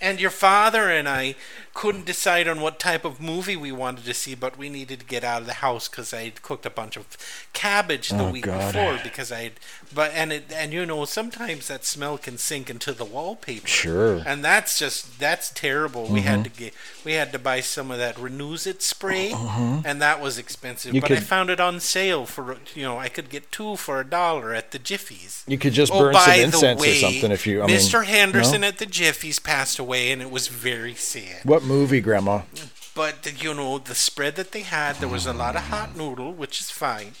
and 0.00 0.18
your 0.18 0.30
father 0.30 0.88
and 0.88 1.06
I 1.06 1.34
couldn't 1.72 2.04
decide 2.04 2.48
on 2.48 2.60
what 2.60 2.78
type 2.78 3.04
of 3.04 3.20
movie 3.20 3.56
we 3.56 3.70
wanted 3.72 4.04
to 4.04 4.14
see, 4.14 4.34
but 4.34 4.58
we 4.58 4.68
needed 4.68 5.00
to 5.00 5.06
get 5.06 5.22
out 5.24 5.40
of 5.40 5.46
the 5.46 5.54
house 5.54 5.88
because 5.88 6.12
I 6.12 6.24
had 6.24 6.42
cooked 6.42 6.66
a 6.66 6.70
bunch 6.70 6.96
of 6.96 7.06
cabbage 7.52 8.08
the 8.10 8.24
Oh, 8.24 8.30
week 8.30 8.44
God. 8.44 8.72
before 8.72 8.98
because 9.02 9.30
I 9.32 9.42
had, 9.44 9.52
but 9.94 10.10
and 10.14 10.32
it 10.32 10.52
and 10.52 10.72
you 10.72 10.84
know 10.84 11.04
sometimes 11.04 11.68
that 11.68 11.84
smell 11.84 12.18
can 12.18 12.38
sink 12.38 12.70
into 12.70 12.92
the 12.92 13.04
wallpaper. 13.04 13.66
Sure. 13.66 14.16
Mm-hmm. 14.18 14.28
And 14.28 14.44
that's 14.44 14.78
just 14.78 15.18
that's 15.18 15.50
terrible. 15.50 16.06
We 16.06 16.22
had 16.22 16.44
to 16.44 16.50
get 16.50 16.74
we 17.04 17.12
had 17.14 17.32
to 17.32 17.38
buy 17.38 17.60
some 17.60 17.90
of 17.90 17.98
that 17.98 18.16
Renuzit 18.16 18.82
spray, 18.82 19.32
and 19.32 20.02
that 20.02 20.20
was 20.20 20.38
expensive. 20.38 20.90
Uh-huh. 20.90 20.96
You 20.96 21.00
but 21.02 21.12
I 21.12 21.16
found 21.20 21.50
it 21.50 21.60
on 21.60 21.80
sale 21.80 22.26
for 22.26 22.56
you 22.74 22.82
know 22.82 22.98
I 22.98 23.08
could 23.08 23.30
get 23.30 23.50
two 23.52 23.76
for 23.76 24.00
a 24.00 24.04
dollar 24.04 24.52
at 24.54 24.72
the 24.72 24.78
Jiffy's. 24.78 25.44
You 25.46 25.58
could 25.58 25.72
just 25.72 25.92
Oh, 25.92 25.98
burn 26.00 26.14
some 26.14 26.40
incense 26.40 26.80
way, 26.80 26.92
or 26.92 27.00
something 27.00 27.32
if 27.32 27.46
you. 27.46 27.62
I 27.62 27.66
mean, 27.66 27.76
Mr. 27.76 28.04
Henderson 28.04 28.60
no? 28.62 28.68
at 28.68 28.78
the 28.78 28.86
Jiffy's 28.86 29.38
passed 29.38 29.78
away, 29.78 30.12
and 30.12 30.20
it 30.22 30.30
was 30.30 30.48
very 30.48 30.94
sad. 30.94 31.44
What 31.44 31.64
movie, 31.70 32.00
Grandma? 32.00 32.42
But 32.94 33.42
you 33.42 33.54
know 33.54 33.78
the 33.78 33.94
spread 33.94 34.34
that 34.34 34.50
they 34.50 34.62
had, 34.62 34.96
there 34.96 35.08
was 35.08 35.24
a 35.24 35.32
lot 35.32 35.54
of 35.54 35.62
hot 35.62 35.96
noodle, 35.96 36.32
which 36.32 36.60
is 36.60 36.68
fine. 36.70 37.12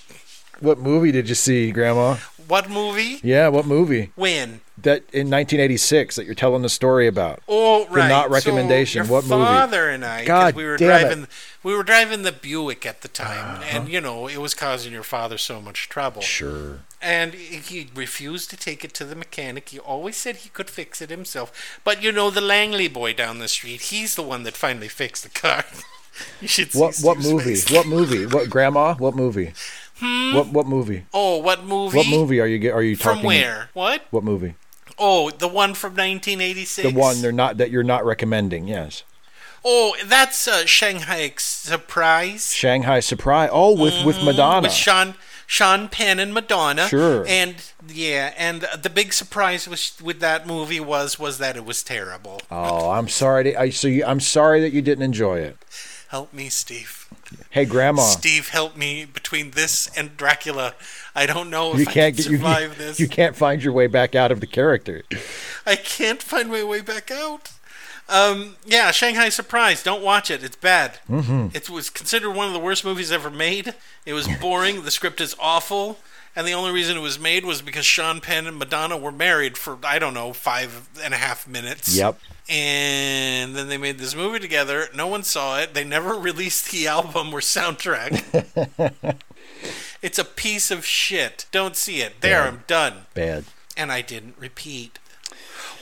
What 0.58 0.78
movie 0.78 1.12
did 1.12 1.28
you 1.28 1.36
see, 1.36 1.70
Grandma? 1.70 2.16
What 2.48 2.68
movie? 2.68 3.20
Yeah, 3.22 3.46
what 3.48 3.64
movie? 3.64 4.10
When? 4.16 4.60
That 4.82 5.02
in 5.12 5.28
1986 5.30 6.16
that 6.16 6.26
you're 6.26 6.34
telling 6.34 6.62
the 6.62 6.68
story 6.68 7.06
about. 7.06 7.42
Oh, 7.48 7.86
right. 7.88 8.08
not 8.08 8.26
So 8.26 8.32
recommendation. 8.32 9.04
your 9.04 9.06
What 9.12 9.24
movie? 9.24 9.42
My 9.42 9.60
father 9.60 9.88
and 9.88 10.04
I. 10.04 10.24
God 10.24 10.54
we 10.54 10.64
were 10.64 10.76
damn 10.76 10.88
it. 10.88 11.00
driving, 11.02 11.28
we 11.62 11.74
were 11.74 11.82
driving 11.82 12.22
the 12.22 12.32
Buick 12.32 12.86
at 12.86 13.02
the 13.02 13.08
time, 13.08 13.56
Uh-huh. 13.56 13.64
and 13.70 13.88
you 13.88 14.00
know 14.00 14.26
it 14.28 14.38
was 14.38 14.54
causing 14.54 14.92
your 14.92 15.02
father 15.02 15.38
so 15.38 15.60
much 15.60 15.88
trouble. 15.88 16.22
Sure. 16.22 16.80
And 17.02 17.34
he 17.34 17.88
refused 17.94 18.50
to 18.50 18.56
take 18.56 18.84
it 18.84 18.92
to 18.94 19.04
the 19.04 19.14
mechanic. 19.16 19.70
He 19.70 19.78
always 19.78 20.16
said 20.16 20.36
he 20.36 20.48
could 20.50 20.68
fix 20.70 21.00
it 21.00 21.10
himself. 21.10 21.80
But 21.84 22.02
you 22.02 22.12
know, 22.12 22.30
the 22.30 22.40
Langley 22.42 22.88
boy 22.88 23.12
down 23.14 23.38
the 23.38 23.48
street, 23.48 23.80
he's 23.82 24.14
the 24.14 24.22
one 24.22 24.42
that 24.44 24.54
finally 24.56 24.88
fixed 24.88 25.22
the 25.22 25.30
car. 25.30 25.64
you 26.40 26.48
should 26.48 26.72
see 26.72 26.78
What 26.78 26.98
what 27.02 27.18
movie? 27.18 27.54
face. 27.54 27.70
What 27.70 27.86
movie? 27.86 28.26
What 28.26 28.50
Grandma? 28.50 28.94
What 28.94 29.14
movie? 29.16 29.52
Hmm? 29.98 30.34
What 30.34 30.46
what 30.48 30.66
movie? 30.66 31.04
Oh, 31.12 31.36
what 31.38 31.64
movie? 31.64 31.96
What 31.98 32.06
movie 32.08 32.40
are 32.40 32.46
you 32.46 32.72
are 32.72 32.82
you 32.82 32.96
talking? 32.96 33.20
From 33.20 33.26
where? 33.26 33.68
What? 33.74 34.02
What 34.10 34.24
movie? 34.24 34.54
Oh, 35.00 35.30
the 35.30 35.48
one 35.48 35.72
from 35.74 35.92
1986. 35.92 36.92
The 36.92 36.98
one 36.98 37.22
they're 37.22 37.32
not 37.32 37.56
that 37.56 37.70
you're 37.70 37.82
not 37.82 38.04
recommending. 38.04 38.68
Yes. 38.68 39.02
Oh, 39.64 39.96
that's 40.04 40.46
uh, 40.46 40.66
Shanghai 40.66 41.32
Surprise. 41.36 42.52
Shanghai 42.52 43.00
Surprise. 43.00 43.50
Oh, 43.52 43.78
with 43.80 44.04
with 44.04 44.22
Madonna. 44.22 44.66
With 44.66 44.72
Sean 44.72 45.14
Sean 45.46 45.88
Penn 45.88 46.18
and 46.18 46.32
Madonna. 46.32 46.86
Sure. 46.88 47.26
And 47.26 47.56
yeah, 47.88 48.34
and 48.36 48.66
the 48.80 48.90
big 48.90 49.12
surprise 49.12 49.66
with 49.66 50.00
with 50.02 50.20
that 50.20 50.46
movie 50.46 50.80
was 50.80 51.18
was 51.18 51.38
that 51.38 51.56
it 51.56 51.64
was 51.64 51.82
terrible. 51.82 52.40
oh, 52.50 52.90
I'm 52.90 53.08
sorry. 53.08 53.44
To, 53.44 53.60
I 53.60 53.70
so 53.70 53.88
you, 53.88 54.04
I'm 54.04 54.20
sorry 54.20 54.60
that 54.60 54.72
you 54.72 54.82
didn't 54.82 55.02
enjoy 55.02 55.40
it. 55.40 55.56
Help 56.08 56.32
me, 56.32 56.48
Steve. 56.48 57.06
Hey, 57.50 57.64
Grandma. 57.64 58.02
Steve, 58.02 58.48
help 58.48 58.76
me 58.76 59.04
between 59.04 59.52
this 59.52 59.88
and 59.96 60.16
Dracula. 60.16 60.74
I 61.14 61.26
don't 61.26 61.50
know 61.50 61.72
if 61.72 61.78
you 61.80 61.86
I 61.88 61.92
can't 61.92 62.16
can 62.16 62.24
get 62.24 62.30
you, 62.30 62.36
survive 62.38 62.78
you, 62.78 62.84
this. 62.84 63.00
you 63.00 63.08
can't 63.08 63.36
find 63.36 63.62
your 63.62 63.72
way 63.72 63.86
back 63.86 64.14
out 64.14 64.30
of 64.30 64.40
the 64.40 64.46
character. 64.46 65.02
I 65.66 65.76
can't 65.76 66.22
find 66.22 66.48
my 66.50 66.62
way 66.62 66.80
back 66.80 67.10
out. 67.10 67.50
Um, 68.08 68.56
yeah, 68.66 68.90
Shanghai 68.90 69.28
Surprise. 69.28 69.82
Don't 69.82 70.02
watch 70.02 70.30
it. 70.30 70.42
It's 70.42 70.56
bad. 70.56 70.98
Mm-hmm. 71.08 71.48
It 71.54 71.70
was 71.70 71.90
considered 71.90 72.32
one 72.32 72.48
of 72.48 72.52
the 72.52 72.58
worst 72.58 72.84
movies 72.84 73.12
ever 73.12 73.30
made. 73.30 73.74
It 74.04 74.14
was 74.14 74.26
boring. 74.40 74.82
the 74.82 74.90
script 74.90 75.20
is 75.20 75.36
awful. 75.38 75.98
And 76.34 76.46
the 76.46 76.52
only 76.52 76.70
reason 76.72 76.96
it 76.96 77.00
was 77.00 77.18
made 77.18 77.44
was 77.44 77.60
because 77.60 77.84
Sean 77.84 78.20
Penn 78.20 78.46
and 78.46 78.56
Madonna 78.56 78.96
were 78.96 79.10
married 79.12 79.58
for, 79.58 79.78
I 79.84 79.98
don't 79.98 80.14
know, 80.14 80.32
five 80.32 80.88
and 81.02 81.12
a 81.12 81.16
half 81.16 81.46
minutes. 81.48 81.96
Yep. 81.96 82.18
And 82.48 83.54
then 83.54 83.68
they 83.68 83.76
made 83.76 83.98
this 83.98 84.14
movie 84.14 84.38
together. 84.38 84.88
No 84.94 85.06
one 85.06 85.22
saw 85.24 85.58
it. 85.60 85.74
They 85.74 85.84
never 85.84 86.14
released 86.18 86.70
the 86.70 86.86
album 86.88 87.32
or 87.34 87.40
soundtrack. 87.40 89.16
it's 90.02 90.18
a 90.18 90.24
piece 90.24 90.70
of 90.70 90.84
shit. 90.84 91.46
Don't 91.52 91.76
see 91.76 92.00
it. 92.02 92.20
There, 92.20 92.42
Yeah. 92.42 92.48
I'm 92.48 92.64
done. 92.66 93.06
Bad. 93.14 93.44
And 93.76 93.90
I 93.92 94.00
didn't 94.02 94.34
repeat. 94.38 94.98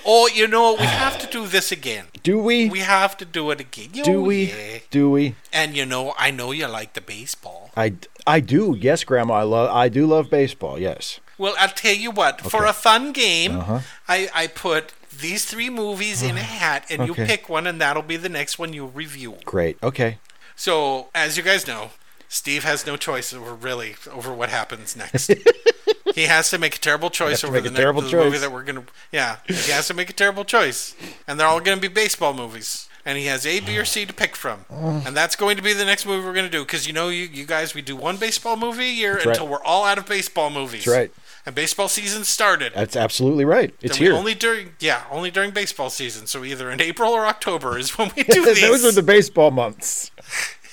Oh, 0.07 0.29
you 0.29 0.47
know, 0.47 0.75
we 0.75 0.87
have 0.87 1.19
to 1.19 1.27
do 1.27 1.47
this 1.47 1.71
again. 1.73 2.07
Do 2.23 2.39
we? 2.39 2.69
We 2.71 2.79
have 2.81 3.17
to 3.19 3.25
do 3.25 3.51
it 3.51 3.61
again. 3.61 3.91
do 4.05 4.19
Oh, 4.19 4.23
we? 4.23 4.45
yeah. 4.45 4.79
Do 4.91 5.11
we? 5.11 5.35
And 5.53 5.77
you 5.77 5.85
know, 5.85 6.15
I 6.17 6.31
know 6.31 6.53
you 6.53 6.67
like 6.69 6.93
the 6.95 7.01
baseball. 7.01 7.71
I, 7.77 7.95
I 8.27 8.41
do. 8.41 8.77
Yes, 8.79 9.05
Grandma. 9.05 9.35
I 9.35 9.43
love. 9.43 9.71
I 9.75 9.89
do 9.89 10.07
love 10.07 10.31
baseball. 10.31 10.79
Yes. 10.79 11.21
Well, 11.37 11.55
I'll 11.59 11.69
tell 11.69 11.95
you 11.95 12.11
what. 12.11 12.41
For 12.41 12.59
Okay. 12.63 12.71
a 12.71 12.73
fun 12.73 13.13
game, 13.13 13.59
Uh-huh. 13.59 13.81
I, 14.09 14.29
I 14.35 14.47
put 14.47 14.93
these 15.21 15.45
three 15.45 15.69
movies 15.71 16.23
in 16.23 16.37
a 16.37 16.43
hat, 16.43 16.87
and 16.91 17.07
you 17.07 17.13
Okay. 17.13 17.27
pick 17.27 17.49
one, 17.49 17.67
and 17.67 17.81
that'll 17.81 18.03
be 18.03 18.17
the 18.17 18.29
next 18.29 18.59
one 18.59 18.73
you 18.73 18.87
review. 18.87 19.37
Great. 19.45 19.77
Okay. 19.83 20.19
So, 20.57 21.09
as 21.15 21.37
you 21.37 21.43
guys 21.43 21.67
know, 21.67 21.91
Steve 22.29 22.65
has 22.65 22.87
no 22.87 22.97
choice 22.97 23.33
over 23.33 23.55
really 23.55 23.97
over 24.13 24.33
what 24.33 24.51
happens 24.51 24.95
next. 24.95 25.33
he 26.15 26.25
has 26.25 26.51
to 26.51 26.59
make 26.59 26.77
a 26.77 26.79
terrible 26.79 27.11
choice 27.11 27.43
over 27.43 27.61
the, 27.61 27.71
next 27.71 27.77
terrible 27.77 28.03
the 28.03 28.17
movie 28.17 28.39
that 28.39 28.53
we're 28.53 28.65
gonna. 28.65 28.85
Yeah, 29.11 29.37
he 29.47 29.71
has 29.73 29.89
to 29.89 29.95
make 29.95 30.11
a 30.11 30.13
terrible 30.13 30.45
choice, 30.45 30.95
and 31.27 31.41
they're 31.41 31.47
all 31.47 31.61
gonna 31.61 31.81
be 31.81 31.89
baseball 31.89 32.35
movies. 32.35 32.89
And 33.05 33.17
he 33.17 33.25
has 33.25 33.47
A, 33.47 33.61
B, 33.61 33.79
or 33.79 33.87
C 33.87 34.05
to 34.05 34.13
pick 34.13 34.37
from, 34.37 34.67
oh. 34.69 35.03
and 35.07 35.17
that's 35.17 35.35
going 35.35 35.57
to 35.57 35.63
be 35.63 35.73
the 35.73 35.87
next 35.87 36.05
movie 36.05 36.27
we're 36.27 36.35
gonna 36.35 36.51
do. 36.51 36.63
Because 36.63 36.87
you 36.87 36.93
know, 36.93 37.09
you, 37.09 37.25
you 37.25 37.47
guys, 37.47 37.75
we 37.75 37.81
do 37.81 37.97
one 37.97 38.19
baseball 38.19 38.55
movie 38.55 38.85
a 38.85 38.93
year 38.93 39.17
right. 39.17 39.29
until 39.29 39.49
we're 39.49 39.63
all 39.63 39.87
out 39.87 39.97
of 39.97 40.05
baseball 40.07 40.51
movies. 40.51 40.85
That's 40.85 40.97
right. 40.99 41.13
And 41.47 41.55
baseball 41.55 41.89
season 41.89 42.25
started. 42.25 42.75
That's 42.75 42.97
absolutely 42.97 43.47
right. 43.47 43.75
It's 43.81 43.97
here. 43.97 44.13
only 44.13 44.35
during 44.35 44.75
yeah, 44.81 45.05
only 45.11 45.31
during 45.31 45.53
baseball 45.53 45.89
season. 45.89 46.27
So 46.27 46.45
either 46.45 46.71
in 46.71 46.83
April 46.83 47.13
or 47.13 47.25
October 47.25 47.79
is 47.79 47.97
when 47.97 48.11
we 48.15 48.23
do 48.25 48.45
these. 48.45 48.61
Those 48.61 48.85
are 48.85 48.93
the 48.93 49.03
baseball 49.03 49.51
months. 49.51 50.11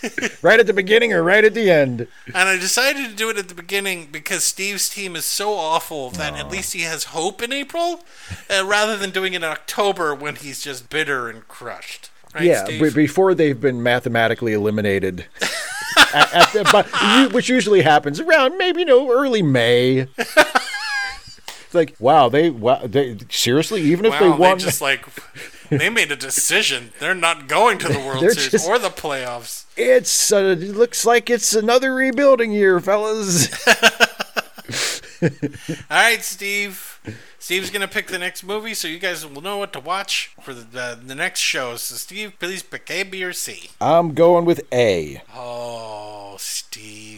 right 0.42 0.60
at 0.60 0.68
the 0.68 0.74
beginning 0.74 1.14
or 1.14 1.24
right 1.24 1.44
at 1.44 1.54
the 1.54 1.70
end. 1.70 2.08
And 2.28 2.50
I 2.50 2.58
decided 2.58 3.10
to 3.10 3.16
do 3.16 3.30
it 3.30 3.38
at 3.38 3.48
the 3.50 3.56
beginning 3.56 4.10
because 4.12 4.44
Steve's 4.44 4.90
team 4.90 5.16
is 5.16 5.26
so 5.26 5.54
awful 5.54 6.10
that 6.12 6.34
at 6.36 6.50
least 6.50 6.74
he 6.74 6.82
has 6.82 7.06
hope 7.06 7.42
in 7.42 7.52
April, 7.54 8.04
uh, 8.50 8.66
rather 8.66 8.98
than 8.98 9.12
doing 9.12 9.34
it 9.34 9.38
in 9.38 9.44
October 9.44 10.14
when 10.14 10.36
he's 10.36 10.62
just 10.62 10.90
bitter 10.90 11.30
and 11.30 11.48
crushed. 11.48 12.10
Right, 12.34 12.44
yeah, 12.44 12.66
b- 12.68 12.90
before 12.90 13.34
they've 13.34 13.60
been 13.60 13.82
mathematically 13.82 14.52
eliminated. 14.54 15.26
at, 16.14 16.34
at 16.34 16.54
the, 16.54 16.70
but, 16.72 17.34
which 17.34 17.48
usually 17.48 17.82
happens 17.82 18.20
around 18.20 18.58
maybe 18.58 18.82
you 18.82 18.86
know 18.86 19.10
early 19.10 19.42
May. 19.42 20.08
like, 21.74 21.96
wow, 22.00 22.30
they, 22.30 22.50
wow, 22.50 22.82
they 22.86 23.18
seriously, 23.30 23.82
even 23.82 24.06
if 24.06 24.12
Wow, 24.12 24.20
they 24.20 24.32
they 24.32 24.38
won, 24.38 24.60
just 24.60 24.82
like 24.82 25.06
they 25.70 25.90
made 25.90 26.12
a 26.12 26.16
decision. 26.16 26.92
They're 27.00 27.14
not 27.16 27.48
going 27.48 27.78
to 27.80 27.88
the 27.88 28.00
World 28.00 28.22
They're 28.24 28.32
Series 28.34 28.52
just- 28.52 28.68
or 28.68 28.78
the 28.80 28.90
playoffs. 28.90 29.66
it's 29.78 30.32
uh, 30.32 30.58
it 30.60 30.76
looks 30.76 31.06
like 31.06 31.30
it's 31.30 31.54
another 31.54 31.94
rebuilding 31.94 32.52
year, 32.52 32.80
fellas. 32.80 33.50
All 35.22 35.30
right, 35.90 36.24
Steve. 36.24 37.00
Steve's 37.40 37.70
gonna 37.70 37.88
pick 37.88 38.08
the 38.08 38.18
next 38.18 38.44
movie, 38.44 38.74
so 38.74 38.88
you 38.88 38.98
guys 39.00 39.26
will 39.26 39.42
know 39.42 39.58
what 39.58 39.72
to 39.74 39.80
watch 39.80 40.36
for 40.42 40.54
the 40.54 40.80
uh, 40.80 40.96
the 40.96 41.14
next 41.16 41.40
show. 41.42 41.76
So, 41.76 41.96
Steve, 41.96 42.34
please 42.40 42.64
pick 42.64 42.90
A, 42.90 43.04
B, 43.04 43.24
or 43.24 43.34
C. 43.34 43.70
I'm 43.80 44.14
going 44.14 44.46
with 44.46 44.62
A. 44.74 45.22
Oh, 45.36 46.36
Steve. 46.40 47.15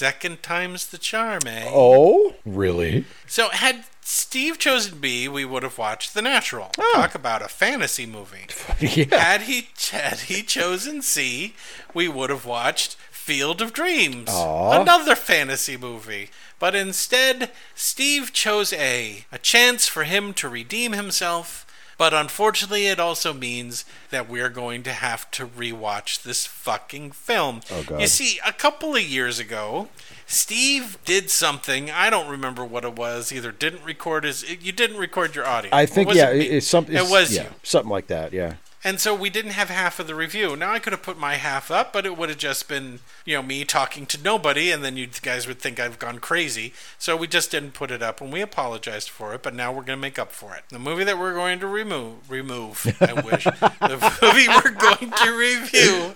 Second 0.00 0.42
time's 0.42 0.86
the 0.86 0.96
charm, 0.96 1.42
eh? 1.46 1.66
Oh, 1.68 2.36
really? 2.46 3.04
So, 3.26 3.50
had 3.50 3.84
Steve 4.00 4.56
chosen 4.56 4.98
B, 4.98 5.28
we 5.28 5.44
would 5.44 5.62
have 5.62 5.76
watched 5.76 6.14
The 6.14 6.22
Natural. 6.22 6.70
Oh. 6.78 6.92
Talk 6.94 7.14
about 7.14 7.42
a 7.42 7.48
fantasy 7.48 8.06
movie. 8.06 8.46
yeah. 8.80 9.14
Had 9.14 9.42
he 9.42 9.68
had 9.90 10.20
he 10.20 10.42
chosen 10.42 11.02
C, 11.02 11.54
we 11.92 12.08
would 12.08 12.30
have 12.30 12.46
watched 12.46 12.94
Field 13.10 13.60
of 13.60 13.74
Dreams, 13.74 14.30
Aw. 14.30 14.80
another 14.80 15.14
fantasy 15.14 15.76
movie. 15.76 16.30
But 16.58 16.74
instead, 16.74 17.50
Steve 17.74 18.32
chose 18.32 18.72
A, 18.72 19.26
a 19.30 19.36
chance 19.36 19.86
for 19.86 20.04
him 20.04 20.32
to 20.32 20.48
redeem 20.48 20.92
himself. 20.92 21.66
But 22.00 22.14
unfortunately, 22.14 22.86
it 22.86 22.98
also 22.98 23.34
means 23.34 23.84
that 24.08 24.26
we're 24.26 24.48
going 24.48 24.82
to 24.84 24.90
have 24.90 25.30
to 25.32 25.44
rewatch 25.44 26.22
this 26.22 26.46
fucking 26.46 27.10
film. 27.10 27.60
Oh, 27.70 27.82
God. 27.82 28.00
You 28.00 28.06
see, 28.06 28.40
a 28.42 28.54
couple 28.54 28.96
of 28.96 29.02
years 29.02 29.38
ago, 29.38 29.90
Steve 30.24 30.96
did 31.04 31.28
something. 31.28 31.90
I 31.90 32.08
don't 32.08 32.30
remember 32.30 32.64
what 32.64 32.86
it 32.86 32.96
was. 32.96 33.34
Either 33.34 33.52
didn't 33.52 33.84
record 33.84 34.24
his. 34.24 34.48
You 34.50 34.72
didn't 34.72 34.96
record 34.96 35.34
your 35.34 35.46
audio. 35.46 35.68
I 35.74 35.84
think 35.84 36.14
yeah, 36.14 36.30
it 36.30 36.40
it, 36.40 36.52
it's 36.52 36.66
something. 36.66 36.96
It 36.96 37.10
was 37.10 37.36
yeah, 37.36 37.42
you. 37.42 37.48
something 37.64 37.90
like 37.90 38.06
that. 38.06 38.32
Yeah. 38.32 38.54
And 38.82 38.98
so 38.98 39.14
we 39.14 39.28
didn't 39.28 39.52
have 39.52 39.68
half 39.68 39.98
of 39.98 40.06
the 40.06 40.14
review. 40.14 40.56
Now 40.56 40.72
I 40.72 40.78
could 40.78 40.94
have 40.94 41.02
put 41.02 41.18
my 41.18 41.34
half 41.34 41.70
up, 41.70 41.92
but 41.92 42.06
it 42.06 42.16
would 42.16 42.30
have 42.30 42.38
just 42.38 42.66
been, 42.66 43.00
you 43.26 43.36
know, 43.36 43.42
me 43.42 43.64
talking 43.64 44.06
to 44.06 44.22
nobody, 44.22 44.70
and 44.70 44.82
then 44.82 44.96
you 44.96 45.06
guys 45.20 45.46
would 45.46 45.58
think 45.58 45.78
I've 45.78 45.98
gone 45.98 46.18
crazy. 46.18 46.72
So 46.98 47.14
we 47.14 47.26
just 47.26 47.50
didn't 47.50 47.74
put 47.74 47.90
it 47.90 48.02
up, 48.02 48.22
and 48.22 48.32
we 48.32 48.40
apologized 48.40 49.10
for 49.10 49.34
it. 49.34 49.42
But 49.42 49.54
now 49.54 49.70
we're 49.70 49.82
going 49.82 49.98
to 49.98 50.02
make 50.02 50.18
up 50.18 50.32
for 50.32 50.54
it. 50.54 50.64
The 50.70 50.78
movie 50.78 51.04
that 51.04 51.18
we're 51.18 51.34
going 51.34 51.60
to 51.60 51.66
remove, 51.66 52.30
remove, 52.30 52.86
I 53.00 53.12
wish, 53.12 53.44
the 53.80 54.18
movie 54.22 54.48
we're 54.48 54.70
going 54.70 55.12
to 55.12 55.36
review 55.36 56.14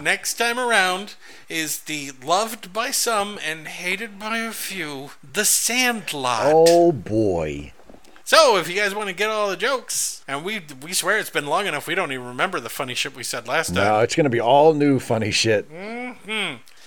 next 0.00 0.34
time 0.34 0.58
around 0.58 1.14
is 1.48 1.80
the 1.80 2.10
loved 2.24 2.72
by 2.72 2.90
some 2.90 3.38
and 3.44 3.68
hated 3.68 4.18
by 4.18 4.38
a 4.38 4.52
few, 4.52 5.10
The 5.32 5.44
Sandlot. 5.44 6.52
Oh 6.52 6.90
boy. 6.92 7.72
So, 8.32 8.56
if 8.56 8.66
you 8.66 8.74
guys 8.74 8.94
want 8.94 9.08
to 9.10 9.14
get 9.14 9.28
all 9.28 9.50
the 9.50 9.58
jokes, 9.58 10.24
and 10.26 10.42
we 10.42 10.62
we 10.80 10.94
swear 10.94 11.18
it's 11.18 11.28
been 11.28 11.44
long 11.44 11.66
enough, 11.66 11.86
we 11.86 11.94
don't 11.94 12.12
even 12.12 12.26
remember 12.26 12.60
the 12.60 12.70
funny 12.70 12.94
shit 12.94 13.14
we 13.14 13.24
said 13.24 13.46
last 13.46 13.74
time. 13.74 13.84
No, 13.84 14.00
it's 14.00 14.16
gonna 14.16 14.30
be 14.30 14.40
all 14.40 14.72
new 14.72 14.98
funny 14.98 15.30
shit. 15.30 15.68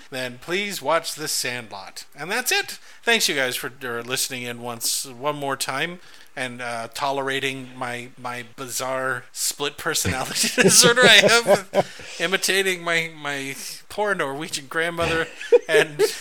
Then 0.09 0.39
please 0.39 0.81
watch 0.81 1.13
The 1.13 1.27
Sandlot, 1.27 2.05
and 2.17 2.31
that's 2.31 2.51
it. 2.51 2.79
Thanks 3.03 3.29
you 3.29 3.35
guys 3.35 3.55
for 3.55 3.71
listening 3.79 4.41
in 4.41 4.59
once 4.59 5.05
one 5.05 5.35
more 5.35 5.55
time 5.55 5.99
and 6.35 6.63
uh, 6.63 6.87
tolerating 6.95 7.69
my 7.77 8.09
my 8.17 8.45
bizarre 8.55 9.25
split 9.31 9.77
personality 9.77 10.49
disorder 10.63 11.03
I 11.03 11.17
have, 11.27 12.15
imitating 12.19 12.83
my 12.83 13.11
my 13.15 13.55
poor 13.87 14.15
Norwegian 14.15 14.65
grandmother 14.65 15.27
and. 15.69 16.01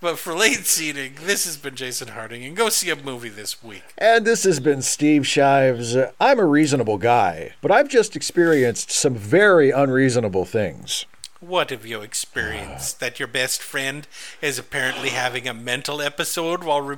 But 0.00 0.16
for 0.16 0.32
late 0.32 0.64
seating, 0.64 1.14
this 1.24 1.44
has 1.44 1.56
been 1.56 1.74
Jason 1.74 2.08
Harding, 2.08 2.44
and 2.44 2.56
go 2.56 2.68
see 2.68 2.88
a 2.88 2.94
movie 2.94 3.28
this 3.28 3.64
week. 3.64 3.82
And 3.98 4.24
this 4.24 4.44
has 4.44 4.60
been 4.60 4.80
Steve 4.80 5.26
Shives. 5.26 5.96
I'm 6.20 6.38
a 6.38 6.44
reasonable 6.44 6.98
guy, 6.98 7.54
but 7.60 7.72
I've 7.72 7.88
just 7.88 8.14
experienced 8.14 8.92
some 8.92 9.16
very 9.16 9.72
unreasonable 9.72 10.44
things. 10.44 11.04
What 11.40 11.70
have 11.70 11.86
you 11.86 12.00
experienced? 12.00 12.98
That 12.98 13.20
your 13.20 13.28
best 13.28 13.62
friend 13.62 14.08
is 14.42 14.58
apparently 14.58 15.10
having 15.10 15.46
a 15.46 15.54
mental 15.54 16.02
episode 16.02 16.64
while 16.64 16.80
re- 16.80 16.96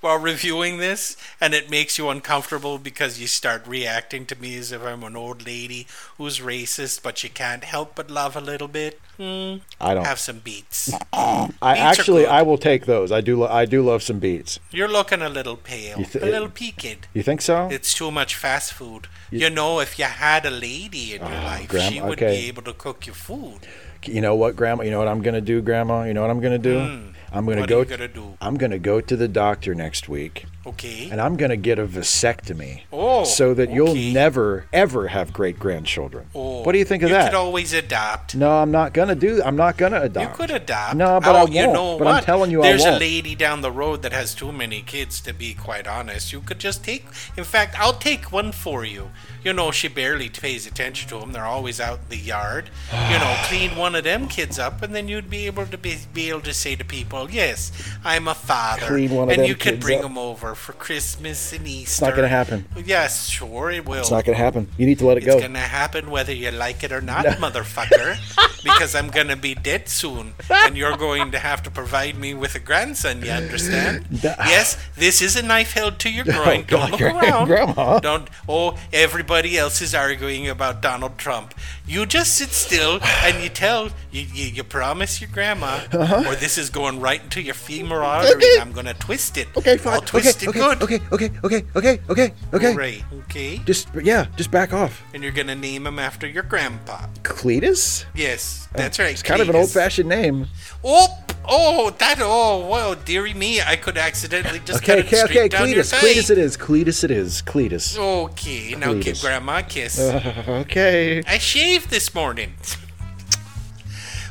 while 0.00 0.16
reviewing 0.18 0.78
this, 0.78 1.16
and 1.40 1.54
it 1.54 1.68
makes 1.68 1.98
you 1.98 2.08
uncomfortable 2.08 2.78
because 2.78 3.20
you 3.20 3.26
start 3.26 3.66
reacting 3.66 4.26
to 4.26 4.40
me 4.40 4.56
as 4.58 4.70
if 4.70 4.80
I'm 4.84 5.02
an 5.02 5.16
old 5.16 5.44
lady 5.44 5.88
who's 6.18 6.38
racist, 6.38 7.02
but 7.02 7.24
you 7.24 7.30
can't 7.30 7.64
help 7.64 7.96
but 7.96 8.12
love 8.12 8.36
a 8.36 8.40
little 8.40 8.68
bit. 8.68 9.00
Hmm. 9.16 9.56
I 9.80 9.92
don't. 9.94 10.04
Have 10.06 10.20
some 10.20 10.38
beats. 10.38 10.92
I 11.12 11.48
Beats 11.48 11.98
actually. 11.98 12.26
I 12.26 12.42
will 12.42 12.58
take 12.58 12.86
those. 12.86 13.10
I 13.10 13.20
do. 13.20 13.40
Lo- 13.40 13.48
I 13.48 13.64
do 13.64 13.82
love 13.82 14.04
some 14.04 14.20
beats. 14.20 14.60
You're 14.70 14.88
looking 14.88 15.20
a 15.20 15.28
little 15.28 15.56
pale, 15.56 15.98
You 15.98 16.04
thi- 16.04 16.20
a 16.20 16.26
little 16.26 16.48
peaked. 16.48 17.08
You 17.12 17.24
think 17.24 17.40
so? 17.42 17.68
It's 17.72 17.92
too 17.92 18.12
much 18.12 18.36
fast 18.36 18.72
food. 18.72 19.08
You 19.32 19.50
know, 19.50 19.80
if 19.80 19.98
you 19.98 20.04
had 20.06 20.46
a 20.46 20.50
lady 20.50 21.14
in 21.14 21.20
your 21.22 21.30
life, 21.30 21.68
Grandma- 21.68 21.90
she 21.90 22.00
would 22.00 22.22
okay. 22.22 22.40
be 22.40 22.46
able 22.48 22.62
to 22.62 22.72
cook 22.72 23.06
you 23.08 23.12
food. 23.14 23.66
You 24.04 24.20
know 24.20 24.34
what, 24.34 24.56
Grandma? 24.56 24.82
You 24.84 24.90
know 24.90 24.98
what 24.98 25.08
I'm 25.08 25.22
gonna 25.22 25.40
do, 25.40 25.60
Grandma? 25.60 26.04
You 26.04 26.14
know 26.14 26.22
what 26.22 26.30
I'm 26.30 26.40
gonna 26.40 26.58
do? 26.58 26.80
Hmm. 26.80 27.06
I'm 27.32 27.46
gonna. 27.46 27.60
What 27.60 27.68
go. 27.68 27.78
you 27.80 27.84
gonna 27.84 28.08
do? 28.08 28.36
I'm 28.40 28.56
gonna 28.56 28.78
go 28.78 29.00
to 29.00 29.16
the 29.16 29.28
doctor 29.28 29.74
next 29.74 30.08
week, 30.08 30.46
Okay. 30.66 31.08
and 31.10 31.20
I'm 31.20 31.36
gonna 31.36 31.56
get 31.56 31.78
a 31.78 31.86
vasectomy. 31.86 32.82
Oh, 32.92 33.24
so 33.24 33.54
that 33.54 33.70
you'll 33.70 33.94
never 33.94 34.66
ever 34.72 35.08
have 35.08 35.32
great 35.32 35.58
grandchildren. 35.58 36.26
Oh, 36.34 36.62
what 36.62 36.72
do 36.72 36.78
you 36.78 36.84
think 36.84 37.02
of 37.02 37.08
you 37.10 37.14
that? 37.14 37.24
You 37.24 37.30
could 37.30 37.36
always 37.36 37.72
adopt. 37.72 38.34
no, 38.34 38.50
I'm 38.50 38.70
not 38.70 38.92
gonna 38.94 39.14
do. 39.14 39.42
I'm 39.42 39.56
not 39.56 39.76
gonna 39.76 40.00
adopt. 40.02 40.30
You 40.30 40.36
could 40.46 40.50
adopt. 40.54 40.96
No, 40.96 41.20
but 41.20 41.34
oh, 41.34 41.38
I 41.38 41.44
You 41.44 41.60
won't. 41.66 41.72
know 41.72 41.98
But 41.98 42.06
I'm 42.08 42.22
telling 42.24 42.50
you 42.50 42.62
I 42.62 42.68
There's 42.68 42.84
a 42.84 42.90
won't. 42.90 43.00
lady 43.00 43.34
down 43.34 43.60
the 43.60 43.72
road 43.72 44.02
that 44.02 44.12
has 44.12 44.34
too 44.34 44.52
many 44.52 44.82
kids. 44.82 45.20
To 45.20 45.32
be 45.32 45.54
quite 45.54 45.86
honest, 45.86 46.32
you 46.32 46.40
could 46.40 46.58
just 46.58 46.84
take. 46.84 47.04
In 47.36 47.44
fact, 47.44 47.78
I'll 47.78 47.94
take 47.98 48.32
one 48.32 48.52
for 48.52 48.84
you. 48.84 49.10
You 49.44 49.52
know, 49.52 49.70
she 49.70 49.88
barely 49.88 50.28
pays 50.28 50.66
attention 50.66 51.08
to 51.10 51.18
them. 51.20 51.32
They're 51.32 51.44
always 51.46 51.80
out 51.80 52.00
in 52.00 52.08
the 52.10 52.16
yard. 52.16 52.70
You 52.92 53.18
know, 53.18 53.36
clean 53.44 53.76
one 53.76 53.94
of 53.94 54.04
them 54.04 54.28
kids 54.28 54.58
up, 54.58 54.82
and 54.82 54.94
then 54.94 55.08
you'd 55.08 55.30
be 55.30 55.46
able 55.46 55.66
to 55.66 55.78
be, 55.78 55.96
be 56.12 56.28
able 56.28 56.42
to 56.42 56.52
say 56.52 56.76
to 56.76 56.84
people, 56.84 57.19
"Yes, 57.26 57.72
I'm 58.04 58.28
a 58.28 58.34
father," 58.34 58.86
Clean 58.86 59.10
one 59.10 59.30
of 59.30 59.38
and 59.38 59.46
you 59.48 59.54
could 59.54 59.80
bring 59.80 59.98
up. 59.98 60.04
them 60.04 60.18
over 60.18 60.54
for 60.54 60.72
Christmas 60.72 61.52
and 61.52 61.66
Easter. 61.66 61.82
It's 61.90 62.00
not 62.00 62.14
gonna 62.16 62.28
happen. 62.28 62.64
Yes, 62.84 63.28
sure 63.28 63.70
it 63.70 63.86
will. 63.86 64.00
It's 64.00 64.10
not 64.10 64.24
gonna 64.24 64.38
happen. 64.38 64.68
You 64.76 64.86
need 64.86 64.98
to 64.98 65.06
let 65.06 65.16
it 65.16 65.24
It's 65.24 65.34
go. 65.34 65.40
gonna 65.40 65.58
happen 65.58 66.10
whether 66.10 66.32
you 66.32 66.50
like 66.50 66.82
it 66.84 66.92
or 66.92 67.00
not, 67.00 67.24
motherfucker. 67.26 68.16
because 68.64 68.94
I'm 68.94 69.08
gonna 69.08 69.36
be 69.36 69.54
dead 69.54 69.88
soon, 69.88 70.34
and 70.50 70.76
you're 70.76 70.96
going 70.96 71.30
to 71.32 71.38
have 71.38 71.62
to 71.62 71.70
provide 71.70 72.16
me 72.18 72.34
with 72.34 72.54
a 72.54 72.58
grandson. 72.58 73.22
You 73.24 73.30
understand? 73.30 74.06
yes, 74.22 74.76
this 74.96 75.22
is 75.22 75.34
a 75.36 75.42
knife 75.42 75.72
held 75.72 75.98
to 76.00 76.10
your 76.10 76.24
oh, 76.28 76.32
groin. 76.44 76.64
Don't 76.66 76.80
Oh, 76.80 76.96
God, 76.96 77.00
look 77.00 77.00
around. 77.22 77.46
Grandma. 77.46 77.98
Don't. 78.00 78.28
Oh, 78.48 78.78
everybody 78.92 79.56
else 79.56 79.80
is 79.80 79.94
arguing 79.94 80.48
about 80.48 80.82
Donald 80.82 81.16
Trump. 81.18 81.54
You 81.86 82.04
just 82.06 82.36
sit 82.36 82.50
still 82.50 82.98
and 83.02 83.42
you 83.42 83.48
tell. 83.48 83.88
You 84.12 84.26
you, 84.32 84.46
you 84.46 84.64
promise 84.64 85.20
your 85.20 85.30
grandma, 85.30 85.80
uh-huh. 85.92 86.24
or 86.26 86.34
this 86.34 86.58
is 86.58 86.68
going 86.68 87.00
right 87.00 87.09
into 87.14 87.40
your 87.42 87.54
femur 87.54 88.02
artery. 88.02 88.36
Okay. 88.36 88.60
I'm 88.60 88.72
gonna 88.72 88.94
twist 88.94 89.36
it. 89.36 89.48
Okay, 89.56 89.76
fine. 89.76 89.94
I'll 89.94 90.00
twist 90.00 90.36
okay, 90.38 90.46
it 90.46 90.48
okay, 90.48 90.58
good. 90.60 90.82
okay, 90.82 91.00
okay, 91.12 91.32
okay, 91.44 91.64
okay, 91.74 92.00
okay, 92.08 92.34
okay. 92.52 92.74
Right. 92.74 93.04
Okay. 93.24 93.58
Just 93.58 93.88
yeah, 94.02 94.26
just 94.36 94.50
back 94.50 94.72
off. 94.72 95.02
And 95.14 95.22
you're 95.22 95.32
gonna 95.32 95.54
name 95.54 95.86
him 95.86 95.98
after 95.98 96.26
your 96.26 96.42
grandpa. 96.42 97.06
Cletus? 97.22 98.04
Yes, 98.14 98.68
oh, 98.74 98.78
that's 98.78 98.98
right. 98.98 99.10
It's 99.10 99.22
kind 99.22 99.40
of 99.40 99.48
an 99.48 99.56
old-fashioned 99.56 100.08
name. 100.08 100.46
Oh, 100.84 101.08
oh, 101.46 101.90
that. 101.98 102.18
Oh, 102.20 102.66
well, 102.66 102.94
dearie 102.94 103.34
me, 103.34 103.60
I 103.60 103.76
could 103.76 103.96
accidentally 103.98 104.60
just 104.60 104.82
Okay, 104.82 104.86
cut 104.86 104.98
it 104.98 105.06
okay, 105.06 105.16
straight 105.16 105.38
okay. 105.38 105.48
down 105.48 105.68
your 105.68 105.82
Cletus, 105.84 106.00
Cletus, 106.00 106.30
it 106.30 106.38
is. 106.38 106.56
Cletus, 106.56 107.04
it 107.04 107.10
is. 107.10 107.42
Cletus. 107.42 107.98
Okay, 107.98 108.74
now 108.76 108.94
give 108.94 109.20
Grandma 109.20 109.58
a 109.58 109.62
kiss. 109.62 109.98
okay. 110.48 111.22
I 111.26 111.38
shaved 111.38 111.90
this 111.90 112.14
morning. 112.14 112.54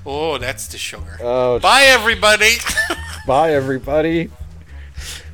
Oh, 0.06 0.38
that's 0.38 0.68
the 0.68 0.78
sugar. 0.78 1.18
Oh, 1.22 1.60
Bye, 1.60 1.84
everybody. 1.88 2.56
bye, 3.28 3.54
everybody. 3.54 4.30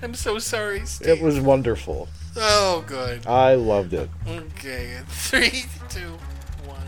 I'm 0.02 0.14
so 0.14 0.40
sorry, 0.40 0.86
Steve. 0.86 1.08
It 1.08 1.22
was 1.22 1.40
wonderful. 1.40 2.10
Oh, 2.36 2.84
good. 2.86 3.26
I 3.26 3.56
loved 3.56 3.94
it. 3.94 4.10
Okay, 4.28 5.00
three, 5.08 5.66
two, 5.90 6.18
one. 6.66 6.82